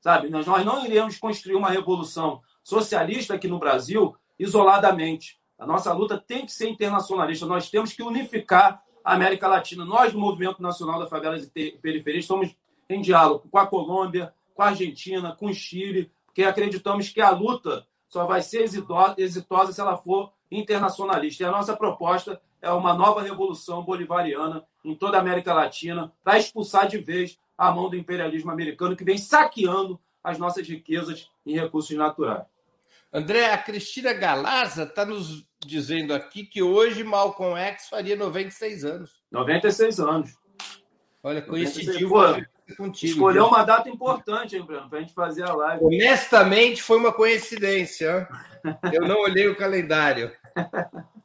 Sabe? 0.00 0.28
Nós, 0.28 0.46
nós 0.46 0.64
não 0.64 0.84
iremos 0.84 1.18
construir 1.18 1.56
uma 1.56 1.70
revolução 1.70 2.40
socialista 2.62 3.34
aqui 3.34 3.48
no 3.48 3.58
Brasil 3.58 4.14
isoladamente. 4.38 5.40
A 5.58 5.66
nossa 5.66 5.92
luta 5.92 6.18
tem 6.18 6.44
que 6.44 6.52
ser 6.52 6.68
internacionalista. 6.68 7.46
Nós 7.46 7.70
temos 7.70 7.92
que 7.92 8.02
unificar 8.02 8.82
a 9.02 9.14
América 9.14 9.48
Latina. 9.48 9.84
Nós, 9.84 10.12
do 10.12 10.18
Movimento 10.18 10.62
Nacional 10.62 11.00
das 11.00 11.08
Favelas 11.08 11.50
e 11.54 11.72
Periferias, 11.72 12.24
estamos 12.24 12.54
em 12.88 13.00
diálogo 13.00 13.48
com 13.50 13.58
a 13.58 13.66
Colômbia, 13.66 14.32
com 14.54 14.62
a 14.62 14.66
Argentina, 14.66 15.34
com 15.34 15.46
o 15.46 15.54
Chile, 15.54 16.10
porque 16.26 16.42
acreditamos 16.44 17.08
que 17.08 17.20
a 17.20 17.30
luta 17.30 17.86
só 18.06 18.26
vai 18.26 18.42
ser 18.42 18.62
exitosa 18.62 19.72
se 19.72 19.80
ela 19.80 19.96
for 19.96 20.32
internacionalista. 20.50 21.42
E 21.42 21.46
a 21.46 21.50
nossa 21.50 21.76
proposta 21.76 22.40
é 22.60 22.70
uma 22.70 22.94
nova 22.94 23.22
revolução 23.22 23.82
bolivariana 23.82 24.64
em 24.86 24.94
toda 24.94 25.18
a 25.18 25.20
América 25.20 25.52
Latina 25.52 26.12
para 26.22 26.38
expulsar 26.38 26.86
de 26.86 26.98
vez 26.98 27.38
a 27.58 27.72
mão 27.72 27.90
do 27.90 27.96
imperialismo 27.96 28.50
americano 28.50 28.96
que 28.96 29.04
vem 29.04 29.18
saqueando 29.18 30.00
as 30.22 30.38
nossas 30.38 30.66
riquezas 30.68 31.28
em 31.44 31.58
recursos 31.58 31.96
naturais. 31.96 32.44
André, 33.12 33.52
a 33.52 33.58
Cristina 33.58 34.12
Galarza 34.12 34.84
está 34.84 35.04
nos 35.04 35.46
dizendo 35.64 36.14
aqui 36.14 36.44
que 36.44 36.62
hoje 36.62 37.02
Malcolm 37.02 37.58
X 37.58 37.88
faria 37.88 38.14
96 38.14 38.84
anos. 38.84 39.22
96 39.30 40.00
anos. 40.00 40.34
Olha, 41.22 41.42
coincidiu 41.42 42.10
contigo. 42.76 43.12
Escolheu 43.14 43.46
uma 43.46 43.64
data 43.64 43.88
importante, 43.88 44.56
hein, 44.56 44.62
Bruno, 44.62 44.88
para 44.88 44.98
a 44.98 45.00
gente 45.00 45.14
fazer 45.14 45.44
a 45.44 45.54
live. 45.54 45.84
Honestamente, 45.84 46.82
foi 46.82 46.98
uma 46.98 47.12
coincidência. 47.12 48.28
Eu 48.92 49.02
não 49.02 49.20
olhei 49.20 49.48
o 49.48 49.56
calendário. 49.56 50.30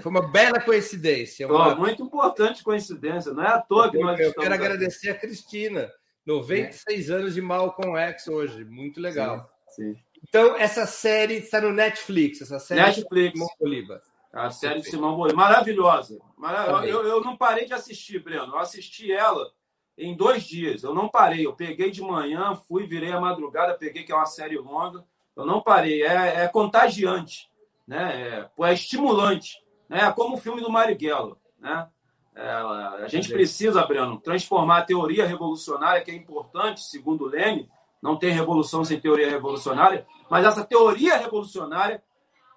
foi 0.00 0.10
uma 0.10 0.26
bela 0.26 0.60
coincidência. 0.60 1.46
Uma... 1.46 1.74
muito 1.74 2.02
importante 2.02 2.62
coincidência, 2.62 3.32
não 3.32 3.42
é 3.42 3.48
à 3.48 3.60
toa 3.60 3.90
que 3.90 3.96
eu, 3.96 4.02
nós 4.02 4.18
Eu 4.18 4.34
quero 4.34 4.54
aqui. 4.54 4.64
agradecer 4.64 5.10
a 5.10 5.18
Cristina, 5.18 5.90
96 6.24 7.10
é. 7.10 7.14
anos 7.14 7.34
de 7.34 7.40
Malcolm 7.40 7.96
X 7.96 8.28
hoje, 8.28 8.64
muito 8.64 9.00
legal. 9.00 9.48
Sim, 9.68 9.94
sim. 9.94 10.00
Então, 10.28 10.56
essa 10.56 10.86
série 10.86 11.34
está 11.34 11.60
no 11.60 11.72
Netflix, 11.72 12.40
essa 12.42 12.58
série 12.58 12.80
Netflix. 12.80 13.32
Simão 13.32 13.48
Bolívar. 13.60 14.00
A 14.32 14.50
série 14.50 14.80
de 14.80 14.90
Simão 14.90 15.16
Bolívar, 15.16 15.36
maravilhosa. 15.36 16.18
Maravilhosa. 16.36 16.86
Eu, 16.86 17.06
eu 17.06 17.20
não 17.22 17.36
parei 17.36 17.64
de 17.64 17.72
assistir, 17.72 18.22
Breno. 18.22 18.54
Eu 18.54 18.58
assisti 18.58 19.12
ela 19.12 19.50
em 19.96 20.14
dois 20.16 20.44
dias. 20.44 20.82
Eu 20.82 20.94
não 20.94 21.08
parei. 21.08 21.46
Eu 21.46 21.54
peguei 21.54 21.90
de 21.90 22.02
manhã, 22.02 22.54
fui, 22.54 22.86
virei 22.86 23.12
a 23.12 23.20
madrugada, 23.20 23.78
peguei 23.78 24.02
que 24.02 24.12
é 24.12 24.14
uma 24.14 24.26
série 24.26 24.58
longa. 24.58 25.04
Eu 25.34 25.46
não 25.46 25.60
parei. 25.60 26.02
É, 26.02 26.44
é 26.44 26.48
contagiante, 26.48 27.48
né? 27.86 28.48
É, 28.58 28.64
é 28.66 28.72
estimulante, 28.74 29.56
né? 29.88 30.00
É 30.00 30.12
como 30.12 30.36
o 30.36 30.38
filme 30.38 30.60
do 30.60 30.70
Marighella, 30.70 31.36
né? 31.58 31.88
É, 32.34 32.50
a 32.50 33.08
gente 33.08 33.32
precisa, 33.32 33.86
Breno, 33.86 34.20
transformar 34.20 34.78
a 34.78 34.84
teoria 34.84 35.26
revolucionária, 35.26 36.02
que 36.02 36.10
é 36.10 36.14
importante, 36.14 36.82
segundo 36.82 37.24
Lênin, 37.24 37.66
não 38.02 38.16
tem 38.16 38.30
revolução 38.30 38.84
sem 38.84 39.00
teoria 39.00 39.30
revolucionária, 39.30 40.06
mas 40.28 40.44
essa 40.44 40.62
teoria 40.62 41.16
revolucionária 41.16 42.02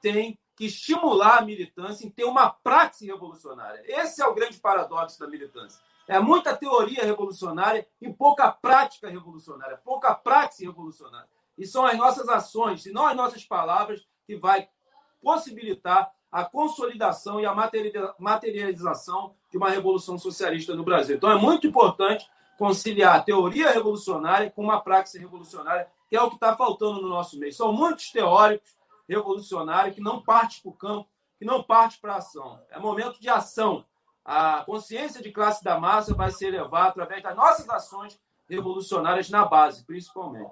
tem 0.02 0.38
que 0.56 0.66
estimular 0.66 1.38
a 1.38 1.42
militância 1.42 2.06
em 2.06 2.10
ter 2.10 2.26
uma 2.26 2.50
prática 2.50 3.06
revolucionária. 3.06 3.82
Esse 3.86 4.22
é 4.22 4.28
o 4.28 4.34
grande 4.34 4.58
paradoxo 4.60 5.18
da 5.18 5.28
militância. 5.28 5.82
É 6.06 6.20
muita 6.20 6.58
teoria 6.58 7.06
revolucionária 7.06 7.88
e 8.02 8.12
pouca 8.12 8.52
prática 8.52 9.08
revolucionária, 9.08 9.78
pouca 9.78 10.14
prática 10.14 10.66
revolucionária. 10.66 11.30
E 11.58 11.66
são 11.66 11.86
as 11.86 11.98
nossas 11.98 12.28
ações, 12.28 12.86
e 12.86 12.92
não 12.92 13.06
as 13.06 13.16
nossas 13.16 13.46
palavras, 13.46 14.06
que 14.28 14.36
vai 14.36 14.68
possibilitar 15.22 16.12
a 16.32 16.46
consolidação 16.46 17.40
e 17.40 17.46
a 17.46 17.54
materialização 18.20 19.34
de 19.52 19.58
uma 19.58 19.70
revolução 19.70 20.18
socialista 20.18 20.76
no 20.76 20.84
Brasil. 20.84 21.16
Então 21.16 21.32
é 21.32 21.36
muito 21.36 21.66
importante 21.66 22.30
conciliar 22.58 23.16
a 23.16 23.22
teoria 23.22 23.72
revolucionária 23.72 24.52
com 24.52 24.62
uma 24.62 24.82
prática 24.82 25.18
revolucionária, 25.18 25.88
que 26.10 26.16
é 26.16 26.22
o 26.22 26.30
que 26.30 26.36
está 26.36 26.56
faltando 26.56 27.02
no 27.02 27.10
nosso 27.10 27.40
meio. 27.40 27.54
São 27.54 27.72
muitos 27.72 28.12
teóricos 28.12 28.78
revolucionários 29.08 29.96
que 29.96 30.02
não 30.02 30.22
partem 30.22 30.62
para 30.62 30.70
o 30.70 30.74
campo, 30.74 31.10
que 31.38 31.46
não 31.46 31.64
partem 31.64 32.00
para 32.02 32.14
a 32.14 32.18
ação. 32.18 32.60
É 32.70 32.78
momento 32.78 33.20
de 33.20 33.30
ação 33.30 33.86
a 34.32 34.64
consciência 34.64 35.24
de 35.24 35.32
classe 35.32 35.64
da 35.64 35.80
massa 35.80 36.14
vai 36.14 36.30
ser 36.30 36.50
elevada 36.50 36.90
através 36.90 37.24
das 37.24 37.36
nossas 37.36 37.68
ações 37.68 38.20
revolucionárias 38.48 39.28
na 39.28 39.44
base, 39.44 39.84
principalmente. 39.84 40.52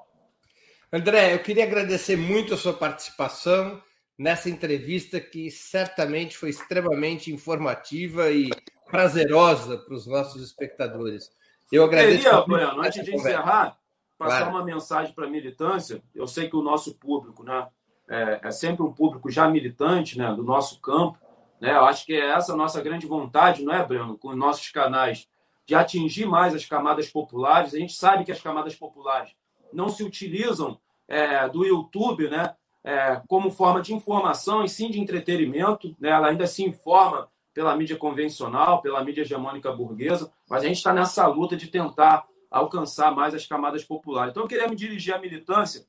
André, 0.92 1.36
eu 1.36 1.44
queria 1.44 1.64
agradecer 1.64 2.16
muito 2.16 2.56
a 2.56 2.58
sua 2.58 2.74
participação 2.74 3.80
nessa 4.18 4.50
entrevista 4.50 5.20
que 5.20 5.52
certamente 5.52 6.38
foi 6.38 6.50
extremamente 6.50 7.32
informativa 7.32 8.32
e 8.32 8.50
prazerosa 8.90 9.78
para 9.78 9.94
os 9.94 10.08
nossos 10.08 10.42
espectadores. 10.42 11.30
Eu 11.72 11.84
agradeço. 11.84 12.24
Queria, 12.24 12.42
Breno, 12.42 12.82
antes 12.82 13.04
de 13.04 13.12
conversa. 13.12 13.40
encerrar, 13.40 13.78
passar 14.18 14.38
claro. 14.38 14.52
uma 14.52 14.66
mensagem 14.66 15.14
para 15.14 15.26
a 15.26 15.30
militância. 15.30 16.02
Eu 16.16 16.26
sei 16.26 16.50
que 16.50 16.56
o 16.56 16.62
nosso 16.62 16.96
público 16.96 17.44
né, 17.44 17.68
é, 18.10 18.40
é 18.44 18.52
sempre 18.52 18.84
um 18.84 18.92
público 18.92 19.30
já 19.30 19.48
militante 19.50 20.18
né, 20.18 20.34
do 20.34 20.44
nosso 20.44 20.80
campo. 20.80 21.20
Né? 21.60 21.72
Eu 21.72 21.86
acho 21.86 22.06
que 22.06 22.14
é 22.14 22.32
essa 22.32 22.54
a 22.54 22.58
nossa 22.58 22.82
grande 22.82 23.06
vontade, 23.06 23.64
não 23.64 23.74
é, 23.74 23.86
Breno, 23.86 24.18
com 24.18 24.30
os 24.30 24.38
nossos 24.38 24.70
canais, 24.70 25.28
de 25.66 25.76
atingir 25.76 26.26
mais 26.26 26.56
as 26.56 26.66
camadas 26.66 27.10
populares. 27.10 27.74
A 27.74 27.78
gente 27.78 27.94
sabe 27.94 28.24
que 28.24 28.32
as 28.32 28.42
camadas 28.42 28.74
populares 28.74 29.36
não 29.74 29.90
se 29.90 30.04
utilizam 30.04 30.80
é, 31.08 31.48
do 31.50 31.66
YouTube 31.66 32.30
né, 32.30 32.56
é, 32.88 33.22
como 33.28 33.52
forma 33.52 33.82
de 33.82 33.94
informação 33.94 34.64
e 34.64 34.70
sim 34.70 34.90
de 34.90 34.98
entretenimento. 34.98 35.94
Né? 36.00 36.10
Ela 36.10 36.30
ainda 36.30 36.48
se 36.48 36.64
informa 36.64 37.28
pela 37.54 37.76
mídia 37.76 37.98
convencional, 37.98 38.82
pela 38.82 39.04
mídia 39.04 39.24
hegemônica 39.24 39.70
burguesa, 39.74 40.32
mas 40.50 40.64
a 40.64 40.68
gente 40.68 40.78
está 40.78 40.94
nessa 40.94 41.28
luta 41.28 41.58
de 41.58 41.68
tentar 41.68 42.26
alcançar 42.50 43.14
mais 43.14 43.36
as 43.36 43.46
camadas 43.46 43.84
populares. 43.84 44.32
Então, 44.32 44.44
eu 44.44 44.48
queria 44.48 44.70
me 44.70 44.76
dirigir 44.76 45.14
à 45.14 45.20
militância 45.20 45.86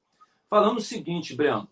falando 0.50 0.78
o 0.78 0.80
seguinte, 0.80 1.36
Breno. 1.36 1.68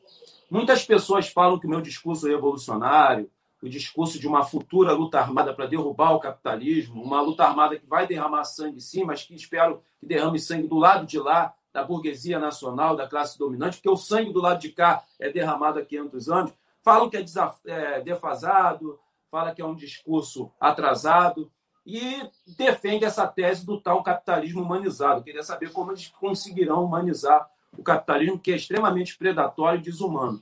Muitas 0.49 0.85
pessoas 0.85 1.27
falam 1.27 1.59
que 1.59 1.67
o 1.67 1.71
meu 1.71 1.81
discurso 1.81 2.29
é 2.29 2.31
revolucionário, 2.31 3.29
o 3.61 3.69
discurso 3.69 4.21
de 4.21 4.29
uma 4.29 4.45
futura 4.45 4.93
luta 4.93 5.19
armada 5.19 5.53
para 5.53 5.67
derrubar 5.67 6.13
o 6.13 6.21
capitalismo, 6.21 7.03
uma 7.03 7.21
luta 7.21 7.43
armada 7.43 7.77
que 7.77 7.87
vai 7.87 8.07
derramar 8.07 8.45
sangue 8.45 8.81
sim, 8.81 9.03
mas 9.03 9.25
que 9.25 9.35
espero 9.35 9.83
que 9.99 10.07
derrame 10.07 10.39
sangue 10.39 10.69
do 10.69 10.77
lado 10.77 11.05
de 11.05 11.19
lá, 11.19 11.53
da 11.77 11.85
burguesia 11.85 12.39
nacional, 12.39 12.97
da 12.97 13.07
classe 13.07 13.39
dominante, 13.39 13.77
porque 13.77 13.91
o 13.91 13.99
sangue 13.99 14.33
do 14.33 14.41
lado 14.41 14.59
de 14.59 14.71
cá 14.71 15.05
é 15.21 15.31
derramado 15.31 15.79
há 15.79 15.85
500 15.85 16.31
anos. 16.31 16.53
Falam 16.83 17.11
que 17.11 17.19
é, 17.19 17.25
é 17.67 18.01
defasado, 18.01 18.99
fala 19.31 19.55
que 19.55 19.61
é 19.61 19.67
um 19.67 19.75
discurso 19.75 20.51
atrasado 20.59 21.53
e 21.85 22.27
defende 22.57 23.05
essa 23.05 23.27
tese 23.27 23.67
do 23.67 23.79
tal 23.79 24.03
capitalismo 24.03 24.63
humanizado. 24.63 25.23
Queria 25.23 25.43
saber 25.43 25.71
como 25.71 25.93
eles 25.93 26.09
conseguirão 26.09 26.83
humanizar 26.83 27.47
o 27.77 27.83
capitalismo, 27.83 28.39
que 28.39 28.53
é 28.53 28.57
extremamente 28.57 29.19
predatório 29.19 29.79
e 29.79 29.83
desumano. 29.83 30.41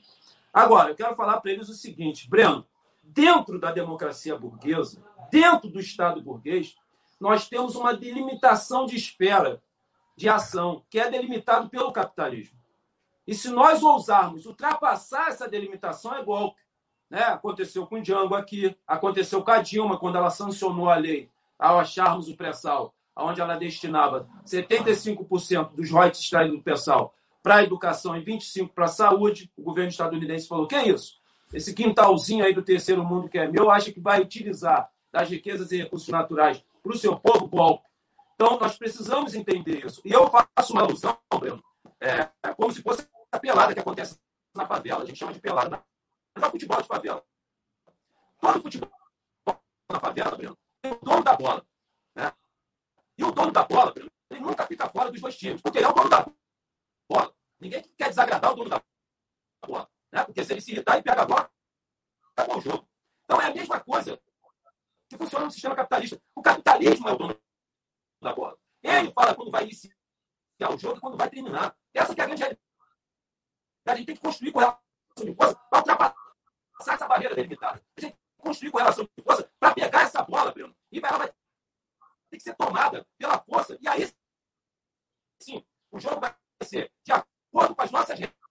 Agora, 0.52 0.90
eu 0.90 0.94
quero 0.94 1.16
falar 1.16 1.40
para 1.40 1.50
eles 1.50 1.68
o 1.68 1.74
seguinte, 1.74 2.30
Breno, 2.30 2.64
dentro 3.02 3.58
da 3.58 3.72
democracia 3.72 4.38
burguesa, 4.38 5.02
dentro 5.32 5.68
do 5.68 5.80
Estado 5.80 6.22
burguês, 6.22 6.76
nós 7.18 7.48
temos 7.48 7.74
uma 7.74 7.92
delimitação 7.92 8.86
de 8.86 8.94
esfera 8.94 9.60
de 10.16 10.28
ação, 10.28 10.84
que 10.88 10.98
é 10.98 11.10
delimitado 11.10 11.68
pelo 11.68 11.92
capitalismo. 11.92 12.58
E 13.26 13.34
se 13.34 13.48
nós 13.48 13.82
ousarmos 13.82 14.46
ultrapassar 14.46 15.28
essa 15.28 15.48
delimitação, 15.48 16.14
é 16.14 16.22
golpe. 16.22 16.60
Né? 17.10 17.22
Aconteceu 17.22 17.86
com 17.86 17.96
o 17.96 18.02
Django 18.02 18.34
aqui, 18.34 18.76
aconteceu 18.86 19.42
com 19.42 19.50
a 19.50 19.62
Dilma, 19.62 19.98
quando 19.98 20.16
ela 20.16 20.30
sancionou 20.30 20.88
a 20.88 20.96
lei 20.96 21.30
ao 21.58 21.78
acharmos 21.78 22.28
o 22.28 22.36
pré-sal, 22.36 22.94
onde 23.16 23.40
ela 23.40 23.56
destinava 23.56 24.28
75% 24.44 25.72
dos 25.74 25.90
royalties 25.90 26.22
extraídos 26.22 26.58
do 26.58 26.62
pré-sal 26.62 27.14
para 27.42 27.56
a 27.56 27.62
educação 27.62 28.16
e 28.16 28.24
25% 28.24 28.70
para 28.74 28.84
a 28.86 28.88
saúde. 28.88 29.50
O 29.56 29.62
governo 29.62 29.90
estadunidense 29.90 30.48
falou: 30.48 30.66
que 30.66 30.74
é 30.74 30.88
isso? 30.88 31.22
esse 31.54 31.72
quintalzinho 31.72 32.44
aí 32.44 32.52
do 32.52 32.62
terceiro 32.62 33.04
mundo 33.04 33.28
que 33.28 33.38
é 33.38 33.48
meu, 33.48 33.70
acha 33.70 33.92
que 33.92 34.00
vai 34.00 34.20
utilizar 34.20 34.90
das 35.12 35.28
riquezas 35.28 35.70
e 35.70 35.78
recursos 35.78 36.08
naturais 36.08 36.62
para 36.82 36.92
o 36.92 36.98
seu 36.98 37.16
povo 37.16 37.46
golpe. 37.46 37.84
Então, 38.34 38.58
nós 38.58 38.76
precisamos 38.76 39.34
entender 39.34 39.84
isso. 39.84 40.02
E 40.04 40.12
eu 40.12 40.28
faço 40.28 40.72
uma 40.72 40.82
alusão, 40.82 41.16
Breno, 41.38 41.62
é, 42.00 42.30
é 42.42 42.54
como 42.54 42.72
se 42.72 42.82
fosse 42.82 43.08
a 43.30 43.38
pelada 43.38 43.72
que 43.72 43.80
acontece 43.80 44.18
na 44.54 44.66
favela. 44.66 45.02
A 45.02 45.06
gente 45.06 45.18
chama 45.18 45.32
de 45.32 45.40
pelada. 45.40 45.84
Mas 46.34 46.44
é 46.44 46.46
o 46.48 46.50
futebol 46.50 46.82
de 46.82 46.88
favela. 46.88 47.24
Todo 48.40 48.62
futebol 48.62 48.90
na 49.90 50.00
favela, 50.00 50.36
Breno, 50.36 50.58
tem 50.82 50.92
o 50.92 50.98
dono 51.00 51.22
da 51.22 51.36
bola. 51.36 51.64
Né? 52.16 52.32
E 53.16 53.24
o 53.24 53.30
dono 53.30 53.52
da 53.52 53.64
bola, 53.64 53.92
Breno, 53.92 54.10
ele 54.30 54.40
nunca 54.40 54.66
fica 54.66 54.88
fora 54.88 55.10
dos 55.10 55.20
dois 55.20 55.36
times, 55.36 55.62
porque 55.62 55.78
ele 55.78 55.86
é 55.86 55.88
o 55.88 55.92
dono 55.92 56.08
da 56.08 56.26
bola. 57.08 57.34
Ninguém 57.60 57.82
quer 57.96 58.08
desagradar 58.08 58.52
o 58.52 58.56
dono 58.56 58.70
da 58.70 58.82
bola. 59.64 59.88
Né? 60.12 60.24
Porque 60.24 60.44
se 60.44 60.52
ele 60.52 60.60
se 60.60 60.72
irritar 60.72 60.98
e 60.98 61.02
pega 61.02 61.22
a 61.22 61.26
bola, 61.26 61.50
acabou 62.36 62.58
o 62.58 62.60
jogo. 62.60 62.88
Então 63.24 63.40
é 63.40 63.46
a 63.46 63.54
mesma 63.54 63.78
coisa 63.80 64.20
que 65.08 65.16
funciona 65.16 65.44
no 65.44 65.50
sistema 65.50 65.76
capitalista. 65.76 66.20
O 66.34 66.42
capitalismo 66.42 67.08
é 67.08 67.12
o 67.12 67.16
dono 67.16 67.40
da 68.24 68.34
bola. 68.34 68.58
Ele 68.82 69.12
fala 69.12 69.34
quando 69.34 69.50
vai 69.50 69.64
iniciar 69.64 69.94
o 70.70 70.78
jogo 70.78 70.98
e 70.98 71.00
quando 71.00 71.16
vai 71.16 71.30
terminar. 71.30 71.76
Essa 71.92 72.12
é 72.12 72.12
a 72.12 72.26
grande 72.26 72.42
realidade. 72.42 72.60
A 73.86 73.94
gente 73.94 74.06
tem 74.06 74.16
que 74.16 74.20
construir 74.22 74.52
com 74.52 74.58
relação 74.58 74.80
de 75.24 75.34
força 75.34 75.54
para 75.70 75.78
ultrapassar 75.78 76.94
essa 76.94 77.06
barreira 77.06 77.34
delimitada. 77.34 77.82
A 77.96 78.00
gente 78.00 78.12
tem 78.12 78.12
que 78.12 78.18
construir 78.38 78.70
com 78.70 78.78
relação 78.78 79.04
de 79.04 79.22
força 79.22 79.52
para 79.60 79.74
pegar 79.74 80.02
essa 80.02 80.22
bola, 80.22 80.52
Bruno. 80.52 80.74
E 80.90 80.98
ela 80.98 81.18
vai 81.18 81.28
ter 81.28 82.36
que 82.36 82.42
ser 82.42 82.54
tomada 82.56 83.06
pela 83.18 83.38
força. 83.38 83.78
E 83.80 83.88
aí, 83.88 84.12
sim, 85.40 85.64
o 85.90 86.00
jogo 86.00 86.20
vai 86.20 86.34
ser 86.62 86.92
de 87.04 87.12
acordo 87.12 87.74
com 87.74 87.82
as 87.82 87.90
nossas 87.90 88.18
regras 88.18 88.44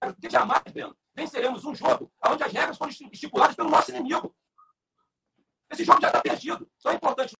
porque 0.00 0.30
jamais, 0.30 0.62
Breno, 0.72 0.96
venceremos 1.14 1.64
um 1.64 1.74
jogo 1.74 2.10
onde 2.26 2.42
as 2.42 2.52
regras 2.52 2.78
foram 2.78 2.90
estipuladas 2.90 3.54
pelo 3.54 3.68
nosso 3.68 3.90
inimigo. 3.90 4.34
Esse 5.70 5.84
jogo 5.84 6.00
já 6.00 6.08
está 6.08 6.20
perdido. 6.20 6.70
Então 6.78 6.92
é 6.92 6.94
importante 6.94 7.36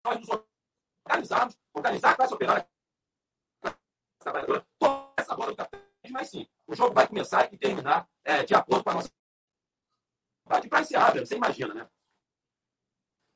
trabalhadora, 4.19 4.67
tomar 4.79 5.13
essa 5.17 5.35
bola 5.35 5.51
do 5.51 5.57
capitalismo, 5.57 6.13
mas 6.13 6.29
sim, 6.29 6.49
o 6.67 6.75
jogo 6.75 6.95
vai 6.95 7.07
começar 7.07 7.53
e 7.53 7.57
terminar 7.57 8.09
é, 8.25 8.43
de 8.43 8.55
acordo 8.55 8.85
com 8.85 8.91
a 8.91 8.95
nossa. 8.95 9.11
Para 10.45 10.81
encerrar, 10.81 11.13
você 11.13 11.37
imagina, 11.37 11.75
né? 11.75 11.89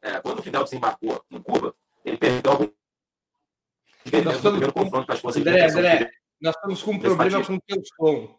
É, 0.02 0.20
quando 0.20 0.40
o 0.40 0.42
Fidel 0.42 0.64
desembarcou 0.64 1.24
em 1.30 1.40
Cuba, 1.40 1.74
ele 2.04 2.18
perdeu 2.18 2.52
algum. 2.52 2.70
Nós 4.24 4.36
estamos 4.36 4.66
com... 4.66 4.72
confronto 4.72 5.06
com 5.06 5.12
as 5.12 5.20
forças 5.20 5.40
André, 5.40 5.64
André, 5.64 6.10
nós 6.40 6.54
estamos 6.54 6.82
com 6.82 6.90
um 6.92 6.98
problema 6.98 7.44
com 7.44 7.54
o 7.54 7.60
teu 7.62 7.82
som. 7.96 8.38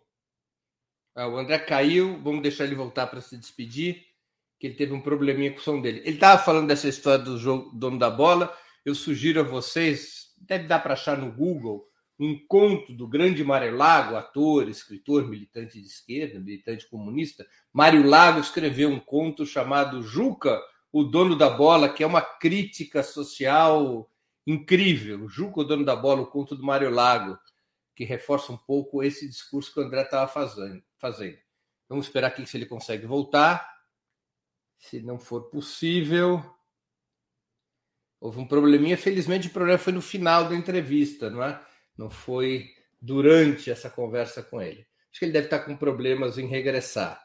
Ah, 1.15 1.27
o 1.27 1.37
André 1.37 1.57
caiu, 1.59 2.21
vamos 2.21 2.43
deixar 2.43 2.65
ele 2.65 2.75
voltar 2.75 3.07
para 3.07 3.21
se 3.21 3.37
despedir, 3.37 4.05
que 4.59 4.67
ele 4.67 4.75
teve 4.75 4.93
um 4.93 5.01
probleminha 5.01 5.51
com 5.51 5.57
o 5.57 5.63
som 5.63 5.81
dele. 5.81 5.99
Ele 5.99 6.15
estava 6.15 6.41
falando 6.41 6.67
dessa 6.67 6.87
história 6.87 7.23
do 7.23 7.37
jogo 7.37 7.71
dono 7.73 7.97
da 7.97 8.09
bola. 8.09 8.55
Eu 8.83 8.93
sugiro 8.93 9.39
a 9.39 9.43
vocês, 9.43 10.24
deve 10.37 10.67
dar 10.67 10.79
para 10.79 10.93
achar 10.93 11.17
no 11.17 11.31
Google, 11.31 11.87
um 12.19 12.39
conto 12.47 12.93
do 12.93 13.07
grande 13.07 13.43
Mário 13.43 13.75
Lago, 13.75 14.15
ator, 14.15 14.69
escritor, 14.69 15.27
militante 15.27 15.81
de 15.81 15.87
esquerda, 15.87 16.39
militante 16.39 16.87
comunista. 16.87 17.45
Mário 17.73 18.07
Lago 18.07 18.39
escreveu 18.39 18.89
um 18.89 18.99
conto 18.99 19.45
chamado 19.45 20.01
Juca, 20.01 20.61
o 20.91 21.03
dono 21.03 21.35
da 21.35 21.49
bola, 21.49 21.89
que 21.89 22.03
é 22.03 22.07
uma 22.07 22.21
crítica 22.21 23.03
social 23.03 24.09
incrível. 24.47 25.27
Juca, 25.27 25.61
o 25.61 25.63
dono 25.65 25.83
da 25.83 25.95
bola, 25.95 26.21
o 26.21 26.27
conto 26.27 26.55
do 26.55 26.63
Mário 26.63 26.89
Lago, 26.89 27.37
que 27.93 28.05
reforça 28.05 28.51
um 28.51 28.57
pouco 28.57 29.03
esse 29.03 29.27
discurso 29.27 29.73
que 29.73 29.79
o 29.79 29.83
André 29.83 30.03
estava 30.03 30.31
fazendo. 30.31 31.37
Vamos 31.89 32.05
esperar 32.05 32.27
aqui 32.27 32.45
se 32.45 32.57
ele 32.57 32.65
consegue 32.65 33.05
voltar. 33.05 33.75
Se 34.77 35.01
não 35.01 35.19
for 35.19 35.49
possível. 35.49 36.54
Houve 38.19 38.39
um 38.39 38.47
probleminha, 38.47 38.97
felizmente 38.97 39.47
o 39.47 39.51
problema 39.51 39.77
foi 39.77 39.93
no 39.93 40.01
final 40.01 40.49
da 40.49 40.55
entrevista, 40.55 41.29
não 41.29 41.43
é? 41.43 41.59
Não 41.97 42.09
foi 42.09 42.69
durante 43.01 43.69
essa 43.69 43.89
conversa 43.89 44.41
com 44.41 44.61
ele. 44.61 44.87
Acho 45.11 45.19
que 45.19 45.25
ele 45.25 45.31
deve 45.31 45.47
estar 45.47 45.59
com 45.59 45.77
problemas 45.77 46.37
em 46.37 46.47
regressar. 46.47 47.23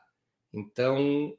Então, 0.52 1.36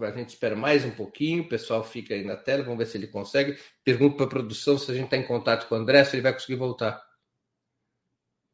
a 0.00 0.10
gente 0.12 0.30
espera 0.30 0.56
mais 0.56 0.84
um 0.84 0.90
pouquinho, 0.90 1.42
o 1.42 1.48
pessoal 1.48 1.84
fica 1.84 2.14
aí 2.14 2.24
na 2.24 2.36
tela, 2.36 2.62
vamos 2.62 2.78
ver 2.78 2.86
se 2.86 2.96
ele 2.96 3.06
consegue. 3.06 3.58
Pergunto 3.84 4.16
para 4.16 4.26
a 4.26 4.30
produção 4.30 4.78
se 4.78 4.90
a 4.90 4.94
gente 4.94 5.04
está 5.04 5.16
em 5.16 5.26
contato 5.26 5.68
com 5.68 5.74
o 5.74 5.78
André, 5.78 6.04
se 6.04 6.16
ele 6.16 6.22
vai 6.22 6.32
conseguir 6.32 6.56
voltar. 6.56 7.00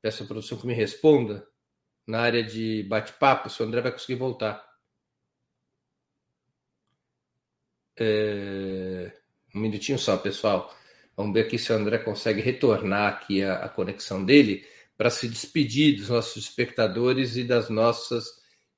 Peço 0.03 0.25
à 0.25 0.27
produção 0.27 0.59
que 0.59 0.67
me 0.67 0.75
responda 0.75 1.47
na 2.07 2.21
área 2.21 2.43
de 2.43 2.85
bate-papo, 2.85 3.51
se 3.51 3.63
o 3.63 3.67
André 3.67 3.81
vai 3.81 3.93
conseguir 3.93 4.17
voltar. 4.17 4.65
É... 7.99 8.86
Um 9.57 9.61
minutinho 9.61 9.99
só, 9.99 10.19
pessoal. 10.19 10.77
Vamos 11.17 11.33
ver 11.33 11.47
aqui 11.47 11.57
se 11.57 11.73
o 11.73 11.75
André 11.75 11.97
consegue 11.97 12.43
retornar 12.43 13.15
aqui 13.15 13.43
a, 13.43 13.65
a 13.65 13.71
conexão 13.71 14.23
dele 14.23 14.67
para 14.99 15.09
se 15.09 15.27
despedir 15.27 15.97
dos 15.97 16.11
nossos 16.11 16.45
espectadores 16.45 17.39
e 17.39 17.45
das 17.45 17.71
nossas 17.71 18.27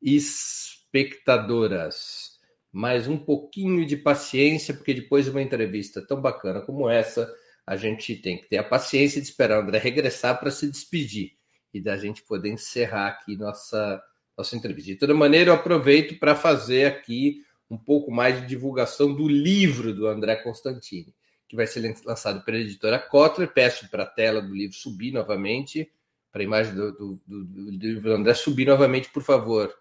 espectadoras. 0.00 2.38
Mais 2.70 3.08
um 3.08 3.18
pouquinho 3.18 3.84
de 3.84 3.96
paciência, 3.96 4.72
porque 4.72 4.94
depois 4.94 5.24
de 5.24 5.32
uma 5.32 5.42
entrevista 5.42 6.00
tão 6.00 6.20
bacana 6.20 6.60
como 6.60 6.88
essa, 6.88 7.28
a 7.66 7.74
gente 7.74 8.14
tem 8.14 8.38
que 8.38 8.48
ter 8.48 8.58
a 8.58 8.64
paciência 8.64 9.20
de 9.20 9.26
esperar 9.26 9.58
o 9.58 9.62
André 9.62 9.78
regressar 9.78 10.38
para 10.38 10.52
se 10.52 10.70
despedir 10.70 11.32
e 11.74 11.80
da 11.80 11.96
gente 11.96 12.22
poder 12.22 12.50
encerrar 12.50 13.08
aqui 13.08 13.36
nossa, 13.36 14.00
nossa 14.36 14.54
entrevista. 14.54 14.92
De 14.92 14.96
toda 14.96 15.12
maneira, 15.12 15.50
eu 15.50 15.54
aproveito 15.54 16.20
para 16.20 16.36
fazer 16.36 16.86
aqui 16.86 17.42
um 17.70 17.76
pouco 17.76 18.10
mais 18.10 18.40
de 18.40 18.46
divulgação 18.46 19.14
do 19.14 19.28
livro 19.28 19.94
do 19.94 20.06
André 20.06 20.36
Constantini 20.36 21.14
que 21.48 21.56
vai 21.56 21.66
ser 21.66 21.96
lançado 22.04 22.44
pela 22.44 22.58
editora 22.58 22.98
Kotler. 22.98 23.52
Peço 23.52 23.88
para 23.88 24.02
a 24.02 24.06
tela 24.06 24.42
do 24.42 24.54
livro 24.54 24.76
subir 24.76 25.12
novamente, 25.12 25.90
para 26.30 26.42
a 26.42 26.44
imagem 26.44 26.74
do, 26.74 26.92
do, 26.92 27.20
do, 27.26 27.44
do, 27.44 27.70
livro 27.70 28.02
do 28.02 28.12
André 28.12 28.34
subir 28.34 28.66
novamente, 28.66 29.08
por 29.08 29.22
favor. 29.22 29.74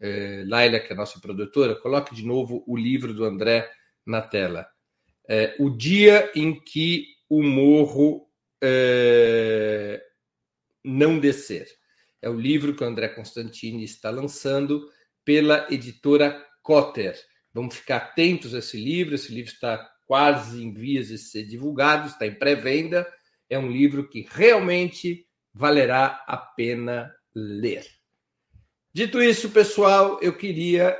É, 0.00 0.44
Laila, 0.46 0.80
que 0.80 0.90
é 0.90 0.92
a 0.94 0.96
nossa 0.96 1.20
produtora, 1.20 1.76
coloque 1.76 2.14
de 2.14 2.24
novo 2.24 2.64
o 2.66 2.76
livro 2.76 3.12
do 3.12 3.24
André 3.24 3.70
na 4.06 4.22
tela. 4.22 4.66
É, 5.28 5.54
o 5.58 5.68
dia 5.68 6.32
em 6.34 6.58
que 6.58 7.06
o 7.28 7.42
morro 7.42 8.26
é, 8.62 10.02
não 10.82 11.18
descer. 11.18 11.68
É 12.22 12.30
o 12.30 12.40
livro 12.40 12.74
que 12.74 12.82
o 12.82 12.86
André 12.86 13.08
Constantini 13.08 13.84
está 13.84 14.08
lançando 14.08 14.88
pela 15.24 15.66
editora 15.70 16.42
Cotter. 16.68 17.18
Vamos 17.54 17.76
ficar 17.76 17.96
atentos 17.96 18.54
a 18.54 18.58
esse 18.58 18.76
livro. 18.76 19.14
Esse 19.14 19.32
livro 19.32 19.50
está 19.50 19.90
quase 20.06 20.62
em 20.62 20.70
vias 20.70 21.08
de 21.08 21.16
ser 21.16 21.44
divulgado, 21.44 22.08
está 22.08 22.26
em 22.26 22.34
pré-venda. 22.34 23.10
É 23.48 23.58
um 23.58 23.70
livro 23.70 24.06
que 24.06 24.28
realmente 24.30 25.26
valerá 25.54 26.22
a 26.26 26.36
pena 26.36 27.10
ler. 27.34 27.86
Dito 28.92 29.22
isso, 29.22 29.48
pessoal, 29.48 30.18
eu 30.20 30.36
queria 30.36 30.94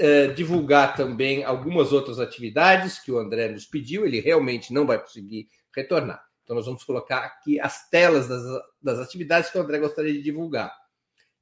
eh, 0.00 0.26
divulgar 0.34 0.96
também 0.96 1.44
algumas 1.44 1.92
outras 1.92 2.18
atividades 2.18 2.98
que 2.98 3.12
o 3.12 3.18
André 3.18 3.46
nos 3.52 3.66
pediu. 3.66 4.04
Ele 4.04 4.18
realmente 4.18 4.72
não 4.72 4.84
vai 4.84 4.98
conseguir 5.00 5.46
retornar. 5.72 6.20
Então, 6.42 6.56
nós 6.56 6.66
vamos 6.66 6.82
colocar 6.82 7.18
aqui 7.18 7.60
as 7.60 7.88
telas 7.88 8.26
das, 8.26 8.42
das 8.82 8.98
atividades 8.98 9.48
que 9.48 9.58
o 9.58 9.60
André 9.60 9.78
gostaria 9.78 10.12
de 10.12 10.22
divulgar. 10.22 10.74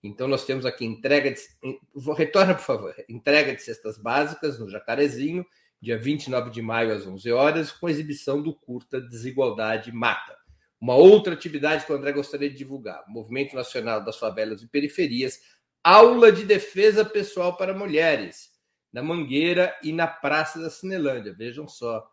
Então, 0.06 0.28
nós 0.28 0.44
temos 0.44 0.64
aqui 0.64 0.84
entrega 0.84 1.30
de. 1.30 1.40
Retorna, 2.16 2.54
por 2.54 2.64
favor. 2.64 2.94
Entrega 3.08 3.54
de 3.54 3.62
cestas 3.62 3.98
básicas 3.98 4.58
no 4.58 4.68
Jacarezinho 4.68 5.44
dia 5.80 5.98
29 5.98 6.50
de 6.50 6.62
maio, 6.62 6.92
às 6.92 7.06
11 7.06 7.30
horas, 7.32 7.72
com 7.72 7.88
exibição 7.88 8.42
do 8.42 8.54
curta 8.54 9.00
Desigualdade 9.00 9.92
Mata. 9.92 10.36
Uma 10.80 10.94
outra 10.94 11.34
atividade 11.34 11.84
que 11.84 11.92
o 11.92 11.96
André 11.96 12.12
gostaria 12.12 12.50
de 12.50 12.56
divulgar: 12.56 13.04
Movimento 13.08 13.54
Nacional 13.54 14.04
das 14.04 14.18
Favelas 14.18 14.62
e 14.62 14.68
Periferias, 14.68 15.40
aula 15.82 16.32
de 16.32 16.44
defesa 16.44 17.04
pessoal 17.04 17.56
para 17.56 17.72
mulheres, 17.74 18.50
na 18.92 19.02
Mangueira 19.02 19.76
e 19.82 19.92
na 19.92 20.06
Praça 20.06 20.60
da 20.60 20.70
Cinelândia. 20.70 21.34
Vejam 21.34 21.68
só, 21.68 22.06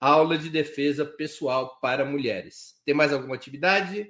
aula 0.00 0.38
de 0.38 0.50
defesa 0.50 1.04
pessoal 1.04 1.78
para 1.80 2.04
mulheres. 2.04 2.80
Tem 2.84 2.94
mais 2.94 3.12
alguma 3.12 3.34
atividade? 3.34 4.08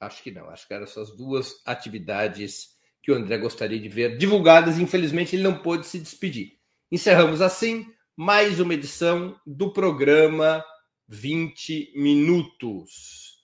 Acho 0.00 0.22
que 0.22 0.30
não. 0.30 0.48
Acho 0.48 0.66
que 0.66 0.74
eram 0.74 0.84
essas 0.84 1.16
duas 1.16 1.62
atividades 1.64 2.74
que 3.02 3.12
o 3.12 3.14
André 3.14 3.38
gostaria 3.38 3.78
de 3.78 3.88
ver 3.88 4.16
divulgadas. 4.16 4.78
Infelizmente, 4.78 5.36
ele 5.36 5.42
não 5.42 5.58
pôde 5.58 5.86
se 5.86 5.98
despedir. 5.98 6.58
Encerramos 6.90 7.40
assim 7.40 7.86
mais 8.16 8.60
uma 8.60 8.74
edição 8.74 9.38
do 9.46 9.72
programa 9.72 10.64
20 11.08 11.92
Minutos. 11.96 13.34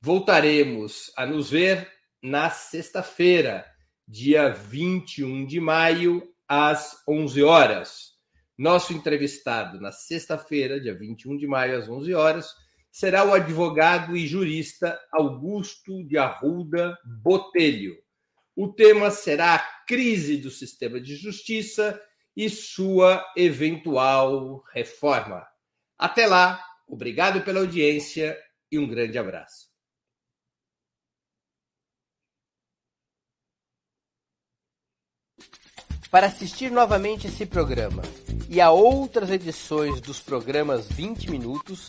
Voltaremos 0.00 1.12
a 1.16 1.26
nos 1.26 1.50
ver 1.50 1.90
na 2.22 2.48
sexta-feira, 2.48 3.66
dia 4.06 4.48
21 4.48 5.44
de 5.44 5.60
maio, 5.60 6.22
às 6.48 7.02
11 7.06 7.42
horas. 7.42 8.10
Nosso 8.56 8.92
entrevistado 8.92 9.80
na 9.80 9.92
sexta-feira, 9.92 10.80
dia 10.80 10.94
21 10.94 11.36
de 11.36 11.46
maio, 11.46 11.78
às 11.78 11.88
11 11.88 12.14
horas, 12.14 12.54
será 12.90 13.24
o 13.24 13.32
advogado 13.32 14.16
e 14.16 14.26
jurista 14.26 14.98
Augusto 15.12 16.04
de 16.06 16.18
Arruda 16.18 16.98
Botelho. 17.22 17.96
O 18.56 18.72
tema 18.72 19.10
será 19.10 19.54
a 19.54 19.84
crise 19.86 20.36
do 20.36 20.50
sistema 20.50 21.00
de 21.00 21.16
justiça 21.16 22.00
e 22.36 22.48
sua 22.48 23.24
eventual 23.36 24.62
reforma. 24.72 25.46
Até 25.98 26.26
lá, 26.26 26.64
obrigado 26.86 27.42
pela 27.42 27.60
audiência 27.60 28.38
e 28.70 28.78
um 28.78 28.88
grande 28.88 29.18
abraço. 29.18 29.70
Para 36.10 36.26
assistir 36.26 36.72
novamente 36.72 37.28
esse 37.28 37.46
programa 37.46 38.02
e 38.48 38.60
a 38.60 38.72
outras 38.72 39.30
edições 39.30 40.00
dos 40.00 40.18
programas 40.20 40.88
20 40.88 41.30
Minutos, 41.30 41.88